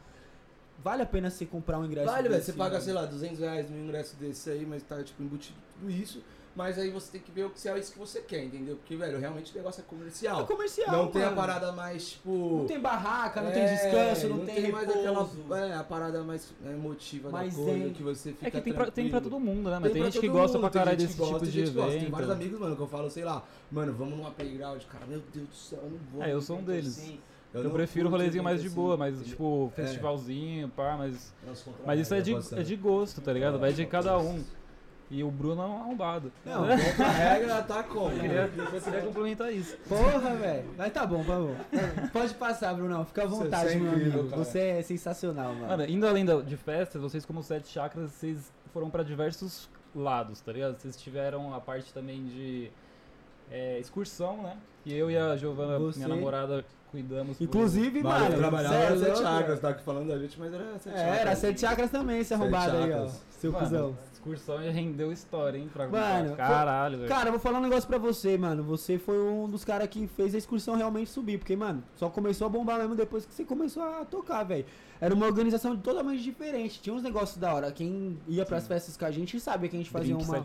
Vale 0.86 1.02
a 1.02 1.06
pena 1.08 1.32
você 1.32 1.48
comprar 1.48 1.80
um 1.80 1.86
ingresso 1.86 2.06
Vale, 2.06 2.30
velho. 2.30 2.44
Você 2.44 2.54
paga, 2.54 2.74
mano. 2.74 2.84
sei 2.84 2.94
lá, 2.94 3.06
200 3.06 3.40
reais 3.40 3.68
num 3.72 3.86
ingresso 3.86 4.16
desse 4.18 4.52
aí, 4.52 4.68
mas 4.68 4.84
tá, 4.84 5.02
tipo, 5.02 5.24
embutido 5.24 5.58
tudo 5.74 5.90
isso. 5.90 6.22
Mas 6.56 6.78
aí 6.78 6.92
você 6.92 7.14
tem 7.14 7.22
que 7.22 7.32
ver 7.32 7.46
o 7.46 7.50
que 7.50 7.60
se 7.60 7.68
é 7.68 7.78
isso 7.80 7.92
que 7.92 7.98
você 7.98 8.22
quer, 8.22 8.44
entendeu? 8.44 8.76
Porque, 8.76 8.96
velho, 8.96 9.20
realmente 9.20 9.52
o 9.52 9.58
negócio 9.58 9.82
é 9.82 9.84
comercial. 9.84 10.42
É 10.42 10.44
comercial, 10.46 10.96
não 10.96 11.08
tem 11.08 11.24
a 11.24 11.32
parada 11.32 11.72
mais, 11.72 12.12
tipo. 12.12 12.58
Não 12.60 12.66
tem 12.68 12.80
barraca, 12.80 13.42
não 13.42 13.50
é, 13.50 13.52
tem 13.52 13.66
descanso, 13.66 14.30
não, 14.30 14.46
tem, 14.46 14.72
mais 14.72 14.88
repouso. 14.88 15.42
aquela. 15.42 15.60
É, 15.60 15.74
a 15.74 15.84
parada 15.84 16.24
mais 16.24 16.54
é, 16.64 16.70
emotiva 16.70 17.32
Mais 17.32 17.58
da 17.58 17.64
coisa, 17.64 17.80
zen. 17.80 17.94
que 17.94 18.04
você 18.04 18.32
fica. 18.32 18.48
É 18.48 18.52
que 18.52 18.62
tem 18.62 18.74
pra, 18.74 18.92
tem 18.92 19.10
pra 19.10 19.20
todo 19.20 19.40
mundo, 19.40 19.72
né? 19.72 19.80
Mas 19.82 19.92
tem, 19.92 20.02
pra 20.04 20.12
gente 20.12 20.22
que 20.22 20.30
gosta 20.30 20.60
mundo, 20.60 20.62
pra 20.62 20.70
tem 20.70 20.82
caralho 20.82 20.98
desse 21.00 21.18
gosta, 21.18 21.34
tipo 21.34 21.46
de 21.48 21.52
tem 21.52 21.60
gente 21.62 21.72
que 21.72 21.76
gosta. 21.76 21.92
Tem 21.92 22.00
evento. 22.02 22.12
vários 22.12 22.30
amigos, 22.30 22.60
mano, 22.60 22.76
que 22.76 22.82
eu 22.84 22.88
falo, 22.88 23.10
sei 23.10 23.26
lá, 23.26 23.44
mano, 23.72 23.92
vamos 23.92 24.16
numa 24.16 24.30
playground, 24.30 24.84
cara, 24.84 25.08
meu 25.08 25.22
Deus 25.34 25.50
do 25.50 25.56
céu, 25.56 25.80
eu 25.84 25.90
não 25.90 25.98
vou. 26.14 26.24
É, 26.24 26.32
eu 26.32 26.42
sou 26.42 26.58
um 26.58 26.60
evento 26.60 26.72
deles. 26.72 26.98
assim. 27.00 27.20
Eu, 27.56 27.64
não 27.64 27.72
prefiro 27.72 28.08
o 28.08 28.12
rolezinho 28.12 28.44
mais 28.44 28.62
de 28.62 28.70
boa, 28.70 28.94
assim, 28.96 29.00
mas 29.18 29.28
tipo, 29.28 29.72
É. 29.78 29.82
festivalzinho, 29.82 30.70
pá, 30.70 30.96
mas. 30.98 31.34
Mas 31.86 32.00
isso 32.02 32.14
é 32.14 32.22
de, 32.22 32.34
é 32.34 32.64
de 32.64 32.76
gosto, 32.76 33.22
tá 33.22 33.32
ligado? 33.34 33.58
Vai 33.60 33.74
de 33.74 33.86
cada 33.86 34.18
um. 34.18 34.44
E 35.10 35.24
o 35.24 35.30
Bruno 35.30 35.62
é 35.62 35.66
um 35.68 35.78
arrombado. 35.78 36.32
Não, 36.44 36.64
a 36.64 36.76
regra 36.76 37.62
tá 37.62 37.84
como? 37.84 38.10
Eu 38.10 38.20
queria, 38.20 38.52
eu 38.74 38.82
queria 38.82 39.02
complementar 39.02 39.54
isso. 39.54 39.78
Porra, 39.88 40.34
velho. 40.34 40.66
Mas 40.76 40.92
tá 40.92 41.06
bom, 41.06 41.24
tá 41.24 41.38
bom. 41.40 41.56
Pode 42.12 42.34
passar, 42.34 42.74
Brunão. 42.74 43.06
Fica 43.06 43.22
à 43.24 43.28
vontade, 43.28 43.70
você 43.70 43.76
é 43.76 43.80
meu 43.80 43.92
amigo. 43.94 44.24
cara. 44.30 44.44
Você 44.44 44.60
é 44.60 44.82
sensacional, 44.82 45.54
mano. 45.54 45.68
Mano, 45.68 45.86
indo 45.86 46.08
além 46.08 46.26
de 46.44 46.58
festas, 46.58 47.00
vocês 47.04 47.24
como 47.24 47.44
sete 47.44 47.68
chakras, 47.68 48.12
vocês 48.14 48.52
foram 48.74 48.90
pra 48.90 49.04
diversos 49.04 49.70
lados, 49.96 50.42
tá 50.42 50.52
ligado? 50.52 50.76
Vocês 50.80 50.98
tiveram 50.98 51.54
a 51.54 51.62
parte 51.62 51.94
também 51.94 52.26
de 52.26 52.72
é, 53.52 53.78
excursão, 53.80 54.42
né? 54.42 54.58
E 54.86 54.94
eu 54.94 55.10
e 55.12 55.16
a 55.18 55.36
Giovana, 55.38 55.78
Você- 55.78 56.00
minha 56.00 56.10
namorada, 56.16 56.66
cuidamos. 57.02 57.38
por- 57.38 57.44
Inclusive, 57.44 58.02
Mano, 58.04 58.20
mano. 58.26 58.38
trabalhava 58.38 58.76
era 58.76 58.98
sete 58.98 59.20
chakras, 59.20 59.60
tá 59.60 59.70
aqui 59.70 59.84
falando 59.84 60.08
da 60.08 60.18
gente, 60.18 60.40
mas 60.40 60.54
era 60.54 60.80
sete 60.80 60.96
É, 60.96 60.98
chakras. 61.00 61.20
era 61.20 61.36
sete 61.36 61.62
chakras 61.62 61.92
também, 61.92 62.20
esse 62.20 62.34
arrombado 62.34 62.78
aí, 62.78 62.92
ó. 62.94 63.08
Seu 63.30 63.52
Mano, 63.52 63.66
cuzão. 63.66 63.98
excursão 64.14 64.64
já 64.64 64.72
rendeu 64.72 65.12
história, 65.12 65.58
hein? 65.58 65.70
Pra 65.72 65.88
Mano, 65.88 66.36
caralho, 66.36 66.98
velho. 66.98 67.10
Cara, 67.10 67.28
eu 67.28 67.32
vou 67.34 67.40
falar 67.40 67.60
um 67.60 67.62
negócio 67.62 67.88
pra 67.88 67.98
você, 67.98 68.38
mano. 68.38 68.64
Você 68.64 68.98
foi 68.98 69.20
um 69.20 69.48
dos 69.48 69.64
caras 69.64 69.88
que 69.88 70.08
fez 70.08 70.34
a 70.34 70.38
excursão 70.38 70.76
realmente 70.76 71.10
subir. 71.12 71.38
Porque, 71.38 71.56
mano, 71.56 71.84
só 71.96 72.10
começou 72.10 72.48
a 72.48 72.50
bombar 72.50 72.80
mesmo 72.80 72.96
depois 72.96 73.26
que 73.26 73.34
você 73.34 73.44
começou 73.44 73.84
a 73.84 74.04
tocar, 74.06 74.44
velho. 74.44 74.66
Era 75.00 75.14
uma 75.14 75.26
organização 75.28 75.76
totalmente 75.78 76.24
diferente. 76.24 76.82
Tinha 76.82 76.96
uns 76.96 77.04
negócios 77.04 77.38
da 77.38 77.54
hora. 77.54 77.72
Quem 77.72 78.18
ia 78.28 78.46
pras 78.46 78.66
festas 78.66 78.96
com 78.98 79.06
a 79.06 79.12
gente 79.12 79.40
sabe 79.40 79.68
que 79.70 79.76
a 79.76 79.80
gente 79.80 79.92
fazia 79.92 80.16
Drink, 80.16 80.28
uma, 80.30 80.44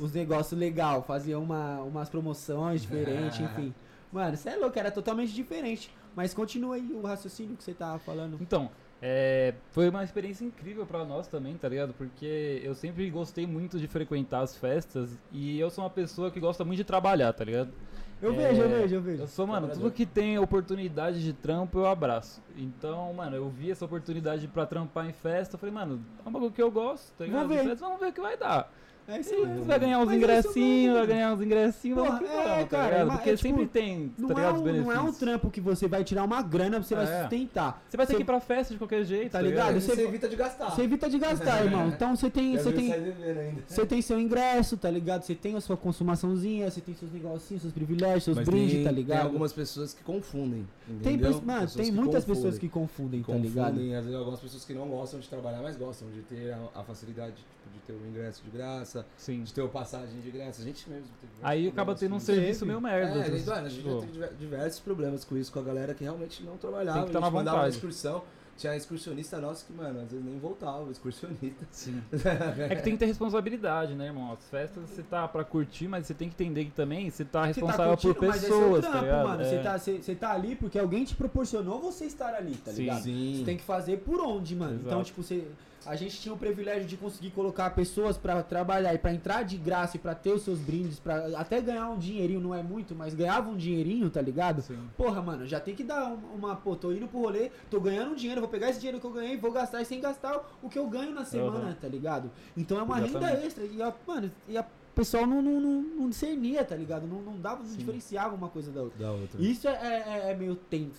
os 0.00 0.12
negócios 0.14 0.58
legal, 0.58 1.02
fazia 1.02 1.38
uma, 1.38 1.80
umas 1.80 2.08
promoções 2.08 2.80
diferentes, 2.82 3.40
enfim. 3.44 3.74
Mano, 4.12 4.36
você 4.36 4.50
é 4.50 4.56
louco, 4.56 4.78
era 4.78 4.90
totalmente 4.90 5.32
diferente. 5.32 5.90
Mas 6.16 6.34
continua 6.34 6.76
aí 6.76 6.92
o 6.92 7.02
raciocínio 7.02 7.56
que 7.56 7.62
você 7.62 7.74
tava 7.74 7.98
falando. 7.98 8.38
Então, 8.40 8.70
é, 9.00 9.54
foi 9.70 9.88
uma 9.88 10.02
experiência 10.02 10.44
incrível 10.44 10.84
pra 10.84 11.04
nós 11.04 11.28
também, 11.28 11.56
tá 11.56 11.68
ligado? 11.68 11.94
Porque 11.94 12.60
eu 12.64 12.74
sempre 12.74 13.08
gostei 13.10 13.46
muito 13.46 13.78
de 13.78 13.86
frequentar 13.86 14.40
as 14.40 14.56
festas 14.56 15.16
e 15.30 15.60
eu 15.60 15.70
sou 15.70 15.84
uma 15.84 15.90
pessoa 15.90 16.30
que 16.30 16.40
gosta 16.40 16.64
muito 16.64 16.78
de 16.78 16.84
trabalhar, 16.84 17.32
tá 17.32 17.44
ligado? 17.44 17.72
Eu 18.20 18.32
É, 18.32 18.36
vejo, 18.36 18.62
eu 18.62 18.68
vejo, 18.68 18.94
eu 18.96 19.00
vejo. 19.00 19.22
Eu 19.22 19.26
sou, 19.28 19.46
mano, 19.46 19.68
tudo 19.68 19.92
que 19.92 20.04
tem 20.04 20.36
oportunidade 20.40 21.22
de 21.22 21.32
trampo 21.32 21.78
eu 21.78 21.86
abraço. 21.86 22.42
Então, 22.56 23.12
mano, 23.14 23.36
eu 23.36 23.48
vi 23.48 23.70
essa 23.70 23.84
oportunidade 23.84 24.48
pra 24.48 24.66
trampar 24.66 25.08
em 25.08 25.12
festa, 25.12 25.54
eu 25.54 25.58
falei, 25.60 25.72
mano, 25.72 26.04
é 26.24 26.28
um 26.28 26.32
bagulho 26.32 26.50
que 26.50 26.60
eu 26.60 26.70
gosto, 26.70 27.12
tá 27.16 27.24
ligado? 27.24 27.46
Vamos 27.46 27.64
ver. 27.64 27.76
Vamos 27.76 28.00
ver 28.00 28.06
o 28.08 28.12
que 28.12 28.20
vai 28.20 28.36
dar. 28.36 28.72
É 29.08 29.20
isso 29.20 29.34
mesmo. 29.34 29.64
vai 29.64 29.78
ganhar 29.80 29.98
uns 30.00 30.10
é 30.10 30.14
ingressinhos, 30.16 30.94
vai 30.98 31.06
ganhar 31.06 31.32
uns 31.32 31.40
ingressinhos, 31.40 31.98
Porra, 31.98 32.10
vamos 32.10 32.28
que 32.28 32.34
é, 32.36 32.42
vamos, 32.44 32.58
tá 32.58 32.66
cara, 32.66 32.88
ligado? 32.90 33.06
mas 33.06 33.16
Porque 33.16 33.30
é, 33.30 33.36
tipo, 33.36 33.48
sempre 33.48 33.66
tem, 33.66 34.12
Não, 34.18 34.28
tá 34.28 34.34
é 34.34 34.36
ligado, 34.36 34.60
um, 34.60 34.72
não 34.82 34.92
é 34.92 35.00
um 35.00 35.12
trampo 35.12 35.50
que 35.50 35.60
você 35.62 35.88
vai 35.88 36.04
tirar 36.04 36.24
uma 36.24 36.42
grana 36.42 36.76
pra 36.78 36.82
você 36.82 36.94
vai 36.94 37.04
É. 37.10 37.20
sustentar. 37.22 37.82
Você 37.88 37.96
vai 37.96 38.06
ter 38.06 38.12
Você- 38.12 38.16
que 38.18 38.22
ir 38.22 38.26
pra 38.26 38.40
festa 38.40 38.74
de 38.74 38.78
qualquer 38.78 39.04
jeito, 39.04 39.32
Tá 39.32 39.38
tá 39.38 39.42
ligado? 39.42 39.68
ligado? 39.68 39.80
Você, 39.82 39.94
Você- 39.96 40.02
evita 40.06 40.28
de 40.28 40.36
gastar. 40.36 40.70
Você 40.70 40.82
evita 40.82 41.08
de 41.08 41.18
gastar, 41.18 41.64
irmão. 41.64 41.88
Então 41.98 42.14
você 42.14 42.28
tem, 42.30 42.56
você 42.58 42.70
tem, 42.70 42.88
sai 42.90 43.00
devendo 43.00 43.38
ainda. 43.40 43.62
você 43.66 43.86
tem 43.86 44.02
seu 44.02 44.20
ingresso, 44.20 44.76
tá 44.76 44.90
ligado? 44.90 45.22
Você 45.22 45.34
tem 45.34 45.56
a 45.56 45.60
sua 45.62 45.76
consumaçãozinha, 45.76 46.70
você 46.70 46.80
tem 46.80 46.94
seus 46.94 47.10
negocinhos, 47.12 47.62
seus 47.62 47.72
privilégios, 47.72 48.24
seus 48.24 48.36
Mas 48.36 48.46
brindes, 48.46 48.74
tem, 48.74 48.84
tá 48.84 48.90
ligado? 48.90 49.18
Tem 49.20 49.26
algumas 49.26 49.52
pessoas 49.54 49.94
que 49.94 50.02
confundem. 50.04 50.66
Tem, 51.02 51.14
entendeu? 51.14 51.40
mano, 51.44 51.60
Pessoas 51.62 51.74
tem 51.86 51.92
muitas 51.94 52.24
confundem. 52.24 52.34
pessoas 52.42 52.58
que 52.58 52.68
confundem, 52.68 53.22
tá 53.22 53.32
ligado? 53.34 53.70
confundem, 53.72 53.94
às 53.96 54.04
vezes 54.04 54.18
algumas 54.18 54.40
pessoas 54.40 54.64
que 54.64 54.74
não 54.74 54.86
gostam 54.88 55.18
de 55.18 55.28
trabalhar, 55.28 55.62
mas 55.62 55.76
gostam 55.76 56.08
de 56.10 56.20
ter 56.22 56.52
a, 56.52 56.80
a 56.80 56.82
facilidade 56.84 57.36
tipo, 57.36 57.48
de 57.72 57.78
ter 57.80 57.92
o 57.92 58.08
ingresso 58.08 58.42
de 58.44 58.50
graça, 58.50 58.97
Sim. 59.16 59.42
de 59.42 59.52
ter 59.52 59.62
o 59.62 59.68
passagem 59.68 60.20
de 60.20 60.30
graça. 60.30 60.62
A 60.62 60.64
gente 60.64 60.88
mesmo 60.88 61.06
teve 61.20 61.32
Aí 61.42 61.68
acaba 61.68 61.94
tendo 61.94 62.14
um 62.14 62.20
serviço 62.20 62.64
meio 62.66 62.80
merda. 62.80 63.18
É, 63.18 63.22
tá 63.22 63.26
a 63.32 63.36
gente, 63.36 63.46
mano, 63.46 63.66
a 63.66 63.68
gente 63.68 63.78
Tipo, 63.82 63.94
já 63.94 64.00
teve 64.00 64.12
diver- 64.12 64.32
diversos 64.38 64.80
problemas 64.80 65.24
com 65.24 65.36
isso, 65.36 65.52
com 65.52 65.58
a 65.60 65.62
galera 65.62 65.94
que 65.94 66.04
realmente 66.04 66.42
não 66.42 66.56
trabalhava. 66.56 66.98
Tem 67.00 67.06
que 67.06 67.12
tá 67.12 67.18
a 67.18 67.22
gente 67.22 67.30
na 67.32 67.38
mandava 67.38 67.58
uma 67.58 67.68
excursão. 67.68 68.22
Tinha 68.56 68.74
excursionista 68.74 69.38
nosso 69.40 69.64
que, 69.66 69.72
mano, 69.72 70.00
às 70.00 70.10
vezes 70.10 70.26
nem 70.26 70.36
voltava, 70.36 70.90
excursionista. 70.90 71.64
Sim. 71.70 72.02
É 72.68 72.74
que 72.74 72.82
tem 72.82 72.94
que 72.94 72.98
ter 72.98 73.06
responsabilidade, 73.06 73.94
né, 73.94 74.06
irmão? 74.06 74.32
As 74.32 74.44
festas 74.50 74.82
você 74.90 75.00
tá 75.00 75.28
pra 75.28 75.44
curtir, 75.44 75.86
mas 75.86 76.06
você 76.08 76.12
tem 76.14 76.28
que 76.28 76.34
entender 76.34 76.64
que 76.64 76.72
também 76.72 77.08
você 77.08 77.24
tá 77.24 77.42
Você 77.42 77.46
responsável 77.48 77.96
por 77.96 78.14
curtindo, 78.16 78.26
mas 78.26 78.42
esse 78.42 78.50
é 78.52 78.54
o 78.56 78.58
pessoas, 78.58 78.80
trampo, 78.80 78.96
tá 78.96 79.00
ligado? 79.02 79.28
mano. 79.28 79.42
É. 79.42 79.44
Você 79.44 79.58
tá, 79.60 79.78
você- 79.78 79.98
você 80.02 80.14
tá 80.16 80.32
ali 80.32 80.56
porque 80.56 80.76
alguém 80.76 81.04
te 81.04 81.14
proporcionou 81.14 81.80
você 81.80 82.06
estar 82.06 82.34
ali, 82.34 82.56
tá 82.56 82.72
Sim. 82.72 82.80
ligado? 82.80 83.02
Sim. 83.04 83.34
Você 83.38 83.44
tem 83.44 83.56
que 83.56 83.62
fazer 83.62 83.98
por 83.98 84.20
onde, 84.20 84.56
mano. 84.56 84.72
Exato. 84.72 84.86
Então, 84.88 85.04
tipo, 85.04 85.22
você, 85.22 85.46
a 85.88 85.96
gente 85.96 86.20
tinha 86.20 86.34
o 86.34 86.36
privilégio 86.38 86.86
de 86.86 86.96
conseguir 86.96 87.30
colocar 87.30 87.70
pessoas 87.70 88.18
pra 88.18 88.42
trabalhar 88.42 88.92
e 88.92 88.98
pra 88.98 89.12
entrar 89.12 89.42
de 89.42 89.56
graça 89.56 89.96
e 89.96 90.00
pra 90.00 90.14
ter 90.14 90.32
os 90.32 90.42
seus 90.42 90.58
brindes, 90.58 91.00
pra 91.00 91.38
até 91.38 91.60
ganhar 91.62 91.88
um 91.88 91.98
dinheirinho, 91.98 92.40
não 92.40 92.54
é 92.54 92.62
muito, 92.62 92.94
mas 92.94 93.14
ganhava 93.14 93.48
um 93.48 93.56
dinheirinho, 93.56 94.10
tá 94.10 94.20
ligado? 94.20 94.60
Sim. 94.60 94.78
Porra, 94.96 95.22
mano, 95.22 95.46
já 95.46 95.58
tem 95.58 95.74
que 95.74 95.82
dar 95.82 96.12
uma, 96.34 96.56
Pô, 96.56 96.76
tô 96.76 96.92
indo 96.92 97.08
pro 97.08 97.20
rolê, 97.20 97.50
tô 97.70 97.80
ganhando 97.80 98.12
um 98.12 98.14
dinheiro, 98.14 98.40
vou 98.40 98.50
pegar 98.50 98.68
esse 98.68 98.78
dinheiro 98.78 99.00
que 99.00 99.06
eu 99.06 99.12
ganhei, 99.12 99.36
vou 99.36 99.50
gastar 99.52 99.80
e 99.80 99.84
sem 99.84 100.00
gastar 100.00 100.44
o 100.62 100.68
que 100.68 100.78
eu 100.78 100.86
ganho 100.86 101.12
na 101.12 101.24
semana, 101.24 101.68
Aham. 101.68 101.76
tá 101.80 101.88
ligado? 101.88 102.30
Então 102.56 102.78
é 102.78 102.82
uma 102.82 102.96
renda 102.96 103.18
Exatamente. 103.18 103.46
extra. 103.46 103.64
E 103.64 103.82
a, 103.82 103.94
mano, 104.06 104.30
e 104.48 104.58
a 104.58 104.66
pessoal 104.98 105.26
não, 105.26 105.40
não, 105.40 105.60
não, 105.60 105.82
não 105.82 106.08
discernia, 106.10 106.64
tá 106.64 106.74
ligado? 106.74 107.06
Não, 107.06 107.22
não 107.22 107.38
dava, 107.40 107.62
não 107.62 107.76
diferenciava 107.76 108.34
uma 108.34 108.48
coisa 108.48 108.70
da 108.72 108.82
outra. 108.82 108.98
Da 108.98 109.12
outra. 109.12 109.40
Isso 109.40 109.68
é, 109.68 109.72
é- 109.72 110.30
é 110.32 110.34
meio 110.36 110.56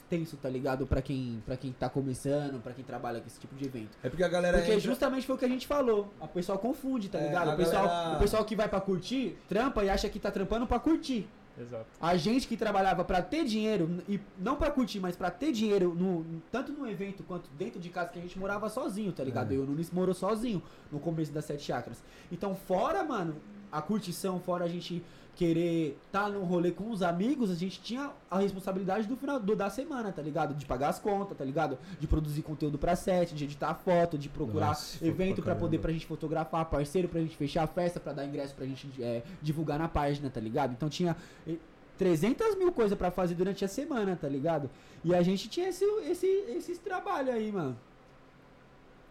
tenso, 0.09 0.37
tá 0.37 0.47
ligado? 0.49 0.87
Pra 0.87 1.01
quem, 1.01 1.43
pra 1.45 1.57
quem 1.57 1.71
tá 1.73 1.89
começando, 1.89 2.61
pra 2.63 2.73
quem 2.73 2.83
trabalha 2.85 3.19
com 3.19 3.27
esse 3.27 3.39
tipo 3.39 3.53
de 3.55 3.65
evento. 3.65 3.97
É 4.01 4.09
porque 4.09 4.23
a 4.23 4.29
galera 4.29 4.57
Porque 4.59 4.71
entra- 4.71 4.83
justamente 4.83 5.27
foi 5.27 5.35
o 5.35 5.37
que 5.37 5.45
a 5.45 5.49
gente 5.49 5.67
falou. 5.67 6.11
A 6.21 6.27
pessoa 6.27 6.57
confunde, 6.57 7.09
tá 7.09 7.19
É, 7.19 7.25
ligado? 7.27 7.49
a 7.49 7.53
O 7.53 7.57
pessoal, 7.57 7.85
galera- 7.87 8.15
o 8.15 8.19
pessoal 8.19 8.45
que 8.45 8.55
vai 8.55 8.69
pra 8.69 8.79
curtir, 8.79 9.37
trampa 9.49 9.83
e 9.83 9.89
acha 9.89 10.07
que 10.09 10.19
tá 10.19 10.31
trampando 10.31 10.65
pra 10.65 10.79
curtir. 10.79 11.27
Exato. 11.59 11.87
A 11.99 12.15
gente 12.15 12.47
que 12.47 12.55
trabalhava 12.55 13.03
pra 13.03 13.21
ter 13.21 13.43
dinheiro, 13.43 14.01
e 14.07 14.17
não 14.37 14.55
pra 14.55 14.71
curtir, 14.71 15.01
mas 15.01 15.17
pra 15.17 15.29
ter 15.29 15.51
dinheiro, 15.51 15.93
no, 15.93 16.25
tanto 16.49 16.71
no 16.71 16.89
evento 16.89 17.21
quanto 17.23 17.49
dentro 17.57 17.81
de 17.81 17.89
casa, 17.89 18.11
que 18.11 18.19
a 18.19 18.21
gente 18.21 18.39
morava 18.39 18.69
sozinho, 18.69 19.11
tá 19.11 19.25
ligado? 19.25 19.51
É. 19.51 19.55
Eu 19.57 19.61
e 19.61 19.63
o 19.63 19.67
Nunes 19.67 19.91
morou 19.91 20.15
sozinho 20.15 20.63
no 20.89 20.99
começo 21.01 21.33
das 21.33 21.43
Sete 21.43 21.63
Chakras. 21.63 22.01
Então, 22.31 22.55
fora, 22.55 23.03
mano, 23.03 23.35
a 23.71 23.81
curtição, 23.81 24.39
fora 24.39 24.65
a 24.65 24.67
gente 24.67 25.03
querer 25.39 25.97
tá 26.11 26.27
no 26.27 26.43
rolê 26.43 26.69
com 26.69 26.91
os 26.91 27.01
amigos, 27.01 27.49
a 27.49 27.55
gente 27.55 27.79
tinha 27.79 28.11
a 28.29 28.39
responsabilidade 28.39 29.07
do 29.07 29.15
final 29.15 29.39
do, 29.39 29.55
da 29.55 29.69
semana, 29.69 30.11
tá 30.11 30.21
ligado? 30.21 30.53
De 30.53 30.65
pagar 30.65 30.89
as 30.89 30.99
contas, 30.99 31.37
tá 31.37 31.45
ligado? 31.45 31.77
De 31.97 32.07
produzir 32.07 32.41
conteúdo 32.41 32.77
pra 32.77 32.93
set, 32.93 33.33
de 33.33 33.45
editar 33.45 33.73
foto, 33.73 34.17
de 34.17 34.27
procurar 34.27 34.67
Nossa, 34.67 35.05
evento 35.05 35.35
pra 35.35 35.53
pra 35.53 35.55
poder 35.55 35.79
pra 35.79 35.93
gente 35.93 36.05
fotografar, 36.05 36.65
parceiro 36.65 37.07
pra 37.07 37.21
gente 37.21 37.37
fechar 37.37 37.63
a 37.63 37.67
festa, 37.67 38.01
pra 38.01 38.11
dar 38.11 38.25
ingresso 38.25 38.53
pra 38.53 38.65
gente 38.65 38.89
é, 39.01 39.23
divulgar 39.41 39.79
na 39.79 39.87
página, 39.87 40.29
tá 40.29 40.41
ligado? 40.41 40.73
Então 40.73 40.89
tinha 40.89 41.15
eh, 41.47 41.55
300 41.97 42.55
mil 42.57 42.73
coisas 42.73 42.97
pra 42.97 43.09
fazer 43.09 43.35
durante 43.35 43.63
a 43.63 43.67
semana, 43.69 44.17
tá 44.17 44.27
ligado? 44.27 44.69
E 45.05 45.15
a 45.15 45.21
gente 45.21 45.47
tinha 45.47 45.69
esse, 45.69 45.85
esse, 46.01 46.27
esses 46.49 46.79
trabalhos 46.79 47.33
aí, 47.33 47.49
mano. 47.49 47.77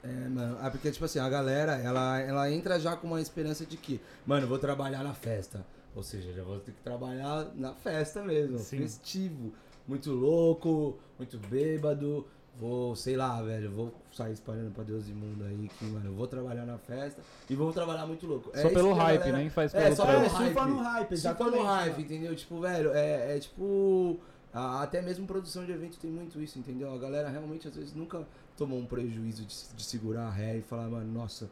É, 0.02 0.28
mano. 0.28 0.58
É 0.64 0.70
porque, 0.70 0.90
tipo 0.90 1.04
assim, 1.04 1.18
a 1.18 1.28
galera, 1.28 1.72
ela, 1.76 2.20
ela 2.20 2.50
entra 2.50 2.78
já 2.78 2.96
com 2.96 3.06
uma 3.06 3.20
esperança 3.20 3.66
de 3.66 3.76
que, 3.76 4.00
mano, 4.26 4.44
eu 4.44 4.48
vou 4.48 4.58
trabalhar 4.58 5.02
na 5.02 5.14
festa. 5.14 5.64
Ou 5.94 6.02
seja, 6.02 6.32
já 6.32 6.42
vou 6.44 6.60
ter 6.60 6.72
que 6.72 6.80
trabalhar 6.82 7.48
na 7.54 7.74
festa 7.74 8.22
mesmo. 8.22 8.58
Sim. 8.58 8.78
Festivo. 8.78 9.52
Muito 9.86 10.12
louco, 10.12 10.98
muito 11.18 11.38
bêbado. 11.38 12.26
Vou, 12.60 12.96
sei 12.96 13.16
lá, 13.16 13.40
velho, 13.40 13.70
vou 13.70 13.94
sair 14.12 14.32
espalhando 14.32 14.72
pra 14.72 14.82
Deus 14.82 15.08
imundo 15.08 15.44
aí 15.44 15.70
que, 15.78 15.84
mano, 15.84 16.06
eu 16.06 16.14
vou 16.14 16.26
trabalhar 16.26 16.66
na 16.66 16.76
festa 16.76 17.22
e 17.48 17.54
vou 17.54 17.72
trabalhar 17.72 18.04
muito 18.04 18.26
louco. 18.26 18.50
É 18.52 18.62
Só 18.62 18.68
pelo 18.70 18.92
hype, 18.94 19.18
galera- 19.20 19.38
nem 19.38 19.48
faz 19.48 19.72
É, 19.72 19.84
pelo 19.84 19.96
só 19.96 20.04
trampo. 20.04 20.20
pelo 20.22 20.26
É, 20.26 20.44
surfa 20.44 20.60
hype. 20.60 20.70
no 20.72 20.76
hype, 20.82 20.98
Surfa 21.08 21.14
exatamente. 21.14 21.56
no 21.58 21.62
hype, 21.64 22.02
entendeu? 22.02 22.34
Tipo, 22.36 22.60
velho, 22.60 22.92
é, 22.92 23.36
é 23.36 23.38
tipo. 23.38 24.18
A- 24.52 24.82
até 24.82 25.00
mesmo 25.02 25.26
produção 25.26 25.64
de 25.64 25.72
evento 25.72 25.98
tem 25.98 26.10
muito 26.10 26.40
isso, 26.42 26.58
entendeu? 26.58 26.92
A 26.92 26.98
galera 26.98 27.28
realmente 27.28 27.68
às 27.68 27.74
vezes 27.76 27.94
nunca 27.94 28.26
tomou 28.56 28.78
um 28.78 28.86
prejuízo 28.86 29.44
de, 29.44 29.54
de 29.74 29.84
segurar 29.84 30.26
a 30.26 30.30
ré 30.30 30.56
e 30.58 30.62
falar, 30.62 30.88
mano, 30.88 31.12
nossa, 31.12 31.48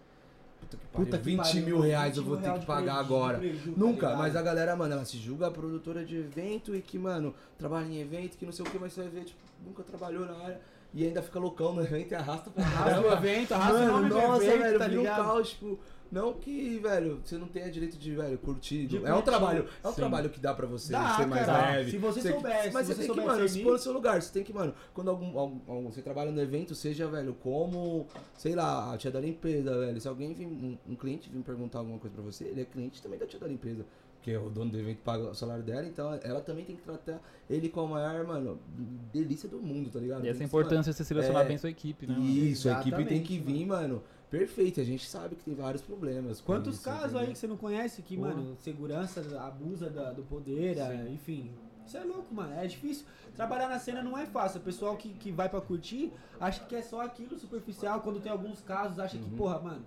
puta 0.60 0.76
que 0.76 0.86
pariu, 0.86 1.06
Puta 1.06 1.18
que 1.18 1.24
20 1.24 1.36
pariu, 1.38 1.64
mil 1.66 1.80
reais 1.80 2.14
20 2.16 2.16
eu 2.16 2.24
vou 2.24 2.36
ter 2.38 2.52
que 2.58 2.66
pagar 2.66 2.94
prejuízo, 2.94 2.98
agora. 3.14 3.38
prejuízo, 3.38 3.72
tá 3.72 3.78
Nunca, 3.78 4.06
ligado? 4.06 4.18
mas 4.18 4.36
a 4.36 4.42
galera, 4.42 4.76
mano, 4.76 4.94
ela 4.94 5.04
se 5.04 5.16
julga 5.18 5.50
produtora 5.50 6.04
de 6.04 6.16
evento 6.16 6.74
e 6.74 6.80
que, 6.82 6.98
mano, 6.98 7.34
trabalha 7.58 7.86
em 7.86 8.00
evento, 8.00 8.36
que 8.36 8.44
não 8.46 8.52
sei 8.52 8.64
o 8.64 8.70
que, 8.70 8.78
mas 8.78 8.92
você 8.92 9.02
vai 9.02 9.10
ver, 9.10 9.24
tipo, 9.24 9.38
nunca 9.64 9.82
trabalhou 9.82 10.24
na 10.26 10.36
área 10.38 10.60
e 10.94 11.04
ainda 11.04 11.20
fica 11.22 11.38
loucão 11.38 11.74
no 11.74 11.82
evento 11.82 12.12
e 12.12 12.14
arrasta 12.14 12.50
pra 12.50 12.64
Arrasta 12.64 13.00
o 13.02 13.12
evento, 13.12 13.52
arrasta 13.52 13.82
o 13.82 13.86
nome 13.86 14.08
do 14.08 14.14
nossa, 14.14 14.44
evento, 14.44 14.62
velho, 14.62 14.78
tá 14.78 14.88
vira 14.88 14.98
um 15.00 15.02
ligado? 15.02 15.24
caos, 15.24 15.50
tipo, 15.50 15.78
não 16.10 16.32
que, 16.34 16.78
velho, 16.78 17.20
você 17.24 17.36
não 17.36 17.48
tenha 17.48 17.70
direito 17.70 17.96
de, 17.98 18.14
velho, 18.14 18.38
curtir. 18.38 18.86
De 18.86 19.04
é 19.04 19.14
um 19.14 19.22
trabalho, 19.22 19.66
é 19.82 19.88
um 19.88 19.90
Sim. 19.90 19.96
trabalho 19.96 20.30
que 20.30 20.38
dá 20.40 20.54
pra 20.54 20.66
você 20.66 20.92
Dá, 20.92 21.16
ser 21.16 21.26
mais 21.26 21.46
cara. 21.46 21.70
leve. 21.76 21.90
Se 21.90 21.98
você 21.98 22.20
Você- 22.20 22.32
souber, 22.32 22.72
mas 22.72 22.86
se 22.86 22.94
você 22.94 23.02
você 23.02 23.06
tem 23.08 23.14
que, 23.20 23.26
mano, 23.26 23.48
se 23.48 23.62
pôr 23.62 23.72
no 23.72 23.78
seu 23.78 23.92
lugar, 23.92 24.20
você 24.22 24.32
tem 24.32 24.44
que, 24.44 24.52
mano, 24.52 24.74
quando 24.94 25.10
algum, 25.10 25.38
algum- 25.38 25.60
algum- 25.72 25.90
você 25.90 26.02
trabalha 26.02 26.30
no 26.30 26.40
evento, 26.40 26.74
seja, 26.74 27.06
velho, 27.08 27.34
como, 27.34 28.06
sei 28.36 28.54
lá, 28.54 28.92
a 28.94 28.96
tia 28.98 29.10
da 29.10 29.20
limpeza, 29.20 29.78
velho, 29.78 30.00
se 30.00 30.08
alguém 30.08 30.32
vir, 30.34 30.46
um, 30.46 30.76
um 30.88 30.94
cliente 30.96 31.28
vir 31.30 31.42
perguntar 31.42 31.78
alguma 31.80 31.98
coisa 31.98 32.14
pra 32.14 32.24
você, 32.24 32.44
ele 32.44 32.60
é 32.62 32.64
cliente 32.64 33.02
também 33.02 33.18
da 33.18 33.26
tia 33.26 33.38
da 33.40 33.46
limpeza. 33.46 33.84
Porque 34.16 34.36
o 34.36 34.50
dono 34.50 34.72
do 34.72 34.78
evento 34.78 34.98
paga 35.04 35.30
o 35.30 35.34
salário 35.36 35.62
dela, 35.62 35.86
então 35.86 36.18
ela 36.24 36.40
também 36.40 36.64
tem 36.64 36.74
que 36.74 36.82
tratar 36.82 37.20
ele 37.48 37.68
com 37.68 37.82
a 37.82 37.86
maior, 37.86 38.26
mano, 38.26 38.58
delícia 39.12 39.48
do 39.48 39.58
mundo, 39.60 39.88
tá 39.88 40.00
ligado? 40.00 40.24
E 40.24 40.28
essa 40.28 40.42
importância 40.42 40.90
de 40.90 40.96
você 40.96 41.04
selecionar 41.04 41.44
é, 41.44 41.48
bem 41.48 41.56
sua 41.58 41.70
equipe, 41.70 42.08
né? 42.08 42.14
mano? 42.14 42.26
Isso, 42.28 42.68
a 42.68 42.80
equipe 42.80 42.96
tem 43.04 43.22
que 43.22 43.34
Exatamente, 43.34 43.58
vir, 43.60 43.66
mano, 43.66 44.02
perfeita. 44.30 44.80
A 44.80 44.84
gente 44.84 45.06
sabe 45.08 45.36
que 45.36 45.44
tem 45.44 45.54
vários 45.54 45.82
problemas. 45.82 46.40
Quantos 46.40 46.74
isso, 46.76 46.84
casos 46.84 47.04
entendeu? 47.06 47.20
aí 47.20 47.32
que 47.32 47.38
você 47.38 47.46
não 47.46 47.56
conhece 47.56 48.02
que, 48.02 48.16
Porra. 48.16 48.28
mano, 48.34 48.56
segurança 48.60 49.20
abusa 49.40 49.88
da- 49.90 50.12
do 50.12 50.22
poder, 50.22 50.78
é, 50.78 51.08
enfim. 51.10 51.50
Isso 51.86 51.96
é 51.96 52.02
louco, 52.04 52.34
mano. 52.34 52.52
É 52.54 52.66
difícil. 52.66 53.06
Trabalhar 53.36 53.68
na 53.68 53.78
cena 53.78 54.02
não 54.02 54.18
é 54.18 54.26
fácil. 54.26 54.58
O 54.60 54.62
pessoal 54.64 54.96
que, 54.96 55.10
que 55.10 55.30
vai 55.30 55.48
pra 55.48 55.60
curtir 55.60 56.12
acha 56.40 56.64
que 56.64 56.74
é 56.74 56.82
só 56.82 57.00
aquilo 57.02 57.38
superficial. 57.38 58.00
Quando 58.00 58.18
tem 58.20 58.32
alguns 58.32 58.60
casos, 58.60 58.98
acha 58.98 59.16
Uhum. 59.16 59.22
que, 59.22 59.30
porra, 59.36 59.60
mano, 59.60 59.84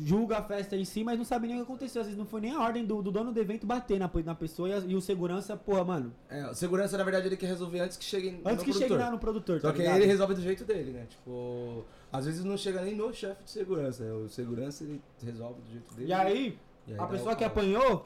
julga 0.00 0.38
a 0.38 0.42
festa 0.42 0.76
em 0.76 0.84
si, 0.84 1.02
mas 1.02 1.18
não 1.18 1.24
sabe 1.24 1.46
nem 1.48 1.56
o 1.56 1.58
que 1.60 1.70
aconteceu. 1.70 2.00
Às 2.00 2.06
vezes 2.06 2.18
não 2.18 2.24
foi 2.26 2.40
nem 2.40 2.52
a 2.52 2.60
ordem 2.60 2.84
do, 2.84 3.02
do 3.02 3.10
dono 3.10 3.32
do 3.32 3.40
evento 3.40 3.66
bater 3.66 3.98
na, 3.98 4.10
na 4.24 4.34
pessoa 4.34 4.68
e, 4.68 4.72
a- 4.72 4.78
e 4.78 4.94
o 4.94 5.00
segurança, 5.00 5.56
porra, 5.56 5.84
mano, 5.84 6.14
É, 6.28 6.46
o 6.48 6.54
segurança, 6.54 6.96
na 6.96 7.04
verdade, 7.04 7.26
ele 7.26 7.36
quer 7.36 7.46
resolver 7.46 7.80
antes 7.80 7.96
que 7.96 8.04
chegue 8.04 8.28
antes 8.44 8.58
no 8.58 8.64
que 8.64 8.72
chegue 8.72 8.78
produtor. 8.86 8.98
lá 8.98 9.10
no 9.10 9.18
produtor. 9.18 9.60
Só 9.60 9.68
tá 9.68 9.72
que 9.74 9.80
ligado? 9.80 9.96
ele 9.96 10.06
resolve 10.06 10.34
do 10.34 10.40
jeito 10.42 10.64
dele, 10.64 10.92
né? 10.92 11.06
Tipo, 11.08 11.84
às 12.12 12.24
vezes 12.26 12.44
não 12.44 12.56
chega 12.56 12.80
nem 12.82 12.94
no 12.94 13.12
chefe 13.12 13.42
de 13.44 13.50
segurança. 13.50 14.04
O 14.04 14.28
segurança, 14.28 14.84
ele 14.84 15.00
resolve 15.22 15.60
do 15.62 15.70
jeito 15.70 15.94
dele. 15.94 16.08
E 16.08 16.12
aí, 16.12 16.58
E 16.86 16.92
aí 16.94 16.98
a 17.00 17.06
pessoa 17.06 17.34
que 17.34 17.44
apanhou, 17.44 18.02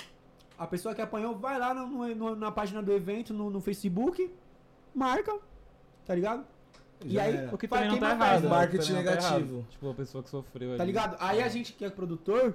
a 0.59 0.67
pessoa 0.67 0.95
que 0.95 1.03
apanhou 1.03 1.35
vai 1.37 1.59
lá 1.59 1.75
no- 1.75 2.15
no- 2.15 2.37
na 2.37 2.51
página 2.51 2.83
do 2.83 2.93
evento, 2.93 3.35
no, 3.35 3.51
no 3.51 3.61
Facebook, 3.61 4.31
marca, 4.95 5.37
tá 6.07 6.15
ligado? 6.15 6.45
E 7.05 7.19
aí, 7.19 7.37
era. 7.37 7.55
O 7.55 7.59
que 7.59 7.69
também 7.69 7.89
não 7.89 7.99
tá 7.99 8.11
errado. 8.11 8.43
né? 8.43 8.49
Marketing 8.49 8.93
tá 8.93 8.99
negativo. 8.99 9.67
Tipo, 9.71 9.91
a 9.91 9.95
pessoa 9.95 10.23
que 10.23 10.31
sofreu 10.31 10.77
Tá 10.77 10.83
ali. 10.83 10.93
ligado? 10.93 11.17
Aí 11.21 11.43
a 11.43 11.49
gente 11.49 11.73
que 11.73 11.85
é 11.85 11.91
produtor 11.91 12.55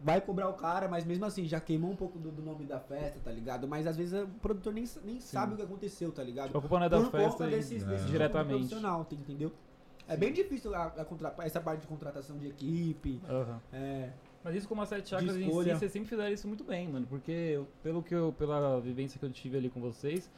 vai 0.00 0.20
cobrar 0.20 0.48
o 0.48 0.52
cara, 0.54 0.86
mas 0.88 1.04
mesmo 1.04 1.24
assim 1.24 1.44
já 1.46 1.58
queimou 1.60 1.90
um 1.90 1.96
pouco 1.96 2.18
do, 2.18 2.30
do 2.30 2.40
nome 2.42 2.64
da 2.64 2.78
festa, 2.78 3.18
tá 3.24 3.32
ligado? 3.32 3.66
Mas 3.66 3.86
às 3.86 3.96
vezes 3.96 4.22
o 4.22 4.26
produtor 4.40 4.72
nem, 4.72 4.84
nem 5.04 5.20
sabe 5.20 5.54
o 5.54 5.56
que 5.56 5.62
aconteceu, 5.62 6.12
tá 6.12 6.22
ligado? 6.22 6.46
Tipo, 6.46 6.58
a 6.58 6.60
culpa 6.60 6.78
não 6.78 6.86
é 6.86 6.88
da 6.88 7.00
Por 7.00 7.10
festa 7.10 7.30
conta 7.30 7.46
desses, 7.48 7.82
Não. 7.82 7.90
desses 7.90 8.06
diretamente. 8.06 8.58
profissional, 8.58 9.04
tá- 9.04 9.16
entendeu? 9.16 9.52
É 10.06 10.16
bem 10.16 10.32
difícil 10.32 10.74
a, 10.74 10.86
a 11.38 11.44
essa 11.44 11.60
parte 11.60 11.80
de 11.82 11.86
contratação 11.86 12.38
de 12.38 12.46
equipe. 12.46 13.20
Aham. 13.28 13.60
É, 13.72 14.10
Mas 14.42 14.54
isso 14.54 14.68
como 14.68 14.80
a 14.80 14.86
Sete 14.86 15.08
Chakras 15.10 15.36
em 15.36 15.44
si, 15.44 15.50
vocês 15.50 15.92
sempre 15.92 16.08
fizeram 16.08 16.32
isso 16.32 16.46
muito 16.48 16.62
bem, 16.64 16.88
mano. 16.88 17.06
Porque 17.10 17.30
eu- 17.32 17.66
pelo 17.82 18.02
que 18.02 18.14
eu, 18.14 18.32
pela 18.38 18.80
vivência 18.80 19.18
que 19.18 19.26
eu 19.26 19.30
tive 19.30 19.58
ali 19.58 19.68
com 19.68 19.80
vocês, 19.80 20.30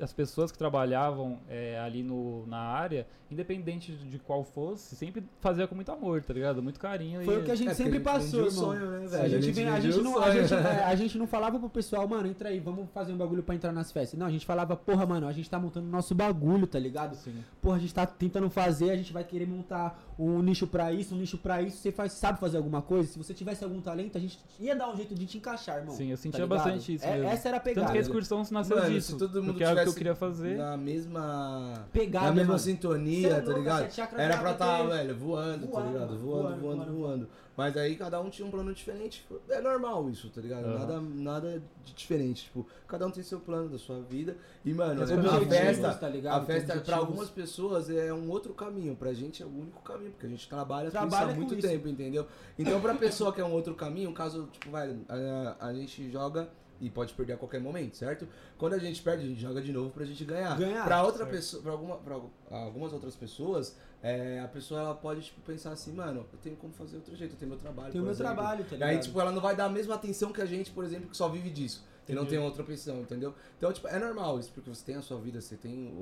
as 0.00 0.12
pessoas 0.12 0.50
que 0.52 0.58
trabalhavam 0.58 1.38
é, 1.48 1.78
ali 1.78 2.02
no, 2.02 2.46
na 2.46 2.58
área, 2.58 3.06
independente 3.30 3.92
de, 3.92 4.08
de 4.08 4.18
qual 4.18 4.42
fosse, 4.44 4.96
sempre 4.96 5.22
fazia 5.40 5.66
com 5.66 5.74
muito 5.74 5.90
amor, 5.92 6.22
tá 6.22 6.32
ligado? 6.32 6.62
Muito 6.62 6.80
carinho. 6.80 7.22
foi 7.24 7.34
e... 7.34 7.38
o 7.38 7.44
que 7.44 7.50
a 7.50 7.54
gente 7.54 7.70
É, 7.70 7.74
sempre 7.74 7.92
a 7.92 7.94
gente 7.94 8.04
passou, 8.04 8.40
irmão. 8.46 8.50
sonho, 8.50 8.90
né, 8.90 9.06
velho? 9.06 9.24
a, 9.24 9.40
gente 9.40 9.60
A 9.60 10.02
não, 10.02 10.18
a, 10.18 10.22
sonho. 10.26 10.40
gente, 10.40 10.54
a 10.84 10.94
gente 10.96 11.18
não 11.18 11.26
falava 11.26 11.58
pro 11.58 11.68
pessoal, 11.68 12.06
mano, 12.08 12.28
entra 12.28 12.48
aí, 12.48 12.58
vamos 12.58 12.88
fazer 12.90 13.12
um 13.12 13.16
bagulho 13.16 13.42
pra 13.42 13.54
entrar 13.54 13.72
nas 13.72 13.92
festas. 13.92 14.18
Não, 14.18 14.26
a 14.26 14.30
gente 14.30 14.46
falava, 14.46 14.76
porra, 14.76 15.06
mano, 15.06 15.26
a 15.26 15.32
gente 15.32 15.48
tá 15.48 15.58
montando 15.58 15.86
nosso 15.86 16.14
bagulho, 16.14 16.66
tá 16.66 16.78
ligado? 16.78 17.14
Sim. 17.16 17.44
Porra, 17.60 17.76
a 17.76 17.80
gente 17.80 17.94
tá 17.94 18.06
tentando 18.06 18.48
fazer, 18.50 18.90
a 18.90 18.96
gente 18.96 19.12
vai 19.12 19.24
querer 19.24 19.46
montar 19.46 20.02
um 20.18 20.42
nicho 20.42 20.66
pra 20.66 20.92
isso, 20.92 21.14
um 21.14 21.18
nicho 21.18 21.38
pra 21.38 21.62
isso. 21.62 21.76
Você 21.78 21.92
faz, 21.92 22.12
sabe 22.12 22.40
fazer 22.40 22.56
alguma 22.56 22.82
coisa? 22.82 23.08
Se 23.10 23.18
você 23.18 23.32
tivesse 23.34 23.62
algum 23.62 23.80
talento, 23.80 24.16
a 24.16 24.20
gente 24.20 24.38
ia 24.58 24.74
dar 24.74 24.90
um 24.90 24.96
jeito 24.96 25.14
de 25.14 25.26
te 25.26 25.38
encaixar, 25.38 25.78
irmão. 25.78 25.94
Sim, 25.94 26.10
eu 26.10 26.16
tá 26.16 26.22
sentia 26.22 26.44
ligado? 26.44 26.58
bastante 26.58 26.94
isso 26.94 27.04
É-. 27.04 27.26
Essa 27.26 27.48
era 27.48 27.56
a 27.58 27.60
Tanto 27.60 27.74
pegada. 27.74 27.92
que 27.92 27.98
a 27.98 28.00
excursão 28.00 28.42
nasceu 28.50 28.76
Mano, 28.76 28.90
disso. 28.90 29.12
se 29.12 29.18
todo 29.18 29.42
mundo 29.42 29.52
porque 29.52 29.64
era 29.80 29.88
o 29.90 29.92
que 29.92 29.96
eu 29.96 29.98
queria 29.98 30.14
fazer. 30.14 30.56
Na 30.56 30.76
mesma. 30.76 31.86
Pegada, 31.92 32.26
na 32.26 32.32
mesma 32.32 32.46
mano. 32.48 32.58
sintonia, 32.58 33.28
é 33.34 33.40
tá 33.40 33.52
ligado? 33.52 33.90
chakras 33.90 34.20
Era 34.20 34.38
pra 34.38 34.52
estar, 34.52 34.78
ter- 34.82 34.88
velho, 34.88 35.16
voando, 35.16 35.66
tá 35.66 35.72
Voando, 35.72 35.92
ligado? 35.92 36.08
mano, 36.10 36.18
Voando, 36.20 36.42
voando, 36.42 36.60
voando, 36.60 36.84
voando. 36.84 36.98
voando. 36.98 37.28
Mas 37.56 37.76
aí 37.76 37.96
cada 37.96 38.20
um 38.20 38.30
tinha 38.30 38.46
um 38.46 38.52
plano 38.52 38.72
diferente. 38.72 39.26
É 39.48 39.60
normal 39.60 40.08
isso, 40.08 40.30
tá 40.30 40.40
ligado? 40.40 40.64
Aham. 40.66 40.78
Nada, 40.78 41.00
nada 41.00 41.62
de 41.84 41.92
diferente. 41.92 42.44
Tipo, 42.44 42.64
cada 42.86 43.04
um 43.04 43.10
tem 43.10 43.24
seu 43.24 43.40
plano 43.40 43.68
da 43.68 43.76
sua 43.78 44.00
vida. 44.00 44.36
E, 44.64 44.72
mano, 44.72 45.00
Mas 45.00 45.10
a 45.10 45.40
festa. 45.40 45.92
tá 45.94 46.08
ligado? 46.08 46.40
A 46.40 46.44
festa, 46.44 46.76
pra 46.78 46.96
algumas 46.98 47.28
pessoas, 47.28 47.90
é 47.90 48.14
um 48.14 48.30
outro 48.30 48.54
caminho. 48.54 48.94
Pra 48.94 49.12
gente 49.12 49.42
é 49.42 49.46
o 49.46 49.48
único 49.48 49.82
caminho, 49.82 50.12
porque 50.12 50.26
a 50.26 50.28
gente 50.28 50.48
trabalha, 50.48 50.88
Trabalha 50.88 51.32
há 51.32 51.34
muito 51.34 51.52
isso. 51.56 51.66
tempo, 51.66 51.88
entendeu? 51.88 52.28
Então, 52.56 52.80
pra 52.80 52.94
pessoa 52.94 53.32
que 53.32 53.40
é 53.40 53.44
um 53.44 53.52
outro 53.52 53.74
caminho, 53.74 54.12
caso, 54.12 54.48
tipo, 54.52 54.70
vai, 54.70 54.96
a, 55.08 55.56
a 55.66 55.74
gente 55.74 56.08
joga 56.12 56.48
e 56.80 56.88
pode 56.90 57.12
perder 57.14 57.34
a 57.34 57.36
qualquer 57.36 57.60
momento, 57.60 57.96
certo? 57.96 58.26
Quando 58.56 58.74
a 58.74 58.78
gente 58.78 59.02
perde, 59.02 59.24
a 59.24 59.26
gente 59.28 59.40
joga 59.40 59.60
de 59.60 59.72
novo 59.72 59.90
pra 59.90 60.04
gente 60.04 60.24
ganhar. 60.24 60.56
Ganhar, 60.58 60.84
pra 60.84 61.02
outra 61.02 61.18
certo. 61.24 61.30
pessoa, 61.30 61.62
pra, 61.62 61.72
alguma, 61.72 61.96
pra 61.96 62.20
algumas 62.50 62.92
outras 62.92 63.16
pessoas, 63.16 63.76
é, 64.02 64.40
a 64.40 64.48
pessoa 64.48 64.80
ela 64.80 64.94
pode, 64.94 65.22
tipo, 65.22 65.40
pensar 65.40 65.72
assim, 65.72 65.92
mano, 65.92 66.26
eu 66.32 66.38
tenho 66.38 66.56
como 66.56 66.72
fazer 66.72 66.96
outro 66.96 67.14
jeito, 67.16 67.34
eu 67.34 67.38
tenho 67.38 67.50
meu 67.50 67.58
trabalho. 67.58 67.90
Tem 67.92 68.00
o 68.00 68.04
por 68.04 68.06
meu 68.06 68.14
exemplo. 68.14 68.34
trabalho, 68.34 68.64
tá 68.64 68.70
E 68.70 68.74
ligado? 68.74 68.88
aí, 68.90 68.98
tipo, 69.00 69.20
ela 69.20 69.32
não 69.32 69.40
vai 69.42 69.56
dar 69.56 69.64
a 69.64 69.68
mesma 69.68 69.94
atenção 69.96 70.32
que 70.32 70.40
a 70.40 70.46
gente, 70.46 70.70
por 70.70 70.84
exemplo, 70.84 71.08
que 71.10 71.16
só 71.16 71.28
vive 71.28 71.50
disso. 71.50 71.84
E 72.08 72.14
não 72.14 72.22
Entendi. 72.22 72.36
tem 72.36 72.44
outra 72.44 72.62
opção, 72.62 73.00
entendeu? 73.00 73.34
Então, 73.58 73.70
tipo, 73.72 73.86
é 73.88 73.98
normal 73.98 74.38
isso, 74.40 74.50
porque 74.52 74.70
você 74.70 74.84
tem 74.84 74.94
a 74.96 75.02
sua 75.02 75.20
vida, 75.20 75.40
você 75.40 75.56
tem 75.56 75.92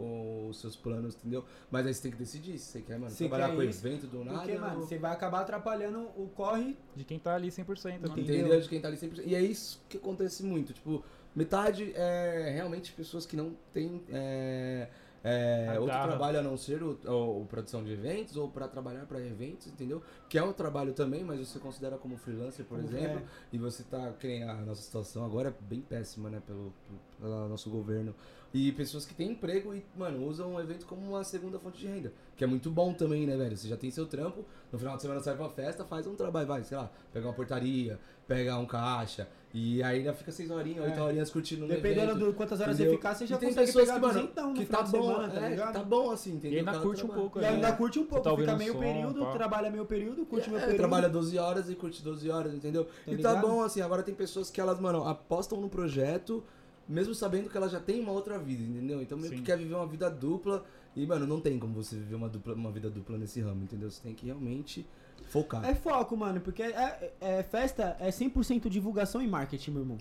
os 0.48 0.60
seus 0.60 0.76
planos, 0.76 1.16
entendeu? 1.16 1.44
Mas 1.70 1.84
aí 1.86 1.92
você 1.92 2.02
tem 2.02 2.12
que 2.12 2.16
decidir 2.18 2.58
se 2.58 2.66
você 2.72 2.80
quer, 2.82 2.98
mano, 2.98 3.10
Você 3.10 3.28
trabalhar 3.28 3.48
quer 3.50 3.56
com 3.56 3.62
isso? 3.62 3.86
evento 3.86 4.06
do 4.06 4.24
nada. 4.24 4.38
Porque, 4.38 4.56
mano, 4.56 4.80
você 4.80 4.98
vai 4.98 5.12
acabar 5.12 5.40
atrapalhando 5.40 5.98
o 6.16 6.30
corre. 6.34 6.76
De 6.94 7.04
quem 7.04 7.18
tá 7.18 7.34
ali 7.34 7.48
100%, 7.48 8.00
mano. 8.00 8.20
Entendeu? 8.20 8.36
entendeu? 8.40 8.60
De 8.60 8.68
quem 8.68 8.80
tá 8.80 8.88
ali 8.88 8.96
sempre. 8.96 9.22
E 9.26 9.34
é 9.34 9.40
isso 9.42 9.82
que 9.88 9.96
acontece 9.96 10.42
muito. 10.44 10.72
Tipo, 10.72 11.02
metade 11.34 11.92
é 11.94 12.52
realmente 12.54 12.92
pessoas 12.92 13.26
que 13.26 13.36
não 13.36 13.56
têm 13.72 14.00
é, 14.10 14.88
é, 15.24 15.76
outro 15.80 16.00
trabalho 16.02 16.38
a 16.38 16.42
não 16.42 16.56
ser 16.56 16.82
o, 16.82 16.98
o- 17.04 17.42
o 17.42 17.46
produção 17.46 17.82
de 17.82 17.92
eventos 17.92 18.36
ou 18.36 18.48
pra 18.48 18.68
trabalhar 18.68 19.06
pra 19.06 19.20
eventos, 19.20 19.66
entendeu? 19.66 20.00
Que 20.28 20.38
é 20.38 20.42
um 20.42 20.52
trabalho 20.52 20.92
também, 20.92 21.22
mas 21.22 21.38
você 21.38 21.58
considera 21.60 21.96
como 21.96 22.16
freelancer, 22.16 22.64
por 22.64 22.76
Como 22.78 22.88
exemplo, 22.88 23.18
é. 23.20 23.22
e 23.52 23.58
você 23.58 23.84
tá, 23.84 24.12
que 24.18 24.42
a 24.42 24.54
nossa 24.54 24.82
situação 24.82 25.24
agora 25.24 25.50
é 25.50 25.54
bem 25.68 25.80
péssima, 25.80 26.28
né, 26.28 26.42
pelo, 26.44 26.72
pelo, 27.20 27.48
nosso 27.48 27.70
governo. 27.70 28.12
E 28.52 28.72
pessoas 28.72 29.04
que 29.04 29.14
têm 29.14 29.32
emprego 29.32 29.74
e, 29.74 29.84
mano, 29.94 30.24
usam 30.26 30.54
o 30.54 30.60
evento 30.60 30.86
como 30.86 31.02
uma 31.06 31.22
segunda 31.22 31.58
fonte 31.58 31.78
de 31.78 31.86
renda. 31.86 32.12
Que 32.36 32.42
é 32.42 32.46
muito 32.46 32.70
bom 32.70 32.92
também, 32.92 33.26
né, 33.26 33.36
velho? 33.36 33.56
Você 33.56 33.68
já 33.68 33.76
tem 33.76 33.90
seu 33.90 34.06
trampo, 34.06 34.44
no 34.72 34.78
final 34.78 34.96
de 34.96 35.02
semana 35.02 35.20
sai 35.20 35.36
pra 35.36 35.48
festa, 35.48 35.84
faz 35.84 36.06
um 36.06 36.14
trabalho, 36.14 36.46
vai, 36.46 36.64
sei 36.64 36.76
lá, 36.76 36.90
pega 37.12 37.26
uma 37.26 37.34
portaria, 37.34 37.98
pega 38.26 38.56
um 38.56 38.64
caixa, 38.66 39.28
e 39.52 39.82
aí 39.82 39.98
ainda 39.98 40.12
fica 40.14 40.32
seis 40.32 40.50
horinhas, 40.50 40.84
oito 40.84 40.98
É. 40.98 41.02
horinhas 41.02 41.30
curtindo 41.30 41.62
no 41.62 41.68
Dependendo 41.68 42.12
evento. 42.12 42.26
de 42.30 42.32
quantas 42.34 42.60
horas 42.60 42.74
entendeu? 42.74 42.92
você 42.92 42.96
ficar, 42.96 43.14
você 43.14 43.26
já 43.26 43.36
E 43.36 43.38
tem 43.38 43.48
consegue 43.50 43.66
pessoas 43.66 43.84
pegar 43.86 43.94
que, 43.94 44.06
mano, 44.06 44.18
duzentão 44.20 44.48
no 44.48 44.54
que 44.54 44.66
tá 44.66 44.82
bom, 44.82 44.90
semana, 44.90 45.28
tá 45.28 45.40
é, 45.50 45.56
tá 45.72 45.84
bom 45.84 46.10
assim, 46.10 46.30
entendeu? 46.34 46.56
E 46.56 46.58
ainda 46.60 46.78
curte 46.80 47.04
um 47.04 47.08
pouco, 47.08 47.38
E 47.38 47.42
né? 47.42 47.48
ainda 47.48 47.72
curte 47.72 47.98
um 47.98 48.06
pouco, 48.06 48.24
tá 48.24 48.30
fica 48.30 48.42
ouvindo 48.52 48.58
meio 48.58 48.72
som, 48.72 48.78
período, 48.78 49.20
pá. 49.20 49.32
trabalha 49.32 49.70
meio 49.70 49.84
período, 49.84 50.15
curte 50.24 50.48
meio 50.48 50.58
É, 50.58 50.60
período. 50.62 50.78
trabalha 50.78 51.08
12 51.08 51.36
horas 51.38 51.68
e 51.68 51.74
curte 51.74 52.02
12 52.02 52.30
horas, 52.30 52.54
entendeu? 52.54 52.84
Tá 52.84 53.12
e 53.12 53.18
tá 53.18 53.36
bom, 53.36 53.62
assim, 53.62 53.80
agora 53.80 54.02
tem 54.02 54.14
pessoas 54.14 54.50
que 54.50 54.60
elas, 54.60 54.80
mano, 54.80 55.06
apostam 55.06 55.60
no 55.60 55.68
projeto, 55.68 56.42
mesmo 56.88 57.14
sabendo 57.14 57.50
que 57.50 57.56
elas 57.56 57.72
já 57.72 57.80
têm 57.80 58.00
uma 58.00 58.12
outra 58.12 58.38
vida, 58.38 58.62
entendeu? 58.62 59.02
Então 59.02 59.18
meio 59.18 59.32
que 59.32 59.38
Sim. 59.38 59.44
quer 59.44 59.58
viver 59.58 59.74
uma 59.74 59.86
vida 59.86 60.08
dupla. 60.08 60.64
E, 60.94 61.06
mano, 61.06 61.26
não 61.26 61.40
tem 61.40 61.58
como 61.58 61.74
você 61.74 61.94
viver 61.96 62.14
uma, 62.14 62.28
dupla, 62.28 62.54
uma 62.54 62.70
vida 62.70 62.88
dupla 62.88 63.18
nesse 63.18 63.40
ramo, 63.42 63.62
entendeu? 63.64 63.90
Você 63.90 64.00
tem 64.02 64.14
que 64.14 64.24
realmente 64.24 64.86
focar. 65.28 65.62
É 65.64 65.74
foco, 65.74 66.16
mano, 66.16 66.40
porque 66.40 66.62
é, 66.62 67.12
é- 67.20 67.42
festa 67.42 67.96
é 68.00 68.08
100% 68.10 68.70
divulgação 68.70 69.20
e 69.20 69.26
marketing, 69.28 69.72
meu 69.72 69.82
irmão. 69.82 69.98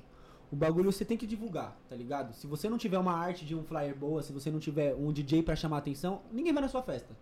O 0.51 0.55
bagulho 0.55 0.89
você 0.91 1.03
tem 1.03 1.17
que 1.17 1.25
divulgar, 1.27 1.75
tá 1.89 1.95
ligado? 1.95 2.33
Se 2.33 2.47
você 2.47 2.69
não 2.69 2.77
tiver 2.77 2.97
uma 2.99 3.11
arte 3.11 3.43
de 3.45 3.53
um 3.55 3.63
flyer 3.63 3.95
boa, 3.95 4.21
se 4.21 4.31
você 4.31 4.49
não 4.51 4.59
tiver 4.59 4.93
um 4.95 5.11
DJ 5.11 5.41
pra 5.43 5.55
chamar 5.55 5.79
atenção, 5.79 6.21
ninguém 6.31 6.53
vai 6.53 6.61
na 6.61 6.69
sua 6.69 6.83
festa. 6.83 7.13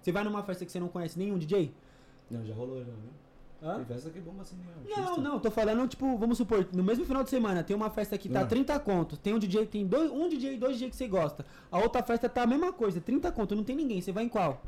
Você 0.00 0.10
vai 0.10 0.24
numa 0.24 0.42
festa 0.42 0.64
que 0.64 0.72
você 0.72 0.80
não 0.80 0.88
conhece 0.88 1.18
nenhum 1.18 1.38
DJ? 1.38 1.72
Não, 2.30 2.44
já 2.44 2.54
rolou, 2.54 2.78
já, 2.78 2.84
viu? 2.84 3.10
Hã? 3.62 3.76
Tem 3.76 3.84
festa 3.84 4.08
que 4.10 4.20
bomba 4.20 4.40
assim, 4.42 4.56
né? 4.56 4.72
Não, 4.96 5.16
não, 5.18 5.38
tô 5.38 5.50
falando, 5.50 5.86
tipo, 5.86 6.16
vamos 6.16 6.38
supor, 6.38 6.66
no 6.72 6.82
mesmo 6.82 7.04
final 7.04 7.22
de 7.22 7.28
semana 7.28 7.62
tem 7.62 7.76
uma 7.76 7.90
festa 7.90 8.16
que 8.16 8.28
tá 8.28 8.40
Ah. 8.40 8.46
30 8.46 8.78
conto, 8.80 9.18
tem 9.18 9.34
um 9.34 9.38
DJ, 9.38 9.66
tem 9.66 9.86
dois, 9.86 10.10
um 10.10 10.28
DJ 10.30 10.54
e 10.54 10.56
dois 10.56 10.72
DJ 10.74 10.88
que 10.88 10.96
você 10.96 11.06
gosta. 11.06 11.44
A 11.70 11.78
outra 11.78 12.02
festa 12.02 12.26
tá 12.28 12.42
a 12.42 12.46
mesma 12.46 12.72
coisa, 12.72 13.00
30 13.02 13.30
conto, 13.32 13.54
não 13.54 13.62
tem 13.64 13.76
ninguém, 13.76 14.00
você 14.00 14.12
vai 14.12 14.24
em 14.24 14.28
qual? 14.30 14.62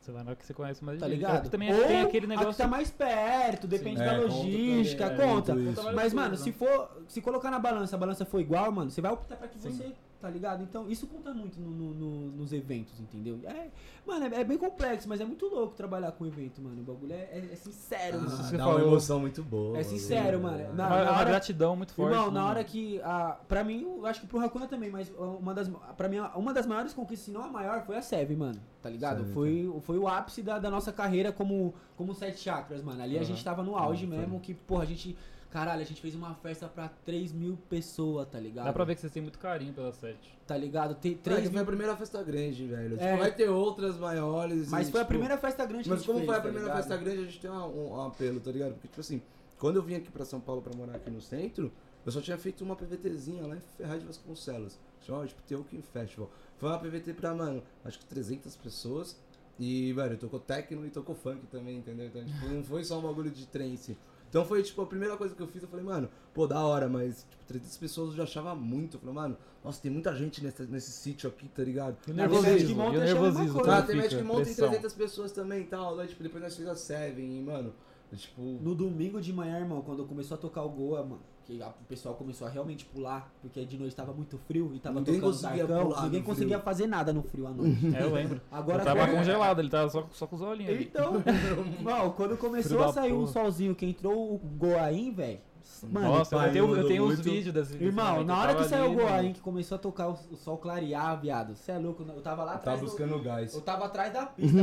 Você 0.00 0.12
vai 0.12 0.22
na 0.24 0.34
que 0.34 0.44
você 0.46 0.54
conhece 0.54 0.84
mais 0.84 0.98
Tá 1.00 1.06
gente. 1.08 1.16
ligado? 1.18 1.46
É 1.46 1.50
também 1.50 1.72
Ou 1.74 1.84
tem 1.86 2.00
aquele 2.02 2.26
a 2.26 2.28
negócio. 2.28 2.52
que 2.52 2.56
tá 2.58 2.66
mais 2.68 2.90
perto, 2.90 3.66
depende 3.66 3.98
Sim. 3.98 4.04
da 4.04 4.12
É, 4.14 4.20
conta 4.20 4.32
logística, 4.34 5.10
também, 5.10 5.24
é, 5.28 5.34
conta. 5.34 5.54
várias 5.54 5.94
Mas, 5.94 6.14
mano, 6.14 6.30
né? 6.30 6.36
se 6.36 6.52
for. 6.52 7.02
Se 7.08 7.20
colocar 7.20 7.50
na 7.50 7.58
balança, 7.58 7.94
a 7.96 7.98
balança 7.98 8.24
for 8.24 8.40
igual, 8.40 8.70
mano, 8.72 8.90
você 8.90 9.00
vai 9.00 9.12
optar 9.12 9.36
pra 9.36 9.46
que 9.48 9.58
Sim. 9.58 9.70
você. 9.70 9.92
Tá 10.20 10.28
ligado? 10.28 10.62
Então, 10.62 10.86
isso 10.90 11.06
conta 11.06 11.32
muito 11.32 11.58
no- 11.58 11.70
no- 11.70 11.94
no- 11.94 12.30
nos 12.32 12.52
eventos, 12.52 13.00
entendeu? 13.00 13.40
É, 13.44 13.68
mano, 14.06 14.26
é, 14.26 14.40
é 14.42 14.44
bem 14.44 14.58
complexo, 14.58 15.08
mas 15.08 15.18
é 15.18 15.24
muito 15.24 15.46
louco 15.46 15.74
trabalhar 15.74 16.12
com 16.12 16.26
evento, 16.26 16.60
mano. 16.60 16.82
O 16.82 16.84
bagulho 16.84 17.14
é, 17.14 17.16
é- 17.32 17.48
é 17.52 17.56
sincero, 17.56 18.18
Ah, 18.18 18.20
mano. 18.20 18.30
você 18.36 18.56
dá 18.58 18.64
falou. 18.64 18.80
uma 18.80 18.86
emoção 18.88 19.18
muito 19.18 19.42
boa. 19.42 19.78
É 19.78 19.82
sincero, 19.82 20.38
mano. 20.42 20.58
né? 20.58 20.70
Na- 20.74 20.84
é 20.98 21.02
uma 21.04 21.12
hora- 21.18 21.30
gratidão 21.30 21.74
muito 21.74 21.94
forte. 21.94 22.12
Irmão, 22.12 22.26
né, 22.28 22.34
na 22.34 22.44
hora 22.44 22.54
mano? 22.56 22.64
que. 22.66 23.00
A, 23.02 23.38
pra 23.48 23.64
mim, 23.64 23.80
eu 23.96 24.04
acho 24.04 24.20
que 24.20 24.26
pro 24.26 24.40
Hakuna 24.40 24.66
também, 24.66 24.90
mas 24.90 25.10
uma 25.18 25.54
das, 25.54 25.70
pra 25.96 26.06
mim, 26.06 26.18
uma 26.36 26.52
das 26.52 26.66
maiores 26.66 26.92
conquistas, 26.92 27.24
se 27.24 27.30
não 27.30 27.42
a 27.42 27.48
maior, 27.48 27.80
foi 27.86 27.96
a 27.96 28.02
Sev, 28.02 28.30
mano. 28.36 28.60
Tá 28.82 28.90
ligado? 28.90 29.24
Foi, 29.32 29.72
foi 29.80 29.96
o 29.98 30.06
ápice 30.06 30.42
da, 30.42 30.58
da 30.58 30.70
nossa 30.70 30.92
carreira 30.92 31.32
como, 31.32 31.72
como 31.96 32.14
Sete 32.14 32.40
Chakras, 32.40 32.82
mano. 32.82 33.02
Ali 33.02 33.14
a 33.14 33.20
Aham. 33.20 33.24
gente 33.24 33.42
tava 33.42 33.62
no 33.62 33.74
auge 33.74 34.06
foi. 34.06 34.18
mesmo, 34.18 34.38
que, 34.38 34.52
porra, 34.52 34.82
a 34.82 34.86
gente. 34.86 35.16
Caralho, 35.50 35.80
a 35.82 35.84
gente 35.84 36.00
fez 36.00 36.14
uma 36.14 36.32
festa 36.36 36.68
pra 36.68 36.88
3 37.04 37.32
mil 37.32 37.56
pessoas, 37.68 38.28
tá 38.28 38.38
ligado? 38.38 38.66
Dá 38.66 38.72
pra 38.72 38.84
ver 38.84 38.94
que 38.94 39.00
vocês 39.00 39.12
têm 39.12 39.20
muito 39.20 39.38
carinho 39.38 39.72
pela 39.72 39.92
sete. 39.92 40.38
Tá 40.46 40.56
ligado? 40.56 40.94
Tem 40.94 41.12
É, 41.12 41.16
3 41.16 41.38
que 41.40 41.44
foi 41.46 41.52
mil. 41.54 41.62
a 41.62 41.66
primeira 41.66 41.96
festa 41.96 42.22
grande, 42.22 42.66
velho. 42.66 42.90
Tipo, 42.90 43.02
É. 43.02 43.16
vai 43.16 43.34
ter 43.34 43.48
outras 43.48 43.96
maiores. 43.98 44.68
Mas 44.68 44.88
e, 44.88 44.92
foi 44.92 45.00
a 45.00 45.04
tipo, 45.04 45.08
primeira 45.08 45.36
festa 45.36 45.66
grande 45.66 45.84
que 45.84 45.90
a 45.90 45.92
Mas 45.92 46.00
gente 46.00 46.06
como 46.06 46.18
fez, 46.20 46.26
foi 46.28 46.34
a 46.36 46.38
tá 46.38 46.42
primeira 46.44 46.66
ligado? 46.68 46.76
festa 46.86 46.96
grande, 46.96 47.20
a 47.20 47.24
gente 47.24 47.40
tem 47.40 47.50
um, 47.50 47.90
um 47.94 48.00
apelo, 48.02 48.38
tá 48.40 48.52
ligado? 48.52 48.72
Porque, 48.74 48.86
tipo 48.88 49.00
assim, 49.00 49.20
quando 49.58 49.76
eu 49.76 49.82
vim 49.82 49.94
aqui 49.96 50.10
pra 50.10 50.24
São 50.24 50.40
Paulo 50.40 50.62
pra 50.62 50.72
morar 50.76 50.94
aqui 50.94 51.10
no 51.10 51.20
centro, 51.20 51.72
eu 52.06 52.12
só 52.12 52.20
tinha 52.20 52.38
feito 52.38 52.62
uma 52.62 52.76
PVTzinha 52.76 53.44
lá 53.44 53.56
em 53.56 53.60
Ferraz 53.76 54.00
de 54.00 54.06
Vasconcelos. 54.06 54.78
Chamava, 55.00 55.26
tipo, 55.26 55.42
Teokin 55.42 55.82
Festival. 55.82 56.30
Foi 56.58 56.68
uma 56.68 56.78
PVT 56.78 57.12
pra, 57.14 57.34
mano, 57.34 57.60
acho 57.84 57.98
que 57.98 58.04
300 58.06 58.54
pessoas. 58.56 59.18
E, 59.58 59.92
velho, 59.92 60.16
tocou 60.16 60.38
techno 60.38 60.86
e 60.86 60.90
tocou 60.90 61.14
funk 61.14 61.44
também, 61.48 61.76
entendeu? 61.78 62.06
Então, 62.06 62.24
tipo, 62.24 62.46
não 62.48 62.62
foi 62.62 62.82
só 62.84 62.98
um 62.98 63.02
bagulho 63.02 63.30
de 63.30 63.46
trance. 63.46 63.98
Então 64.30 64.44
foi, 64.44 64.62
tipo, 64.62 64.80
a 64.80 64.86
primeira 64.86 65.16
coisa 65.16 65.34
que 65.34 65.42
eu 65.42 65.46
fiz, 65.48 65.60
eu 65.60 65.68
falei, 65.68 65.84
mano, 65.84 66.08
pô, 66.32 66.46
da 66.46 66.60
hora, 66.64 66.88
mas, 66.88 67.26
tipo, 67.28 67.44
300 67.46 67.76
pessoas 67.78 68.10
eu 68.10 68.16
já 68.18 68.22
achava 68.22 68.54
muito. 68.54 68.96
Eu 68.96 69.00
falei, 69.00 69.14
mano, 69.14 69.36
nossa, 69.64 69.82
tem 69.82 69.90
muita 69.90 70.14
gente 70.14 70.42
nesse, 70.42 70.62
nesse 70.62 70.92
sítio 70.92 71.28
aqui, 71.28 71.48
tá 71.48 71.64
ligado? 71.64 71.96
E 72.06 72.12
nervosismo. 72.12 72.68
que 72.68 72.74
monta 72.74 72.94
E 72.94 72.98
o 72.98 73.00
é 73.00 73.02
a 73.02 73.04
mesma 73.06 73.22
nervosismo. 73.22 73.54
coisa. 73.58 73.72
Ah, 73.72 73.74
como 73.82 73.86
tem 73.88 73.96
fica, 73.96 74.02
Magic 74.14 74.22
Mountain 74.22 74.44
pressão. 74.44 74.68
300 74.68 74.92
pessoas 74.94 75.32
também 75.32 75.62
e 75.62 75.66
tal. 75.66 75.96
Daí, 75.96 76.06
tipo, 76.06 76.22
depois 76.22 76.42
nós 76.44 76.54
fizemos 76.56 76.72
a 76.72 76.80
Seven 76.80 77.38
e, 77.38 77.42
mano, 77.42 77.74
tipo... 78.14 78.40
No 78.40 78.72
domingo 78.72 79.20
de 79.20 79.32
manhã, 79.32 79.58
irmão, 79.58 79.82
quando 79.82 80.04
começou 80.06 80.36
a 80.36 80.38
tocar 80.38 80.62
o 80.62 80.68
Goa, 80.70 81.02
mano, 81.02 81.20
que 81.56 81.62
a- 81.62 81.68
o 81.68 81.84
pessoal 81.88 82.14
começou 82.14 82.46
a 82.46 82.50
realmente 82.50 82.84
pular, 82.84 83.32
porque 83.42 83.64
de 83.64 83.76
noite 83.76 83.94
tava 83.96 84.12
muito 84.12 84.38
frio 84.38 84.70
e 84.74 84.78
tava 84.78 85.00
Ninguém 85.00 85.14
tocando 85.16 85.32
conseguia 85.32 85.66
Darkão, 85.66 85.86
pular 85.88 86.02
ninguém 86.04 86.22
conseguia 86.22 86.56
frio. 86.58 86.64
fazer 86.64 86.86
nada 86.86 87.12
no 87.12 87.22
frio 87.22 87.46
à 87.46 87.50
noite. 87.50 87.78
É, 87.96 88.02
eu 88.02 88.12
lembro. 88.12 88.40
Agora 88.50 88.78
eu 88.80 88.84
tava 88.84 89.00
quando- 89.00 89.16
congelado, 89.16 89.58
ele 89.58 89.68
tava 89.70 89.90
só, 89.90 90.06
só 90.12 90.26
com 90.26 90.36
os 90.36 90.42
olhinhos 90.42 90.72
ali. 90.74 90.84
Então, 90.84 91.12
mal, 91.82 92.12
quando 92.12 92.36
começou 92.36 92.82
a 92.82 92.92
sair 92.92 93.12
porra. 93.12 93.26
solzinho 93.26 93.74
que 93.74 93.86
entrou 93.86 94.34
o 94.34 94.38
Goaim, 94.38 95.12
velho. 95.12 95.40
Mano, 95.84 96.08
Nossa, 96.08 96.34
eu 96.34 96.38
pai, 96.38 96.52
tenho, 96.52 96.76
eu 96.76 96.86
tenho 96.88 97.02
os 97.04 97.14
muito. 97.14 97.22
vídeos 97.22 97.54
desse 97.54 97.72
desse 97.72 97.84
irmão, 97.84 98.24
na 98.24 98.34
eu 98.34 98.38
hora 98.38 98.48
que 98.48 98.54
tava 98.56 98.68
saiu 98.68 98.90
o 98.92 98.96
mano. 99.10 99.32
que 99.32 99.40
começou 99.40 99.76
a 99.76 99.78
tocar 99.78 100.08
o, 100.08 100.18
o 100.30 100.36
sol 100.36 100.58
clarear, 100.58 101.18
viado. 101.20 101.54
Você 101.54 101.72
é 101.72 101.78
louco, 101.78 102.02
eu 102.02 102.20
tava 102.20 102.42
lá 102.44 102.52
Tá 102.52 102.56
atrás. 102.58 102.80
do- 102.80 102.86
buscando 102.86 103.18
gás. 103.22 103.54
Eu 103.54 103.60
tava 103.62 103.84
atrás 103.86 104.12
da 104.12 104.26
pista, 104.26 104.58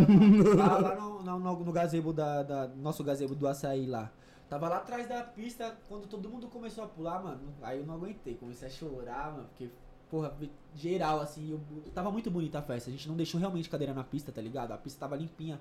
lá, 0.55 0.77
lá 0.79 0.95
no, 0.95 1.23
no, 1.23 1.39
no- 1.39 1.63
no 1.65 1.71
gazebo 1.71 2.11
da, 2.13 2.43
da- 2.43 2.67
Nosso 2.75 3.03
gazebo 3.03 3.33
do 3.35 3.47
açaí 3.47 3.85
lá. 3.87 4.11
Tava 4.49 4.69
lá 4.69 4.77
atrás 4.77 5.07
da 5.07 5.21
pista, 5.23 5.77
quando 5.89 6.07
todo 6.07 6.29
mundo 6.29 6.47
começou 6.47 6.83
a 6.83 6.87
pular, 6.87 7.21
mano. 7.21 7.41
Aí 7.61 7.79
eu 7.79 7.85
não 7.85 7.95
aguentei, 7.95 8.35
comecei 8.35 8.67
a 8.67 8.71
chorar, 8.71 9.31
mano, 9.33 9.47
porque, 9.49 9.69
porra, 10.09 10.33
geral, 10.73 11.19
assim, 11.19 11.51
eu, 11.51 11.59
tava 11.93 12.09
muito 12.11 12.31
bonita 12.31 12.59
a 12.59 12.61
festa. 12.61 12.89
A 12.89 12.93
gente 12.93 13.07
não 13.09 13.15
deixou 13.15 13.39
realmente 13.39 13.69
cadeira 13.69 13.93
na 13.93 14.03
pista, 14.05 14.31
tá 14.31 14.41
ligado? 14.41 14.71
A 14.71 14.77
pista 14.77 14.99
tava 14.99 15.15
limpinha. 15.15 15.59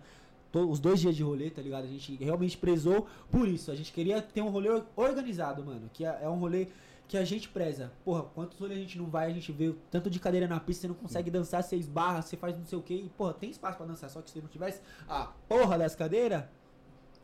to- 0.52 0.70
os 0.70 0.78
dois 0.78 1.00
dias 1.00 1.16
de 1.16 1.22
rolê, 1.24 1.50
tá 1.50 1.60
ligado? 1.60 1.84
A 1.84 1.88
gente 1.88 2.14
realmente 2.16 2.56
prezou 2.56 3.08
por 3.30 3.48
isso. 3.48 3.72
A 3.72 3.74
gente 3.74 3.92
queria 3.92 4.22
ter 4.22 4.40
um 4.42 4.48
rolê 4.50 4.68
organizado, 4.94 5.64
mano. 5.64 5.90
Que 5.92 6.04
é, 6.06 6.20
é 6.22 6.28
um 6.28 6.38
rolê 6.38 6.68
que 7.08 7.16
a 7.18 7.24
gente 7.24 7.48
preza. 7.48 7.92
Porra, 8.04 8.22
quantos 8.22 8.58
rolês 8.58 8.78
a 8.78 8.82
gente 8.82 8.96
não 8.98 9.06
vai, 9.06 9.26
a 9.26 9.34
gente 9.34 9.50
vê 9.52 9.74
tanto 9.90 10.08
de 10.08 10.18
cadeira 10.20 10.46
na 10.48 10.58
pista, 10.60 10.82
você 10.82 10.88
não 10.88 10.94
consegue 10.94 11.30
dançar 11.30 11.62
seis 11.64 11.86
barras, 11.88 12.24
você 12.26 12.36
faz 12.36 12.56
não 12.56 12.64
sei 12.64 12.78
o 12.78 12.82
que, 12.82 12.94
e, 12.94 13.08
porra, 13.10 13.32
tem 13.34 13.50
espaço 13.50 13.76
pra 13.76 13.86
dançar, 13.86 14.08
só 14.10 14.20
que 14.22 14.30
se 14.30 14.40
não 14.40 14.48
tivesse 14.48 14.80
a 15.08 15.26
porra 15.48 15.76
das 15.78 15.94
cadeiras, 15.94 16.44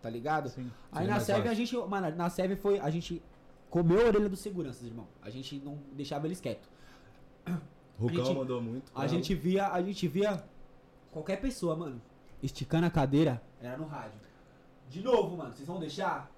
tá 0.03 0.11
ligado? 0.11 0.49
Sim. 0.51 0.71
Aí 0.91 0.99
Seria 1.07 1.15
na 1.15 1.21
SEV 1.21 1.49
a 1.49 1.55
gente, 1.55 1.77
mano, 1.77 2.17
na 2.17 2.29
SEV 2.29 2.57
foi, 2.57 2.79
a 2.81 2.91
gente 2.91 3.23
comeu 3.71 4.01
a 4.05 4.09
orelha 4.09 4.29
dos 4.29 4.41
seguranças, 4.41 4.83
irmão. 4.85 5.07
A 5.23 5.31
gente 5.31 5.57
não 5.65 5.79
deixava 5.93 6.27
eles 6.27 6.41
quietos. 6.41 6.69
Gente- 7.47 8.35
mandou 8.35 8.61
muito. 8.61 8.91
A 8.95 9.07
gente 9.07 9.35
via, 9.35 9.69
a 9.69 9.81
gente 9.81 10.09
via 10.09 10.43
qualquer 11.13 11.41
pessoa, 11.41 11.77
mano, 11.77 12.03
esticando 12.43 12.87
a 12.87 12.91
cadeira, 12.91 13.41
era 13.61 13.77
no 13.77 13.87
rádio. 13.87 14.19
De 14.91 15.01
novo, 15.03 15.37
mano, 15.37 15.53
vocês 15.55 15.67
vão 15.67 15.79
deixar? 15.79 16.31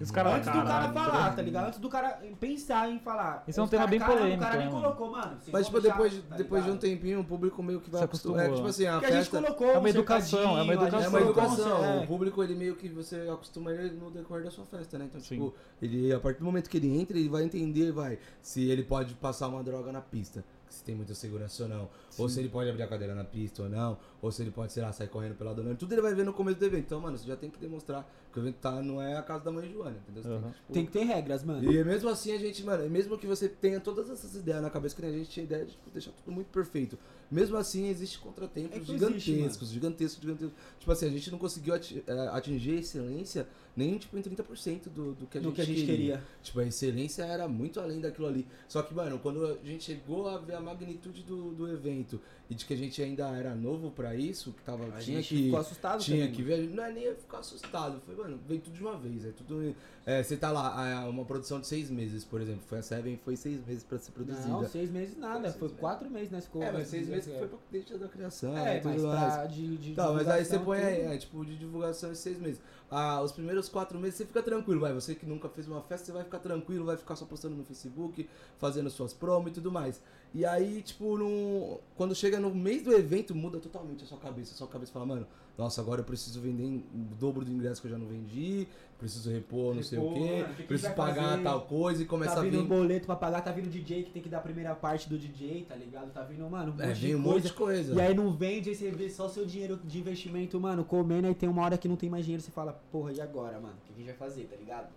Os 0.00 0.10
caras, 0.10 0.34
Antes 0.34 0.46
do 0.52 0.64
cara 0.64 0.92
falar, 0.92 1.36
tá 1.36 1.42
ligado? 1.42 1.66
Antes 1.68 1.78
do 1.78 1.88
cara 1.88 2.20
pensar 2.38 2.90
em 2.90 2.98
falar. 2.98 3.44
Isso 3.48 3.58
é 3.60 3.62
um 3.62 3.68
tema 3.68 3.84
cara- 3.86 3.90
bem 3.90 4.00
polêmico, 4.06 4.36
O 4.36 4.40
cara 4.46 4.56
né, 4.56 4.64
nem 4.64 4.72
mano? 4.72 4.82
colocou, 4.84 5.10
mano. 5.12 5.38
Mas, 5.52 5.66
tipo, 5.66 5.80
depois, 5.80 6.22
tá 6.28 6.36
depois 6.36 6.64
de 6.64 6.70
um 6.70 6.76
tempinho, 6.76 7.20
o 7.20 7.24
público 7.24 7.62
meio 7.62 7.80
que 7.80 7.90
vai 7.90 8.00
Se 8.00 8.04
acostumar. 8.04 8.46
É, 8.50 8.52
tipo 8.54 8.66
assim, 8.66 8.86
a 8.86 8.92
Porque 8.92 9.06
a 9.06 9.10
gente 9.10 9.30
festa... 9.30 9.42
colocou 9.42 9.66
É 9.68 9.72
uma 9.78 9.80
um 9.80 9.86
educação, 9.88 10.58
é 10.58 10.62
uma 10.62 10.72
educação. 10.74 11.00
É 11.02 11.08
uma 11.08 11.18
um 11.18 11.22
educação. 11.22 12.02
O 12.02 12.06
público, 12.06 12.42
ele 12.42 12.54
meio 12.54 12.76
que 12.76 12.88
você 12.88 13.28
acostuma 13.32 13.72
ele 13.72 13.94
no 13.96 14.10
decorrer 14.10 14.44
da 14.44 14.50
sua 14.50 14.64
festa, 14.66 14.98
né? 14.98 15.06
Então, 15.06 15.20
Sim. 15.20 15.36
tipo, 15.36 15.54
ele, 15.80 16.12
a 16.12 16.20
partir 16.20 16.40
do 16.40 16.44
momento 16.44 16.68
que 16.68 16.76
ele 16.76 16.98
entra, 16.98 17.18
ele 17.18 17.28
vai 17.28 17.44
entender, 17.44 17.92
vai, 17.92 18.18
se 18.42 18.68
ele 18.68 18.82
pode 18.82 19.14
passar 19.14 19.48
uma 19.48 19.62
droga 19.62 19.90
na 19.92 20.00
pista, 20.00 20.44
se 20.68 20.82
tem 20.82 20.94
muita 20.94 21.14
segurança 21.14 21.62
ou 21.62 21.68
não. 21.68 21.88
Ou 22.18 22.28
se 22.28 22.40
ele 22.40 22.48
pode 22.48 22.68
abrir 22.68 22.82
a 22.82 22.88
cadeira 22.88 23.14
na 23.14 23.24
pista 23.24 23.62
ou 23.62 23.68
não. 23.68 23.96
Ou 24.20 24.32
se 24.32 24.42
ele 24.42 24.50
pode, 24.50 24.72
sei 24.72 24.82
lá, 24.82 24.92
sair 24.92 25.08
correndo 25.08 25.34
pela 25.36 25.54
dona. 25.54 25.74
Tudo 25.74 25.92
ele 25.94 26.02
vai 26.02 26.12
ver 26.12 26.24
no 26.24 26.32
começo 26.32 26.58
do 26.58 26.64
evento. 26.66 26.84
Então, 26.86 27.00
mano, 27.00 27.16
você 27.16 27.26
já 27.26 27.36
tem 27.36 27.48
que 27.48 27.58
demonstrar 27.58 28.04
que 28.36 28.40
o 28.40 28.42
evento 28.42 28.56
tá, 28.56 28.82
não 28.82 29.00
é 29.00 29.16
a 29.16 29.22
casa 29.22 29.44
da 29.44 29.50
mãe 29.50 29.66
Joana, 29.72 29.96
entendeu? 29.96 30.22
Você 30.22 30.28
tem 30.28 30.40
que, 30.42 30.48
tipo, 30.58 30.72
Tem 30.74 30.86
que 30.86 30.92
ter 30.92 31.04
regras, 31.04 31.42
mano. 31.42 31.72
e 31.72 31.82
mesmo 31.84 32.08
assim 32.10 32.32
a 32.32 32.38
gente, 32.38 32.62
mano, 32.62 32.88
mesmo 32.90 33.16
que 33.16 33.26
você 33.26 33.48
tenha 33.48 33.80
todas 33.80 34.10
essas 34.10 34.34
ideias 34.34 34.60
na 34.60 34.68
cabeça, 34.68 34.94
que 34.94 35.00
nem 35.02 35.10
a 35.14 35.18
gente 35.18 35.30
tinha 35.30 35.44
ideia 35.44 35.64
de 35.64 35.70
tipo, 35.72 35.88
deixar 35.90 36.10
tudo 36.12 36.30
muito 36.34 36.48
perfeito. 36.48 36.98
Mesmo 37.30 37.56
assim, 37.56 37.88
existe 37.88 38.18
contratempos 38.20 38.76
É 38.76 38.80
que 38.80 38.92
existe, 38.92 39.20
gigantescos, 39.32 39.70
gigantescos, 39.70 40.20
gigantescos. 40.22 40.54
Tipo 40.78 40.92
assim, 40.92 41.06
a 41.06 41.10
gente 41.10 41.30
não 41.30 41.38
conseguiu 41.38 41.74
ati- 41.74 42.04
eh, 42.06 42.28
atingir 42.32 42.72
a 42.76 42.80
excelência 42.80 43.48
nem 43.76 43.98
tipo 43.98 44.16
em 44.16 44.22
30% 44.22 44.88
do, 44.88 45.12
do 45.14 45.26
que 45.26 45.36
a 45.36 45.40
Do 45.40 45.48
gente, 45.48 45.54
que 45.56 45.60
a 45.60 45.64
gente 45.64 45.84
queria. 45.84 46.22
Tipo, 46.42 46.60
a 46.60 46.64
excelência 46.66 47.24
era 47.24 47.48
muito 47.48 47.80
além 47.80 48.00
daquilo 48.00 48.26
ali. 48.28 48.46
Só 48.68 48.80
que, 48.82 48.94
mano, 48.94 49.18
quando 49.18 49.44
a 49.44 49.56
gente 49.66 49.84
chegou 49.84 50.28
a 50.28 50.38
ver 50.38 50.54
a 50.54 50.60
magnitude 50.60 51.22
do, 51.24 51.52
do 51.52 51.68
evento 51.70 52.20
e 52.48 52.54
de 52.54 52.64
que 52.64 52.72
a 52.72 52.76
gente 52.76 53.02
ainda 53.02 53.26
era 53.36 53.54
novo 53.54 53.90
pra 53.90 54.14
isso, 54.14 54.52
que 54.52 54.62
tava, 54.62 54.86
A 54.86 54.98
tinha 54.98 55.20
que. 55.20 55.44
ficou 55.44 55.58
assustado 55.58 56.00
Tinha 56.00 56.18
também, 56.18 56.32
que 56.32 56.42
ver, 56.42 56.70
não 56.70 56.84
é 56.84 56.92
nem 56.92 57.14
ficar 57.14 57.38
assustado. 57.38 58.00
Foi, 58.06 58.14
mano, 58.14 58.38
veio 58.46 58.60
tudo 58.60 58.74
de 58.74 58.82
uma 58.82 58.96
vez. 58.96 59.24
É 59.24 59.30
tudo. 59.32 59.74
É, 60.04 60.22
você 60.22 60.36
tá 60.36 60.52
lá, 60.52 60.88
é, 60.88 60.94
uma 61.08 61.24
produção 61.24 61.60
de 61.60 61.66
seis 61.66 61.90
meses, 61.90 62.24
por 62.24 62.40
exemplo. 62.40 62.62
Foi 62.68 62.78
a 62.78 62.82
Seven, 62.82 63.16
foi 63.24 63.34
seis 63.34 63.66
meses 63.66 63.82
pra 63.82 63.98
ser 63.98 64.12
produzida. 64.12 64.46
Não, 64.46 64.68
seis 64.68 64.90
meses 64.90 65.16
nada. 65.18 65.50
Foi 65.50 65.58
Foi, 65.58 65.68
meses. 65.68 65.80
quatro 65.80 66.10
meses, 66.10 66.30
né? 66.30 66.40
Ficou 66.40 66.62
é, 66.62 66.70
mas 66.70 66.86
seis 66.86 67.08
meses 67.08 67.26
que 67.26 67.32
é. 67.32 67.38
foi 67.38 67.48
pra 67.48 67.58
desde 67.72 67.98
da 67.98 68.08
criação. 68.08 68.56
É, 68.56 68.80
mas 68.84 69.02
pra 69.02 69.46
de, 69.46 69.76
de 69.78 69.94
Tá, 69.94 70.12
mas 70.12 70.28
aí 70.28 70.44
você 70.44 70.58
põe 70.60 70.78
é, 70.78 71.18
tipo, 71.18 71.44
de 71.44 71.56
divulgação 71.56 72.12
esses 72.12 72.22
seis 72.22 72.38
meses. 72.38 72.60
Ah, 72.90 73.20
os 73.20 73.32
primeiros 73.32 73.68
quatro 73.68 73.98
meses 73.98 74.16
você 74.16 74.26
fica 74.26 74.42
tranquilo, 74.42 74.80
vai. 74.80 74.92
Você 74.92 75.14
que 75.14 75.26
nunca 75.26 75.48
fez 75.48 75.66
uma 75.66 75.82
festa, 75.82 76.06
você 76.06 76.12
vai 76.12 76.24
ficar 76.24 76.38
tranquilo, 76.38 76.84
vai 76.84 76.96
ficar 76.96 77.16
só 77.16 77.24
postando 77.24 77.56
no 77.56 77.64
Facebook, 77.64 78.28
fazendo 78.58 78.88
suas 78.90 79.12
promos 79.12 79.50
e 79.50 79.54
tudo 79.54 79.72
mais. 79.72 80.00
E 80.32 80.44
aí, 80.44 80.82
tipo, 80.82 81.18
no, 81.18 81.80
quando 81.96 82.14
chega 82.14 82.38
no 82.38 82.54
mês 82.54 82.82
do 82.82 82.92
evento, 82.92 83.34
muda 83.34 83.58
totalmente 83.58 84.04
a 84.04 84.06
sua 84.06 84.18
cabeça. 84.18 84.54
A 84.54 84.56
sua 84.56 84.68
cabeça 84.68 84.92
fala, 84.92 85.06
mano, 85.06 85.26
nossa, 85.58 85.80
agora 85.80 86.00
eu 86.00 86.04
preciso 86.04 86.40
vender 86.40 86.64
o 86.64 86.98
dobro 87.18 87.44
do 87.44 87.50
ingresso 87.50 87.80
que 87.80 87.86
eu 87.86 87.92
já 87.92 87.98
não 87.98 88.06
vendi, 88.06 88.66
preciso 88.98 89.30
repor 89.30 89.74
não 89.74 89.82
sei 89.82 89.98
o 89.98 90.12
quê, 90.12 90.44
que 90.48 90.62
que 90.62 90.68
preciso 90.68 90.88
vai 90.94 90.96
pagar 90.96 91.30
fazer? 91.30 91.42
tal 91.42 91.60
coisa 91.62 92.02
e 92.02 92.06
começa 92.06 92.34
Tá 92.34 92.40
a 92.40 92.44
vindo 92.44 92.52
vir. 92.58 92.62
um 92.62 92.66
boleto 92.66 93.06
pra 93.06 93.16
pagar, 93.16 93.40
tá 93.42 93.52
vindo 93.52 93.68
DJ 93.68 94.02
que 94.04 94.10
tem 94.10 94.22
que 94.22 94.28
dar 94.28 94.38
a 94.38 94.42
primeira 94.42 94.74
parte 94.74 95.08
do 95.08 95.18
DJ, 95.18 95.64
tá 95.68 95.74
ligado? 95.74 96.12
Tá 96.12 96.22
vindo, 96.24 96.48
mano, 96.50 96.74
um 96.76 96.82
É, 96.82 96.88
monte 96.88 96.98
de 97.00 97.14
um 97.14 97.18
monte 97.18 97.42
de 97.44 97.52
coisa. 97.52 97.94
E 97.94 98.00
aí 98.00 98.14
não 98.14 98.30
vende, 98.32 98.68
aí 98.70 98.74
você 98.74 98.90
vê 98.90 99.08
só 99.08 99.28
seu 99.28 99.44
dinheiro 99.46 99.78
de 99.84 99.98
investimento, 99.98 100.58
mano, 100.60 100.84
comendo, 100.84 101.26
aí 101.26 101.34
tem 101.34 101.48
uma 101.48 101.62
hora 101.62 101.78
que 101.78 101.88
não 101.88 101.96
tem 101.96 102.08
mais 102.10 102.24
dinheiro, 102.24 102.42
você 102.42 102.50
fala, 102.50 102.72
porra, 102.92 103.12
e 103.12 103.20
agora, 103.20 103.58
mano? 103.60 103.74
O 103.82 103.86
que 103.86 103.92
a 103.92 103.96
gente 103.96 104.06
vai 104.06 104.14
fazer, 104.28 104.44
tá 104.44 104.56
ligado? 104.56 104.88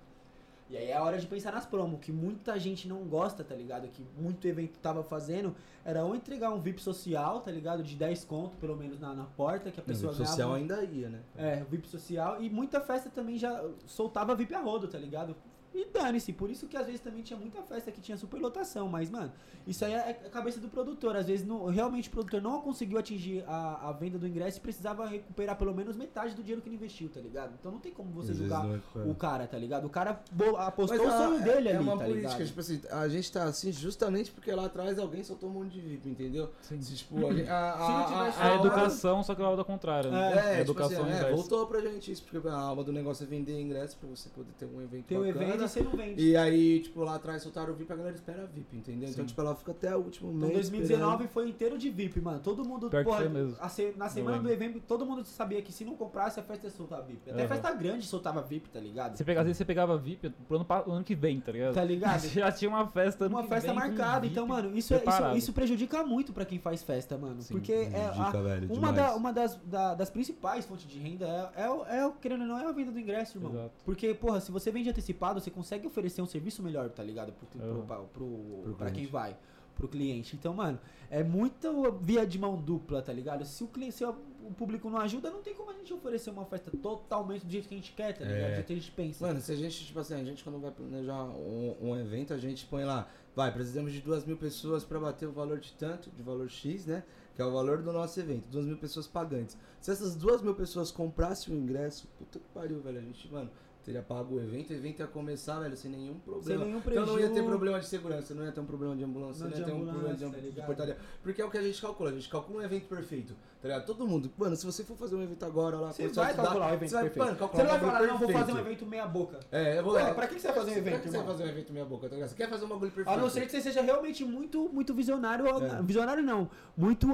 E 0.70 0.78
aí 0.78 0.90
é 0.90 0.96
a 0.96 1.04
hora 1.04 1.18
de 1.18 1.26
pensar 1.26 1.52
nas 1.52 1.66
promos, 1.66 2.00
que 2.00 2.12
muita 2.12 2.60
gente 2.60 2.88
não 2.88 3.00
gosta, 3.06 3.44
tá 3.44 3.56
ligado? 3.56 3.88
Que 3.88 4.06
muito 4.16 4.48
evento 4.48 4.78
tava 4.78 5.04
fazendo, 5.04 5.56
era 5.84 6.04
ou 6.04 6.16
entregar 6.16 6.52
um 6.52 6.60
VIP 6.60 6.80
social, 6.80 7.42
tá 7.42 7.50
ligado? 7.50 7.82
De 7.82 7.96
10 7.96 8.24
conto, 8.26 8.56
pelo 8.58 8.78
menos, 8.78 9.00
na, 9.00 9.16
na 9.16 9.26
porta, 9.26 9.72
que 9.72 9.80
a 9.80 9.84
pessoa 9.84 10.12
o 10.12 10.16
social 10.16 10.52
ganhava. 10.52 10.56
ainda 10.58 10.84
ia, 10.84 11.10
né? 11.10 11.22
É, 11.36 11.64
VIP 11.64 11.88
social. 11.88 12.42
E 12.42 12.50
muita 12.52 12.80
festa 12.80 13.10
também 13.10 13.38
já 13.38 13.64
soltava 13.88 14.36
VIP 14.36 14.54
a 14.54 14.60
rodo, 14.62 14.88
tá 14.88 15.00
ligado? 15.00 15.36
E 15.74 15.86
dane-se, 15.94 16.34
por 16.34 16.50
isso 16.50 16.68
que 16.68 16.76
às 16.76 16.86
vezes 16.88 17.00
também 17.00 17.22
tinha 17.22 17.38
muita 17.38 17.62
festa 17.62 17.92
que 17.92 18.02
tinha 18.02 18.18
superlotação, 18.18 18.88
mas, 18.90 19.10
mano, 19.10 19.32
isso 19.68 19.86
aí 19.86 19.94
é 19.94 20.10
a 20.26 20.30
cabeça 20.30 20.60
do 20.60 20.68
produtor. 20.68 21.16
Às 21.16 21.28
vezes 21.28 21.46
não, 21.46 21.66
realmente 21.68 22.10
o 22.10 22.12
produtor 22.12 22.42
não 22.42 22.60
conseguiu 22.62 22.98
atingir 22.98 23.44
a, 23.48 23.90
a 23.90 23.92
venda 23.92 24.18
do 24.18 24.28
ingresso 24.28 24.58
e 24.58 24.62
precisava 24.62 25.06
recuperar 25.06 25.56
pelo 25.58 25.74
menos 25.74 25.96
metade 25.96 26.34
do 26.34 26.42
dinheiro 26.42 26.62
que 26.62 26.68
ele 26.70 26.76
investiu, 26.76 27.08
tá 27.10 27.20
ligado? 27.20 27.54
Então 27.60 27.72
não 27.72 27.80
tem 27.80 27.92
como 27.92 28.12
você 28.12 28.34
julgar 28.34 28.64
não 28.64 28.76
é- 28.76 28.80
o 29.10 29.14
cara, 29.14 29.46
tá 29.48 29.58
ligado? 29.58 29.86
O 29.86 29.90
cara 29.90 30.22
apostou 30.58 30.98
Mas 30.98 31.08
o 31.08 31.10
é- 31.12 31.18
sonho 31.18 31.44
dele 31.44 31.70
é 31.70 31.76
ali, 31.76 31.84
uma 31.84 31.98
tá 31.98 32.06
política, 32.06 32.30
ligado? 32.34 32.48
tipo 32.48 32.60
assim, 32.60 32.82
a 32.90 33.08
gente 33.08 33.32
tá 33.32 33.44
assim 33.44 33.72
justamente 33.72 34.32
porque 34.32 34.52
lá 34.52 34.66
atrás 34.66 34.98
alguém 34.98 35.24
soltou 35.24 35.50
um 35.50 35.54
monte 35.54 35.74
de 35.74 35.82
VIP, 35.82 36.10
entendeu? 36.10 36.50
Sim. 36.62 36.82
Se, 36.82 36.96
tipo, 36.96 37.28
a, 37.28 37.34
gente- 37.34 37.48
a, 37.50 37.74
Se 37.80 37.92
não 37.92 38.06
tivesse- 38.06 38.40
É 38.40 38.42
a 38.44 38.50
alma- 38.54 38.66
educação, 38.66 39.24
só 39.24 39.36
que 39.36 39.42
é 39.42 39.46
o 39.48 39.56
da 39.56 39.64
contrária. 39.64 40.10
né? 40.10 40.32
É, 40.34 40.40
a 40.40 40.50
tipo 40.52 40.62
educação 40.62 41.04
assim, 41.06 41.12
é, 41.14 41.32
voltou 41.32 41.68
pra 41.68 41.80
gente 41.82 42.12
isso, 42.12 42.24
porque 42.24 42.48
a 42.48 42.54
alma 42.54 42.84
do 42.84 42.92
negócio 42.92 43.24
é 43.24 43.28
vender 43.28 43.60
ingresso 43.62 43.96
pra 43.98 44.10
você 44.10 44.30
poder 44.30 44.52
ter 44.58 44.66
um 44.66 44.82
evento 44.82 45.06
Tem 45.06 45.18
um 45.18 45.26
bacana. 45.26 45.46
evento 45.46 45.59
e 45.66 45.68
você 45.70 45.82
não 45.82 45.92
vende. 45.92 46.22
E 46.24 46.36
aí, 46.36 46.80
tipo, 46.82 47.02
lá 47.04 47.16
atrás 47.16 47.42
soltaram 47.44 47.74
o 47.74 47.76
VIP, 47.76 47.92
a 47.92 47.96
galera 47.96 48.16
espera 48.16 48.46
VIP, 48.48 48.78
entendeu? 48.78 49.10
Então, 49.10 49.24
Sim. 49.24 49.28
tipo, 49.28 49.42
ela 49.42 49.56
fica 49.56 49.72
até 49.72 49.96
o 49.96 50.00
último 50.00 50.30
Então 50.32 50.50
mês. 50.50 50.70
2019 50.70 51.28
foi 51.28 51.50
inteiro 51.50 51.78
de 51.78 51.90
VIP, 51.90 52.20
mano. 52.22 52.40
Todo 52.40 52.64
mundo, 52.68 52.90
Pior 52.90 53.04
porra, 53.04 53.28
mesmo. 53.30 53.56
se- 53.70 53.94
na 53.98 54.10
semana 54.10 54.38
do 54.38 54.48
lembro. 54.48 54.66
evento, 54.66 54.82
todo 54.88 55.06
mundo 55.06 55.24
sabia 55.26 55.62
que 55.62 55.72
se 55.72 55.84
não 55.86 55.96
comprasse, 55.96 56.40
a 56.40 56.44
festa 56.44 56.68
ia 56.68 56.72
soltar 56.72 57.02
VIP. 57.04 57.30
Até 57.32 57.40
Aham. 57.42 57.48
festa 57.50 57.72
grande 57.74 58.06
soltava 58.06 58.42
VIP, 58.42 58.70
tá 58.70 58.80
ligado? 58.80 59.16
Você 59.18 59.24
pega, 59.24 59.42
às 59.42 59.46
vezes 59.46 59.58
você 59.58 59.66
pegava 59.66 59.98
VIP 59.98 60.30
pro 60.48 60.58
ano, 60.58 60.66
pa- 60.66 60.84
ano 60.88 61.04
que 61.04 61.16
vem, 61.16 61.40
tá 61.40 61.52
ligado? 61.52 61.74
Tá 61.74 61.84
ligado? 61.84 62.22
Já 62.28 62.52
tinha 62.52 62.70
uma 62.70 62.88
festa 62.88 63.28
Uma 63.28 63.44
festa 63.44 63.74
marcada. 63.74 64.26
Então, 64.26 64.46
mano, 64.48 64.76
isso, 64.78 64.94
é- 64.94 64.98
isso, 65.06 65.38
isso 65.38 65.54
prejudica 65.54 66.04
muito 66.04 66.34
pra 66.34 66.46
quem 66.46 66.60
faz 66.60 66.84
festa, 66.84 67.18
mano. 67.18 67.42
Sim, 67.42 67.54
porque 67.54 67.72
é 67.74 68.12
a- 68.16 68.30
velho, 68.32 68.72
uma, 68.74 68.92
da- 68.92 69.16
uma 69.16 69.34
das, 69.34 69.56
da- 69.66 69.94
das 69.96 70.10
principais 70.10 70.66
fontes 70.66 70.88
de 70.88 71.00
renda 71.00 71.26
é, 71.56 71.64
é, 71.64 71.70
o- 71.70 71.86
é, 71.86 72.06
o- 72.06 72.12
querendo 72.14 72.42
ou 72.42 72.48
não, 72.48 72.58
é 72.58 72.66
a 72.66 72.72
venda 72.72 72.92
do 72.92 73.00
ingresso, 73.00 73.38
irmão. 73.38 73.52
Exato. 73.54 73.72
Porque, 73.86 74.14
porra, 74.14 74.40
se 74.40 74.52
você 74.52 74.72
vende 74.72 74.90
antecipado, 74.90 75.40
você 75.40 75.49
consegue 75.50 75.86
oferecer 75.88 76.22
um 76.22 76.26
serviço 76.26 76.62
melhor, 76.64 76.90
tá 76.90 77.04
ligado? 77.04 77.32
Pro, 77.34 77.48
pro, 77.48 77.84
pra- 77.84 77.98
pro- 77.98 78.62
Pro 78.64 78.76
pra 78.76 78.92
quem 78.92 79.06
vai. 79.08 79.38
Pro 79.76 79.88
cliente. 79.88 80.36
Então, 80.36 80.54
mano, 80.54 80.78
é 81.10 81.24
muito 81.24 81.92
via 82.02 82.28
de 82.28 82.38
mão 82.38 82.58
dupla, 82.58 83.02
tá 83.02 83.14
ligado? 83.14 83.46
Se 83.46 83.64
o 83.64 83.68
cliente, 83.68 83.96
se 83.96 84.04
o 84.04 84.14
público 84.58 84.90
não 84.90 84.98
ajuda, 85.00 85.32
não 85.32 85.42
tem 85.42 85.54
como 85.54 85.72
a 85.72 85.74
gente 85.74 85.94
oferecer 85.94 86.30
uma 86.32 86.44
festa 86.44 86.70
totalmente 86.82 87.46
do 87.46 87.52
jeito 87.52 87.70
que 87.70 87.76
a 87.76 87.78
gente 87.78 87.94
quer, 87.94 88.12
tá 88.18 88.26
ligado? 88.26 88.40
É. 88.42 88.48
Do 88.50 88.54
jeito 88.56 88.68
que 88.68 88.74
a 88.74 88.76
gente 88.76 88.92
pensa. 88.92 89.26
Mano, 89.26 89.40
se 89.40 89.52
a 89.54 89.56
gente, 89.56 89.86
tipo 89.86 89.98
assim, 90.00 90.16
a 90.16 90.24
gente 90.26 90.44
quando 90.44 90.60
vai 90.60 90.72
planejar 90.72 91.24
um, 91.24 91.76
um 91.82 91.96
evento, 91.98 92.34
a 92.34 92.38
gente 92.38 92.66
põe 92.66 92.84
lá, 92.84 93.08
vai, 93.34 93.54
precisamos 93.54 93.94
de 93.94 94.02
duas 94.02 94.26
mil 94.26 94.36
pessoas 94.36 94.84
pra 94.84 95.00
bater 95.00 95.28
o 95.30 95.32
valor 95.32 95.60
de 95.60 95.72
tanto, 95.74 96.10
de 96.12 96.22
valor 96.22 96.50
X, 96.50 96.86
né? 96.86 97.04
Que 97.34 97.42
é 97.42 97.46
o 97.46 97.52
valor 97.54 97.82
do 97.82 97.94
nosso 97.94 98.20
evento, 98.20 98.44
duas 98.52 98.66
mil 98.66 98.76
pessoas 98.78 99.08
pagantes. 99.08 99.58
Se 99.80 99.92
essas 99.92 100.14
duas 100.14 100.42
mil 100.42 100.56
pessoas 100.56 100.92
comprassem 100.92 101.56
o 101.56 101.58
ingresso, 101.58 102.06
puta 102.18 102.38
que 102.38 102.50
pariu, 102.54 102.82
velho, 102.82 102.98
a 102.98 103.02
gente, 103.02 103.32
mano, 103.32 103.50
teria 103.84 104.02
pago 104.02 104.36
o 104.36 104.40
evento, 104.40 104.70
o 104.72 104.74
evento 104.74 105.00
ia 105.00 105.08
começar, 105.08 105.60
velho, 105.60 105.76
sem 105.76 105.90
nenhum 105.90 106.14
Sem 106.14 106.20
problema. 106.22 106.66
nenhum 106.66 106.78
Então 106.78 106.92
prejuízo. 106.92 107.12
não 107.14 107.20
ia 107.20 107.30
ter 107.30 107.44
problema 107.44 107.80
de 107.80 107.88
segurança, 107.88 108.36
não 108.36 108.46
ia 108.46 108.52
ter 108.52 108.60
um 108.60 108.66
problema 108.66 108.96
de 108.96 109.04
ambulância, 109.04 109.44
Não 109.46 109.52
não 109.52 109.58
ia 109.58 109.66
ter 109.66 109.72
um 109.72 109.86
problema 109.86 110.14
de, 110.16 110.26
amb- 110.26 110.56
tá 110.56 110.64
portaria. 110.64 110.98
Porque 111.24 111.42
é 111.42 111.46
o 111.46 111.50
que 111.50 111.58
a 111.58 111.62
gente 111.62 111.82
calcula, 111.82 112.10
a 112.10 112.14
gente 112.14 112.30
calcula 112.30 112.60
um 112.60 112.62
evento 112.66 112.88
perfeito, 112.88 113.34
tá 113.62 113.68
ligado? 113.68 113.86
Todo 113.86 114.06
mundo, 114.08 114.30
mano, 114.38 114.56
se 114.56 114.66
você 114.66 114.84
for 114.84 114.96
fazer 114.98 115.16
um 115.16 115.24
evento 115.24 115.44
agora 115.46 115.78
lá, 115.78 115.92
Você 115.92 116.04
vai 116.10 116.32
estudar, 116.32 116.34
calcular 116.36 116.72
o 116.72 116.74
evento 116.76 116.92
vai, 116.92 117.04
perfeito. 117.10 117.26
mano, 117.26 117.38
Você 117.38 117.64
não 117.64 117.70
vai 117.70 117.80
falar, 117.80 118.08
não, 118.08 118.18
vou 118.20 118.30
fazer 118.32 118.52
um 118.54 118.60
evento 118.60 118.86
meia 118.86 119.08
boca. 119.08 119.40
É, 119.52 119.80
eu 119.80 119.84
vou. 119.84 119.94
Pô, 119.94 120.00
é, 120.00 120.14
pra 120.14 120.28
que 120.28 120.40
você 120.40 120.48
vai 120.48 120.56
fazer 120.58 120.70
um 120.70 120.74
Pra 120.74 120.82
evento, 120.82 121.02
que 121.04 121.10
você 121.10 121.18
vai 121.18 121.26
fazer 121.28 121.44
um 121.44 121.48
evento 121.48 121.74
meia 121.74 121.86
boca, 121.86 122.10
tá 122.10 122.16
ligado? 122.16 122.30
Você 122.30 122.36
quer 122.36 122.50
fazer 122.50 122.66
um 122.66 122.70
bagulho 122.70 122.92
perfeito. 122.92 123.10
A 123.18 123.22
não 123.22 123.30
ser 123.30 123.42
que 123.46 123.52
você 123.52 123.62
seja 123.62 123.82
realmente 123.82 124.24
muito, 124.26 124.70
muito 124.70 124.94
visionário. 124.94 125.48
É. 125.48 125.82
Visionário 125.82 126.22
não. 126.24 126.50
Muito. 126.78 127.08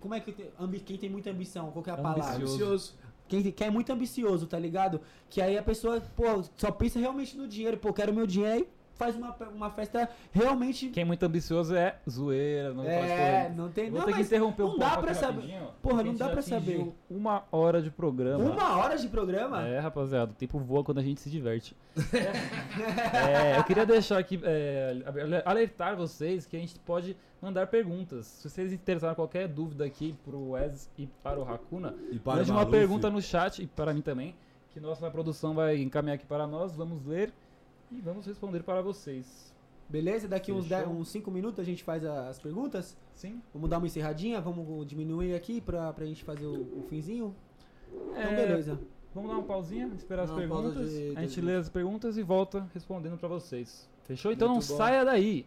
como 0.00 0.14
é 0.14 0.20
que 0.20 0.30
tem, 0.32 0.50
quem 0.84 0.96
tem 0.96 1.10
muita 1.10 1.30
ambição? 1.30 1.72
Qual 1.72 1.84
é 1.86 1.90
a 1.90 1.96
palavra? 1.96 2.36
Ambicioso. 2.36 2.94
Quem, 3.28 3.42
quem 3.52 3.66
é 3.66 3.70
muito 3.70 3.92
ambicioso, 3.92 4.46
tá 4.46 4.58
ligado? 4.58 5.00
Que 5.28 5.40
aí 5.40 5.56
a 5.58 5.62
pessoa, 5.62 6.00
pô, 6.16 6.42
só 6.56 6.70
pensa 6.70 6.98
realmente 6.98 7.36
no 7.36 7.46
dinheiro. 7.46 7.76
Pô, 7.76 7.92
quero 7.92 8.12
meu 8.12 8.26
dinheiro 8.26 8.54
aí 8.54 8.68
faz 8.98 9.14
uma, 9.16 9.34
uma 9.54 9.70
festa 9.70 10.08
realmente. 10.32 10.88
Quem 10.88 11.02
é 11.02 11.04
muito 11.04 11.22
ambicioso 11.22 11.74
é 11.74 11.96
zoeira, 12.10 12.74
não 12.74 12.84
faz 12.84 12.96
É, 13.10 13.40
coisa. 13.44 13.54
não 13.62 13.68
tem. 13.70 13.90
Vou 13.90 14.00
não, 14.00 14.06
ter 14.06 14.14
que 14.14 14.20
interromper 14.22 14.62
não 14.64 14.74
um 14.74 14.78
dá 14.78 14.98
pra 14.98 15.14
saber. 15.14 15.34
rapidinho, 15.36 15.68
Porra, 15.80 16.02
não 16.02 16.14
dá 16.14 16.28
pra 16.28 16.42
saber. 16.42 16.92
Uma 17.08 17.44
hora 17.52 17.80
de 17.80 17.90
programa. 17.90 18.44
Uma 18.44 18.76
hora 18.76 18.98
de 18.98 19.08
programa? 19.08 19.66
É, 19.66 19.78
rapaziada, 19.78 20.32
o 20.32 20.34
tempo 20.34 20.58
voa 20.58 20.82
quando 20.82 20.98
a 20.98 21.02
gente 21.02 21.20
se 21.20 21.30
diverte. 21.30 21.76
É, 23.28 23.58
eu 23.58 23.64
queria 23.64 23.84
deixar 23.86 24.18
aqui, 24.18 24.40
é, 24.42 24.96
alertar 25.44 25.96
vocês 25.96 26.46
que 26.46 26.56
a 26.56 26.60
gente 26.60 26.78
pode 26.80 27.16
mandar 27.40 27.66
perguntas. 27.68 28.26
Se 28.26 28.48
vocês 28.48 28.72
interessaram 28.72 29.14
qualquer 29.14 29.46
dúvida 29.48 29.84
aqui 29.84 30.14
pro 30.24 30.50
Wes 30.50 30.90
e 30.98 31.06
para 31.22 31.38
o 31.38 31.42
Hakuna, 31.48 31.94
E 32.10 32.20
mande 32.24 32.50
uma 32.50 32.66
pergunta 32.66 33.10
no 33.10 33.20
chat 33.22 33.62
e 33.62 33.66
para 33.66 33.92
mim 33.94 34.00
também, 34.02 34.34
que 34.70 34.80
nossa 34.80 35.10
produção 35.10 35.54
vai 35.54 35.78
encaminhar 35.80 36.14
aqui 36.16 36.26
para 36.26 36.46
nós, 36.46 36.74
vamos 36.74 37.04
ler 37.06 37.32
e 37.90 38.00
vamos 38.00 38.26
responder 38.26 38.62
para 38.62 38.82
vocês. 38.82 39.54
Beleza? 39.88 40.28
Daqui 40.28 40.52
uns 40.52 40.66
Fechou. 40.66 40.86
10, 40.86 40.98
uns 41.00 41.08
5 41.08 41.30
minutos 41.30 41.58
a 41.60 41.64
gente 41.64 41.82
faz 41.82 42.04
a- 42.04 42.28
as 42.28 42.38
perguntas. 42.38 42.94
Sim? 43.14 43.40
Vamos 43.54 43.70
dar 43.70 43.78
uma 43.78 43.86
encerradinha, 43.86 44.38
vamos 44.40 44.86
diminuir 44.86 45.34
aqui 45.34 45.60
pra, 45.62 45.92
pra 45.94 46.04
gente 46.04 46.22
fazer 46.24 46.44
o, 46.46 46.80
o 46.80 46.82
finzinho. 46.90 47.34
Então, 47.90 48.20
É, 48.22 48.36
beleza. 48.36 48.78
Vamos 49.14 49.30
dar 49.30 49.38
uma 49.38 49.44
pausinha, 49.46 49.90
esperar 49.96 50.24
as 50.24 50.30
perguntas. 50.30 50.90
de 50.90 51.14
a 51.16 51.22
gente 51.22 51.40
dois 51.40 51.46
lê 51.46 51.54
as 51.56 51.68
perguntas 51.70 52.18
e 52.18 52.22
volta 52.22 52.68
respondendo 52.74 53.16
para 53.16 53.28
vocês. 53.28 53.88
Fechou? 54.04 54.30
Então 54.30 54.48
Muito 54.50 54.60
não 54.64 54.68
bom. 54.68 54.76
saia 54.76 55.02
daí. 55.06 55.46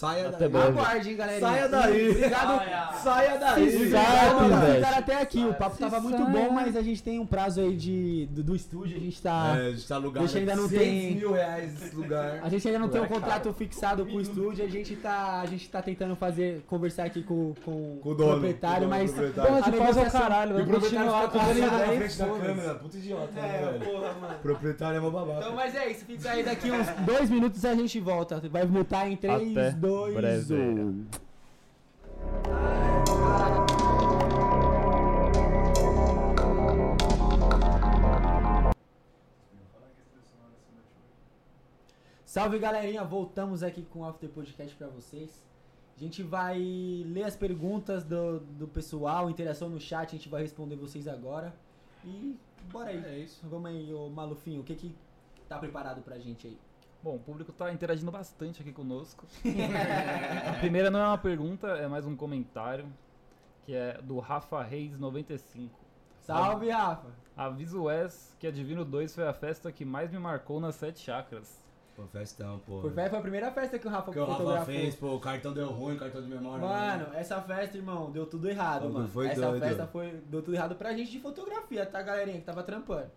Saia 0.00 0.28
Até 0.30 0.38
daí. 0.38 0.48
breve. 0.48 0.68
Aguarde, 0.68 1.10
hein, 1.10 1.16
galerinha. 1.16 1.46
Saia 1.48 1.68
daí. 1.68 2.10
Obrigado. 2.10 3.02
Saia 3.02 3.38
daí. 3.38 3.66
Exato, 3.66 4.36
Obrigado 4.36 4.38
por 4.38 4.60
velho. 4.66 4.74
ficar 4.86 4.98
até 4.98 5.20
aqui. 5.20 5.44
O 5.44 5.54
papo 5.54 5.74
Se 5.76 5.80
tava 5.82 6.00
muito 6.00 6.16
saia. 6.22 6.30
bom, 6.30 6.50
mas 6.52 6.76
a 6.76 6.82
gente 6.82 7.02
tem 7.02 7.18
um 7.18 7.26
prazo 7.26 7.60
aí 7.60 7.76
de, 7.76 8.26
do, 8.30 8.42
do 8.42 8.56
estúdio. 8.56 8.96
A 8.96 9.00
gente 9.00 9.20
tá. 9.20 9.56
É, 9.58 9.66
a 9.66 9.70
gente 9.72 9.86
tá 9.86 9.94
alugado. 9.96 10.24
Deixa 10.26 10.38
ainda 10.38 10.56
não 10.56 10.68
6 10.68 10.80
tem- 10.80 11.14
mil 11.16 11.32
reais 11.32 11.82
esse 11.82 11.94
lugar. 11.94 12.40
A 12.42 12.48
gente 12.48 12.66
ainda 12.66 12.78
não 12.78 12.88
tem 12.88 13.00
um 13.00 13.04
É 13.04 13.08
caro. 13.08 13.20
contrato 13.20 13.52
fixado 13.52 14.06
com 14.06 14.16
o 14.16 14.20
estúdio, 14.22 14.64
a 14.64 14.68
gente 14.68 14.96
tá, 14.96 15.40
a 15.42 15.46
gente 15.46 15.68
tá 15.68 15.82
tentando 15.82 16.16
fazer, 16.16 16.64
conversar 16.66 17.04
aqui 17.04 17.22
com, 17.22 17.52
com, 17.64 17.98
Com 18.02 18.08
o 18.10 18.14
dono, 18.14 18.30
proprietário, 18.32 18.80
com 18.80 18.86
o 18.86 18.88
dono, 18.88 19.00
mas 19.02 19.10
proprietário. 19.12 19.48
Porra, 19.50 19.58
a 19.58 19.70
de 19.70 19.76
ao 19.76 19.80
negociação- 19.82 20.20
caralho, 20.22 20.58
E 20.58 20.62
o 20.62 20.66
proprietário 20.66 21.10
fica 21.10 21.28
com 21.28 21.38
na 21.38 21.44
frente 21.86 22.18
da 22.18 22.26
foda-se. 22.26 22.46
câmera. 22.46 22.74
Puta 22.76 22.96
idiota, 22.96 23.32
né, 23.40 23.60
É, 23.62 23.66
velho? 23.78 23.84
porra, 23.92 24.12
mano. 24.14 24.34
Proprietário 24.40 24.96
é 24.96 25.00
uma 25.00 25.10
babaca. 25.10 25.40
Então, 25.40 25.54
mas 25.54 25.74
é 25.74 25.90
isso, 25.90 26.04
fica 26.06 26.30
aí 26.30 26.42
daqui 26.42 26.70
uns 26.70 26.86
dois 27.04 27.28
minutos 27.28 27.62
a 27.66 27.74
gente 27.74 28.00
volta. 28.00 28.40
Vai 28.50 28.64
mutar 28.64 29.10
em 29.10 29.16
3, 29.16 29.56
Até 29.56 29.70
2, 29.90 30.14
breve. 30.14 30.54
1. 30.54 31.06
Salve 42.24 42.60
galerinha, 42.60 43.02
voltamos 43.02 43.64
aqui 43.64 43.82
com 43.82 44.02
o 44.02 44.04
After 44.04 44.30
Podcast 44.30 44.76
pra 44.76 44.86
vocês. 44.86 45.42
A 45.96 45.98
gente 45.98 46.22
vai 46.22 46.56
ler 47.04 47.24
as 47.24 47.34
perguntas 47.34 48.04
do, 48.04 48.38
do 48.38 48.68
pessoal, 48.68 49.28
interação 49.28 49.68
no 49.68 49.80
chat, 49.80 50.06
a 50.06 50.12
gente 50.12 50.28
vai 50.28 50.42
responder 50.42 50.76
vocês 50.76 51.08
agora. 51.08 51.52
E 52.04 52.36
bora 52.70 52.90
aí. 52.90 53.04
É 53.04 53.18
isso. 53.18 53.40
Vamos 53.48 53.68
aí, 53.68 53.92
ô 53.92 54.08
Malufinho, 54.08 54.60
o 54.60 54.64
que 54.64 54.76
que 54.76 54.94
tá 55.48 55.58
preparado 55.58 56.00
pra 56.00 56.16
gente 56.16 56.46
aí? 56.46 56.56
Bom, 57.02 57.14
o 57.16 57.18
público 57.18 57.50
tá 57.52 57.72
interagindo 57.72 58.10
bastante 58.10 58.60
aqui 58.60 58.72
conosco. 58.72 59.26
A 60.48 60.52
primeira 60.60 60.90
não 60.90 61.00
é 61.00 61.06
uma 61.06 61.18
pergunta, 61.18 61.66
é 61.68 61.88
mais 61.88 62.06
um 62.06 62.14
comentário, 62.14 62.86
que 63.64 63.74
é 63.74 64.00
do 64.02 64.18
Rafa 64.18 64.62
Reis 64.62 64.98
95. 64.98 65.78
Salve, 66.20 66.68
Rafa! 66.68 67.08
Aviso 67.34 67.88
S 67.88 68.36
que 68.38 68.46
a 68.46 68.50
Divino 68.50 68.84
2 68.84 69.14
foi 69.14 69.26
a 69.26 69.32
festa 69.32 69.72
que 69.72 69.84
mais 69.84 70.10
me 70.10 70.18
marcou 70.18 70.60
nas 70.60 70.74
sete 70.74 71.00
chakras. 71.00 71.58
Pô, 71.96 72.06
festão, 72.06 72.60
pô. 72.66 72.80
Por 72.82 72.92
fé, 72.92 73.08
foi 73.08 73.18
a 73.18 73.22
primeira 73.22 73.50
festa 73.50 73.78
que 73.78 73.86
o 73.86 73.90
Rafa 73.90 74.12
que 74.12 74.18
o 74.18 74.24
Rafa 74.24 74.36
fotografou. 74.36 74.66
fez, 74.66 74.94
pô, 74.94 75.14
o 75.14 75.20
cartão 75.20 75.52
deu 75.54 75.70
ruim, 75.70 75.96
o 75.96 75.98
cartão 75.98 76.20
de 76.20 76.28
memória. 76.28 76.66
Mano, 76.66 77.14
essa 77.14 77.40
festa, 77.40 77.76
irmão, 77.78 78.10
deu 78.10 78.26
tudo 78.26 78.48
errado, 78.48 78.82
Bagulho 78.82 78.94
mano. 78.94 79.08
foi 79.08 79.28
essa 79.28 79.40
doido. 79.40 79.62
festa 79.62 79.86
foi, 79.86 80.12
deu 80.26 80.42
tudo 80.42 80.54
errado 80.54 80.74
pra 80.76 80.92
gente 80.94 81.10
de 81.10 81.18
fotografia, 81.18 81.86
tá, 81.86 82.02
galerinha, 82.02 82.38
que 82.38 82.44
tava 82.44 82.62
trampando. 82.62 83.10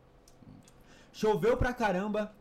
Choveu 1.14 1.56
pra 1.56 1.72
caramba, 1.72 2.34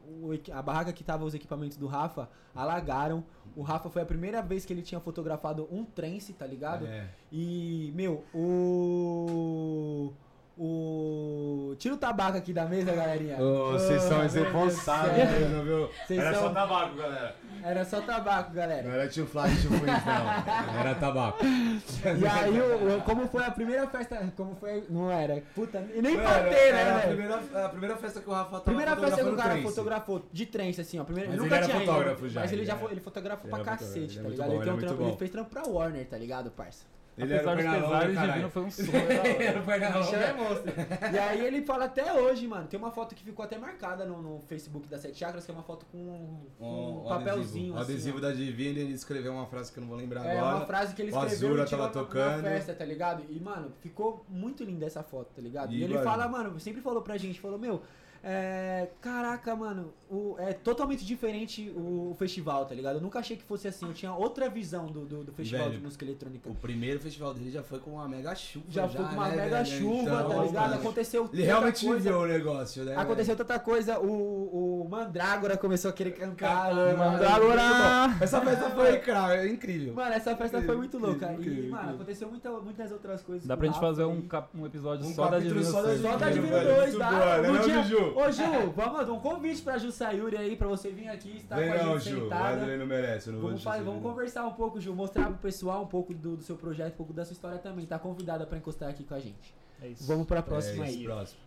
a 0.50 0.62
barraca 0.62 0.94
que 0.94 1.04
tava 1.04 1.24
os 1.26 1.34
equipamentos 1.34 1.76
do 1.76 1.86
Rafa 1.86 2.30
alagaram. 2.54 3.22
O 3.54 3.60
Rafa 3.60 3.90
foi 3.90 4.00
a 4.00 4.06
primeira 4.06 4.40
vez 4.40 4.64
que 4.64 4.72
ele 4.72 4.80
tinha 4.80 4.98
fotografado 4.98 5.68
um 5.70 5.84
trance, 5.84 6.32
tá 6.32 6.46
ligado? 6.46 6.86
É. 6.86 7.10
E, 7.30 7.92
meu, 7.94 8.24
o. 8.34 10.14
O. 10.59 11.74
Tira 11.78 11.94
o 11.94 11.98
tabaco 11.98 12.36
aqui 12.36 12.53
da 12.53 12.64
mesa, 12.66 12.92
galerinha. 12.92 13.36
Vocês 13.38 14.03
são 14.03 14.22
irresponsáveis, 14.24 15.28
céu. 15.30 15.48
não 15.48 15.64
viu? 15.64 15.88
Vocês 16.07 16.20
Era 16.20 16.34
são- 16.34 16.42
só 16.42 16.48
tabaco, 16.50 16.94
galera. 16.96 17.36
Era 17.64 17.84
só 17.84 18.00
tabaco, 18.00 18.48
Não 18.50 18.57
galera. 18.57 18.88
era 18.88 19.09
tio 19.09 19.26
Flávio 19.26 19.57
e 19.57 19.61
tio 19.61 19.70
Fuiz, 19.70 19.84
não. 20.05 20.80
Era 20.80 20.94
tabaco. 20.96 21.38
E 21.44 22.26
aí, 22.26 22.61
o- 22.61 22.98
o- 22.98 23.03
como 23.03 23.26
foi 23.28 23.44
a 23.44 23.50
primeira 23.50 23.86
festa. 23.86 24.32
Como 24.36 24.55
foi. 24.57 24.84
Não 24.90 25.11
era. 25.11 25.42
Puta, 25.55 25.78
e 25.94 26.03
nem 26.03 26.16
ter, 26.16 26.22
né, 26.22 26.80
era 26.80 26.94
a 26.94 26.98
velho? 26.98 27.16
primeira, 27.16 27.64
a 27.64 27.68
primeira 27.68 27.96
festa 27.96 28.20
que 28.20 28.28
o 28.28 28.32
Rafa 28.32 28.50
tava 28.50 28.62
Primeira 28.62 28.96
festa 28.96 29.22
que 29.22 29.28
o 29.28 29.36
cara 29.36 29.50
trance. 29.50 29.62
fotografou 29.68 30.22
de 30.32 30.46
trance, 30.46 30.80
assim, 30.80 30.98
ó. 30.98 31.05
Primeiro, 31.05 31.30
Mas 31.30 31.38
ele 31.38 31.44
ele 31.46 31.50
nunca 31.50 31.57
era 31.64 31.66
tinha 31.66 31.86
fotógrafo 31.86 32.20
ido, 32.24 32.28
já, 32.28 32.40
Mas 32.40 32.53
ele 32.53 32.61
ele 32.62 32.66
já 32.66 32.78
ele 32.90 33.00
fotografou 33.00 33.44
Ele 33.50 33.55
pra 33.62 33.64
cacete, 33.64 33.96
ele 33.98 34.05
é 34.18 34.22
tá 34.22 34.28
ligado? 34.28 34.53
ele, 34.53 34.86
ele 34.86 35.03
é 35.03 35.07
ele 35.09 35.16
fez 35.16 35.30
trampo 35.30 35.50
pra 35.50 35.62
Warner, 35.66 36.07
tá 36.07 36.16
ligado, 36.18 36.50
parça? 36.50 36.84
Ele 37.24 37.32
era 37.34 37.52
Apesar 37.52 37.78
dos 37.80 37.86
pesares. 37.88 38.20
Divino 38.20 38.50
foi 38.50 38.62
um 38.62 38.70
sonho. 38.70 38.96
Era 38.96 39.62
Pernalonga. 39.62 39.98
Bicho 40.00 40.14
é 40.16 40.32
monstro. 40.32 40.72
E 41.12 41.18
aí 41.18 41.46
ele 41.46 41.62
fala 41.62 41.84
até 41.86 42.12
hoje, 42.12 42.46
mano. 42.46 42.66
Tem 42.66 42.78
uma 42.78 42.90
foto 42.90 43.14
que 43.14 43.22
ficou 43.22 43.44
até 43.44 43.56
marcada 43.58 44.04
no, 44.04 44.20
no 44.22 44.40
Facebook 44.40 44.88
da 44.88 44.98
Sete 44.98 45.18
Chakras, 45.18 45.44
que 45.44 45.50
é 45.50 45.54
uma 45.54 45.62
foto 45.62 45.86
com, 45.92 46.40
com 46.58 46.64
um, 46.64 47.00
Um 47.06 47.08
papelzinho. 47.08 47.76
adesivo, 47.76 47.78
assim, 47.78 47.92
adesivo 47.92 48.18
ó. 48.18 48.20
da 48.20 48.32
Divina, 48.32 48.78
ele 48.80 48.92
escreveu 48.92 49.32
uma 49.32 49.46
frase 49.46 49.72
que 49.72 49.78
eu 49.78 49.82
não 49.82 49.88
vou 49.88 49.98
lembrar 49.98 50.24
É 50.26 50.38
agora. 50.38 50.56
uma 50.56 50.66
frase 50.66 50.94
que 50.94 51.02
ele 51.02 51.12
O 51.12 51.18
escreveu 51.18 51.48
Azura 51.50 51.66
tava 51.68 51.82
na- 51.84 51.88
tocando. 51.90 52.42
na 52.42 52.48
festa, 52.50 52.74
tá 52.74 52.84
ligado? 52.84 53.22
E, 53.28 53.38
mano, 53.40 53.72
ficou 53.80 54.24
muito 54.28 54.64
linda 54.64 54.86
essa 54.86 55.02
foto, 55.02 55.32
tá 55.34 55.40
ligado? 55.42 55.72
E, 55.72 55.78
E, 55.78 55.84
ele 55.84 55.94
mano- 55.94 56.04
fala, 56.04 56.28
mano, 56.28 56.58
sempre 56.60 56.80
falou 56.82 57.02
pra 57.02 57.16
gente, 57.16 57.40
falou, 57.40 57.58
meu, 57.58 57.82
é, 58.24 58.88
caraca, 59.00 59.56
mano, 59.56 59.92
o, 60.08 60.36
é 60.38 60.52
totalmente 60.52 61.04
diferente 61.04 61.70
o, 61.74 62.14
festival, 62.16 62.64
tá 62.66 62.72
ligado? 62.72 62.96
Eu 62.96 63.00
nunca 63.00 63.18
achei 63.18 63.36
que 63.36 63.42
fosse 63.42 63.66
assim, 63.66 63.84
eu 63.84 63.92
tinha 63.92 64.14
outra 64.14 64.48
visão 64.48 64.86
do, 64.86 65.04
do, 65.04 65.24
do 65.24 65.32
festival 65.32 65.64
Velho, 65.66 65.78
de 65.78 65.84
música 65.84 66.04
eletrônica. 66.04 66.48
O 66.48 66.54
primeiro 66.54 67.00
festival 67.00 67.11
dele 67.34 67.50
já 67.50 67.62
foi 67.62 67.78
com 67.78 67.92
uma 67.92 68.08
mega 68.08 68.34
chuva. 68.34 68.64
Já, 68.68 68.88
foi 68.88 69.04
com 69.04 69.12
uma 69.12 69.28
né, 69.28 69.36
mega 69.36 69.62
velho? 69.62 69.66
chuva, 69.78 70.02
Então, 70.02 70.28
tá 70.28 70.42
ligado? 70.44 70.62
mano, 70.62 70.74
Aconteceu 70.74 71.30
Ele 71.32 71.42
realmente 71.42 71.86
coisa. 71.86 72.02
viveu 72.02 72.18
o 72.20 72.26
negócio, 72.26 72.84
né? 72.84 72.96
Aconteceu 72.96 73.36
tanta 73.36 73.58
coisa, 73.58 73.98
o, 74.00 74.82
o 74.84 74.88
Mandrágora 74.88 75.56
começou 75.56 75.90
a 75.90 75.92
querer 75.92 76.12
cantar. 76.12 76.74
Mano. 76.74 76.98
Mandrágora! 76.98 78.08
velho? 78.08 78.22
Essa 78.24 78.40
festa 78.40 78.70
foi, 78.70 78.98
cara, 78.98 79.46
incrível. 79.48 79.94
Mano, 79.94 80.12
essa 80.14 80.36
festa 80.36 80.62
foi 80.62 80.76
muito 80.76 80.96
Incrível, 80.96 81.10
louca. 81.20 81.32
incrível, 81.32 81.64
e, 81.64 81.68
mano, 81.68 81.82
incrível. 81.82 81.94
aconteceu 81.96 82.28
muita, 82.30 82.50
muitas 82.60 82.92
outras 82.92 83.22
coisas. 83.22 83.46
Dá 83.46 83.56
pra 83.56 83.66
gente 83.66 83.80
fazer 83.80 84.04
um, 84.04 84.22
cap- 84.22 84.56
um 84.56 84.66
episódio 84.66 85.06
Um 85.06 85.14
só 85.14 85.28
da 85.28 85.38
Divino 85.38 85.64
só 85.64 85.82
da 85.82 85.88
6. 85.90 86.00
Só 86.02 86.16
da 86.16 86.28
Divino, 86.30 86.46
Divino 86.46 86.64
velho, 86.64 86.76
2, 86.76 86.94
muito 86.94 86.98
tá? 86.98 87.10
né, 87.38 87.48
No 87.48 87.54
não, 87.54 87.62
dia-? 87.62 88.12
Ô, 88.16 88.30
Ju, 88.32 88.70
vamos, 88.76 89.08
um 89.08 89.18
convite 89.20 89.62
pra 89.62 89.78
Ju 89.78 89.90
Sayuri 89.92 90.36
aí, 90.36 90.56
pra 90.56 90.68
você 90.68 90.90
vir 90.90 91.08
aqui, 91.08 91.36
estar 91.38 91.56
Vem 91.56 91.68
com 91.68 91.74
a 91.74 91.82
não, 91.82 91.98
gente 91.98 92.10
Ju. 92.10 92.18
O 92.18 92.22
sentada. 92.24 92.76
Não 92.76 92.86
merece, 92.86 93.30
não 93.30 93.40
Vamos, 93.40 93.62
vamos 93.62 94.02
conversar 94.02 94.44
um 94.46 94.52
pouco, 94.52 94.80
Ju, 94.80 94.94
mostrar 94.94 95.26
pro 95.26 95.34
pessoal 95.38 95.82
um 95.82 95.86
pouco 95.86 96.12
do, 96.14 96.36
do 96.36 96.42
seu 96.42 96.56
projeto, 96.56 96.91
um 96.93 96.97
pouco 96.97 97.12
da 97.12 97.24
sua 97.24 97.32
história 97.32 97.59
também. 97.59 97.86
Tá 97.86 97.99
convidada 97.99 98.47
pra 98.47 98.59
encostar 98.59 98.90
aqui 98.90 99.05
com 99.05 99.14
a 99.14 99.20
gente. 99.20 99.55
É 99.80 99.88
isso. 99.88 100.07
Vamos 100.07 100.26
pra 100.26 100.43
próxima 100.43 100.84
é, 100.84 100.88
aí. 100.88 100.95
isso, 100.95 101.05
próximo. 101.05 101.40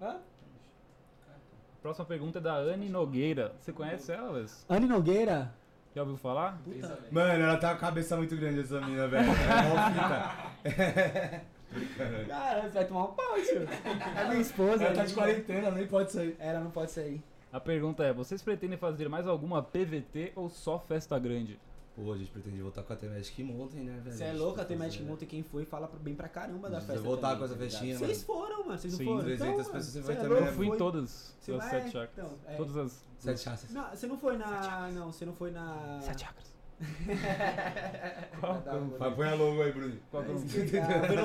Hã? 0.00 0.16
Próxima 1.82 2.04
pergunta 2.04 2.38
é 2.38 2.42
da 2.42 2.54
Anne 2.56 2.88
Nogueira. 2.88 3.54
Você 3.60 3.72
conhece 3.72 4.12
ela, 4.12 4.32
Wes? 4.32 4.64
Anne 4.68 4.86
Nogueira? 4.86 5.52
Já 5.94 6.02
ouviu 6.02 6.16
falar? 6.16 6.60
Puta. 6.62 6.98
Mano, 7.10 7.42
ela 7.42 7.56
tá 7.56 7.70
com 7.70 7.76
a 7.76 7.78
cabeça 7.78 8.16
muito 8.16 8.36
grande, 8.36 8.60
essa 8.60 8.80
mina, 8.80 9.08
velho. 9.08 9.30
É. 10.64 11.40
Cara, 12.28 12.62
você 12.62 12.68
vai 12.70 12.84
tomar 12.86 13.04
um 13.04 13.12
pau, 13.12 13.34
tio. 13.36 13.66
É 14.16 14.28
minha 14.28 14.40
esposa. 14.40 14.84
Ela 14.84 14.94
tá 14.94 15.02
né? 15.02 15.06
de 15.08 15.14
quarentena, 15.14 15.70
nem 15.70 15.86
pode 15.86 16.12
sair. 16.12 16.36
Ela 16.38 16.60
não 16.60 16.70
pode 16.70 16.90
sair. 16.90 17.22
A 17.52 17.60
pergunta 17.60 18.04
é: 18.04 18.12
vocês 18.12 18.42
pretendem 18.42 18.76
fazer 18.76 19.08
mais 19.08 19.26
alguma 19.26 19.62
PVT 19.62 20.32
ou 20.36 20.48
só 20.48 20.78
festa 20.78 21.18
grande? 21.18 21.58
Pô, 21.96 22.12
a 22.12 22.16
gente 22.18 22.30
pretende 22.30 22.60
voltar 22.60 22.82
com 22.82 22.92
a 22.92 22.96
Thematic 22.96 23.38
Mountain, 23.38 23.80
né, 23.84 24.00
velho? 24.04 24.14
Você 24.16 24.22
é 24.24 24.26
A 24.28 24.30
gente 24.32 24.38
louca, 24.38 24.58
tá 24.60 24.64
tem 24.66 24.76
Magic 24.76 24.96
fazendo- 24.98 25.08
Mountain 25.08 25.28
quem 25.28 25.42
foi 25.42 25.64
fala 25.64 25.90
bem 26.02 26.14
pra 26.14 26.28
caramba 26.28 26.68
da 26.68 26.78
festa. 26.78 27.00
voltar 27.00 27.28
também, 27.28 27.38
com 27.38 27.44
essa 27.46 27.54
tá 27.54 27.60
festinha, 27.60 27.98
Vocês 27.98 28.22
foram, 28.22 28.66
mano. 28.66 28.78
Vocês 28.78 28.92
não 28.92 28.98
Sim, 28.98 29.04
foram? 29.06 29.20
300 29.22 29.46
então, 29.48 29.56
pessoas, 29.72 29.86
você 29.86 30.00
vai 30.02 30.14
é 30.14 30.18
também, 30.18 30.30
louco, 30.34 30.48
Eu 30.48 30.52
fui 30.54 30.66
em 30.66 30.76
todas 30.76 31.34
Você 31.40 31.52
das 31.52 31.60
vai? 31.62 31.70
sete 31.70 31.90
chakras. 31.92 32.12
Então, 32.26 32.38
é. 32.46 32.56
Todas 32.56 32.76
as. 32.76 33.04
Sete 33.18 33.40
chances. 33.40 33.72
Não, 33.72 33.88
você 33.90 34.06
não 34.06 34.18
foi 34.18 34.36
na. 34.36 34.90
Não, 34.92 35.10
você 35.10 35.24
não 35.24 35.32
foi 35.32 35.50
na. 35.50 35.98
Sete 36.02 36.20
chakras. 36.20 36.54
Qual? 38.38 38.62
Vai, 38.98 39.14
põe 39.14 39.28
a 39.28 39.34
logo 39.34 39.62
aí, 39.62 39.72
Bruno. 39.72 39.96
Qual 40.10 40.22
que 40.22 40.28
eu 40.30 40.34
não 40.34 40.46
fui? 40.46 40.70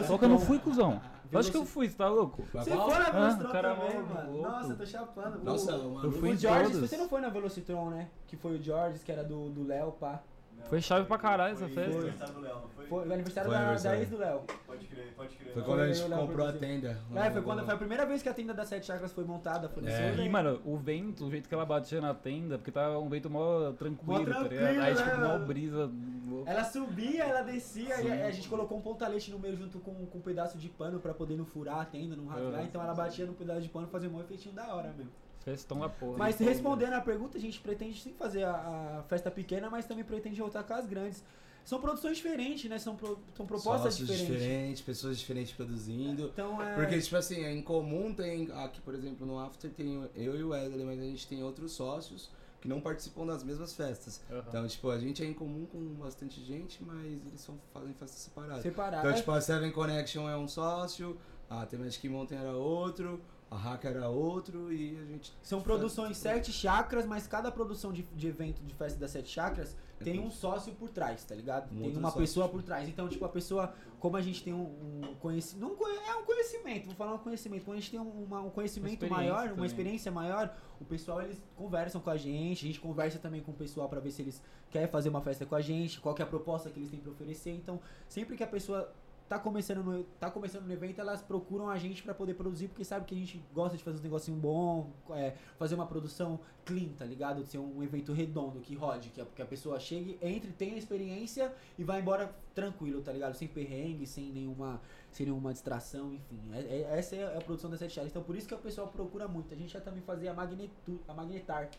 Qual 0.07 0.19
que 0.19 0.25
eu 0.25 0.29
não 0.29 0.39
fui, 0.39 0.59
cuzão? 0.59 1.01
Veloci- 1.29 1.49
Acho 1.49 1.51
que 1.51 1.57
eu 1.57 1.65
fui, 1.65 1.89
você 1.89 1.95
tá 1.95 2.09
louco? 2.09 2.43
Você 2.53 2.71
foi 2.71 2.77
na 2.77 3.07
Ah, 3.07 3.11
Velocitron 3.11 3.51
caramba, 3.51 3.81
também, 3.85 4.01
mano. 4.03 4.31
louco. 4.31 4.49
Nossa, 4.49 4.69
eu 4.71 4.77
tô 4.77 4.85
chapando. 4.85 5.43
Nossa, 5.43 5.75
o, 5.77 5.93
mano. 5.93 6.07
Eu 6.07 6.11
fui 6.13 6.31
o 6.31 6.37
George, 6.37 6.73
você 6.77 6.97
não 6.97 7.07
foi 7.09 7.21
na 7.21 7.29
Velocitron, 7.29 7.89
né? 7.89 8.09
Que 8.27 8.35
foi 8.35 8.57
o 8.57 8.61
George, 8.61 8.99
que 8.99 9.11
era 9.11 9.23
do, 9.23 9.49
do 9.49 9.63
Léo, 9.65 9.91
pá. 9.93 10.21
Foi 10.69 10.81
chave 10.81 11.05
pra 11.05 11.17
caralho 11.17 11.53
essa 11.53 11.67
Foi 11.67 11.75
festa. 11.75 11.97
aniversário 11.97 12.33
do 12.33 12.41
Léo, 12.41 12.55
não 12.55 12.69
foi? 12.69 12.85
Foi 12.87 13.07
o 13.07 13.13
aniversário 13.13 13.49
Foi 13.49 13.57
da, 13.57 13.63
aniversário. 13.63 13.97
da 13.97 14.03
ex 14.03 14.09
do 14.11 14.17
Léo. 14.17 14.41
Pode 14.65 14.85
crer, 14.87 15.13
pode 15.15 15.35
crer. 15.35 15.53
Foi 15.53 15.63
quando 15.63 15.79
a 15.81 15.87
eu 15.87 15.93
gente 15.93 16.07
lembro 16.07 16.27
comprou 16.27 16.45
a 16.47 16.51
disso. 16.51 16.59
tenda. 16.59 16.99
É, 17.15 17.31
foi 17.31 17.41
quando 17.41 17.65
foi 17.65 17.73
a 17.73 17.77
primeira 17.77 18.05
vez 18.05 18.21
que 18.23 18.29
a 18.29 18.33
tenda 18.33 18.53
das 18.53 18.67
Sete 18.69 18.85
Chakras 18.85 19.11
foi 19.11 19.23
montada. 19.25 19.67
Foi 19.69 19.83
nesse 19.83 20.01
É. 20.01 20.09
rolê. 20.11 20.23
E, 20.25 20.29
mano, 20.29 20.61
o 20.65 20.77
vento, 20.77 21.25
o 21.25 21.31
jeito 21.31 21.47
que 21.49 21.53
ela 21.55 21.65
batia 21.65 21.99
na 21.99 22.13
tenda, 22.13 22.57
porque 22.57 22.71
tava 22.71 22.97
um 22.99 23.09
vento 23.09 23.29
mó 23.29 23.71
tranquilo, 23.73 24.11
Mó 24.11 24.13
tá 24.19 24.23
ligado? 24.25 24.49
tranquilo, 24.49 24.65
Aí, 24.81 24.93
né, 24.93 25.03
tipo, 25.03 25.09
mó 25.17 25.27
mano? 25.27 25.45
brisa. 25.45 25.91
louca. 26.29 26.51
Ela 26.51 26.63
subia, 26.63 27.23
ela 27.25 27.41
descia, 27.41 27.95
Sim. 27.97 28.07
e 28.07 28.11
a 28.11 28.27
a 28.27 28.31
gente 28.31 28.47
colocou 28.47 28.77
um 28.77 28.81
pontalete 28.81 29.31
no 29.31 29.39
meio 29.39 29.55
junto 29.57 29.79
com, 29.79 29.93
com 30.05 30.17
um 30.17 30.21
pedaço 30.21 30.57
de 30.57 30.69
pano 30.69 30.99
pra 30.99 31.13
poder 31.13 31.35
não 31.35 31.45
furar 31.45 31.81
a 31.81 31.85
tenda, 31.85 32.15
não 32.15 32.25
rasgar. 32.27 32.61
Uhum. 32.61 32.65
Então 32.65 32.81
ela 32.81 32.93
batia 32.93 33.25
no 33.25 33.33
pedaço 33.33 33.61
de 33.61 33.69
pano 33.69 33.87
e 33.87 33.89
fazia 33.89 34.09
um 34.09 34.19
efeitinho 34.21 34.55
da 34.55 34.73
hora 34.73 34.93
mesmo. 34.97 35.11
Festão 35.43 35.79
da 35.79 35.89
porra. 35.89 36.17
Mas 36.17 36.37
respondendo 36.37 36.93
a 36.93 37.01
pergunta, 37.01 37.37
a 37.37 37.41
gente 37.41 37.59
pretende 37.59 37.99
sim 38.01 38.13
fazer 38.13 38.43
a, 38.43 38.99
a 38.99 39.03
festa 39.09 39.29
pequena, 39.31 39.69
mas 39.69 39.85
também 39.85 40.03
pretende 40.03 40.39
voltar 40.39 40.63
com 40.63 40.73
as 40.73 40.85
grandes. 40.85 41.23
São 41.63 41.79
produções 41.79 42.17
diferentes, 42.17 42.69
né? 42.69 42.79
São, 42.79 42.95
pro- 42.95 43.19
são 43.35 43.45
propostas 43.45 43.93
Sócios 43.93 44.07
diferentes. 44.07 44.41
diferentes, 44.41 44.81
pessoas 44.81 45.19
diferentes 45.19 45.53
produzindo. 45.53 46.27
Então 46.33 46.61
é. 46.61 46.75
Porque, 46.75 46.99
tipo 46.99 47.15
assim, 47.15 47.43
é 47.43 47.51
em 47.51 47.61
comum 47.61 48.13
tem. 48.13 48.51
Aqui, 48.51 48.81
por 48.81 48.95
exemplo, 48.95 49.25
no 49.27 49.37
After 49.39 49.69
tem 49.71 50.09
eu 50.15 50.35
e 50.35 50.43
o 50.43 50.49
Wesley, 50.49 50.83
mas 50.85 50.99
a 50.99 51.03
gente 51.03 51.27
tem 51.27 51.43
outros 51.43 51.71
sócios 51.73 52.31
que 52.59 52.67
não 52.67 52.79
participam 52.81 53.25
das 53.25 53.43
mesmas 53.43 53.73
festas. 53.73 54.21
Aham. 54.29 54.43
Então, 54.47 54.67
tipo, 54.67 54.89
a 54.89 54.99
gente 54.99 55.23
é 55.23 55.25
em 55.27 55.33
comum 55.33 55.65
com 55.65 55.79
bastante 55.95 56.43
gente, 56.43 56.83
mas 56.83 57.25
eles 57.25 57.41
são, 57.41 57.59
fazem 57.73 57.93
festas 57.93 58.19
separadas. 58.21 58.61
separado. 58.61 59.07
Então, 59.07 59.17
tipo, 59.19 59.31
a 59.31 59.41
Seven 59.41 59.71
Connection 59.71 60.29
é 60.29 60.37
um 60.37 60.47
sócio, 60.47 61.17
a 61.49 61.65
Thematic 61.65 62.03
Mountain 62.05 62.37
era 62.37 62.53
outro, 62.55 63.19
a 63.51 63.57
Hack 63.57 63.83
era 63.83 64.07
outro 64.07 64.71
e 64.71 64.97
a 64.97 65.03
gente. 65.03 65.33
São 65.43 65.61
produções 65.61 66.15
sete 66.15 66.53
chakras, 66.53 67.05
mas 67.05 67.27
cada 67.27 67.51
produção 67.51 67.91
de, 67.91 68.03
de 68.03 68.27
evento 68.29 68.63
de 68.63 68.73
festa 68.73 68.97
das 68.97 69.11
sete 69.11 69.27
chakras 69.29 69.75
É 69.99 70.03
tem 70.05 70.19
um 70.21 70.31
sócio 70.31 70.73
por 70.73 70.89
trás, 70.89 71.25
tá 71.25 71.35
ligado? 71.35 71.69
Um 71.69 71.81
tem 71.81 71.91
uma 71.97 72.03
sócio. 72.07 72.21
pessoa 72.21 72.47
por 72.47 72.63
trás. 72.63 72.87
Então, 72.87 73.09
tipo, 73.09 73.25
a 73.25 73.29
pessoa, 73.29 73.73
como 73.99 74.15
a 74.15 74.21
gente 74.21 74.41
tem 74.41 74.53
um, 74.53 74.63
um 75.11 75.15
conhecimento. 75.19 75.85
É 76.07 76.15
um 76.15 76.23
conhecimento, 76.23 76.85
vou 76.85 76.95
falar 76.95 77.13
um 77.13 77.17
conhecimento. 77.17 77.65
Quando 77.65 77.77
a 77.77 77.79
gente 77.81 77.91
tem 77.91 77.99
um, 77.99 78.23
uma- 78.23 78.41
um 78.41 78.49
conhecimento 78.49 79.05
Uma 79.05 79.17
maior, 79.17 79.43
uma 79.43 79.49
também. 79.49 79.65
experiência 79.65 80.11
maior, 80.11 80.55
o 80.79 80.85
pessoal 80.85 81.21
eles 81.21 81.37
conversam 81.57 81.99
com 81.99 82.09
a 82.09 82.15
gente, 82.17 82.63
a 82.63 82.67
gente 82.67 82.79
conversa 82.79 83.19
também 83.19 83.41
com 83.41 83.51
o 83.51 83.55
pessoal 83.55 83.89
pra 83.89 83.99
ver 83.99 84.11
se 84.11 84.21
eles 84.21 84.41
querem 84.69 84.87
fazer 84.87 85.09
uma 85.09 85.21
festa 85.21 85.45
com 85.45 85.55
a 85.55 85.61
gente, 85.61 85.99
qual 85.99 86.15
que 86.15 86.21
é 86.21 86.25
a 86.25 86.27
proposta 86.27 86.69
que 86.69 86.79
eles 86.79 86.89
têm 86.89 86.99
pra 87.01 87.11
oferecer. 87.11 87.51
Então, 87.51 87.81
sempre 88.07 88.37
que 88.37 88.43
a 88.43 88.47
pessoa 88.47 88.89
tá 89.31 89.39
começando 89.39 89.81
no, 89.81 90.03
tá 90.19 90.29
começando 90.29 90.65
no 90.65 90.73
evento, 90.73 90.99
elas 90.99 91.21
procuram 91.21 91.69
a 91.69 91.77
gente 91.77 92.03
pra 92.03 92.13
poder 92.13 92.33
produzir, 92.33 92.67
porque 92.67 92.83
sabe 92.83 93.05
que 93.05 93.15
a 93.15 93.17
gente 93.17 93.41
gosta 93.53 93.77
de 93.77 93.83
fazer 93.83 93.97
um 93.99 94.03
negocinho 94.03 94.35
bom, 94.35 94.91
é, 95.11 95.35
fazer 95.57 95.73
uma 95.73 95.85
produção 95.85 96.37
clean, 96.65 96.89
tá 96.99 97.05
ligado? 97.05 97.45
Ser 97.45 97.57
um 97.57 97.81
evento 97.81 98.11
redondo, 98.11 98.59
que 98.59 98.75
rode, 98.75 99.07
que 99.07 99.21
a, 99.21 99.25
que 99.25 99.41
a 99.41 99.45
pessoa 99.45 99.79
chegue, 99.79 100.17
entre, 100.21 100.51
tenha 100.51 100.77
experiência 100.77 101.53
e 101.79 101.83
vá 101.85 101.97
embora 101.97 102.35
tranquilo, 102.53 103.01
tá 103.01 103.13
ligado? 103.13 103.33
Sem 103.33 103.47
perrengue, 103.47 104.05
sem 104.05 104.33
nenhuma, 104.33 104.81
sem 105.09 105.25
nenhuma 105.25 105.53
distração, 105.53 106.13
enfim. 106.13 106.41
É- 106.51 106.81
é- 106.81 106.99
essa 106.99 107.15
é 107.15 107.37
a 107.37 107.39
produção 107.39 107.69
da 107.69 107.77
Sete 107.77 107.93
Chaves. 107.93 108.11
Então 108.11 108.23
por 108.23 108.35
isso 108.35 108.49
que 108.49 108.53
o 108.53 108.57
pessoal 108.57 108.89
procura 108.89 109.29
muito. 109.29 109.53
A 109.53 109.57
gente 109.57 109.71
já 109.71 109.79
também 109.79 110.01
fazia 110.01 110.31
a, 110.31 110.33
Magnetu, 110.33 110.99
a 111.07 111.13
Magnetar, 111.13 111.69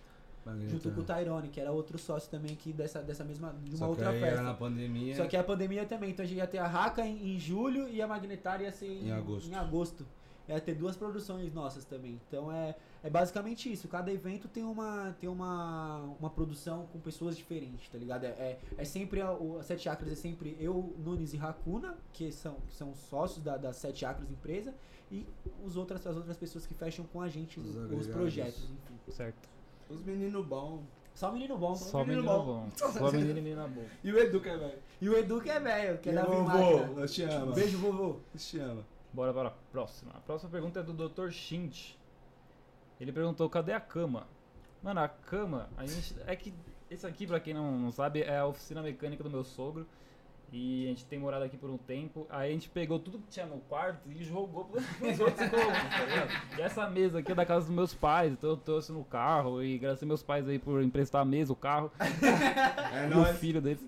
junto 0.69 0.91
com 0.91 1.01
o 1.01 1.05
Tyrone, 1.05 1.49
que 1.49 1.61
era 1.61 1.71
outro 1.73 1.99
sócio 1.99 2.31
também 2.31 2.53
aqui 2.53 2.73
dessa, 2.73 3.01
dessa 3.03 3.25
mesma, 3.25 3.55
de 3.63 3.71
uma 3.71 3.79
Só 3.79 3.85
que 3.87 3.91
outra 3.91 4.11
aí 4.11 4.21
festa. 4.21 4.35
era 4.37 4.43
na 4.43 4.55
pandemia. 4.55 5.17
Só 5.17 5.27
que 5.27 5.37
é 5.37 5.41
a 5.41 5.45
pandemia 5.45 5.85
também, 5.87 6.11
então 6.11 6.25
a 6.25 6.29
gente 6.29 6.39
ia 6.39 6.47
ter 6.47 6.59
a 6.59 6.67
Raca 6.67 7.07
em, 7.07 7.35
em 7.35 7.39
julho 7.39 7.89
e 7.89 8.01
a 8.03 8.07
Magnetar 8.07 8.61
ia 8.61 8.73
ser 8.73 8.87
em, 8.87 9.09
Em 9.09 9.13
agosto. 9.13 9.49
em 9.51 9.55
agosto. 9.55 10.07
é 10.49 10.59
ter 10.59 10.75
duas 10.75 10.97
produções 10.97 11.53
nossas 11.55 11.85
também. 11.85 12.21
Então 12.29 12.51
é, 12.53 12.75
é 13.03 13.09
basicamente 13.09 13.73
isso. 13.73 13.87
Cada 13.89 14.13
evento 14.13 14.49
tem 14.49 14.65
uma, 14.65 15.15
tem 15.21 15.29
uma, 15.31 15.99
uma 16.19 16.29
produção 16.29 16.87
com 16.93 16.99
pessoas 16.99 17.37
diferentes, 17.37 17.89
tá 17.89 17.97
ligado? 17.97 18.25
É, 18.25 18.29
é, 18.29 18.59
é 18.77 18.85
sempre 18.85 19.21
a, 19.21 19.31
o 19.33 19.59
a 19.59 19.63
Sete 19.63 19.89
Acres 19.89 20.13
é 20.13 20.17
sempre 20.17 20.57
eu, 20.59 20.95
Nunes 20.99 21.33
e 21.33 21.39
Hakuna, 21.39 21.97
que 22.13 22.33
são, 22.33 22.57
que 22.67 22.75
são 22.75 22.93
sócios 22.95 23.43
da, 23.43 23.57
da 23.57 23.73
Sete 23.73 24.05
Acres 24.05 24.29
empresa, 24.31 24.75
e 25.11 25.27
os 25.65 25.77
outras, 25.77 26.05
as 26.07 26.17
outras 26.17 26.37
pessoas 26.37 26.67
que 26.67 26.75
fecham 26.75 27.05
com 27.13 27.21
a 27.21 27.29
gente 27.29 27.61
Os 27.61 27.77
os, 27.77 28.07
projetos, 28.09 28.65
enfim. 28.65 28.99
Certo. 29.13 29.49
Os 29.93 30.05
meninos 30.05 30.45
bons. 30.47 30.83
Só 31.15 31.31
menino 31.31 31.59
bom. 31.59 31.75
Só 31.75 31.99
menino 32.05 32.23
menino 32.23 32.45
bom. 32.45 32.45
bom. 32.45 32.71
Só 32.75 33.13
menino 33.13 33.31
e 33.31 33.35
menina 33.35 33.69
boa. 33.69 33.87
E 34.03 34.11
o 34.11 34.19
Edu 34.19 34.41
que 34.41 34.49
é 34.49 34.57
velho. 34.57 34.79
E 35.01 35.09
o 35.09 35.17
Edu 35.17 35.41
que 35.41 35.51
é 35.51 35.61
velho, 35.61 35.99
que 35.99 36.09
é 36.09 36.13
da 36.13 36.25
vovô, 36.25 37.01
eu 37.01 37.07
te 37.07 37.23
amo. 37.23 37.53
Beijo, 37.53 37.79
vovô. 37.79 38.17
Eu 38.33 38.41
te 38.41 38.59
amo. 38.59 38.85
Bora 39.13 39.33
para 39.33 39.49
a 39.49 39.53
próxima. 39.71 40.13
A 40.15 40.21
próxima 40.21 40.51
pergunta 40.51 40.81
é 40.81 40.83
do 40.83 41.09
Dr. 41.09 41.31
Shint. 41.31 41.95
Ele 42.99 43.13
perguntou: 43.13 43.49
cadê 43.51 43.73
a 43.73 43.81
cama? 43.81 44.27
Mano, 44.83 45.01
a 45.01 45.09
cama, 45.09 45.69
a 45.77 45.87
gente. 45.87 46.15
É 46.27 46.35
que 46.35 46.55
esse 46.91 47.07
aqui, 47.07 47.27
pra 47.27 47.41
quem 47.41 47.55
não 47.55 47.91
sabe, 47.93 48.23
é 48.23 48.39
a 48.39 48.47
oficina 48.47 48.83
mecânica 48.83 49.23
do 49.23 49.31
meu 49.31 49.45
sogro. 49.45 49.87
E 50.53 50.85
a 50.85 50.89
gente 50.89 51.07
tem 51.07 51.19
morado 51.19 51.45
aqui 51.45 51.57
por 51.57 51.71
um 51.71 51.79
tempo. 51.79 52.27
Aí 52.29 52.51
a 52.51 52.53
gente 52.53 52.69
pegou 52.69 52.99
tudo 52.99 53.19
que 53.19 53.29
tinha 53.29 53.47
no 53.47 53.57
quarto 53.61 54.01
e 54.11 54.23
jogou 54.23 54.65
pros 54.67 55.19
outros 55.19 55.49
cômodos, 55.49 55.79
tá 55.91 56.05
ligado? 56.05 56.59
E 56.59 56.61
essa 56.61 56.91
mesa 56.91 57.21
aqui 57.21 57.33
é 57.33 57.35
da 57.35 57.47
casa 57.47 57.67
dos 57.67 57.75
meus 57.75 57.95
pais, 57.95 58.33
então 58.33 58.51
eu 58.51 58.57
trouxe 58.59 58.93
no 58.93 59.03
carro. 59.03 59.63
E 59.63 59.79
graças 59.79 60.03
a 60.03 60.07
meus 60.07 60.23
pais 60.23 60.47
aí 60.47 60.59
por 60.59 60.83
emprestar 60.83 61.23
a 61.23 61.25
mesa, 61.25 61.53
o 61.53 61.57
carro. 61.57 61.91
É 62.93 63.05
e 63.05 63.07
o 63.07 63.17
nóis. 63.17 63.39
filho 63.39 63.63
deles. 63.63 63.81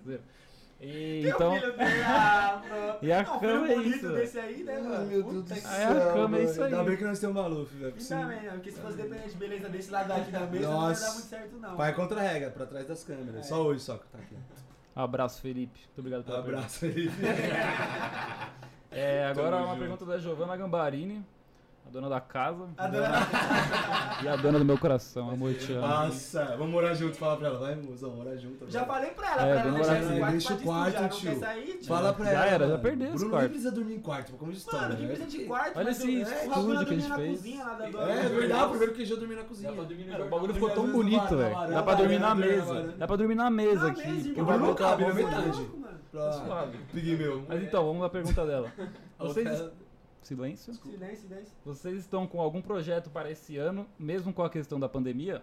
E, 0.80 1.28
então. 1.28 1.52
filho 1.54 1.76
dele, 1.76 2.02
ah. 2.06 2.62
E 3.02 3.12
a 3.12 3.22
Não, 3.22 3.40
cama 3.40 3.66
filho 3.66 3.72
é 3.72 3.74
bonito 3.76 3.96
isso, 3.96 4.08
desse 4.12 4.38
aí, 4.38 4.64
né, 4.64 4.74
Ai, 4.76 4.82
mano? 4.82 5.06
meu 5.06 5.22
Deus 5.22 5.44
do 5.44 5.54
céu. 5.54 5.70
Aí 5.70 5.84
a 5.84 6.12
cama 6.14 6.38
é 6.38 6.44
isso 6.44 6.62
aí. 6.62 6.72
Ainda 6.72 6.84
bem 6.84 6.96
que 6.96 7.04
nós 7.04 7.18
temos 7.18 7.36
um 7.36 7.42
Maluf, 7.42 7.74
velho. 7.74 7.92
Também, 8.08 8.40
né? 8.42 8.50
Porque 8.52 8.70
se 8.70 8.80
fosse 8.80 8.96
depender 8.96 9.28
de 9.28 9.36
beleza 9.36 9.68
desse 9.68 9.90
lado 9.90 10.12
aqui 10.12 10.30
da 10.30 10.40
mesa, 10.40 10.68
não 10.70 10.80
Nossa. 10.80 11.00
ia 11.02 11.06
dar 11.08 11.14
muito 11.14 11.26
certo, 11.28 11.56
não. 11.58 11.76
Pai 11.76 11.94
contra 11.94 12.20
a 12.20 12.22
regra, 12.22 12.50
pra 12.50 12.64
trás 12.66 12.86
das 12.86 13.04
câmeras. 13.04 13.36
É. 13.36 13.42
Só 13.42 13.62
hoje 13.62 13.80
só 13.80 13.98
que 13.98 14.06
tá 14.08 14.18
aqui. 14.18 14.34
Abraço, 14.94 15.40
Felipe. 15.40 15.78
Muito 15.86 15.98
obrigado 15.98 16.24
pela 16.24 16.42
pergunta. 16.42 16.58
Abraço, 16.58 16.78
Felipe. 16.80 17.14
É, 18.96 19.24
agora 19.26 19.56
Tamo 19.56 19.62
uma 19.64 19.72
junto. 19.74 19.78
pergunta 19.80 20.04
da 20.04 20.18
Giovanna 20.20 20.56
Gambarini, 20.56 21.26
dona 21.94 22.08
da 22.08 22.20
casa. 22.20 22.68
A 22.76 22.88
dona- 22.88 23.08
E 24.22 24.28
a 24.28 24.36
dona 24.36 24.58
do 24.58 24.64
meu 24.64 24.76
coração, 24.76 25.30
amor, 25.30 25.54
te 25.54 25.72
amo. 25.72 25.86
Nossa, 25.86 26.44
vamos 26.58 26.70
morar 26.72 26.94
junto. 26.94 27.16
Fala 27.16 27.36
pra 27.36 27.46
ela. 27.48 27.58
Vai, 27.58 27.74
mozão, 27.76 28.10
morar 28.10 28.36
junto. 28.36 28.68
Já 28.70 28.84
falei 28.84 29.10
pra 29.10 29.30
ela, 29.32 29.42
É, 29.46 29.52
pra 29.54 29.60
ela 29.62 29.72
deixar 29.76 29.98
esse 30.00 30.18
quarto 30.18 30.32
deixa 30.32 30.48
pra 30.54 30.56
o 30.56 30.64
quarto, 30.64 31.00
não 31.02 31.08
tio. 31.08 31.38
sair, 31.38 31.64
tio? 31.78 31.84
Fala 31.86 32.12
pra 32.12 32.24
Já 32.24 32.30
ela. 32.32 32.46
era, 32.46 32.68
já 32.68 32.78
perdeu 32.78 33.06
esse 33.08 33.16
Bruno 33.16 33.30
quarto. 33.30 33.42
nem 33.42 33.50
precisa 33.50 33.70
dormir 33.72 33.94
em 33.94 34.00
quarto, 34.00 34.32
como 34.32 34.50
de 34.52 34.58
história. 34.58 34.80
Mano, 34.88 34.96
que 34.96 35.02
né? 35.02 35.08
precisa 35.14 35.38
de 35.38 35.44
quarto, 35.44 35.78
Olha 35.78 35.90
esse 35.90 36.02
eu- 36.20 36.26
é, 36.26 36.46
estúdio 36.46 36.86
que 36.86 36.94
a 36.94 36.96
gente 36.98 37.08
na 37.08 37.16
fez. 37.16 37.30
cozinha 37.38 37.64
lá 37.64 37.74
da 37.74 37.88
dona. 37.90 38.12
É 38.12 38.28
verdade, 38.28 38.68
primeiro 38.70 38.92
que 38.94 39.04
já 39.04 39.14
dormi 39.16 39.34
na 39.36 39.42
cozinha. 39.44 39.72
O 39.72 40.28
bagulho 40.28 40.54
ficou 40.54 40.70
tão 40.70 40.86
bonito, 40.90 41.36
velho. 41.36 41.54
varanda, 41.54 41.74
Dá 41.74 41.82
pra 41.84 41.94
dormir 41.94 42.18
na 42.18 42.34
mesa. 42.34 42.82
Dá 42.98 43.06
pra 43.06 43.16
dormir 43.16 43.34
na 43.36 43.50
mesa 43.50 43.86
aqui. 43.88 44.30
o 44.36 44.44
Bruno 44.44 44.46
bagulho 44.46 44.74
tá 44.74 44.84
cabe 44.90 45.02
na 45.04 45.08
bom, 45.10 45.14
metade. 45.14 45.70
Suave. 46.10 46.78
Piggy 46.92 47.16
meu. 47.16 47.44
Mas 47.48 47.62
então, 47.62 47.84
vamos 47.86 48.02
à 48.04 48.08
pergunta 48.08 48.44
dela. 48.46 48.72
A 49.18 49.24
Vocês. 49.24 49.64
Silêncio. 50.24 50.72
Silêncio, 50.74 51.28
silêncio. 51.28 51.52
Vocês 51.64 51.98
estão 51.98 52.26
com 52.26 52.40
algum 52.40 52.62
projeto 52.62 53.10
para 53.10 53.30
esse 53.30 53.56
ano, 53.56 53.86
mesmo 53.98 54.32
com 54.32 54.42
a 54.42 54.48
questão 54.48 54.80
da 54.80 54.88
pandemia? 54.88 55.42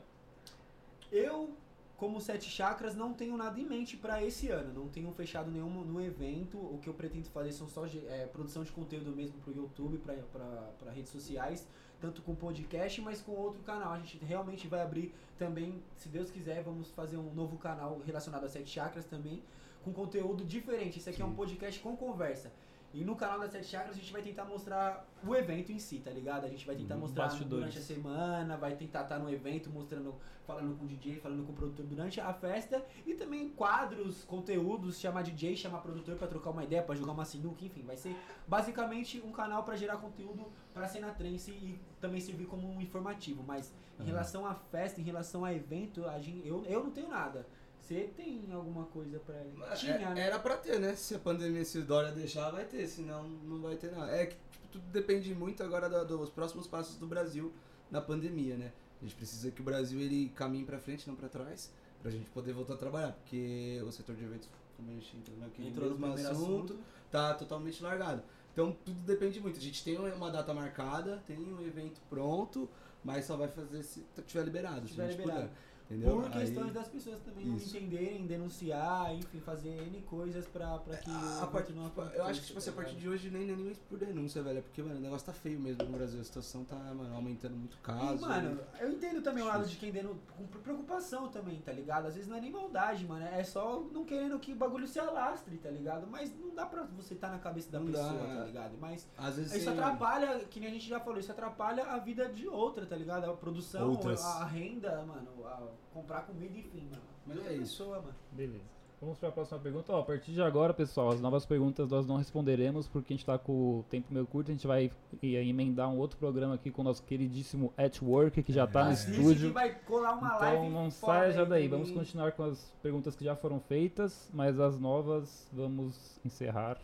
Eu, 1.12 1.52
como 1.98 2.20
Sete 2.20 2.50
Chakras, 2.50 2.96
não 2.96 3.14
tenho 3.14 3.38
nada 3.38 3.60
em 3.60 3.66
mente 3.66 3.96
pra 3.96 4.24
esse 4.24 4.50
ano. 4.50 4.74
Não 4.74 4.88
tenho 4.88 5.12
fechado 5.12 5.52
nenhum 5.52 5.70
no 5.84 6.02
evento. 6.02 6.58
O 6.58 6.80
que 6.82 6.90
eu 6.90 6.96
pretendo 6.96 7.30
fazer 7.30 7.52
são 7.52 7.68
só 7.68 7.86
é, 7.86 8.26
produção 8.26 8.64
de 8.64 8.72
conteúdo 8.72 9.12
mesmo 9.12 9.38
pro 9.42 9.54
YouTube, 9.54 10.00
pra, 10.00 10.16
pra, 10.16 10.46
pra 10.80 10.92
redes 10.92 11.12
sociais. 11.12 11.68
Tanto 12.00 12.24
com 12.24 12.34
podcast, 12.34 13.00
mas 13.02 13.22
com 13.22 13.34
outro 13.34 13.62
canal. 13.62 13.94
A 13.94 14.00
gente 14.00 14.18
realmente 14.26 14.68
vai 14.68 14.82
abrir 14.82 15.14
também, 15.38 15.84
se 15.96 16.10
Deus 16.10 16.32
quiser, 16.32 16.64
vamos 16.64 16.90
fazer 16.90 17.18
um 17.18 17.32
novo 17.36 17.56
canal 17.58 18.00
relacionado 18.04 18.46
a 18.46 18.50
Sete 18.50 18.72
Chakras 18.72 19.06
também. 19.06 19.44
Com 19.84 19.94
conteúdo 19.94 20.44
diferente. 20.44 20.98
Esse 20.98 21.10
aqui 21.10 21.22
é 21.22 21.26
um 21.26 21.30
Sim. 21.30 21.36
podcast 21.36 21.80
com 21.82 21.96
conversa. 21.96 22.52
E 22.94 23.06
no 23.06 23.16
canal 23.16 23.40
da 23.40 23.48
Sete 23.48 23.68
Chakras 23.68 23.96
a 23.96 24.00
gente 24.00 24.12
vai 24.12 24.22
tentar 24.22 24.44
mostrar 24.44 25.08
o 25.26 25.34
evento 25.34 25.72
em 25.72 25.80
si, 25.80 26.00
tá 26.00 26.12
ligado? 26.12 26.46
A 26.46 26.50
gente 26.50 26.66
vai 26.66 26.76
tentar 26.76 26.96
Uhum, 26.96 27.02
mostrar 27.02 27.24
bastidores. 27.24 27.50
durante 27.50 27.78
a 27.78 27.82
semana, 27.82 28.58
vai 28.58 28.76
tentar 28.76 29.04
estar 29.04 29.18
no 29.18 29.30
evento 29.30 29.70
mostrando, 29.70 30.16
falando 30.46 30.78
com 30.78 30.84
o 30.84 30.88
DJ, 30.88 31.16
falando 31.22 31.46
com 31.46 31.54
o 31.54 31.56
produtor 31.56 31.86
durante 31.86 32.20
a 32.20 32.34
festa 32.34 32.84
e 33.06 33.14
também 33.14 33.48
quadros, 33.50 34.26
conteúdos, 34.26 35.00
chamar 35.00 35.22
DJ, 35.24 35.56
chamar 35.56 35.80
produtor 35.80 36.18
pra 36.18 36.28
trocar 36.28 36.50
uma 36.50 36.66
ideia, 36.66 36.84
pra 36.84 36.94
jogar 36.94 37.14
uma 37.14 37.24
sinuca, 37.24 37.64
enfim, 37.64 37.84
vai 37.84 37.96
ser 37.96 38.14
basicamente 38.46 39.22
um 39.26 39.32
canal 39.32 39.64
pra 39.64 39.78
gerar 39.78 39.96
conteúdo 39.98 40.52
pra 40.74 40.86
cena 40.88 41.12
trance 41.12 41.50
e 41.52 41.80
também 42.02 42.20
servir 42.20 42.46
como 42.46 42.68
um 42.70 42.82
informativo, 42.82 43.42
mas 43.42 43.74
em 43.98 44.02
Uhum. 44.02 44.08
relação 44.10 44.46
à 44.46 44.54
festa, 44.54 45.00
em 45.00 45.04
relação 45.04 45.46
a 45.46 45.54
evento, 45.54 46.06
a 46.08 46.20
gente, 46.20 46.46
eu, 46.46 46.66
eu 46.66 46.84
não 46.84 46.92
tenho 46.92 47.08
nada. 47.08 47.48
Você 47.92 48.08
tem 48.16 48.42
alguma 48.54 48.86
coisa 48.86 49.20
pra 49.20 49.36
Tinha, 49.76 49.94
É- 49.96 50.14
né? 50.14 50.22
Era 50.22 50.40
pra 50.40 50.56
ter, 50.58 50.80
né? 50.80 50.96
Se 50.96 51.16
a 51.16 51.20
pandemia, 51.20 51.66
se 51.66 51.78
o 51.80 51.84
Dória 51.86 52.12
deixar, 52.12 52.50
vai 52.52 52.64
ter, 52.66 52.88
senão 52.88 53.28
não 53.28 53.62
vai 53.62 53.76
ter 53.76 53.92
nada. 53.92 54.10
É 54.12 54.28
que 54.28 54.36
tipo, 54.52 54.68
tudo 54.72 54.86
depende 54.92 55.34
muito 55.36 55.62
agora 55.62 55.90
da- 55.90 56.04
dos 56.04 56.30
próximos 56.30 56.68
passos 56.68 56.96
do 56.98 57.06
Brasil 57.08 57.52
na 57.90 58.00
pandemia, 58.02 58.56
né? 58.56 58.72
A 59.02 59.04
gente 59.04 59.16
precisa 59.16 59.52
que 59.52 59.60
o 59.62 59.64
Brasil 59.64 60.00
ele 60.00 60.30
caminhe 60.30 60.64
pra 60.64 60.80
frente, 60.80 61.08
não 61.08 61.16
pra 61.16 61.28
trás, 61.28 61.72
pra 62.02 62.10
gente 62.12 62.30
poder 62.30 62.54
voltar 62.54 62.76
a 62.76 62.78
trabalhar, 62.78 63.12
porque 63.14 63.82
o 63.86 63.92
setor 63.92 64.16
de 64.16 64.24
eventos, 64.24 64.48
como 64.78 64.90
a 64.90 64.94
gente 64.94 65.18
entrou 65.18 65.38
naquele 65.38 65.68
Entrou 65.68 65.90
no 65.90 65.98
mesmo 65.98 66.14
primeiro 66.14 66.32
assunto, 66.32 66.74
assunto. 66.74 66.80
tá 67.12 67.34
totalmente 67.34 67.84
largado. 67.84 68.24
Então 68.54 68.72
tudo 68.86 69.00
depende 69.02 69.40
muito. 69.42 69.58
A 69.58 69.62
gente 69.62 69.84
tem 69.84 69.98
uma 69.98 70.30
data 70.32 70.54
marcada, 70.54 71.22
tem 71.28 71.38
um 71.38 71.62
evento 71.66 72.00
pronto, 72.10 72.70
mas 73.04 73.26
só 73.26 73.36
vai 73.36 73.48
fazer 73.50 73.82
se 73.84 74.06
tiver 74.26 74.44
liberado, 74.44 74.88
Se 74.88 74.94
se 74.94 75.02
a 75.02 75.06
tiver 75.06 75.08
gente 75.10 75.20
liberado. 75.20 75.48
puder. 75.50 75.71
Entendeu? 75.92 76.22
Por 76.22 76.26
Aí- 76.26 76.32
questões 76.46 76.74
das 76.74 76.88
pessoas 76.88 77.20
também 77.20 77.46
não 77.46 77.58
Isso. 77.58 77.76
entenderem, 77.76 78.26
denunciar, 78.26 79.14
enfim, 79.14 79.40
fazer 79.42 79.70
N 79.88 80.02
coisas 80.04 80.48
pra, 80.48 80.78
pra 80.78 80.96
que. 80.96 81.10
A, 81.12 81.44
a 81.44 81.48
parte, 81.48 81.74
não 81.74 81.86
tipo, 81.90 82.02
eu 82.02 82.24
acho 82.26 82.40
que 82.42 82.48
tipo, 82.48 82.60
assim, 82.60 82.70
a 82.70 82.74
tá 82.74 82.76
partir 82.78 82.96
ligado? 82.96 83.02
de 83.02 83.10
hoje 83.10 83.30
nem, 83.30 83.46
nem 83.46 83.56
nem 83.58 83.76
por 83.90 83.98
denúncia, 84.00 84.42
velho. 84.42 84.60
é 84.60 84.62
Porque, 84.62 84.82
mano, 84.82 84.96
o 84.96 85.02
negócio 85.02 85.26
tá 85.26 85.34
feio 85.34 85.60
mesmo 85.60 85.84
no 85.84 85.92
Brasil. 85.98 86.22
A 86.22 86.24
situação 86.24 86.64
tá, 86.64 86.76
mano, 86.76 87.14
aumentando 87.14 87.56
muito 87.58 87.76
E, 87.76 87.82
caso. 87.82 88.22
mano, 88.26 88.60
eu 88.80 88.90
entendo 88.92 89.22
também 89.22 89.44
o 89.44 89.48
lado 89.48 89.66
de 89.68 89.76
quem 89.76 89.92
dando 89.92 90.18
com 90.38 90.46
preocupação 90.60 91.28
também, 91.28 91.60
tá 91.60 91.74
ligado? 91.74 92.06
Às 92.08 92.14
vezes 92.16 92.30
não 92.30 92.38
é 92.38 92.42
nem 92.42 92.52
maldade, 92.52 93.06
mano. 93.06 93.26
É 93.26 93.44
só 93.44 93.82
não 93.92 94.06
querendo 94.06 94.40
que 94.40 94.54
o 94.54 94.56
bagulho 94.56 94.88
se 94.88 95.00
alastre, 95.00 95.58
tá 95.58 95.70
ligado? 95.70 96.08
Mas 96.08 96.34
não 96.40 96.56
dá 96.56 96.66
pra 96.66 96.84
você 96.84 97.14
estar 97.16 97.30
na 97.30 97.40
cabeça 97.40 97.70
da 97.70 97.80
Não 97.80 97.88
pessoa, 97.88 98.14
dá. 98.14 98.36
tá 98.38 98.44
ligado? 98.46 98.78
Mas 98.80 99.08
Às 99.18 99.36
vezes 99.36 99.54
isso 99.54 99.66
você- 99.66 99.70
atrapalha, 99.72 100.40
que 100.46 100.60
nem 100.60 100.70
a 100.70 100.74
gente 100.74 100.88
já 100.88 101.00
falou, 101.00 101.20
isso 101.20 101.32
atrapalha 101.32 101.84
a 101.86 101.98
vida 101.98 102.30
de 102.30 102.48
outra, 102.48 102.86
tá 102.86 102.96
ligado? 102.96 103.26
A 103.30 103.34
produção, 103.36 104.00
a, 104.24 104.42
a 104.42 104.46
renda, 104.46 105.04
mano, 105.04 105.28
a 105.46 105.81
comprar 105.94 106.22
comida, 106.22 106.58
enfim, 106.58 106.88
mano. 106.90 107.02
Mas 107.26 107.38
é 107.46 107.54
isso. 107.54 107.78
pessoa, 107.78 107.98
mano. 108.02 108.16
Beleza. 108.32 108.64
Vamos 109.00 109.18
para 109.18 109.30
a 109.30 109.32
próxima 109.32 109.58
pergunta. 109.60 109.92
Ó, 109.94 110.00
a 110.00 110.04
partir 110.04 110.32
de 110.32 110.42
agora, 110.44 110.76
pessoal, 110.76 111.10
as 111.10 111.20
novas 111.20 111.44
perguntas 111.44 111.90
nós 111.90 112.06
não 112.06 112.18
responderemos 112.18 112.88
porque 112.88 113.12
a 113.14 113.18
gente 113.18 113.26
tá 113.26 113.36
com 113.36 113.80
o 113.80 113.86
tempo 113.90 114.14
meio 114.14 114.28
curto. 114.28 114.52
A 114.52 114.54
gente 114.54 114.68
vai 114.68 114.92
e- 115.24 115.36
emendar 115.36 115.90
um 115.90 115.98
outro 115.98 116.20
programa 116.20 116.54
aqui 116.54 116.70
com 116.70 116.82
o 116.82 116.86
nosso 116.86 117.02
queridíssimo 117.02 117.74
At 117.76 118.00
Work, 118.00 118.44
que 118.44 118.54
já 118.54 118.68
tá 118.68 118.86
no 118.86 118.92
É. 118.92 118.96
Que 118.96 119.10
estúdio. 119.12 119.54
vai 119.54 119.74
colar 119.74 120.14
uma 120.14 120.38
live 120.38 120.68
Então 120.68 120.84
não 120.84 120.92
saia 120.92 121.32
já 121.32 121.42
aí 121.42 121.50
daí. 121.50 121.68
Vamos 121.68 121.90
continuar 121.90 122.32
com 122.34 122.44
as 122.44 122.72
perguntas 122.84 123.16
que 123.16 123.26
já 123.26 123.36
foram 123.36 123.60
feitas, 123.60 124.30
mas 124.32 124.60
as 124.60 124.80
novas 124.80 125.50
vamos 125.52 126.20
encerrar. 126.24 126.78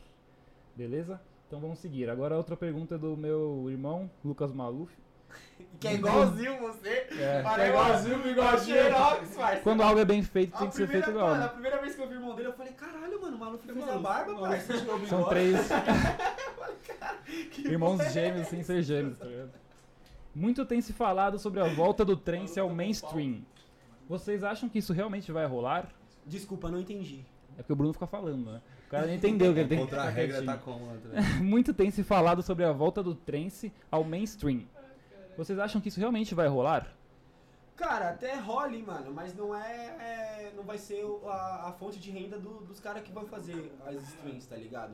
Beleza? 0.75 1.21
Então 1.47 1.59
vamos 1.59 1.77
seguir. 1.77 2.09
Agora 2.09 2.35
outra 2.35 2.57
pergunta 2.57 2.95
é 2.95 2.97
do 2.97 3.15
meu 3.15 3.67
irmão, 3.69 4.09
Lucas 4.25 4.51
Maluf. 4.51 4.91
Que 5.79 5.89
é 5.89 5.93
igualzinho 5.93 6.57
você. 6.59 7.07
É. 7.19 7.41
Parece 7.43 7.61
É 7.61 7.69
igualzinho, 7.69 8.17
bigodinho. 8.23 8.75
Xerox. 8.77 9.37
Quando 9.61 9.83
algo 9.83 9.99
é 9.99 10.05
bem 10.05 10.23
feito, 10.23 10.55
A 10.55 10.59
tem 10.59 10.69
que 10.69 10.75
ser 10.75 10.83
primeira- 10.87 11.05
feito 11.05 11.15
igual. 11.15 11.29
Mano, 11.29 11.39
né? 11.41 11.45
a 11.45 11.49
primeira 11.49 11.81
vez 11.81 11.95
que 11.95 12.01
eu 12.01 12.07
vi 12.07 12.13
o 12.15 12.17
irmão 12.17 12.35
dele, 12.35 12.47
eu 12.47 12.53
falei, 12.53 12.73
caralho, 12.73 13.21
mano, 13.21 13.35
o 13.37 13.39
maluco 13.39 13.63
fez 13.63 13.77
a 13.77 13.85
Mano, 13.85 13.99
barba, 13.99 14.33
mano, 14.33 14.47
parça. 14.47 14.73
você 14.73 14.79
tirou 14.79 14.95
o 14.97 15.05
São 15.07 15.23
três 15.25 15.69
Que 17.51 17.61
irmãos 17.69 17.99
é 17.99 18.09
gêmeos 18.09 18.47
sem 18.47 18.63
ser 18.63 18.81
gêmeos, 18.81 19.17
tá 19.17 19.25
ligado? 19.25 19.51
Muito 20.33 20.65
tem 20.65 20.81
se 20.81 20.93
falado 20.93 21.37
sobre 21.39 21.59
a 21.59 21.65
volta 21.67 22.03
do 22.05 22.15
trance 22.15 22.59
ao 22.59 22.69
mainstream. 22.69 23.41
Vocês 24.07 24.43
acham 24.43 24.69
que 24.69 24.79
isso 24.79 24.93
realmente 24.93 25.31
vai 25.31 25.45
rolar? 25.45 25.89
Desculpa, 26.25 26.69
não 26.71 26.79
entendi. 26.79 27.25
É 27.57 27.61
porque 27.61 27.73
o 27.73 27.75
Bruno 27.75 27.93
fica 27.93 28.07
falando, 28.07 28.51
né? 28.51 28.61
O 28.87 28.89
cara 28.89 29.07
não 29.07 29.13
entendeu 29.13 29.53
que 29.53 29.59
ele 29.59 29.69
tem 29.69 29.77
que 29.79 29.83
Contra 29.83 30.03
a 30.03 30.09
regra 30.09 30.41
tá 30.43 30.57
como, 30.57 30.85
né? 30.85 31.21
Muito 31.41 31.73
tem 31.73 31.91
se 31.91 32.03
falado 32.03 32.41
sobre 32.41 32.63
a 32.63 32.71
volta 32.71 33.01
do 33.03 33.13
trance 33.15 33.71
ao 33.91 34.03
mainstream. 34.03 34.63
Vocês 35.37 35.59
acham 35.59 35.79
que 35.79 35.89
isso 35.89 35.99
realmente 35.99 36.33
vai 36.33 36.47
rolar? 36.47 36.87
Cara, 37.75 38.09
até 38.09 38.33
role, 38.35 38.81
mano, 38.81 39.13
mas 39.13 39.35
não 39.35 39.55
é. 39.55 39.85
é- 39.99 40.53
não 40.55 40.63
vai 40.63 40.77
ser 40.79 41.05
a, 41.27 41.67
a 41.67 41.71
fonte 41.73 41.99
de 41.99 42.09
renda 42.09 42.39
do- 42.39 42.61
dos 42.65 42.79
caras 42.79 43.03
que 43.03 43.11
vão 43.11 43.25
fazer 43.25 43.71
as 43.85 43.95
streams, 44.09 44.47
tá 44.47 44.55
ligado? 44.55 44.93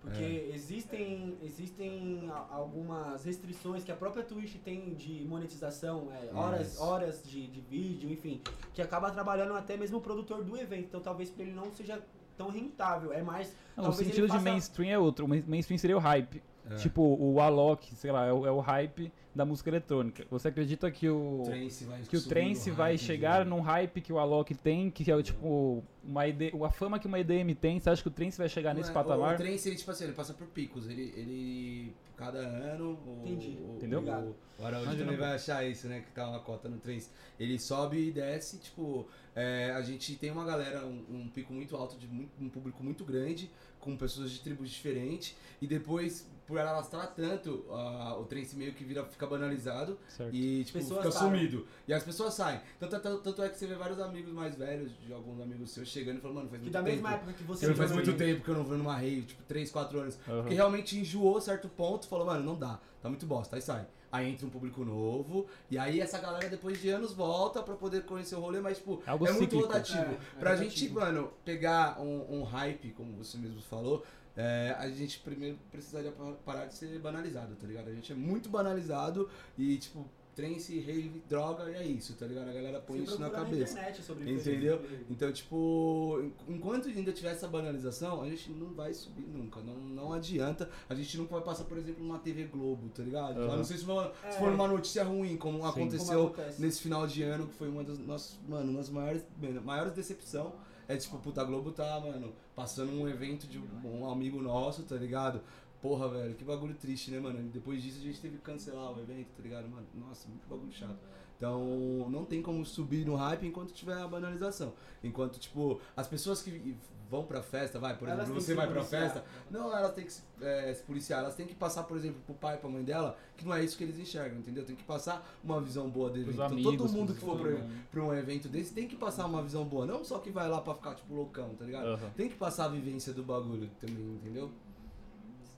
Porque 0.00 0.50
existem, 0.52 1.38
existem 1.42 2.28
a- 2.30 2.46
algumas 2.50 3.24
restrições 3.24 3.84
que 3.84 3.92
a 3.92 3.96
própria 3.96 4.22
Twitch 4.24 4.56
tem 4.62 4.92
de 4.94 5.24
monetização, 5.24 6.08
é, 6.12 6.34
horas, 6.34 6.72
Isso. 6.72 6.82
horas 6.82 7.22
de, 7.22 7.46
de 7.46 7.60
vídeo, 7.60 8.10
enfim, 8.10 8.42
que 8.74 8.82
acaba 8.82 9.10
trabalhando 9.12 9.54
até 9.54 9.76
mesmo 9.76 9.98
o 9.98 10.00
produtor 10.00 10.42
do 10.42 10.58
evento. 10.58 10.86
Então 10.86 11.00
talvez 11.00 11.30
pra 11.30 11.42
ele 11.44 11.52
não 11.54 11.70
seja 11.70 12.02
tão 12.36 12.50
rentável. 12.50 13.12
É 13.12 13.22
mais. 13.22 13.54
Não, 13.76 13.88
o 13.88 13.92
sentido 13.92 14.26
de 14.26 14.32
faça- 14.32 14.42
mainstream 14.42 14.90
é 14.90 14.98
outro. 14.98 15.24
O 15.24 15.28
main- 15.28 15.44
mainstream 15.46 15.78
seria 15.78 15.96
o 15.96 16.00
hype. 16.00 16.42
É. 16.70 16.74
Tipo, 16.76 17.00
o 17.02 17.40
Alok, 17.40 17.94
sei 17.94 18.10
lá, 18.10 18.26
é 18.26 18.32
o, 18.32 18.44
é 18.46 18.50
o 18.50 18.58
hype 18.60 19.12
da 19.34 19.44
música 19.44 19.68
eletrônica. 19.68 20.24
Você 20.30 20.48
acredita 20.48 20.90
que 20.90 21.08
o, 21.08 21.42
Trance 21.44 21.84
vai 21.84 22.00
que 22.02 22.16
o 22.16 22.22
trance 22.22 22.70
no 22.70 22.76
vai 22.76 22.96
chegar 22.96 23.42
de- 23.42 23.50
num 23.50 23.60
hype 23.60 24.00
que 24.00 24.12
o 24.12 24.18
Alok 24.18 24.54
tem, 24.54 24.90
que 24.90 25.10
é 25.10 25.16
o 25.16 25.22
tipo 25.22 25.82
uma 26.04 26.28
ED, 26.28 26.52
a 26.64 26.70
fama 26.70 26.98
que 26.98 27.06
uma 27.06 27.18
EDM 27.18 27.54
tem? 27.54 27.80
Você 27.80 27.90
acha 27.90 28.02
que 28.02 28.08
o 28.08 28.12
trance 28.12 28.38
vai 28.38 28.48
chegar 28.48 28.72
Não 28.72 28.78
nesse 28.78 28.90
é, 28.90 28.94
patamar? 28.94 29.32
O, 29.32 29.34
o 29.34 29.38
trance, 29.38 29.68
ele, 29.68 29.76
tipo 29.76 29.90
assim, 29.90 30.04
ele 30.04 30.12
passa 30.12 30.34
por 30.34 30.46
picos. 30.46 30.88
Ele, 30.88 31.12
ele 31.16 31.92
cada 32.16 32.38
ano. 32.38 32.98
O, 33.06 33.22
Entendi. 33.24 33.58
O, 33.60 33.76
Entendeu? 33.76 34.00
O, 34.02 34.62
o 34.62 34.66
Araújo 34.66 34.96
também 34.96 35.16
vai 35.16 35.34
achar 35.34 35.66
isso, 35.68 35.88
né? 35.88 36.00
Que 36.00 36.12
tá 36.12 36.28
uma 36.28 36.40
cota 36.40 36.68
no 36.68 36.78
trance. 36.78 37.10
Ele 37.40 37.58
sobe 37.58 38.08
e 38.08 38.12
desce, 38.12 38.58
tipo. 38.58 39.08
É, 39.34 39.72
a 39.72 39.82
gente 39.82 40.16
tem 40.16 40.30
uma 40.30 40.44
galera, 40.44 40.84
um, 40.86 41.04
um 41.10 41.28
pico 41.28 41.52
muito 41.52 41.76
alto, 41.76 41.96
de 41.98 42.06
muito- 42.06 42.30
um 42.40 42.48
público 42.48 42.82
muito 42.82 43.04
grande, 43.04 43.50
com 43.80 43.96
pessoas 43.96 44.30
de 44.30 44.40
tribos 44.40 44.70
diferentes. 44.70 45.36
E 45.60 45.66
depois, 45.66 46.26
por 46.46 46.58
alastrar 46.58 47.12
tanto, 47.14 47.64
ah, 47.70 48.16
o 48.18 48.24
trance 48.24 48.56
meio 48.56 48.72
que 48.72 48.82
vira, 48.84 49.04
fica 49.04 49.26
banalizado. 49.26 49.98
Certo. 50.08 50.34
E, 50.34 50.64
tipo, 50.64 50.78
Pessoas 50.78 51.04
fica 51.04 51.12
param. 51.14 51.26
sumido. 51.36 51.66
E 51.86 51.92
as 51.92 52.02
pessoas 52.02 52.32
saem. 52.34 52.60
Tanto, 52.78 52.98
tanto, 53.00 53.18
tanto 53.22 53.42
é 53.42 53.48
que 53.50 53.58
você 53.58 53.66
vê 53.66 53.74
vários 53.74 53.98
amigos 54.00 54.32
mais 54.32 54.54
velhos, 54.54 54.90
de 55.04 55.12
alguns 55.12 55.38
amigos 55.40 55.70
seus, 55.70 55.88
chegando 55.88 56.18
e 56.18 56.20
falando, 56.20 56.36
mano, 56.36 56.48
faz 56.48 56.60
Que 56.60 56.64
muito 56.64 56.72
da 56.72 56.78
tempo. 56.82 56.92
mesma 56.92 57.12
época 57.14 57.32
que 57.34 57.42
você 57.44 57.66
Porque 57.66 57.78
faz 57.78 57.92
muito 57.92 58.12
tempo 58.14 58.42
que 58.42 58.48
eu 58.50 58.54
não 58.54 58.64
vou 58.64 58.78
numa 58.78 58.96
rave, 58.96 59.22
tipo, 59.22 59.42
3, 59.42 59.70
4 59.70 60.00
anos. 60.00 60.18
Aham. 60.26 60.40
Porque 60.42 60.54
realmente 60.54 60.98
enjoou 60.98 61.38
certo 61.40 61.68
ponto, 61.68 62.06
falou, 62.08 62.24
mano, 62.26 62.42
não 62.44 62.58
dá, 62.58 62.80
tá 63.02 63.08
muito 63.10 63.26
bosta, 63.26 63.56
aí 63.56 63.62
sai. 63.62 63.86
Aí 64.14 64.30
entra 64.30 64.46
um 64.46 64.50
público 64.50 64.84
novo, 64.84 65.44
e 65.68 65.76
aí 65.76 66.00
essa 66.00 66.20
galera 66.20 66.48
depois 66.48 66.80
de 66.80 66.88
anos 66.88 67.12
volta 67.12 67.60
pra 67.64 67.74
poder 67.74 68.04
conhecer 68.04 68.36
o 68.36 68.38
rolê, 68.40 68.60
mas 68.60 68.78
tipo, 68.78 69.02
É 69.04 69.10
algo 69.10 69.26
é 69.26 69.32
muito 69.32 69.40
cíclico. 69.50 69.66
rotativo. 69.66 69.98
É, 70.12 70.36
é 70.36 70.38
pra 70.38 70.54
gente, 70.54 70.88
mano, 70.90 71.32
pegar 71.44 72.00
um, 72.00 72.38
um 72.38 72.42
hype, 72.44 72.90
como 72.92 73.12
você 73.14 73.36
mesmo 73.36 73.60
falou, 73.62 74.04
é, 74.36 74.72
a 74.78 74.88
gente 74.88 75.18
primeiro 75.18 75.58
precisaria 75.72 76.12
pa- 76.12 76.32
parar 76.44 76.66
de 76.66 76.74
ser 76.76 76.96
banalizado, 77.00 77.56
tá 77.56 77.66
ligado? 77.66 77.88
A 77.88 77.92
gente 77.92 78.12
é 78.12 78.14
muito 78.14 78.48
banalizado 78.48 79.28
e, 79.58 79.76
tipo, 79.78 80.06
trance, 80.34 80.78
rave, 80.80 81.22
droga, 81.28 81.70
e 81.70 81.74
é 81.74 81.84
isso, 81.86 82.14
tá 82.14 82.26
ligado? 82.26 82.48
A 82.48 82.52
galera 82.52 82.80
põe 82.80 83.02
isso 83.02 83.20
na 83.20 83.30
cabeça. 83.30 83.72
internet 83.72 84.02
sobre 84.02 84.30
Entendeu? 84.32 84.76
isso. 84.82 85.04
Então, 85.10 85.32
tipo, 85.32 86.18
en- 86.48 86.54
enquanto 86.54 86.88
ainda 86.88 87.12
tiver 87.12 87.30
essa 87.32 87.46
banalização, 87.46 88.22
a 88.22 88.28
gente 88.28 88.50
não 88.50 88.74
vai 88.74 88.92
subir 88.92 89.26
nunca. 89.26 89.60
Não, 89.60 89.76
não 89.76 90.12
adianta. 90.12 90.68
A 90.88 90.94
gente 90.94 91.16
nunca 91.18 91.34
vai 91.34 91.42
passar, 91.44 91.64
por 91.64 91.78
exemplo, 91.78 92.02
numa 92.02 92.18
TV 92.18 92.44
Globo, 92.44 92.88
tá 92.88 93.02
ligado? 93.02 93.42
A 93.42 93.56
não 93.56 93.64
sei 93.64 93.78
se, 93.78 93.84
for- 93.84 94.12
se 94.22 94.26
É. 94.28 94.32
for 94.32 94.52
uma 94.52 94.66
notícia 94.68 95.04
ruim, 95.04 95.36
como 95.36 95.58
Sim. 95.62 95.68
aconteceu 95.68 96.18
Como 96.18 96.34
acontece. 96.34 96.60
nesse 96.60 96.80
final 96.80 97.06
de 97.06 97.22
ano, 97.22 97.46
que 97.46 97.54
foi 97.54 97.68
uma 97.68 97.84
das 97.84 97.98
nossas, 97.98 98.38
mano, 98.48 98.70
uma 98.70 98.78
das 98.80 98.90
maiores, 98.90 99.22
maiores 99.64 99.92
decepção. 99.92 100.52
É 100.86 100.96
tipo, 100.98 101.16
puta, 101.18 101.40
a 101.40 101.44
Globo 101.44 101.72
tá, 101.72 101.98
mano, 101.98 102.34
passando 102.54 102.92
um 102.92 103.08
evento 103.08 103.46
de 103.46 103.58
um 103.58 104.06
amigo 104.10 104.42
nosso, 104.42 104.82
tá 104.82 104.96
ligado? 104.96 105.40
Porra, 105.84 106.08
velho, 106.08 106.34
que 106.34 106.42
bagulho 106.42 106.74
triste, 106.74 107.10
né, 107.10 107.20
mano? 107.20 107.38
Depois 107.52 107.82
disso 107.82 107.98
a 107.98 108.02
gente 108.02 108.18
teve 108.18 108.38
que 108.38 108.42
cancelar 108.42 108.90
o 108.96 109.02
evento, 109.02 109.26
tá 109.36 109.42
ligado, 109.42 109.68
mano? 109.68 109.86
Nossa, 109.94 110.26
muito 110.30 110.48
bagulho 110.48 110.72
chato. 110.72 110.96
Então, 111.36 112.08
não 112.08 112.24
tem 112.24 112.40
como 112.40 112.64
subir 112.64 113.04
no 113.04 113.16
hype 113.16 113.46
enquanto 113.46 113.70
tiver 113.74 113.98
a 113.98 114.08
banalização. 114.08 114.72
Enquanto, 115.02 115.38
tipo, 115.38 115.78
as 115.94 116.08
pessoas 116.08 116.40
que 116.40 116.74
vão 117.10 117.26
pra 117.26 117.42
festa, 117.42 117.78
vai, 117.78 117.98
por 117.98 118.08
Elas 118.08 118.22
exemplo, 118.24 118.40
você 118.40 118.54
vai 118.54 118.66
pra 118.66 118.82
festa, 118.82 119.22
não, 119.50 119.76
elas 119.76 119.92
têm 119.92 120.06
que 120.06 120.12
se, 120.14 120.22
é, 120.40 120.72
se 120.72 120.82
policiar, 120.84 121.20
elas 121.20 121.34
têm 121.34 121.46
que 121.46 121.54
passar, 121.54 121.82
por 121.82 121.98
exemplo, 121.98 122.18
pro 122.24 122.34
pai, 122.34 122.56
pra 122.56 122.70
mãe 122.70 122.82
dela, 122.82 123.18
que 123.36 123.44
não 123.44 123.52
é 123.52 123.62
isso 123.62 123.76
que 123.76 123.84
eles 123.84 123.98
enxergam, 123.98 124.38
entendeu? 124.38 124.64
Tem 124.64 124.74
que 124.74 124.84
passar 124.84 125.22
uma 125.44 125.60
visão 125.60 125.90
boa. 125.90 126.10
Pros 126.10 126.26
Então, 126.28 126.46
amigos, 126.46 126.76
todo 126.78 126.92
mundo 126.92 127.12
que 127.12 127.20
for 127.20 127.38
pra, 127.38 127.50
mundo. 127.50 127.84
pra 127.90 128.02
um 128.02 128.14
evento 128.14 128.48
desse 128.48 128.72
tem 128.72 128.88
que 128.88 128.96
passar 128.96 129.26
uma 129.26 129.42
visão 129.42 129.66
boa, 129.66 129.84
não 129.84 130.02
só 130.02 130.18
que 130.18 130.30
vai 130.30 130.48
lá 130.48 130.62
pra 130.62 130.74
ficar, 130.74 130.94
tipo, 130.94 131.12
loucão, 131.14 131.54
tá 131.54 131.66
ligado? 131.66 131.88
Aham. 131.88 132.10
Tem 132.16 132.30
que 132.30 132.36
passar 132.36 132.64
a 132.64 132.68
vivência 132.68 133.12
do 133.12 133.22
bagulho 133.22 133.70
também, 133.78 134.14
entendeu? 134.14 134.50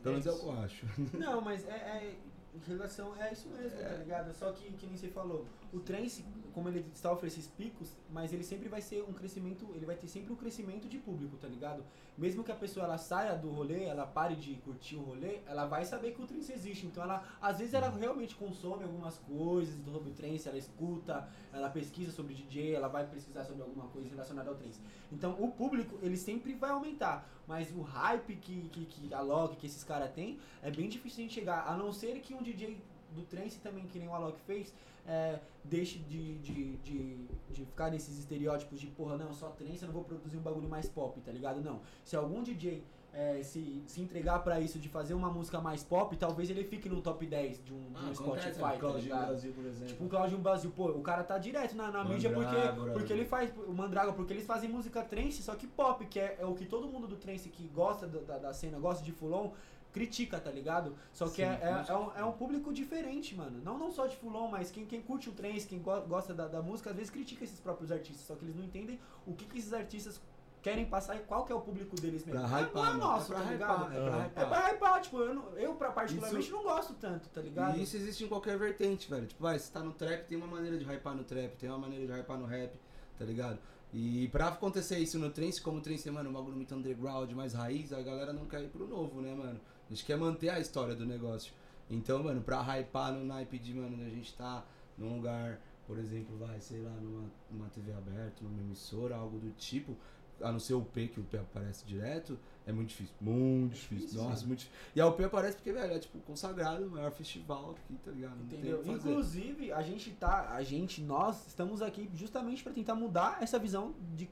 Pelo 0.06 0.18
menos 0.18 0.26
é 0.26 0.30
o 0.30 0.38
que 0.38 0.46
eu 0.46 0.60
acho. 0.64 0.86
Não, 1.18 1.40
mas 1.40 1.66
é, 1.66 1.72
é- 1.72 2.14
em 2.54 2.58
relação 2.68 3.14
é 3.22 3.32
isso 3.32 3.48
mesmo, 3.50 3.78
É. 3.80 3.84
tá 3.84 3.94
ligado? 3.96 4.32
Só 4.34 4.52
que, 4.52 4.72
que 4.72 4.86
nem 4.86 4.96
você 4.96 5.08
falou, 5.08 5.44
o 5.76 5.80
trance, 5.80 6.24
como 6.56 6.70
ele 6.70 6.86
sofre 6.94 7.28
esses 7.28 7.46
picos, 7.46 7.94
mas 8.10 8.32
ele 8.32 8.42
sempre 8.42 8.66
vai 8.66 8.80
ser 8.80 9.02
um 9.02 9.12
crescimento, 9.12 9.70
ele 9.74 9.84
vai 9.84 9.94
ter 9.94 10.08
sempre 10.08 10.32
um 10.32 10.36
crescimento 10.36 10.88
de 10.88 10.96
público, 10.96 11.36
tá 11.36 11.46
ligado? 11.46 11.84
Mesmo 12.16 12.42
que 12.42 12.50
a 12.50 12.54
pessoa 12.54 12.86
ela 12.86 12.96
saia 12.96 13.36
do 13.36 13.50
rolê, 13.50 13.84
ela 13.84 14.06
pare 14.06 14.34
de 14.36 14.54
curtir 14.56 14.96
o 14.96 15.02
rolê, 15.02 15.40
ela 15.46 15.66
vai 15.66 15.84
saber 15.84 16.12
que 16.12 16.22
o 16.22 16.26
trance 16.26 16.50
existe. 16.50 16.86
Então 16.86 17.02
ela, 17.02 17.22
às 17.42 17.58
vezes 17.58 17.74
ela 17.74 17.90
realmente 17.90 18.34
consome 18.34 18.84
algumas 18.84 19.18
coisas 19.18 19.74
sobre 19.84 20.10
o 20.10 20.14
trance, 20.14 20.48
ela 20.48 20.56
escuta, 20.56 21.28
ela 21.52 21.68
pesquisa 21.68 22.10
sobre 22.10 22.32
DJ, 22.32 22.74
ela 22.74 22.88
vai 22.88 23.06
pesquisar 23.06 23.44
sobre 23.44 23.62
alguma 23.62 23.88
coisa 23.88 24.08
relacionada 24.08 24.48
ao 24.48 24.56
trance. 24.56 24.80
Então 25.12 25.36
o 25.38 25.50
público, 25.50 25.98
ele 26.00 26.16
sempre 26.16 26.54
vai 26.54 26.70
aumentar, 26.70 27.28
mas 27.46 27.70
o 27.70 27.82
hype 27.82 28.34
que, 28.36 28.68
que, 28.70 28.86
que 28.86 29.12
a 29.12 29.20
Log, 29.20 29.56
que 29.56 29.66
esses 29.66 29.84
caras 29.84 30.10
têm, 30.12 30.38
é 30.62 30.70
bem 30.70 30.88
difícil 30.88 31.24
gente 31.24 31.34
chegar, 31.34 31.66
a 31.68 31.76
não 31.76 31.92
ser 31.92 32.18
que 32.20 32.32
um 32.32 32.42
DJ 32.42 32.80
do 33.16 33.22
trance 33.22 33.58
também, 33.58 33.86
que 33.86 33.98
nem 33.98 34.08
o 34.08 34.14
Alok 34.14 34.38
fez, 34.40 34.72
é, 35.06 35.38
deixe 35.64 35.98
de, 35.98 36.38
de, 36.38 36.76
de, 36.76 37.16
de 37.50 37.64
ficar 37.64 37.90
nesses 37.90 38.18
estereótipos 38.18 38.80
de, 38.80 38.86
porra, 38.88 39.16
não, 39.16 39.32
só 39.32 39.48
trance, 39.48 39.82
eu 39.82 39.86
não 39.86 39.94
vou 39.94 40.04
produzir 40.04 40.36
um 40.36 40.42
bagulho 40.42 40.68
mais 40.68 40.88
pop, 40.88 41.20
tá 41.20 41.32
ligado? 41.32 41.60
Não. 41.60 41.80
Se 42.04 42.16
algum 42.16 42.42
DJ 42.42 42.84
é, 43.16 43.42
se, 43.42 43.82
se 43.86 44.02
entregar 44.02 44.40
pra 44.40 44.60
isso, 44.60 44.78
de 44.78 44.90
fazer 44.90 45.14
uma 45.14 45.30
música 45.30 45.58
mais 45.58 45.82
pop, 45.82 46.14
talvez 46.16 46.50
ele 46.50 46.62
fique 46.64 46.86
no 46.86 47.00
top 47.00 47.24
10 47.24 47.64
de 47.64 47.72
um, 47.72 47.90
de 47.90 48.10
um 48.10 48.14
Spotify, 48.14 48.52
tá 48.52 48.72
ligado? 48.74 49.26
Brasil, 49.26 49.52
por 49.54 49.64
exemplo. 49.64 49.86
Tipo 49.86 50.04
o 50.04 50.08
Claudinho 50.08 50.40
Brasil, 50.40 50.70
pô, 50.70 50.88
o 50.90 51.00
cara 51.00 51.24
tá 51.24 51.38
direto 51.38 51.74
na, 51.74 51.90
na 51.90 52.04
mídia 52.04 52.30
porque, 52.30 52.54
Mandrágora. 52.54 52.92
porque 52.92 53.12
ele 53.14 53.24
faz, 53.24 53.50
o 53.66 53.72
Mandraga, 53.72 54.12
porque 54.12 54.34
eles 54.34 54.44
fazem 54.44 54.68
música 54.68 55.02
trance, 55.02 55.42
só 55.42 55.54
que 55.54 55.66
pop, 55.66 56.04
que 56.04 56.20
é, 56.20 56.36
é 56.38 56.44
o 56.44 56.54
que 56.54 56.66
todo 56.66 56.88
mundo 56.88 57.06
do 57.06 57.16
trance 57.16 57.48
que 57.48 57.66
gosta 57.68 58.06
da, 58.06 58.20
da, 58.20 58.38
da 58.38 58.52
cena, 58.52 58.78
gosta 58.78 59.02
de 59.02 59.12
Fulon, 59.12 59.52
critica, 59.96 60.38
tá 60.38 60.50
ligado? 60.50 60.94
Só 61.10 61.24
que 61.24 61.36
Sim, 61.36 61.42
é, 61.44 61.46
é, 61.62 61.84
é 61.90 61.96
um, 61.96 62.12
é 62.16 62.22
um 62.24 62.32
público 62.32 62.70
diferente, 62.70 63.34
mano. 63.34 63.62
Não, 63.64 63.78
não 63.78 63.90
só 63.90 64.06
de 64.06 64.14
Fulon, 64.16 64.48
mas 64.48 64.70
quem, 64.70 64.84
quem 64.84 65.00
curte 65.00 65.30
o 65.30 65.32
trance, 65.32 65.66
quem 65.66 65.78
go- 65.80 66.02
gosta 66.02 66.34
da, 66.34 66.46
da 66.46 66.60
música, 66.60 66.90
às 66.90 66.96
vezes 66.96 67.10
critica 67.10 67.42
esses 67.44 67.58
próprios 67.58 67.90
artistas, 67.90 68.26
só 68.26 68.34
que 68.34 68.44
eles 68.44 68.54
não 68.54 68.62
entendem 68.64 69.00
o 69.26 69.32
que, 69.32 69.46
que 69.46 69.58
esses 69.58 69.72
artistas 69.72 70.20
querem 70.60 70.84
passar 70.84 71.16
e 71.16 71.20
qual 71.20 71.44
que 71.46 71.52
é 71.52 71.54
o 71.54 71.60
público 71.62 71.96
deles 71.98 72.26
mesmo. 72.26 72.46
Pra 72.46 72.58
é- 72.58 72.62
hypar, 72.64 72.84
não 72.84 72.92
é 72.92 72.96
nosso, 72.96 73.32
é 73.32 73.36
pra 73.36 73.44
tá 73.44 73.50
hypar, 73.54 73.88
ligado? 73.88 73.92
é 73.96 74.10
pra 74.10 74.18
hypar. 74.26 74.42
É 74.42 74.46
pra 74.46 74.68
hypar, 74.68 75.00
tipo, 75.00 75.18
eu, 75.20 75.34
não- 75.34 75.48
eu 75.56 75.74
pra 75.76 75.90
particularmente 75.92 76.50
não 76.50 76.62
gosto 76.62 76.92
tanto, 76.94 77.28
tá 77.30 77.40
ligado? 77.40 77.78
E 77.78 77.82
isso 77.82 77.96
existe 77.96 78.22
em 78.24 78.28
qualquer 78.28 78.58
vertente, 78.58 79.08
velho. 79.08 79.26
Tipo, 79.26 79.42
vai, 79.42 79.58
você 79.58 79.72
tá 79.72 79.80
no 79.80 79.92
trap, 79.94 80.26
tem 80.26 80.36
uma 80.36 80.46
maneira 80.46 80.76
de 80.76 80.84
hypar 80.84 81.14
no 81.14 81.24
trap, 81.24 81.56
tem 81.56 81.70
uma 81.70 81.78
maneira 81.78 82.04
de 82.06 82.12
hypar 82.12 82.36
no 82.38 82.44
rap, 82.44 82.78
tá 83.18 83.24
ligado? 83.24 83.58
E 83.94 84.28
pra 84.28 84.48
acontecer 84.48 84.98
isso 84.98 85.18
no 85.18 85.30
trance, 85.30 85.62
como 85.62 85.78
o 85.78 85.80
trance 85.80 86.06
é, 86.06 86.12
mano, 86.12 86.28
um 86.28 86.32
bagulho 86.32 86.56
muito 86.56 86.74
underground, 86.74 87.30
mais 87.32 87.54
raiz, 87.54 87.92
a 87.92 88.02
galera 88.02 88.32
não 88.32 88.44
quer 88.44 88.60
ir 88.62 88.68
pro 88.68 88.86
novo, 88.86 89.22
né, 89.22 89.32
mano? 89.34 89.58
A 89.86 89.94
gente 89.94 90.04
quer 90.04 90.16
manter 90.16 90.48
a 90.48 90.58
história 90.58 90.94
do 90.94 91.06
negócio. 91.06 91.52
Então, 91.88 92.22
mano, 92.22 92.40
pra 92.40 92.60
hypar 92.62 93.12
no 93.12 93.24
naipe 93.24 93.58
de, 93.58 93.72
mano, 93.74 94.04
a 94.04 94.10
gente 94.10 94.34
tá 94.34 94.64
num 94.98 95.16
lugar, 95.16 95.60
por 95.86 95.98
exemplo, 95.98 96.36
vai, 96.36 96.60
sei 96.60 96.80
lá, 96.82 96.90
numa, 96.90 97.30
numa 97.50 97.68
TV 97.68 97.92
aberta, 97.92 98.42
numa 98.42 98.60
emissora, 98.60 99.14
algo 99.14 99.38
do 99.38 99.50
tipo, 99.52 99.96
a 100.40 100.52
não 100.52 100.58
ser 100.58 100.74
o 100.74 100.82
P, 100.82 101.08
que 101.08 101.20
o 101.20 101.22
P 101.22 101.38
aparece 101.38 101.84
direto, 101.86 102.38
é 102.66 102.72
muito 102.72 102.88
difícil. 102.88 103.14
Muito 103.20 103.74
difícil. 103.74 103.98
difícil, 103.98 104.22
Nossa, 104.22 104.46
muito 104.46 104.58
difícil. 104.60 104.78
E 104.94 105.00
a 105.00 105.06
UP 105.06 105.22
aparece 105.22 105.56
porque, 105.56 105.72
velho, 105.72 105.94
é 105.94 105.98
tipo 105.98 106.18
consagrado, 106.20 106.86
o 106.86 106.90
maior 106.90 107.12
festival 107.12 107.70
aqui, 107.70 107.96
tá 108.04 108.10
ligado? 108.10 108.36
Não 108.36 108.44
Entendeu? 108.44 108.82
Inclusive, 108.84 109.72
a 109.72 109.82
gente 109.82 110.10
tá, 110.12 110.50
a 110.50 110.62
gente, 110.62 111.00
nós 111.00 111.46
estamos 111.46 111.80
aqui 111.80 112.10
justamente 112.14 112.62
pra 112.62 112.72
tentar 112.72 112.94
mudar 112.94 113.42
essa 113.42 113.58
visão 113.58 113.94
de 114.14 114.28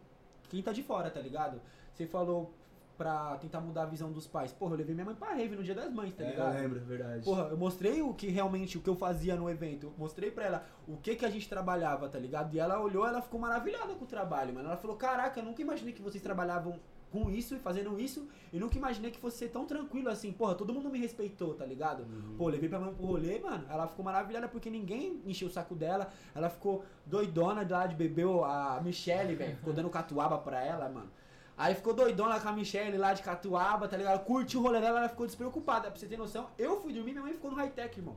quem 0.49 0.63
tá 0.63 0.73
de 0.73 0.83
fora, 0.83 1.11
tá 1.11 1.21
ligado? 1.21 1.61
Você 1.95 2.07
falou 2.07 2.53
pra 2.97 3.37
tentar 3.39 3.61
mudar 3.61 3.83
a 3.83 3.87
visão 3.87 4.13
dos 4.13 4.27
pais. 4.27 4.53
Porra, 4.53 4.75
eu 4.75 4.79
levei 4.79 4.95
minha 4.95 5.05
mãe 5.05 5.15
pra 5.15 5.33
rave 5.35 5.57
no 5.57 5.63
dia 5.63 5.75
das 5.75 5.93
mães, 5.93 6.15
tá 6.15 6.23
É, 6.23 6.27
eu 6.27 6.31
ligado? 6.31 6.55
lembro, 6.55 6.79
é 6.79 6.83
verdade. 6.85 7.25
Porra, 7.25 7.49
eu 7.51 7.57
mostrei 7.57 8.01
o 8.03 8.15
que 8.15 8.29
realmente, 8.29 8.79
o 8.79 8.81
que 8.81 8.89
eu 8.89 8.97
fazia 8.97 9.35
no 9.37 9.49
evento. 9.51 9.87
Eu 9.87 9.95
mostrei 9.99 10.31
pra 10.31 10.45
ela 10.45 10.67
o 10.87 10.97
que 10.97 11.17
que 11.17 11.25
a 11.27 11.31
gente 11.31 11.49
trabalhava, 11.49 12.09
tá 12.09 12.19
ligado? 12.19 12.55
E 12.55 12.59
ela 12.61 12.81
olhou, 12.81 13.07
ela 13.07 13.21
ficou 13.21 13.41
maravilhada 13.41 13.95
com 13.95 14.05
o 14.05 14.09
trabalho, 14.09 14.55
mano. 14.55 14.69
Ela 14.69 14.77
falou, 14.77 14.97
caraca, 14.97 15.41
eu 15.41 15.45
nunca 15.45 15.61
imaginei 15.61 15.93
que 15.93 16.03
vocês 16.03 16.23
trabalhavam 16.23 16.79
com 17.11 17.31
isso 17.31 17.55
e 17.55 17.59
fazendo 17.61 17.99
isso. 18.01 18.29
E 18.53 18.59
nunca 18.59 18.77
imaginei 18.77 19.11
que 19.11 19.19
fosse 19.21 19.39
ser 19.39 19.49
tão 19.49 19.65
tranquilo 19.67 20.09
assim. 20.09 20.33
Porra, 20.33 20.55
todo 20.55 20.73
mundo 20.75 20.91
me 20.91 20.99
respeitou, 20.99 21.55
tá 21.55 21.65
ligado? 21.65 22.01
Uhum. 22.03 22.35
Pô, 22.37 22.49
levei 22.49 22.69
pra 22.69 22.79
mãe 22.81 22.93
pro 22.93 23.07
rolê, 23.07 23.39
mano. 23.39 23.65
Ela 23.71 23.87
ficou 23.87 24.05
maravilhada 24.05 24.49
porque 24.49 24.69
ninguém 24.69 25.21
encheu 25.25 25.47
o 25.47 25.51
saco 25.51 25.75
dela. 25.77 26.09
Ela 26.35 26.49
ficou 26.51 26.85
doidona 27.07 27.65
de 27.65 27.73
lá 27.73 27.87
de 27.87 27.95
bebeu 27.95 28.45
a 28.45 28.81
Michelle, 28.83 29.35
velho. 29.37 29.57
Ficou 29.57 29.73
dando 29.73 29.91
catuaba 29.91 30.39
pra 30.39 30.61
ela, 30.65 30.89
mano. 30.89 31.11
Aí 31.57 31.75
ficou 31.75 31.95
doidona 31.95 32.41
com 32.41 32.49
a 32.49 32.53
Michelle 32.53 32.97
lá 32.99 33.13
de 33.15 33.23
catuaba, 33.23 33.87
tá 33.87 33.97
ligado? 33.97 34.25
Curtiu 34.25 34.61
o 34.61 34.63
rolê 34.65 34.81
dela, 34.81 34.99
ela 35.01 35.09
ficou 35.09 35.25
despreocupada. 35.27 35.91
Pra 35.91 35.99
você 36.01 36.07
ter 36.07 36.17
noção, 36.17 36.49
eu 36.59 36.81
fui 36.81 36.93
dormir, 36.93 37.13
minha 37.13 37.23
mãe 37.23 37.33
ficou 37.33 37.51
no 37.51 37.57
high-tech, 37.57 37.99
irmão. 37.99 38.17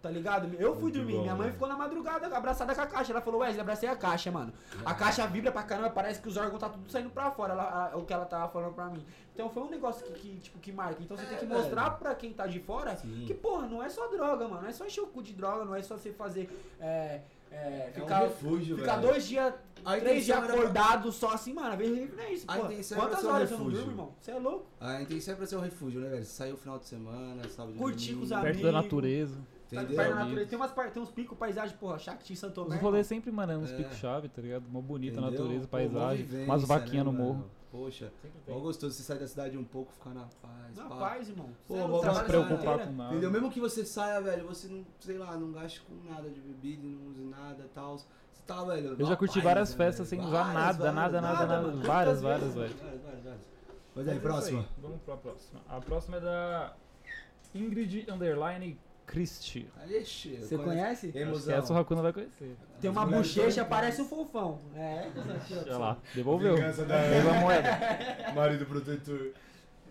Tá 0.00 0.10
ligado? 0.10 0.54
Eu 0.54 0.74
fui 0.74 0.82
Muito 0.84 0.94
dormir, 0.98 1.14
bom, 1.14 1.22
minha 1.22 1.34
mãe 1.34 1.42
velho. 1.46 1.52
ficou 1.54 1.66
na 1.66 1.74
madrugada 1.76 2.36
abraçada 2.36 2.72
com 2.72 2.80
a 2.80 2.86
caixa. 2.86 3.12
Ela 3.12 3.20
falou, 3.20 3.40
Wesley, 3.40 3.60
abracei 3.60 3.88
a 3.88 3.96
caixa, 3.96 4.30
mano. 4.30 4.52
A 4.84 4.94
caixa 4.94 5.26
vibra 5.26 5.50
pra 5.50 5.64
caramba, 5.64 5.90
parece 5.90 6.20
que 6.22 6.28
os 6.28 6.36
órgãos 6.36 6.60
tá 6.60 6.68
tudo 6.68 6.88
saindo 6.88 7.10
pra 7.10 7.32
fora, 7.32 7.52
ela- 7.54 7.90
a- 7.92 7.96
o 7.96 8.04
que 8.04 8.12
ela 8.12 8.24
tava 8.24 8.48
falando 8.48 8.74
pra 8.74 8.84
mim. 8.86 9.04
Então 9.34 9.50
foi 9.50 9.60
um 9.64 9.68
negócio 9.68 10.06
que, 10.06 10.12
que, 10.12 10.36
tipo, 10.38 10.58
que 10.60 10.70
marca. 10.70 11.02
Então 11.02 11.16
você 11.16 11.26
tem 11.26 11.38
que 11.38 11.44
É, 11.46 11.48
mostrar 11.48 11.84
velho. 11.88 11.96
pra 11.96 12.14
quem 12.14 12.32
tá 12.32 12.46
de 12.46 12.60
fora 12.60 12.94
Sim. 12.96 13.24
que, 13.26 13.34
porra, 13.34 13.66
não 13.66 13.82
é 13.82 13.88
só 13.88 14.06
droga, 14.06 14.46
mano. 14.46 14.62
Não 14.62 14.68
é 14.68 14.72
só 14.72 14.86
encher 14.86 15.00
o 15.00 15.06
cu 15.08 15.20
de 15.20 15.32
droga, 15.32 15.64
não 15.64 15.74
é 15.74 15.82
só 15.82 15.96
você 15.96 16.12
fazer. 16.12 16.48
é, 16.80 17.22
é, 17.50 17.56
É 17.56 17.90
um 17.90 18.00
ficar, 18.02 18.18
refúgio, 18.20 18.76
ficar 18.78 18.96
velho. 18.96 19.08
dois 19.08 19.26
dias, 19.26 19.54
A 19.84 19.96
três 19.96 20.24
dias 20.24 20.36
era 20.38 20.46
pra- 20.46 20.54
acordado 20.56 21.12
só 21.12 21.30
assim, 21.32 21.52
mano. 21.54 21.68
Às 21.72 21.78
vezes 21.78 22.14
não 22.16 22.22
é 22.24 22.32
isso, 22.32 22.44
A 22.48 22.56
pô. 22.56 22.64
intenção 22.66 22.98
Quantas 22.98 23.20
ser 23.20 23.26
um 23.26 23.30
horas 23.30 23.48
você 23.48 23.54
não 23.54 23.58
refúgio. 23.64 23.78
dorme, 23.78 23.92
irmão? 23.92 24.14
Você 24.20 24.30
é 24.30 24.34
louco? 24.38 24.66
A 24.80 25.02
intenção 25.02 25.34
é 25.34 25.36
pra 25.36 25.46
ser 25.46 25.56
um 25.56 25.60
refúgio, 25.60 26.00
né, 26.00 26.08
velho? 26.08 26.24
Saiu 26.24 26.54
o 26.54 26.58
final 26.58 26.78
de 26.78 26.84
semana, 26.86 27.48
sábado 27.48 27.74
e 27.76 27.78
Curtir 27.78 28.14
com 28.14 28.22
os 28.22 28.28
domingo, 28.30 28.34
amigos. 28.46 28.62
Perto 28.62 28.62
da 28.62 28.82
natureza. 28.82 29.36
Tá 29.70 29.76
Entendeu? 29.82 29.96
perto 29.96 30.08
da 30.10 30.24
natureza. 30.24 30.46
Tem, 30.48 30.58
umas, 30.58 30.72
tem 30.92 31.02
uns 31.02 31.10
picos, 31.10 31.38
paisagem, 31.38 31.76
porra, 31.76 31.98
Shakti, 31.98 32.34
Santo 32.36 32.62
Os 32.62 32.74
rolês 32.76 33.06
sempre, 33.06 33.30
mano, 33.30 33.52
é 33.52 33.56
uns 33.58 33.70
É. 33.70 33.76
picos-chave, 33.76 34.28
tá 34.28 34.40
ligado? 34.40 34.64
Mó 34.68 34.80
bonita 34.80 35.18
a 35.20 35.22
Entendeu? 35.22 35.40
natureza, 35.40 35.64
Pô, 35.66 35.70
paisagem. 35.70 36.24
vivência, 36.24 36.44
umas 36.46 36.64
vaquinhas 36.64 37.04
né, 37.06 37.12
no 37.12 37.12
morro. 37.12 37.50
Poxa, 37.70 38.10
mó 38.46 38.58
gostoso 38.60 38.94
você 38.94 39.02
sair 39.02 39.18
da 39.18 39.28
cidade 39.28 39.58
um 39.58 39.64
pouco, 39.64 39.92
ficar 39.92 40.10
na 40.10 40.26
paz. 40.40 40.76
Na 40.76 40.88
pá. 40.88 40.96
paz, 40.96 41.28
irmão. 41.28 41.50
Pô, 41.66 41.76
é 41.76 41.86
Não 41.86 42.14
se 42.14 42.24
preocupar 42.24 42.78
com 42.86 42.92
nada. 42.92 43.12
Entendeu? 43.12 43.30
Mesmo 43.30 43.50
que 43.50 43.60
você 43.60 43.84
saia, 43.84 44.20
velho, 44.22 44.46
você 44.46 44.68
não, 44.68 44.86
sei 45.00 45.18
lá, 45.18 45.36
não 45.36 45.52
gaste 45.52 45.82
com 45.82 45.94
nada 46.10 46.30
de 46.30 46.40
bebida, 46.40 46.86
não 46.86 47.08
use 47.08 47.20
nada 47.20 47.64
e 47.64 47.68
tal. 47.68 47.98
Você 47.98 48.06
tá, 48.46 48.64
velho. 48.64 48.96
Eu 48.98 49.06
já 49.06 49.16
curti 49.16 49.34
paz, 49.34 49.44
várias 49.44 49.70
né, 49.70 49.76
festas 49.76 50.10
velho? 50.10 50.22
sem 50.22 50.28
usar 50.28 50.44
Várias, 50.44 50.54
nada, 50.54 50.78
várias, 50.78 50.94
nada, 50.94 51.20
nada, 51.20 51.46
nada, 51.46 51.46
nada. 51.46 51.66
mano. 51.68 51.82
Várias, 51.86 52.22
várias, 52.22 52.54
vezes, 52.54 52.56
várias. 52.56 53.02
Várias, 53.02 53.02
várias. 53.02 53.40
Mas 53.94 54.06
Mas 54.06 54.08
aí, 54.08 54.16
é 54.16 54.20
próxima. 54.20 54.66
Vamos 54.78 55.00
pra 55.02 55.16
próxima. 55.16 55.60
A 55.68 55.80
próxima 55.80 56.16
é 56.16 56.20
da 56.20 56.76
Ingrid 57.54 58.10
Underline 58.10 58.78
Christie. 59.08 59.66
Você 60.40 60.58
conhece? 60.58 61.10
Emusão. 61.14 61.56
essa 61.56 61.72
o 61.72 61.76
Hakuna 61.78 62.02
vai 62.02 62.12
conhecer. 62.12 62.54
Tem 62.80 62.90
uma 62.90 63.06
bochecha, 63.06 63.64
parece 63.64 64.02
um 64.02 64.04
fofão. 64.04 64.58
É. 64.76 65.08
Olha 65.64 65.78
lá, 65.78 65.96
devolveu. 66.14 66.54
Vingança 66.56 66.84
da- 66.84 67.00
Devolveu 67.08 67.30
a 67.30 67.40
moeda. 67.40 67.68
Marido 68.36 68.66
protetor. 68.66 69.32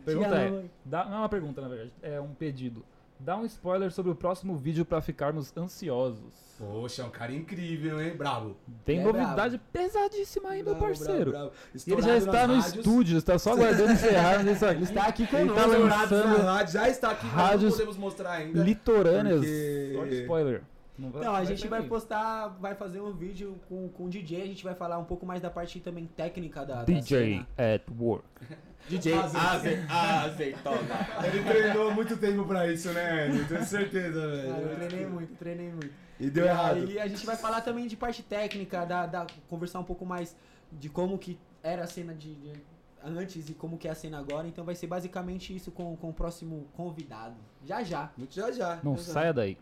Pergunta 0.05 0.35
é, 0.37 0.63
dá, 0.85 1.03
não 1.05 1.15
é 1.15 1.19
uma 1.19 1.29
pergunta 1.29 1.61
na 1.61 1.67
verdade, 1.67 1.91
é 2.01 2.21
um 2.21 2.33
pedido. 2.33 2.85
Dá 3.19 3.35
um 3.35 3.45
spoiler 3.45 3.91
sobre 3.91 4.11
o 4.11 4.15
próximo 4.15 4.55
vídeo 4.55 4.85
pra 4.85 5.01
ficarmos 5.01 5.51
ansiosos. 5.57 6.47
Poxa, 6.59 7.01
é 7.01 7.05
um 7.05 7.09
cara 7.09 7.31
incrível, 7.33 8.01
hein? 8.01 8.15
Bravo. 8.15 8.55
Tem 8.85 8.99
É 8.99 9.03
novidade 9.03 9.59
pesadíssima 9.71 10.49
aí, 10.49 10.63
meu 10.63 10.75
Bravo, 10.75 10.87
parceiro. 10.87 11.31
bravo, 11.31 11.51
bravo. 11.51 11.83
Ele 11.87 12.01
já 12.01 12.17
está 12.17 12.47
no 12.47 12.55
rádios. 12.55 12.75
estúdio, 12.75 13.17
está 13.17 13.37
só 13.39 13.53
aguardando 13.53 13.91
encerrar 13.93 14.43
isso 14.47 14.65
aqui. 14.65 14.75
Ele 14.77 14.83
está 14.83 15.03
aqui 15.07 15.23
Ele 15.23 15.31
conosco. 15.31 15.55
tá 15.55 15.67
Estourado 15.67 16.15
lançando 16.15 16.37
nas 16.37 16.45
rádios, 16.45 16.71
já 16.73 16.89
está 16.89 17.11
aqui, 17.11 17.25
não 17.27 17.69
podemos 17.71 17.97
mostrar 17.97 18.31
ainda. 18.31 18.63
litorâneas. 18.63 19.39
Porque- 19.41 19.95
Olha 19.99 20.11
o 20.11 20.13
spoiler. 20.21 20.61
Não, 20.97 21.11
vai- 21.11 21.23
Não, 21.23 21.35
a 21.35 21.43
gente 21.45 21.67
vai 21.67 21.83
postar, 21.83 22.47
vai 22.59 22.73
fazer 22.75 22.99
um 23.01 23.11
vídeo 23.13 23.59
com, 23.69 23.87
com 23.89 24.05
o 24.05 24.09
DJ, 24.09 24.41
a 24.41 24.45
gente 24.47 24.63
vai 24.63 24.73
falar 24.73 24.97
um 24.97 25.03
pouco 25.05 25.25
mais 25.25 25.41
da 25.41 25.49
parte 25.49 25.79
também 25.79 26.05
técnica 26.07 26.65
da, 26.65 26.75
da 26.77 26.83
DJ 26.83 27.45
cena. 27.55 27.75
at 27.75 27.83
work. 27.99 28.25
DJ 28.89 29.13
Aze- 29.13 29.85
azeitona. 29.89 30.77
Ele 31.25 31.43
treinou 31.43 31.93
muito 31.93 32.15
tempo 32.17 32.45
pra 32.45 32.71
isso, 32.71 32.89
né? 32.93 33.27
Eu 33.29 33.47
tenho 33.47 33.63
certeza, 33.65 34.19
Ah, 34.21 34.59
eu 34.59 34.67
velho. 34.67 34.75
treinei 34.87 35.05
muito, 35.07 35.35
treinei 35.35 35.69
muito. 35.69 35.91
E 36.19 36.29
deu 36.29 36.45
e 36.45 36.47
errado. 36.47 36.77
aí 36.77 36.99
a 36.99 37.07
gente 37.07 37.25
vai 37.25 37.35
falar 37.35 37.61
também 37.61 37.87
de 37.87 37.95
parte 37.95 38.23
técnica, 38.23 38.85
da, 38.85 39.05
da- 39.05 39.27
conversar 39.49 39.79
um 39.79 39.83
pouco 39.83 40.05
mais 40.05 40.35
de 40.71 40.89
como 40.89 41.17
que 41.17 41.37
era 41.61 41.83
a 41.83 41.87
cena 41.87 42.13
de, 42.13 42.33
de 42.35 42.53
antes 43.03 43.49
e 43.49 43.53
como 43.53 43.77
que 43.77 43.87
é 43.87 43.91
a 43.91 43.95
cena 43.95 44.17
agora. 44.19 44.47
Então 44.47 44.63
vai 44.65 44.73
ser 44.73 44.87
basicamente 44.87 45.55
isso 45.55 45.69
com, 45.71 45.95
com 45.97 46.09
o 46.09 46.13
próximo 46.13 46.67
convidado. 46.75 47.35
Já 47.65 47.83
já. 47.83 48.09
Muito 48.17 48.33
já 48.33 48.51
já. 48.51 48.79
Não 48.83 48.95
já 48.97 49.03
já. 49.03 49.11
saia 49.13 49.33
daí. 49.33 49.57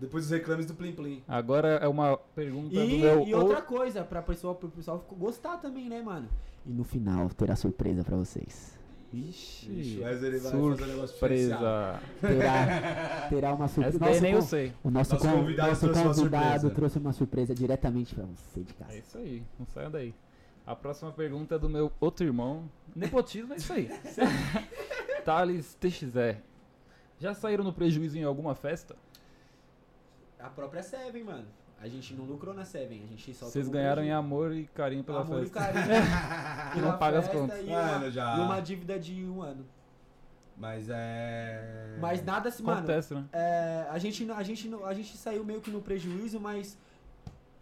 Depois 0.00 0.24
dos 0.24 0.30
reclames 0.30 0.66
do 0.66 0.74
Plim 0.74 0.92
Plim. 0.92 1.22
Agora 1.26 1.68
é 1.82 1.88
uma 1.88 2.16
pergunta 2.34 2.68
do 2.74 2.80
E, 2.80 2.98
meu. 3.00 3.26
e 3.26 3.34
outra 3.34 3.60
coisa, 3.62 4.04
pra 4.04 4.22
pessoa, 4.22 4.54
pro 4.54 4.68
pessoal 4.68 5.04
gostar 5.18 5.56
também, 5.58 5.88
né, 5.88 6.00
mano? 6.02 6.28
E 6.66 6.70
no 6.72 6.84
final 6.84 7.28
terá 7.30 7.56
surpresa 7.56 8.02
pra 8.04 8.16
vocês. 8.16 8.78
Ixi, 9.12 9.70
Ixi, 9.70 10.00
Wesley 10.00 10.30
vai 10.32 10.40
fazer 10.40 10.56
um 10.56 11.06
surpresa. 11.06 12.00
Terá, 12.20 13.26
terá 13.28 13.54
uma 13.54 13.68
surpresa. 13.68 14.04
Essa 14.06 14.20
nem 14.20 14.32
eu 14.32 14.42
sei. 14.42 14.72
o 14.82 14.90
nosso, 14.90 15.12
Nosso 15.14 15.26
con- 15.28 15.32
convidado 15.38 15.68
nosso 15.68 15.80
trouxe 15.82 16.00
uma 16.02 16.14
convidado 16.14 16.42
surpresa. 16.44 16.70
trouxe 16.74 16.98
uma 16.98 17.12
surpresa 17.12 17.54
diretamente 17.54 18.14
pra 18.14 18.24
você 18.24 18.60
de 18.62 18.74
casa. 18.74 18.92
É 18.92 18.98
isso 18.98 19.16
aí, 19.18 19.42
não 19.58 19.66
saia 19.66 19.88
daí. 19.90 20.14
A 20.66 20.74
próxima 20.74 21.12
pergunta 21.12 21.54
é 21.54 21.58
do 21.58 21.68
meu 21.68 21.92
outro 22.00 22.24
irmão. 22.26 22.64
Nepotismo 22.96 23.52
é 23.52 23.56
isso 23.56 23.72
aí. 23.72 23.88
Thales 25.24 25.74
TXR. 25.74 26.38
Já 27.20 27.34
saíram 27.34 27.62
no 27.64 27.72
prejuízo 27.72 28.18
em 28.18 28.24
alguma 28.24 28.54
festa? 28.54 28.96
A 30.44 30.48
própria 30.50 30.82
Seven, 30.82 31.24
mano. 31.24 31.46
A 31.80 31.88
gente 31.88 32.14
não 32.14 32.24
lucrou 32.24 32.54
na 32.54 32.64
Seven, 32.64 33.02
a 33.02 33.06
gente 33.06 33.34
só 33.34 33.46
Vocês 33.46 33.68
ganharam 33.68 34.02
em 34.02 34.12
amor 34.12 34.52
e 34.54 34.66
carinho 34.66 35.02
pela 35.02 35.20
amor 35.22 35.40
festa. 35.40 35.58
e 35.70 35.72
carinho. 35.72 35.86
E 36.76 36.80
não 36.80 36.98
paga 36.98 37.18
as 37.18 37.28
contas. 37.28 37.60
E 37.60 37.70
Mano, 37.70 37.96
uma, 38.04 38.10
já. 38.10 38.36
e 38.36 38.40
uma 38.40 38.60
dívida 38.60 38.98
de 38.98 39.24
um 39.24 39.42
ano. 39.42 39.64
Mas 40.56 40.86
é. 40.88 41.96
Mas 42.00 42.24
nada 42.24 42.50
se, 42.50 42.62
mano. 42.62 42.78
Acontece, 42.78 43.14
né? 43.14 43.24
é, 43.32 43.86
a, 43.90 43.98
gente, 43.98 44.24
não- 44.24 44.36
a, 44.36 44.42
gente, 44.42 44.68
não- 44.68 44.84
a 44.86 44.94
gente 44.94 45.16
saiu 45.16 45.44
meio 45.44 45.60
que 45.60 45.70
no 45.70 45.80
prejuízo, 45.82 46.38
mas 46.38 46.78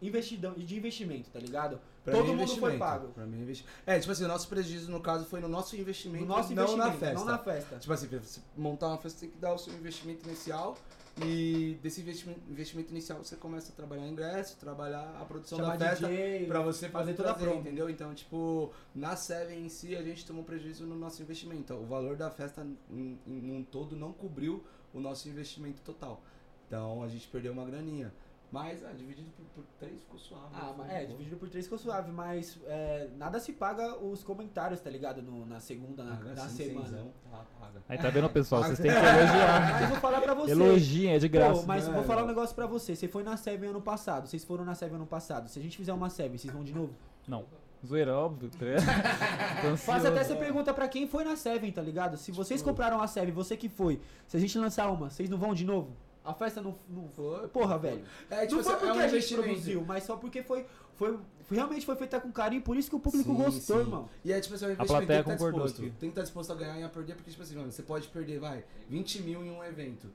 investidão, 0.01 0.53
de 0.55 0.77
investimento, 0.77 1.31
tá 1.31 1.39
ligado? 1.39 1.81
Pra 2.05 2.13
Todo 2.15 2.27
mim 2.27 2.33
é 2.33 2.37
mundo 2.47 2.57
foi 2.59 2.77
pago. 2.77 3.09
Pra 3.09 3.25
mim 3.25 3.39
é 3.39 3.43
investimento. 3.43 3.75
É, 3.87 3.99
tipo 3.99 4.11
assim, 4.13 4.25
o 4.25 4.29
nosso 4.29 4.49
prejuízo 4.49 4.91
no 4.91 5.01
caso 5.01 5.25
foi 5.25 5.41
no 5.41 5.49
nosso 5.49 5.77
investimento, 5.77 6.25
No 6.25 6.35
nosso 6.37 6.53
não 6.55 6.65
investimento, 6.65 6.91
na 6.93 6.99
festa. 6.99 7.15
não 7.15 7.25
na 7.25 7.39
festa. 7.39 7.77
Tipo 7.79 7.93
assim, 7.93 8.09
pra 8.09 8.19
você 8.19 8.41
montar 8.57 8.89
uma 8.89 8.99
festa, 8.99 9.19
você 9.21 9.27
tem 9.27 9.35
que 9.35 9.41
dar 9.41 9.53
o 9.55 9.59
seu 9.59 9.73
investimento 9.75 10.27
inicial. 10.29 10.77
E 11.21 11.79
desse 11.83 12.01
investimento, 12.01 12.41
investimento 12.49 12.91
inicial 12.91 13.23
você 13.23 13.37
começa 13.37 13.71
a 13.71 13.75
trabalhar 13.75 14.09
ingresso, 14.09 14.57
trabalhar 14.57 15.19
a 15.21 15.25
produção 15.27 15.59
Chamar 15.59 15.77
da 15.77 15.91
festa 15.91 16.09
pra 16.49 16.61
você 16.61 16.89
fazer 16.89 17.13
fazer 17.13 17.15
toda 17.15 17.31
a 17.33 17.35
promo. 17.35 17.61
entendeu? 17.61 17.91
Então, 17.91 18.15
tipo, 18.15 18.73
na 18.95 19.15
Seven 19.15 19.67
em 19.67 19.69
si 19.69 19.95
a 19.95 20.03
gente 20.03 20.25
tomou 20.25 20.43
prejuízo 20.43 20.87
no 20.87 20.95
nosso 20.95 21.21
investimento. 21.23 21.75
O 21.75 21.85
valor 21.85 22.17
da 22.17 22.31
festa 22.31 22.67
em, 22.91 23.19
em 23.27 23.53
um 23.53 23.63
todo 23.63 23.95
não 23.95 24.13
cobriu 24.13 24.65
o 24.95 25.01
nosso 25.01 25.29
investimento 25.29 25.83
total. 25.83 26.23
Então 26.67 27.03
a 27.03 27.09
gente 27.09 27.29
perdeu 27.29 27.53
uma 27.53 27.67
graninha. 27.67 28.13
Mas, 28.53 28.85
ah, 28.85 28.93
dividido 28.93 29.31
por, 29.31 29.47
por 29.55 29.65
três 29.81 29.99
ficou 30.01 30.19
suave. 30.19 30.45
Ah, 30.53 30.67
né? 30.67 30.75
mas 30.77 30.91
é, 30.91 31.01
bom. 31.01 31.07
dividido 31.13 31.37
por 31.39 31.49
três 31.49 31.65
ficou 31.65 31.79
suave, 31.79 32.13
mas 32.13 32.59
é, 32.67 33.09
nada 33.17 33.41
se 33.41 33.51
paga 33.55 33.97
os 33.97 34.23
comentários, 34.23 34.79
tá 34.79 34.91
ligado? 34.91 35.23
No- 35.23 35.47
na 35.47 35.59
segunda, 35.59 36.05
na, 36.05 36.17
Paga 36.17 36.35
na 36.35 36.49
sim, 36.51 36.57
semana. 36.67 36.87
cenzão. 36.87 37.11
Ah, 37.33 37.45
paga. 37.59 37.83
Aí 37.89 37.97
tá 37.97 38.11
vendo, 38.11 38.29
pessoal? 38.29 38.63
Vocês 38.65 38.79
têm 38.79 38.91
que 38.91 38.97
elogiar. 38.97 39.81
Mas 39.81 39.89
vou 39.89 39.99
falar 40.01 40.21
pra 40.21 40.35
você. 40.35 40.53
Elogiem, 40.53 41.15
é 41.15 41.19
de 41.19 41.29
graça. 41.29 41.61
Pô, 41.63 41.67
mas 41.67 41.89
né? 41.89 41.95
vou 41.95 42.05
falar 42.05 42.25
um 42.25 42.27
negócio 42.27 42.55
pra 42.55 42.67
você. 42.67 42.95
Você 42.95 43.09
foi 43.09 43.23
na 43.23 43.39
Seven 43.39 43.71
ano 43.71 43.81
passado, 43.81 44.29
vocês 44.29 44.45
foram 44.45 44.67
na 44.67 44.75
Seven 44.75 44.97
ano 44.97 45.07
passado. 45.07 45.49
Se 45.49 45.59
a 45.59 45.63
gente 45.63 45.77
fizer 45.79 45.95
uma 45.95 46.11
Seven, 46.11 46.37
vocês 46.37 46.53
vão 46.53 46.63
de 46.63 46.75
novo? 46.75 46.93
Não. 47.27 47.47
Zoeira, 47.85 48.15
óbvio. 48.17 48.51
tá 48.51 49.67
ansioso. 49.67 50.07
até 50.09 50.21
essa 50.21 50.37
pergunta 50.37 50.73
pra 50.75 50.87
quem 50.89 51.09
foi 51.09 51.25
na 51.25 51.37
Seven, 51.37 51.73
tá 51.73 51.81
ligado? 51.83 52.17
Se 52.19 52.31
vocês 52.31 52.61
Tipo- 52.61 52.71
compraram 52.71 53.01
a 53.01 53.07
Seven, 53.09 53.33
você 53.33 53.57
que 53.57 53.69
foi, 53.69 53.99
se 54.27 54.37
a 54.37 54.41
gente 54.41 54.57
lançar 54.59 54.89
uma, 54.91 55.09
vocês 55.11 55.29
não 55.31 55.39
vão 55.39 55.55
de 55.55 55.65
novo? 55.65 55.91
A 56.25 56.33
festa 56.35 56.61
não, 56.63 56.77
não 56.89 57.09
Foi, 57.09 57.49
Porra, 57.49 57.79
velho. 57.79 58.05
É, 58.31 58.43
tipo, 58.47 58.57
não 58.57 58.63
foi 58.63 58.73
assim, 58.75 58.81
porque 58.87 58.87
é 58.87 58.93
um 58.93 58.99
a 58.99 59.03
gente 59.09 59.11
investimento. 59.17 59.43
produziu, 59.49 59.85
mas 59.85 60.05
só 60.05 60.17
porque 60.17 60.43
foi, 60.43 60.65
foi, 60.95 61.19
realmente 61.51 61.85
foi 61.85 61.97
feita 61.97 62.21
com 62.21 62.31
carinho, 62.31 62.63
por 62.63 62.77
isso 62.77 62.89
que 62.89 62.95
o 62.95 63.01
público 63.01 63.31
Sim, 63.31 63.37
gostou, 63.37 63.77
sim. 63.79 63.83
irmão. 63.83 64.09
E 64.25 64.33
é 64.33 64.41
tipo 64.41 64.55
assim, 64.55 64.67
é 64.67 64.69
um 64.69 64.71
A 64.71 64.75
investimento, 64.75 65.07
plateia 65.07 65.25
tem 65.25 65.25
que 65.25 65.31
estar 65.31 65.45
concordou 65.45 65.67
disposto. 65.67 65.87
aqui. 65.89 65.91
Tem 65.99 66.09
que 66.11 66.13
estar 66.13 66.23
disposto 66.23 66.53
a 66.53 66.55
ganhar 66.55 66.79
e 66.79 66.83
a 66.85 66.89
perder, 66.89 67.15
porque 67.17 67.31
tipo 67.31 67.43
assim, 67.43 67.57
mano, 67.57 67.73
você 67.73 67.83
pode 67.83 68.07
perder, 68.09 68.39
vai, 68.39 68.65
20 68.89 69.23
mil 69.23 69.45
em 69.45 69.51
um 69.51 69.65
evento. 69.65 70.09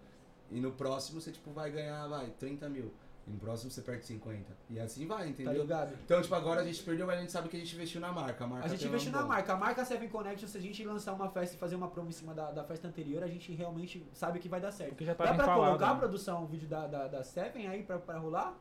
E 0.50 0.62
no 0.62 0.72
próximo 0.72 1.20
você 1.20 1.30
tipo 1.32 1.52
vai 1.52 1.70
ganhar, 1.72 2.08
vai, 2.08 2.30
30 2.40 2.70
mil. 2.70 2.94
E 3.28 3.30
no 3.30 3.38
próximo 3.38 3.70
você 3.70 3.82
perde 3.82 4.06
50. 4.06 4.56
E 4.70 4.80
assim 4.80 5.06
vai, 5.06 5.24
Tá 5.24 5.30
entendeu? 5.30 5.62
ligado? 5.64 5.94
então, 6.06 6.22
tipo, 6.22 6.34
agora 6.34 6.62
a 6.62 6.64
gente 6.64 6.82
perdeu, 6.82 7.06
mas 7.06 7.18
a 7.18 7.22
gente 7.22 7.32
sabe 7.34 7.50
que 7.50 7.58
a 7.58 7.60
gente 7.60 7.76
investiu 7.76 8.00
na 8.00 8.12
marca. 8.12 8.46
A, 8.46 8.48
marca 8.48 8.66
A 8.66 8.70
gente 8.70 8.88
investiu 8.88 9.12
na 9.12 9.22
bom. 9.22 9.28
marca. 9.28 9.54
A 9.54 9.58
marca 9.58 9.84
Seven 9.84 10.08
Connection, 10.08 10.48
se 10.48 10.58
a 10.58 10.62
gente 10.62 10.82
lançar 10.86 11.14
uma 11.14 11.30
festa 11.30 11.56
e 11.56 11.60
fazer 11.60 11.76
uma 11.76 11.90
promo 11.90 12.08
em 12.08 12.14
cima 12.14 12.34
da, 12.34 12.52
da 12.52 12.64
festa 12.64 12.88
anterior, 12.88 13.22
a 13.24 13.28
gente 13.28 13.52
realmente 13.54 14.06
sabe 14.14 14.40
que 14.40 14.48
vai 14.48 14.62
dar 14.62 14.72
certo. 14.72 14.92
Porque 14.92 15.04
já 15.04 15.12
Dá 15.14 15.18
tá 15.18 15.26
bem 15.32 15.36
pra 15.36 15.46
falado. 15.46 15.66
colocar, 15.78 15.94
né? 15.94 16.00
produção, 16.00 16.44
o 16.44 16.48
vídeo 16.48 16.70
da, 16.70 16.88
da, 16.88 17.08
da 17.08 17.24
Seven 17.24 17.68
aí 17.68 17.84
pra, 17.84 18.00
pra 18.00 18.18
rolar? 18.18 18.58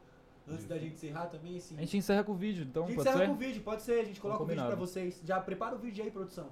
Antes 0.49 0.65
da 0.67 0.79
gente 0.79 0.95
encerrar 0.95 1.27
também, 1.27 1.57
assim. 1.57 1.77
A 1.77 1.81
gente 1.81 1.97
encerra 1.97 2.23
com 2.25 2.33
o 2.33 2.37
vídeo, 2.37 2.65
então 2.69 2.85
a 2.85 2.87
gente 2.87 2.97
pode 2.97 3.09
encerra 3.09 3.25
ser? 3.25 3.29
com 3.29 3.35
o 3.35 3.39
vídeo, 3.39 3.63
pode 3.63 3.83
ser, 3.83 4.01
a 4.01 4.05
gente 4.05 4.21
coloca 4.21 4.43
o 4.43 4.47
vídeo 4.47 4.65
pra 4.67 4.77
vocês. 4.77 5.21
Já 5.25 5.41
prepara 5.41 5.75
o 5.75 5.79
vídeo 5.79 6.05
aí, 6.05 6.11
produção. 6.11 6.47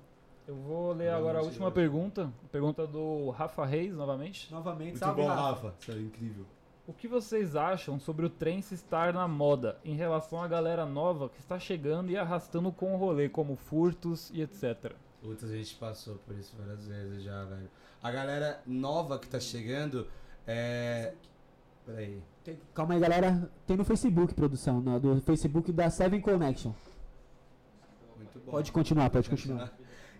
Eu 0.46 0.56
vou 0.56 0.92
ler 0.92 1.06
Vamos 1.10 1.20
agora 1.20 1.38
a 1.38 1.42
última 1.42 1.66
hoje. 1.66 1.74
pergunta. 1.74 2.32
Pergunta 2.52 2.86
do 2.86 3.30
Rafa 3.30 3.64
Reis, 3.64 3.94
novamente. 3.94 4.52
Novamente, 4.52 4.90
Muito 4.90 4.98
salve, 4.98 5.22
bom, 5.22 5.28
Rafa. 5.28 5.42
Rafa. 5.42 5.74
Isso 5.80 5.90
é 5.92 5.94
incrível. 5.94 6.44
O 6.86 6.92
que 6.92 7.08
vocês 7.08 7.56
acham 7.56 7.98
sobre 7.98 8.26
o 8.26 8.30
trance 8.30 8.74
estar 8.74 9.12
na 9.14 9.26
moda 9.26 9.78
em 9.84 9.94
relação 9.94 10.42
à 10.42 10.46
galera 10.46 10.84
nova 10.84 11.30
que 11.30 11.40
está 11.40 11.58
chegando 11.58 12.10
e 12.10 12.16
arrastando 12.16 12.70
com 12.70 12.94
o 12.94 12.98
rolê, 12.98 13.28
como 13.28 13.56
furtos 13.56 14.30
e 14.34 14.42
etc? 14.42 14.92
Putz, 15.22 15.44
a 15.44 15.48
gente 15.48 15.74
passou 15.76 16.16
por 16.26 16.36
isso 16.36 16.54
várias 16.58 16.86
vezes 16.86 17.22
já, 17.22 17.42
velho. 17.44 17.70
A 18.02 18.10
galera 18.10 18.60
nova 18.66 19.18
que 19.18 19.26
tá 19.26 19.40
chegando 19.40 20.06
é. 20.46 21.14
Peraí. 21.86 22.22
Tem- 22.44 22.58
calma 22.74 22.92
aí, 22.92 23.00
galera. 23.00 23.50
Tem 23.66 23.78
no 23.78 23.84
Facebook, 23.84 24.34
produção, 24.34 24.82
no, 24.82 25.00
do 25.00 25.20
Facebook 25.22 25.72
da 25.72 25.88
Seven 25.88 26.20
Connection. 26.20 26.72
Muito 28.18 28.38
bom. 28.40 28.50
Pode 28.52 28.70
continuar, 28.70 29.08
pode 29.08 29.30
continuar. 29.30 29.72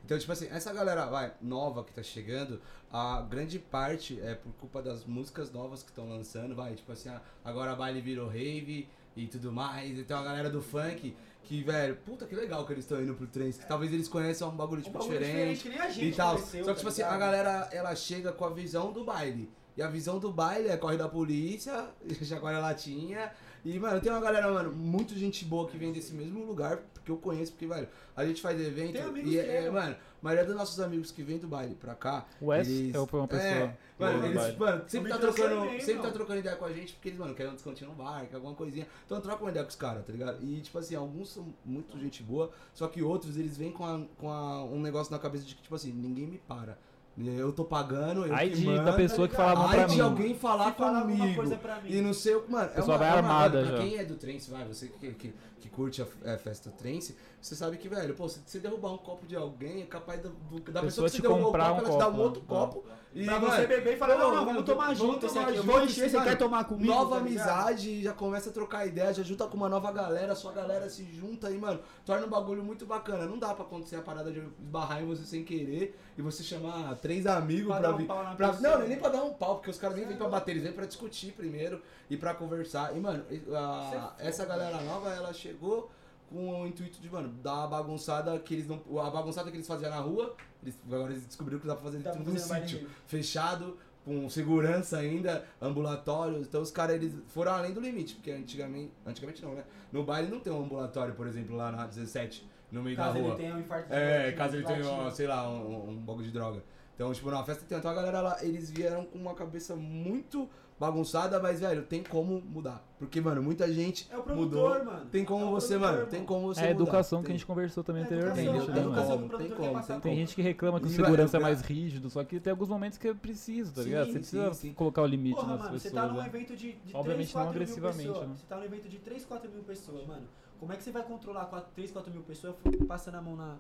Então, 0.05 0.19
tipo 0.19 0.31
assim, 0.31 0.47
essa 0.51 0.73
galera 0.73 1.07
vai, 1.07 1.33
nova 1.41 1.83
que 1.83 1.93
tá 1.93 2.03
chegando, 2.03 2.61
a 2.93 3.23
grande 3.23 3.59
parte 3.59 4.21
é 4.21 4.35
por 4.35 4.53
culpa 4.55 4.83
das 4.83 5.05
músicas 5.05 5.51
novas 5.51 5.83
que 5.83 5.89
estão 5.89 6.09
lançando, 6.09 6.55
vai, 6.55 6.75
tipo 6.75 6.93
assim, 6.93 7.11
agora 7.43 7.73
a 7.73 7.75
baile 7.75 8.03
virou 8.03 8.29
rave 8.29 8.87
e 9.17 9.27
tudo 9.27 9.51
mais. 9.51 9.99
Então 9.99 10.19
a 10.19 10.23
galera 10.23 10.51
do 10.51 10.61
funk, 10.61 11.17
que, 11.43 11.63
velho, 11.63 11.97
puta 12.05 12.27
que 12.27 12.35
legal 12.35 12.67
que 12.67 12.73
eles 12.73 12.85
estão 12.85 13.03
indo 13.03 13.15
pro 13.15 13.27
trance, 13.27 13.59
que 13.59 13.67
talvez 13.67 13.93
eles 13.93 14.07
conheçam 14.07 14.51
um 14.51 14.57
bagulho, 14.57 14.83
tipo, 14.83 14.99
diferente, 14.99 15.63
que 15.63 15.69
nem 15.71 15.81
a 15.81 15.91
e 15.91 16.13
tal. 16.13 16.39
Só 16.39 16.47
que, 16.47 16.75
tipo 16.75 16.89
assim, 16.89 17.03
a 17.03 17.17
galera, 17.17 17.71
ela 17.73 17.95
chega 17.97 18.31
com 18.31 18.45
a 18.45 18.51
visão 18.51 18.93
do 18.93 19.05
baile. 19.05 19.51
E 19.77 19.83
a 19.83 19.89
visão 19.89 20.19
do 20.19 20.31
baile 20.31 20.69
é 20.69 20.77
corre 20.77 20.97
da 20.97 21.09
polícia, 21.09 21.89
chacoalha 22.23 22.59
latinha 22.59 23.33
E, 23.65 23.79
mano, 23.79 23.99
tem 24.01 24.13
uma 24.13 24.21
galera, 24.21 24.53
mano, 24.53 24.71
muito 24.73 25.15
gente 25.15 25.45
boa 25.45 25.67
que 25.67 25.77
vem 25.79 25.91
desse 25.91 26.13
mesmo 26.13 26.45
lugar, 26.45 26.77
porque 26.93 27.11
eu 27.11 27.17
conheço, 27.17 27.53
porque, 27.53 27.67
velho, 27.67 27.89
a 28.15 28.25
gente 28.27 28.43
faz 28.43 28.61
evento 28.61 28.93
Tem 28.93 29.01
amigos 29.03 29.31
e, 29.31 29.35
que 29.35 29.39
é, 29.41 29.65
é, 29.65 29.71
mano, 29.71 29.95
a 29.95 29.99
maioria 30.21 30.45
dos 30.45 30.55
nossos 30.55 30.79
amigos 30.81 31.11
que 31.11 31.23
vem 31.23 31.39
do 31.39 31.49
baile 31.49 31.75
pra 31.75 31.95
cá, 31.95 32.27
O 32.43 32.47
Wes 32.49 32.69
eles- 32.69 32.95
é 32.95 32.99
uma 32.99 33.29
pessoa. 33.29 33.49
É, 33.49 33.77
mano, 33.99 34.19
eles, 34.27 34.59
mano, 34.59 34.85
sempre 34.87 35.11
tá 35.11 35.19
trocando, 35.33 35.55
sempre 35.81 36.03
tá 36.03 36.11
trocando 36.11 36.39
ideia 36.41 36.57
com 36.57 36.65
a 36.67 36.73
gente, 36.73 36.93
porque 36.93 37.09
eles, 37.09 37.19
mano, 37.19 37.35
querem 37.35 37.53
um 37.53 37.55
descontinho 37.55 37.91
no 37.91 37.97
bar, 37.97 38.27
quer 38.27 38.37
alguma 38.37 38.55
coisinha. 38.55 38.87
Então 39.07 39.19
troca 39.21 39.43
uma 39.43 39.51
ideia 39.51 39.65
com 39.65 39.71
os 39.71 39.77
caras, 39.77 40.05
tá 40.05 40.13
ligado? 40.13 40.45
E, 40.45 40.61
tipo 40.61 40.79
assim, 40.79 40.95
alguns 40.95 41.33
são 41.33 41.47
muito 41.65 41.99
gente 41.99 42.23
boa, 42.23 42.51
só 42.75 42.87
que 42.87 43.03
outros, 43.03 43.39
eles 43.39 43.57
vêm 43.57 43.73
com, 43.73 43.85
a- 43.87 44.03
com 44.19 44.31
a- 44.31 44.63
um 44.65 44.81
negócio 44.81 45.11
na 45.11 45.19
cabeça 45.19 45.45
de 45.47 45.55
que, 45.55 45.63
tipo 45.63 45.75
assim, 45.75 45.91
ninguém 45.93 46.27
me 46.27 46.37
para. 46.39 46.79
Eu 47.17 47.53
tô 47.53 47.65
pagando, 47.65 48.27
eu 48.27 48.35
Ai 48.35 48.49
que 48.51 48.57
de 48.57 48.67
mando. 48.67 48.85
da 48.85 48.93
pessoa 48.93 49.29
que 49.29 49.37
pra 49.37 49.55
de 49.87 49.95
mim. 49.95 50.01
alguém 50.01 50.35
falar 50.35 50.73
Se 50.73 50.79
falar 50.79 50.99
alguma 50.99 51.17
comigo. 51.19 51.37
coisa 51.37 51.57
pra 51.57 51.81
mim. 51.81 51.91
E 51.93 52.01
não 52.01 52.13
sei 52.13 52.35
o. 52.35 52.45
Mano, 52.49 52.65
é 52.65 52.69
pessoa 52.69 52.97
uma, 52.97 52.99
vai 52.99 53.09
é 53.09 53.11
uma- 53.13 53.19
armada 53.19 53.59
mano, 53.61 53.69
pra 53.69 53.77
já. 53.77 53.83
quem 53.85 53.99
é 53.99 54.05
do 54.05 54.15
trance, 54.17 54.51
vai, 54.51 54.65
você 54.65 54.89
que, 54.89 55.13
que, 55.15 55.35
que 55.61 55.69
curte 55.69 56.03
a 56.03 56.07
é, 56.25 56.37
festa 56.37 56.71
trance, 56.73 57.17
você 57.41 57.55
sabe 57.55 57.77
que, 57.77 57.89
velho, 57.89 58.15
pô, 58.15 58.29
se 58.29 58.41
você 58.45 58.59
derrubar 58.59 58.93
um 58.93 58.99
copo 58.99 59.27
de 59.27 59.37
alguém, 59.37 59.83
é 59.83 59.87
capaz 59.87 60.21
do, 60.23 60.31
do- 60.31 60.61
da 60.73 60.81
pessoa, 60.83 61.07
Pessoa 61.07 61.11
que 61.11 61.17
te 61.17 61.23
você 61.23 61.29
o 61.29 61.45
comprar 61.45 61.69
copo, 61.69 61.75
um 61.83 61.85
ela 61.87 61.91
te 61.93 61.99
dá 61.99 62.09
um 62.09 62.21
outro 62.21 62.41
né? 62.41 62.47
copo. 62.49 62.85
E, 63.15 63.25
Pra 63.27 63.39
mano, 63.39 63.53
você 63.55 63.67
beber 63.69 63.95
e 63.95 63.97
falar, 63.97 64.19
não, 64.19 64.35
não, 64.35 64.45
vamos 64.45 64.65
tomar 64.65 64.87
vamos 64.87 64.99
junto 64.99 65.27
esse 65.27 65.35
tomar 65.37 65.47
aqui. 65.49 65.57
Eu 65.59 65.63
junto, 65.63 65.73
vou 65.73 65.85
encher, 65.85 66.11
você 66.11 66.21
quer 66.21 66.37
tomar 66.37 66.65
comigo? 66.65 66.93
Nova 66.93 67.17
tá 67.21 67.23
ligado? 67.23 67.49
amizade, 67.49 68.03
já 68.03 68.13
começa 68.13 68.51
a 68.51 68.53
trocar 68.53 68.87
ideia, 68.89 69.15
já 69.15 69.23
junta 69.23 69.47
com 69.47 69.57
uma 69.57 69.69
nova 69.69 69.93
galera, 69.93 70.35
sua 70.35 70.51
galera 70.51 70.91
se 70.91 71.05
junta 71.13 71.49
e, 71.49 71.57
mano, 71.57 71.79
torna 72.05 72.27
um 72.27 72.29
bagulho 72.29 72.65
muito 72.65 72.85
bacana. 72.85 73.25
Não 73.25 73.39
dá 73.39 73.55
pra 73.55 73.65
acontecer 73.65 73.95
a 73.95 74.03
parada 74.03 74.33
de 74.33 74.41
esbarrar 74.61 75.01
em 75.01 75.07
você 75.07 75.23
sem 75.23 75.45
querer 75.45 75.97
e 76.19 76.23
você 76.23 76.43
chamar 76.43 76.97
três 77.05 77.27
amigos 77.27 77.67
Pra 77.71 77.81
pra, 77.81 77.93
um 77.93 77.97
vir. 77.99 78.07
na 78.09 78.35
pra- 78.35 78.53
não, 78.61 78.79
nem 78.89 78.99
pra 78.99 79.11
dar 79.11 79.23
um 79.25 79.35
pau, 79.35 79.57
porque 79.57 79.71
os 79.71 79.77
caras 79.79 79.95
nem 79.95 80.07
vêm 80.07 80.17
pra 80.17 80.27
bater, 80.27 80.53
eles 80.53 80.63
vêm 80.63 80.73
pra 80.73 80.87
discutir 80.87 81.33
primeiro 81.33 81.83
e 82.09 82.17
pra 82.17 82.33
conversar. 82.33 82.97
E, 82.97 83.01
mano, 83.01 83.23
a- 83.55 84.15
essa 84.19 84.47
galera 84.47 84.81
nova, 84.81 85.11
ela 85.11 85.31
chegou 85.35 85.91
com 86.31 86.63
o 86.63 86.67
intuito 86.67 86.99
de, 87.03 87.11
mano, 87.11 87.29
dar 87.43 87.53
uma 87.57 87.67
bagunçada 87.67 88.39
que 88.39 88.55
eles 88.55 88.67
não. 88.67 88.81
A 88.99 89.11
bagunçada 89.11 89.51
que 89.51 89.57
eles 89.59 89.67
faziam 89.67 89.91
na 89.91 89.99
rua, 89.99 90.35
eles, 90.63 90.79
agora 90.91 91.13
eles 91.13 91.27
descobriram 91.27 91.61
que 91.61 91.67
dá 91.67 91.75
pra 91.75 91.85
fazer 91.85 91.99
pra 91.99 92.13
dentro 92.13 92.25
de 92.33 92.39
um 92.39 92.43
sítio 92.43 92.89
fechado, 93.07 93.77
com 94.03 94.27
segurança 94.31 94.97
ainda, 94.97 95.45
ambulatórios. 95.61 96.47
Então 96.47 96.63
os 96.63 96.71
caras 96.71 96.97
eles 96.97 97.15
foram 97.29 97.53
além 97.53 97.73
do 97.75 97.81
limite, 97.81 98.15
porque 98.15 98.31
antigamente, 98.31 98.93
antigamente 99.07 99.43
não, 99.43 99.53
né? 99.55 99.65
No 99.93 100.05
baile 100.05 100.31
não 100.31 100.41
tem 100.41 100.51
um 100.51 100.63
ambulatório, 100.63 101.15
por 101.15 101.27
exemplo, 101.27 101.55
lá 101.55 101.71
na 101.71 101.87
17, 101.87 102.49
no 102.73 102.83
meio 102.83 102.97
Caso 102.97 103.13
da 103.13 103.19
ele 103.19 103.29
rua. 103.29 103.37
tenha 103.37 103.55
um 103.55 103.61
infarto. 103.61 103.93
É, 103.93 104.31
de- 104.31 104.37
caso 104.39 104.57
ele 104.57 104.65
tenha, 104.65 105.11
sei 105.11 105.27
lá, 105.27 105.47
um, 105.51 105.91
um 105.91 105.97
bagulho 105.97 106.25
de 106.25 106.33
droga. 106.33 106.63
Então, 106.95 107.13
tipo, 107.13 107.31
na 107.31 107.43
festa 107.45 107.65
tem 107.67 107.77
então 107.77 107.91
a 107.91 107.95
galera 107.95 108.21
lá, 108.21 108.45
eles 108.45 108.71
vieram 108.71 109.05
com 109.05 109.19
uma 109.19 109.35
cabeça 109.35 109.75
muito 109.75 110.49
bagunçada, 110.79 111.39
mas, 111.41 111.61
velho, 111.61 111.83
tem 111.85 112.03
como 112.03 112.41
mudar. 112.41 112.85
Porque, 112.99 113.21
mano, 113.21 113.43
muita 113.43 113.73
gente 113.73 114.09
É 114.11 114.19
o 114.19 114.23
produtor, 114.23 114.79
mudou. 114.81 114.85
mano. 114.93 115.07
Tem 115.11 115.25
como 115.25 115.45
É 115.45 115.49
o 115.49 115.51
você, 115.53 115.77
mano, 115.79 115.99
irmão. 115.99 116.09
tem 116.11 116.25
como 116.25 116.47
você 116.49 116.61
É 116.61 116.65
a 116.65 116.67
mudar. 116.69 116.83
educação 116.83 117.21
que 117.21 117.27
Tem. 117.27 117.35
a 117.35 117.39
gente 117.39 117.47
conversou 117.47 117.83
também 117.85 118.03
É 118.03 118.07
anteriormente, 118.07 118.49
educação, 118.49 118.67
Tem 118.67 118.75
né, 118.75 118.81
é 118.81 118.85
mano? 118.85 118.93
educação 119.01 119.17
como, 119.17 119.29
que 119.29 119.35
o 119.35 119.39
tem 119.39 119.49
como, 119.51 119.73
tem 119.81 119.87
Tem 119.87 120.01
como. 120.01 120.15
gente 120.17 120.35
que 120.35 120.43
reclama 120.43 120.81
que 120.81 120.87
o 120.87 120.89
E, 120.89 120.93
segurança 120.93 121.37
é 121.37 121.41
velho, 121.41 121.43
mais 121.43 121.61
rígido, 121.63 122.11
só 122.11 122.25
que 122.25 122.41
tem 122.41 122.51
alguns 122.51 122.69
momentos 122.69 122.99
que 122.99 123.09
é 123.09 123.15
preciso, 123.15 123.73
tá 123.75 123.83
Sim, 123.83 123.89
ligado? 123.89 124.07
Você 124.07 124.13
sim, 124.13 124.19
precisa 124.19 124.55
sim. 124.55 124.73
colocar 124.75 125.03
o 125.03 125.07
limite 125.07 125.37
Porra, 125.37 125.49
nas 125.49 125.59
mano, 125.63 125.79
você 125.79 125.89
pessoas. 125.91 126.03
tá 126.09 126.13
num 126.13 126.21
né? 126.21 126.27
evento 126.27 126.57
de, 126.57 126.73
de 126.73 126.97
Obviamente 126.97 127.33
3, 127.33 127.35
não 127.35 127.43
4 127.43 127.43
mil 127.43 127.51
agressivamente, 127.51 128.09
pessoas. 128.09 128.29
né? 128.29 128.35
Você 128.37 128.47
tá 128.47 128.57
num 128.57 128.65
evento 128.65 128.89
de 128.89 128.99
3, 128.99 129.25
4 129.25 129.51
mil 129.51 129.63
pessoas, 129.63 130.07
mano. 130.07 130.27
Como 130.61 130.73
é 130.73 130.77
que 130.77 130.83
você 130.83 130.91
vai 130.93 131.03
controlar 131.03 131.45
4, 131.47 131.71
3, 131.75 131.91
4 131.93 132.13
mil 132.13 132.23
pessoas 132.23 132.55
passando 132.89 133.15
a 133.17 133.23
mão 133.23 133.37
na. 133.37 133.57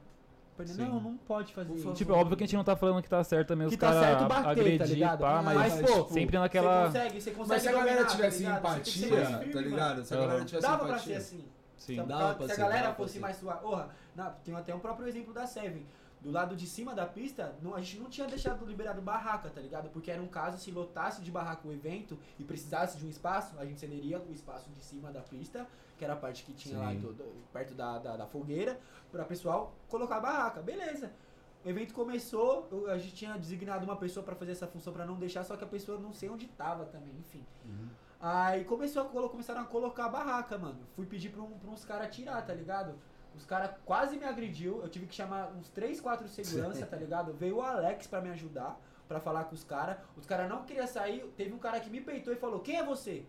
Sim. 0.65 0.83
Não, 0.87 1.01
não 1.01 1.17
pode 1.17 1.53
fazer 1.53 1.75
isso. 1.75 1.93
Tipo, 1.95 2.13
é 2.13 2.17
óbvio 2.17 2.37
que 2.37 2.45
a 2.45 2.47
gente 2.47 2.57
não 2.57 2.65
tá 2.65 2.77
falando 2.77 3.03
que 3.03 3.09
tá 3.09 3.23
certo 3.25 3.49
também 3.49 3.67
Que 3.69 3.75
os 3.75 3.81
tá 3.81 3.93
certo 3.93 4.29
bater, 4.29 4.43
tá 4.45 4.51
agredir, 4.51 4.87
ligado? 4.89 5.21
pá, 5.21 5.43
mas, 5.43 5.57
Mas, 5.75 5.91
pô, 5.91 6.05
sempre 6.09 6.37
Você 6.37 6.39
naquela... 6.43 6.87
consegue, 6.87 7.21
você 7.21 7.31
consegue. 7.33 7.49
Mas 7.49 7.63
se 7.63 7.69
a 7.69 7.73
galera 7.73 7.91
dominar, 7.97 8.11
tivesse 8.11 8.43
tá 8.45 8.49
ligado? 8.51 8.63
Você 8.63 8.75
tem 8.75 8.83
que 8.83 8.91
ser 8.91 9.07
empatia, 9.07 9.27
firme, 9.39 9.53
tá 9.53 9.61
ligado? 9.61 10.05
Se 10.05 10.15
a 10.15 10.17
galera 10.17 10.45
tivesse 10.45 10.67
Dava 10.67 10.79
pra 10.79 10.89
empatia. 10.95 11.15
ser 11.15 11.21
assim. 11.21 11.45
Sim. 11.77 11.95
Se 11.95 12.01
a- 12.01 12.05
Dava 12.05 12.35
pra 12.35 12.47
se 12.47 12.53
a 12.53 12.55
ser, 12.55 12.61
galera 12.63 12.83
pra 12.87 12.95
fosse 12.95 13.19
mais 13.19 13.37
suave. 13.37 13.61
Porra, 13.61 13.89
tem 14.45 14.55
até 14.55 14.75
um 14.75 14.79
próprio 14.79 15.07
exemplo 15.09 15.35
da 15.35 15.47
Seven. 15.47 15.85
Do 16.21 16.31
lado 16.31 16.57
de 16.57 16.67
cima 16.67 16.95
da 16.95 17.05
pista, 17.05 17.53
não- 17.61 17.75
a 17.75 17.81
gente 17.83 17.99
não 17.99 18.09
tinha 18.09 18.27
deixado 18.27 18.65
liberado 18.65 19.03
barraca, 19.03 19.51
tá 19.51 19.61
ligado? 19.61 19.91
Porque 19.91 20.11
era 20.11 20.23
um 20.23 20.27
caso, 20.27 20.57
se 20.57 20.71
lotasse 20.71 21.21
de 21.21 21.31
barraca 21.31 21.69
o 21.69 21.73
evento 21.73 22.19
e 22.39 22.45
precisasse 22.45 22.97
de 22.97 23.05
um 23.05 23.11
espaço, 23.11 23.55
a 23.59 23.65
gente 23.67 23.79
cederia 23.79 24.19
o 24.19 24.33
espaço 24.33 24.71
de 24.71 24.83
cima 24.83 25.11
da 25.13 25.21
pista, 25.21 25.67
que 25.97 26.05
era 26.05 26.15
a 26.15 26.17
parte 26.17 26.45
que 26.45 26.53
tinha 26.53 26.79
lá 26.79 26.91
Sim. 26.91 26.99
do- 27.01 27.13
do- 27.13 27.45
perto 27.53 27.75
da, 27.75 27.99
da, 27.99 28.17
da 28.17 28.27
fogueira, 28.27 28.79
pra 29.13 29.25
pessoal 29.25 29.75
colocar 29.89 30.17
a 30.17 30.21
barraca. 30.21 30.61
Beleza. 30.63 31.13
O 31.65 31.69
evento 31.69 31.95
começou, 31.95 32.69
eu- 32.71 32.91
a 32.91 32.99
gente 32.99 33.15
tinha 33.15 33.39
designado 33.39 33.85
uma 33.85 33.97
pessoa 33.97 34.25
pra 34.25 34.35
fazer 34.35 34.53
essa 34.53 34.67
função 34.67 34.93
pra 34.93 35.07
não 35.07 35.17
deixar, 35.19 35.45
só 35.45 35.57
que 35.57 35.65
a 35.65 35.67
pessoa 35.67 35.99
não 35.99 36.13
sei 36.13 36.29
onde 36.29 36.47
tava 36.49 36.85
também, 36.87 37.15
enfim. 37.19 37.45
Uhum. 37.65 37.89
Aí 38.21 38.65
começou 38.65 39.03
a, 39.03 39.29
começaram 39.29 39.61
a 39.63 39.65
colocar 39.65 40.07
a 40.07 40.09
barraca, 40.09 40.57
mano. 40.59 40.79
Fui 40.95 41.07
pedir 41.07 41.31
pra, 41.31 41.43
um, 41.43 41.59
pra 41.59 41.71
uns 41.71 41.85
caras 41.85 42.15
tirar, 42.15 42.41
tá 42.47 42.53
ligado? 42.55 42.95
Os 43.35 43.45
caras 43.45 43.71
quase 43.85 44.17
me 44.17 44.25
agrediu. 44.25 44.81
Eu 44.83 44.89
tive 44.89 45.07
que 45.07 45.15
chamar 45.15 45.53
uns 45.53 45.69
3, 45.71 46.01
4 46.01 46.27
segurança, 46.29 46.87
tá 46.87 46.97
ligado? 46.97 47.33
Veio 47.35 47.57
o 47.57 47.63
Alex 47.63 48.07
pra 48.07 48.21
me 48.21 48.31
ajudar, 48.31 48.79
pra 49.09 49.21
falar 49.21 49.45
com 49.45 49.55
os 49.55 49.65
caras. 49.65 49.97
Os 50.17 50.25
caras 50.27 50.49
não 50.49 50.65
queriam 50.65 50.87
sair. 50.87 51.23
Teve 51.37 51.53
um 51.53 51.59
cara 51.59 51.81
que 51.81 51.91
me 51.91 52.01
peitou 52.01 52.33
e 52.33 52.37
falou: 52.37 52.61
Quem 52.61 52.77
é 52.77 52.85
você? 52.85 53.27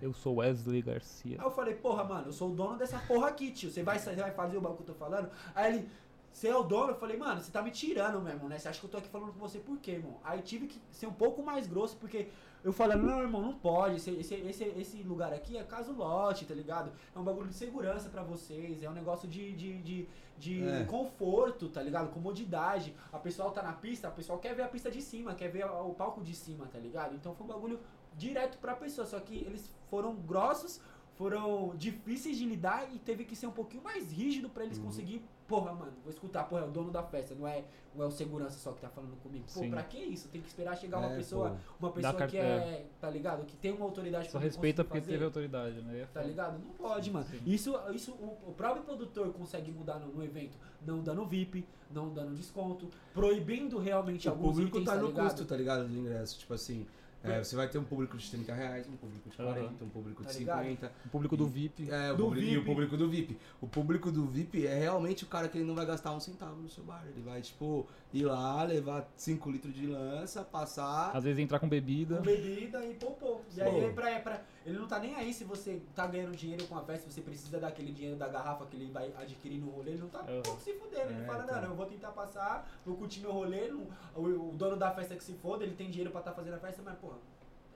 Eu 0.00 0.12
sou 0.12 0.36
Wesley 0.36 0.82
Garcia. 0.82 1.36
Aí 1.40 1.46
eu 1.46 1.50
falei: 1.50 1.74
Porra, 1.74 2.04
mano, 2.04 2.28
eu 2.28 2.32
sou 2.32 2.50
o 2.50 2.54
dono 2.54 2.76
dessa 2.76 2.98
porra 3.00 3.28
aqui, 3.28 3.50
tio. 3.50 3.70
Você 3.70 3.82
vai, 3.82 3.98
você 3.98 4.14
vai 4.14 4.30
fazer 4.32 4.56
o 4.56 4.60
bagulho 4.60 4.82
que 4.82 4.90
eu 4.90 4.94
tô 4.94 4.98
falando? 5.04 5.30
Aí 5.54 5.74
ele. 5.74 5.88
Você 6.32 6.48
é 6.48 6.56
o 6.56 6.62
dono? 6.62 6.92
Eu 6.92 6.96
falei, 6.96 7.14
mano, 7.18 7.42
você 7.42 7.52
tá 7.52 7.60
me 7.60 7.70
tirando 7.70 8.18
mesmo, 8.22 8.48
né? 8.48 8.58
Você 8.58 8.66
acha 8.66 8.80
que 8.80 8.86
eu 8.86 8.90
tô 8.90 8.96
aqui 8.96 9.08
falando 9.08 9.34
com 9.34 9.38
você 9.38 9.58
por 9.58 9.76
quê, 9.76 9.90
irmão? 9.90 10.16
Aí 10.24 10.40
tive 10.40 10.66
que 10.66 10.80
ser 10.90 11.06
um 11.06 11.12
pouco 11.12 11.42
mais 11.42 11.66
grosso, 11.66 11.94
porque 11.98 12.28
eu 12.64 12.72
falando, 12.72 13.02
não, 13.02 13.20
irmão, 13.20 13.42
não 13.42 13.52
pode. 13.52 13.96
Esse, 13.96 14.12
esse, 14.12 14.34
esse, 14.36 14.64
esse 14.64 15.02
lugar 15.02 15.30
aqui 15.34 15.58
é 15.58 15.62
caso 15.62 15.92
lote, 15.92 16.46
tá 16.46 16.54
ligado? 16.54 16.90
É 17.14 17.18
um 17.18 17.22
bagulho 17.22 17.48
de 17.48 17.54
segurança 17.54 18.08
pra 18.08 18.22
vocês, 18.22 18.82
é 18.82 18.88
um 18.88 18.94
negócio 18.94 19.28
de, 19.28 19.52
de, 19.52 19.82
de, 19.82 20.08
de 20.38 20.66
É. 20.66 20.84
conforto, 20.84 21.68
tá 21.68 21.82
ligado? 21.82 22.08
Comodidade. 22.10 22.96
A 23.12 23.18
pessoa 23.18 23.50
tá 23.50 23.62
na 23.62 23.74
pista, 23.74 24.08
a 24.08 24.10
pessoa 24.10 24.38
quer 24.38 24.54
ver 24.54 24.62
a 24.62 24.68
pista 24.68 24.90
de 24.90 25.02
cima, 25.02 25.34
quer 25.34 25.48
ver 25.48 25.66
o 25.66 25.92
palco 25.92 26.22
de 26.22 26.34
cima, 26.34 26.66
tá 26.66 26.78
ligado? 26.78 27.14
Então 27.14 27.34
foi 27.34 27.44
um 27.44 27.50
bagulho 27.50 27.78
direto 28.16 28.58
pra 28.58 28.74
pessoa, 28.74 29.06
só 29.06 29.18
que 29.20 29.36
eles 29.36 29.70
foram 29.90 30.14
grossos, 30.14 30.80
foram 31.16 31.74
difíceis 31.76 32.36
de 32.38 32.44
lidar 32.46 32.88
e 32.92 32.98
teve 32.98 33.24
que 33.24 33.36
ser 33.36 33.46
um 33.46 33.50
pouquinho 33.52 33.82
mais 33.84 34.10
rígido 34.10 34.48
pra 34.48 34.64
eles 34.64 34.78
Uhum. 34.78 34.84
conseguir, 34.84 35.22
porra, 35.46 35.72
mano, 35.72 35.92
vou 36.02 36.10
escutar, 36.10 36.44
porra, 36.44 36.62
é 36.62 36.64
o 36.66 36.70
dono 36.70 36.90
da 36.90 37.02
festa, 37.02 37.34
não 37.34 37.46
é, 37.46 37.64
não 37.94 38.04
é 38.04 38.08
o 38.08 38.10
segurança 38.10 38.58
só 38.58 38.72
que 38.72 38.80
tá 38.80 38.88
falando 38.88 39.14
comigo. 39.22 39.44
Pô, 39.52 39.60
Sim. 39.60 39.70
pra 39.70 39.82
que 39.82 39.98
isso? 39.98 40.28
Tem 40.28 40.40
que 40.40 40.48
esperar 40.48 40.74
chegar 40.76 40.98
uma 40.98 41.12
É, 41.12 41.16
pessoa, 41.16 41.50
pô. 41.50 41.86
uma 41.86 41.92
pessoa 41.92 42.26
que 42.26 42.38
é, 42.38 42.86
tá 42.98 43.10
ligado? 43.10 43.44
Que 43.44 43.54
tem 43.56 43.72
uma 43.72 43.84
autoridade 43.84 44.30
Só 44.30 44.38
respeita 44.38 44.82
porque 44.82 45.00
fazer. 45.00 45.12
teve 45.12 45.24
autoridade, 45.24 45.82
né? 45.82 46.00
É 46.00 46.06
Tá 46.06 46.22
ligado? 46.22 46.58
Não 46.58 46.72
pode, 46.72 47.10
mano. 47.10 47.26
Sim. 47.26 47.40
Isso, 47.44 47.74
isso 47.94 48.12
o, 48.12 48.48
o 48.48 48.54
próprio 48.54 48.82
produtor 48.82 49.30
consegue 49.34 49.70
mudar 49.70 49.98
no, 49.98 50.08
no 50.08 50.24
evento. 50.24 50.56
Não 50.84 51.00
dando 51.02 51.24
VIP, 51.26 51.66
não 51.90 52.08
dando 52.08 52.34
desconto, 52.34 52.88
proibindo 53.12 53.78
realmente 53.78 54.26
O 54.28 54.30
alguns 54.32 54.54
público 54.56 54.78
itens, 54.78 54.90
tá 54.90 54.96
no 55.00 55.08
ligado? 55.08 55.24
custo, 55.26 55.44
tá 55.44 55.56
ligado? 55.56 55.86
Do 55.86 55.94
ingresso. 55.96 56.38
Tipo 56.38 56.54
assim, 56.54 56.86
é, 57.24 57.42
você 57.44 57.54
vai 57.56 57.68
ter 57.68 57.78
um 57.78 57.84
público 57.84 58.16
de 58.16 58.30
30 58.30 58.52
reais, 58.54 58.86
um 58.88 58.96
público 58.96 59.28
de 59.30 59.40
Aham. 59.42 59.52
40, 59.54 59.84
um 59.84 59.88
público 59.88 60.22
de 60.24 60.32
Tá 60.32 60.38
ligado? 60.38 60.58
50. 60.64 60.92
O 61.06 61.08
público 61.08 61.36
do 61.36 61.46
VIP. 61.46 61.90
É, 61.90 62.12
o 62.12 62.16
Do 62.16 62.24
público, 62.24 62.46
e 62.46 62.50
o 62.50 62.60
VIP. 62.60 62.66
público 62.66 62.96
do 62.96 63.08
VIP. 63.08 63.38
O 63.60 63.66
público 63.68 64.10
do 64.12 64.26
VIP 64.26 64.66
é 64.66 64.78
realmente 64.78 65.24
o 65.24 65.26
cara 65.26 65.48
que 65.48 65.58
ele 65.58 65.64
não 65.66 65.74
vai 65.74 65.86
gastar 65.86 66.12
um 66.12 66.20
centavo 66.20 66.60
no 66.60 66.68
seu 66.68 66.84
bar. 66.84 67.04
Ele 67.08 67.22
vai, 67.22 67.40
tipo, 67.42 67.86
ir 68.12 68.24
lá, 68.24 68.62
levar 68.64 69.08
5 69.16 69.50
litros 69.50 69.74
de 69.74 69.86
lança, 69.86 70.42
passar. 70.44 71.10
Às 71.16 71.24
vezes 71.24 71.38
entrar 71.38 71.58
com 71.58 71.68
bebida. 71.68 72.16
com 72.16 72.22
bebida 72.22 72.84
e 72.84 72.94
poupou. 72.94 73.42
E 73.56 73.60
aí, 73.62 73.92
pra, 73.92 74.20
pra, 74.20 74.40
ele 74.66 74.78
não 74.78 74.86
tá 74.86 74.98
nem 74.98 75.14
aí 75.14 75.32
se 75.32 75.44
você 75.44 75.80
tá 75.94 76.06
ganhando 76.06 76.36
dinheiro 76.36 76.66
com 76.66 76.76
a 76.76 76.82
festa, 76.82 77.08
se 77.08 77.14
você 77.14 77.20
precisa 77.22 77.58
daquele 77.58 77.90
dinheiro 77.92 78.16
da 78.16 78.28
garrafa 78.28 78.66
que 78.66 78.76
ele 78.76 78.90
vai 78.92 79.12
adquirir 79.18 79.58
no 79.60 79.70
rolê, 79.70 79.92
ele 79.92 80.00
não 80.02 80.08
tá 80.08 80.20
Uhum. 80.20 80.42
pouco 80.42 80.60
se 80.60 80.72
fudendo. 80.74 81.10
Ele 81.10 81.22
É, 81.22 81.24
fala, 81.26 81.44
então. 81.44 81.62
não, 81.62 81.68
eu 81.70 81.74
vou 81.74 81.86
tentar 81.86 82.10
passar, 82.10 82.70
vou 82.84 82.96
curtir 82.96 83.20
meu 83.20 83.32
rolê, 83.32 83.68
não- 83.68 83.86
o, 84.14 84.50
o 84.50 84.52
dono 84.56 84.76
da 84.76 84.90
festa 84.90 85.16
que 85.16 85.24
se 85.24 85.32
foda, 85.34 85.64
ele 85.64 85.74
tem 85.74 85.88
dinheiro 85.90 86.10
pra 86.10 86.20
tá 86.20 86.32
fazendo 86.32 86.54
a 86.54 86.58
festa, 86.58 86.82
mas, 86.84 86.96
porra, 86.98 87.16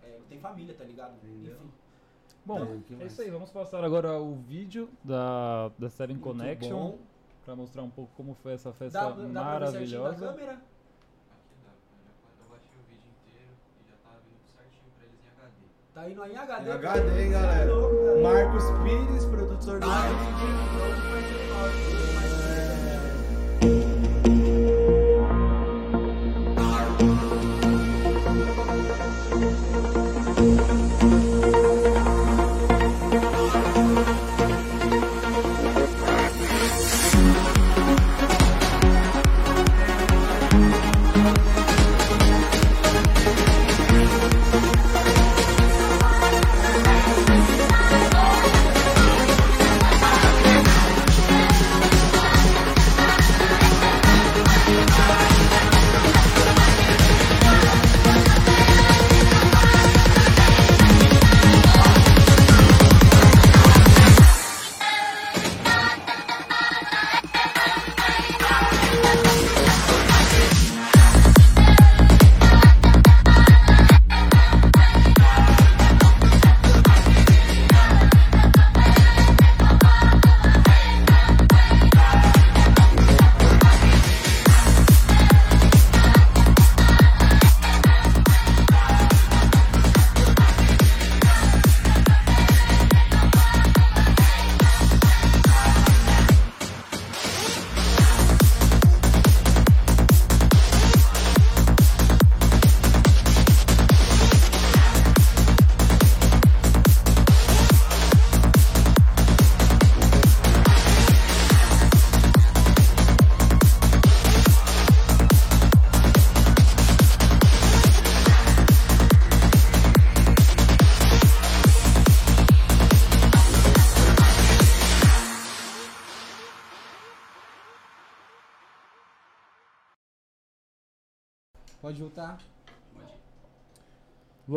é, 0.04 0.18
tem 0.28 0.38
família, 0.38 0.74
tá 0.74 0.84
ligado? 0.84 1.14
Entendeu? 1.24 1.54
Enfim. 1.54 1.70
Bom, 2.44 2.60
Então, 2.62 3.00
é 3.00 3.06
isso 3.06 3.20
aí. 3.22 3.28
Vamos 3.30 3.50
passar 3.50 3.82
agora 3.82 4.20
o 4.20 4.36
vídeo 4.36 4.88
da, 5.02 5.68
da 5.76 5.90
Seven 5.90 6.14
Muito 6.16 6.24
Connection. 6.28 6.76
bom. 6.92 6.98
Pra 7.46 7.54
mostrar 7.54 7.82
um 7.84 7.90
pouco 7.90 8.10
como 8.16 8.34
foi 8.42 8.54
essa 8.54 8.72
festa 8.72 8.98
Dá, 8.98 9.08
dá 9.10 9.44
maravilhosa. 9.44 10.26
câmera? 10.26 10.54
Aqui 10.54 10.64
dá, 11.62 11.70
eu 11.70 12.02
já 12.02 12.10
eu 12.42 12.50
baixei 12.50 12.74
o 12.74 12.82
vídeo 12.90 13.06
inteiro 13.22 13.54
e 13.80 13.88
já 13.88 13.94
tava 14.02 14.18
vindo 14.26 14.42
certinho 14.50 14.90
pra 14.98 15.06
eles 15.06 15.20
em 15.22 15.30
HD. 15.30 15.62
Tá 15.94 16.10
indo 16.10 16.22
aí 16.24 16.32
em 16.32 16.38
HD. 16.38 16.68
Em 16.68 16.72
HD, 16.72 17.22
hein, 17.22 17.30
galera? 17.30 17.70
Tá. 17.70 18.20
Marcos 18.20 18.64
Pires, 18.82 19.24
produtor 19.26 19.78
do 19.78 19.86
Tá, 19.86 20.10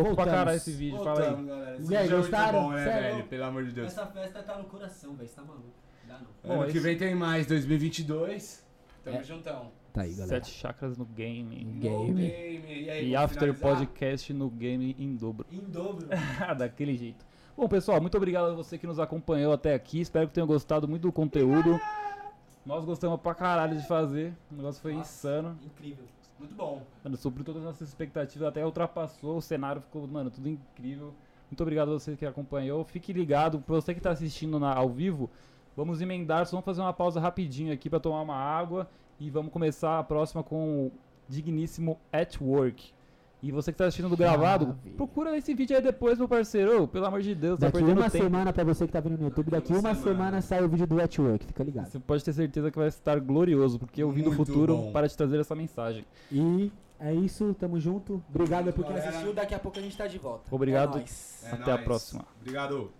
Louco 0.01 0.15
pra 0.15 0.23
Voltamos. 0.25 0.39
caralho 0.39 0.57
esse 0.57 0.71
vídeo, 0.71 1.03
fala 1.03 1.23
aí. 1.37 1.43
galera. 1.45 1.77
E 1.89 1.95
aí, 1.97 2.07
gostaram? 2.09 2.61
Bom, 2.63 2.69
né, 2.71 2.81
é 2.81 3.11
velho? 3.11 3.23
Pelo 3.25 3.43
amor 3.45 3.65
de 3.65 3.71
Deus. 3.71 3.87
Essa 3.87 4.05
festa 4.07 4.43
tá 4.43 4.57
no 4.57 4.65
coração, 4.65 5.13
velho. 5.15 5.27
Você 5.29 5.35
tá 5.35 5.41
maluco. 5.43 5.69
Dá 6.07 6.13
não. 6.19 6.27
Bom, 6.43 6.53
ano 6.61 6.63
que 6.71 6.77
esse- 6.77 6.79
vem 6.79 6.97
tem 6.97 7.15
mais, 7.15 7.45
2022. 7.47 8.65
Tamo 9.03 9.17
É. 9.17 9.23
juntão. 9.23 9.71
Tá 9.93 10.01
aí, 10.03 10.11
galera. 10.13 10.27
Sete 10.43 10.51
chakras 10.51 10.97
no 10.97 11.05
game. 11.05 11.55
Game. 11.55 12.07
No 12.11 12.13
game. 12.13 12.83
E, 12.83 12.89
aí, 12.89 13.05
E 13.09 13.13
vamos 13.15 13.23
After 13.25 13.39
finalizar? 13.53 13.69
Podcast 13.77 14.33
no 14.33 14.49
game 14.49 14.95
em 14.99 15.15
dobro. 15.15 15.45
Em 15.51 15.59
dobro. 15.61 16.07
Daquele 16.57 16.95
jeito. 16.95 17.25
Bom, 17.57 17.67
pessoal, 17.67 17.99
muito 17.99 18.15
obrigado 18.15 18.51
a 18.51 18.53
você 18.53 18.77
que 18.77 18.87
nos 18.87 18.99
acompanhou 18.99 19.51
até 19.51 19.73
aqui. 19.73 19.99
Espero 19.99 20.27
que 20.27 20.33
tenham 20.33 20.47
gostado 20.47 20.87
muito 20.87 21.01
do 21.03 21.11
conteúdo. 21.11 21.79
Nós 22.65 22.85
gostamos 22.85 23.19
pra 23.19 23.33
caralho 23.33 23.77
de 23.77 23.87
fazer. 23.87 24.33
O 24.51 24.55
negócio 24.55 24.81
foi 24.81 24.93
Nossa. 24.93 25.09
insano. 25.27 25.59
Incrível. 25.65 26.05
Muito 26.39 26.55
bom. 26.55 26.81
Mano, 27.03 27.17
todas 27.17 27.57
as 27.57 27.63
nossas 27.63 27.87
expectativas, 27.89 28.47
até 28.47 28.65
ultrapassou. 28.65 29.37
O 29.37 29.41
cenário 29.41 29.81
ficou, 29.81 30.07
mano, 30.07 30.31
tudo 30.31 30.47
incrível. 30.47 31.13
Muito 31.51 31.61
obrigado 31.61 31.89
a 31.89 31.93
você 31.99 32.15
que 32.15 32.25
acompanhou. 32.25 32.83
Fique 32.85 33.11
ligado, 33.11 33.59
pra 33.59 33.75
você 33.75 33.93
que 33.93 33.99
tá 33.99 34.11
assistindo 34.11 34.59
na- 34.59 34.73
ao 34.73 34.89
vivo, 34.89 35.29
vamos 35.75 36.01
emendar, 36.01 36.45
só 36.45 36.51
vamos 36.51 36.65
fazer 36.65 36.81
uma 36.81 36.93
pausa 36.93 37.19
rapidinho 37.19 37.73
aqui 37.73 37.89
pra 37.89 37.99
tomar 37.99 38.21
uma 38.21 38.35
água 38.35 38.89
e 39.19 39.29
vamos 39.29 39.51
começar 39.51 39.99
a 39.99 40.03
próxima 40.03 40.43
com 40.43 40.87
o 40.87 40.91
digníssimo 41.27 41.99
At 42.13 42.39
Work. 42.39 42.93
E 43.41 43.51
você 43.53 43.71
que 43.71 43.77
tá 43.77 43.85
assistindo 43.85 44.09
do 44.09 44.17
gravado, 44.17 44.67
Maravilha. 44.67 44.95
procura 44.97 45.37
esse 45.37 45.53
vídeo 45.53 45.75
aí 45.77 45.81
depois, 45.81 46.17
meu 46.19 46.27
parceiro. 46.27 46.83
Ô, 46.83 46.87
pelo 46.89 47.05
amor 47.05 47.21
de 47.21 47.33
Deus, 47.33 47.57
tá 47.57 47.67
Daqui 47.67 47.77
perdendo 47.77 47.99
uma 48.01 48.09
tempo. 48.09 48.23
semana 48.25 48.51
pra 48.51 48.63
você 48.65 48.85
que 48.85 48.91
tá 48.91 48.99
vendo 48.99 49.17
no 49.17 49.23
YouTube, 49.25 49.49
daqui 49.49 49.71
Uma 49.71 49.79
uma 49.79 49.95
semana, 49.95 50.13
semana. 50.17 50.41
sai 50.41 50.61
o 50.63 50.67
vídeo 50.67 50.85
do 50.85 51.01
At 51.01 51.17
Work, 51.17 51.45
fica 51.45 51.63
ligado. 51.63 51.87
Você 51.89 51.99
pode 51.99 52.23
ter 52.23 52.33
certeza 52.33 52.69
que 52.69 52.77
vai 52.77 52.89
estar 52.89 53.17
glorioso, 53.19 53.79
porque 53.79 54.03
eu 54.03 54.11
vim 54.11 54.23
do 54.23 54.33
futuro 54.33 54.75
bom. 54.75 54.91
para 54.91 55.07
te 55.07 55.15
trazer 55.15 55.39
essa 55.39 55.55
mensagem. 55.55 56.03
E 56.29 56.69
é 56.99 57.13
isso, 57.13 57.53
tamo 57.57 57.79
junto. 57.79 58.21
Obrigado 58.29 58.73
por 58.73 58.85
quem 58.85 58.97
assistiu, 58.97 59.33
daqui 59.33 59.55
a 59.55 59.59
pouco 59.59 59.79
a 59.79 59.81
gente 59.81 59.95
tá 59.95 60.05
de 60.05 60.17
volta. 60.17 60.43
Obrigado. 60.51 60.95
É 60.97 60.99
nóis. 60.99 61.43
É 61.45 61.51
Até 61.53 61.71
a 61.71 61.77
próxima. 61.77 62.25
Obrigado. 62.41 62.91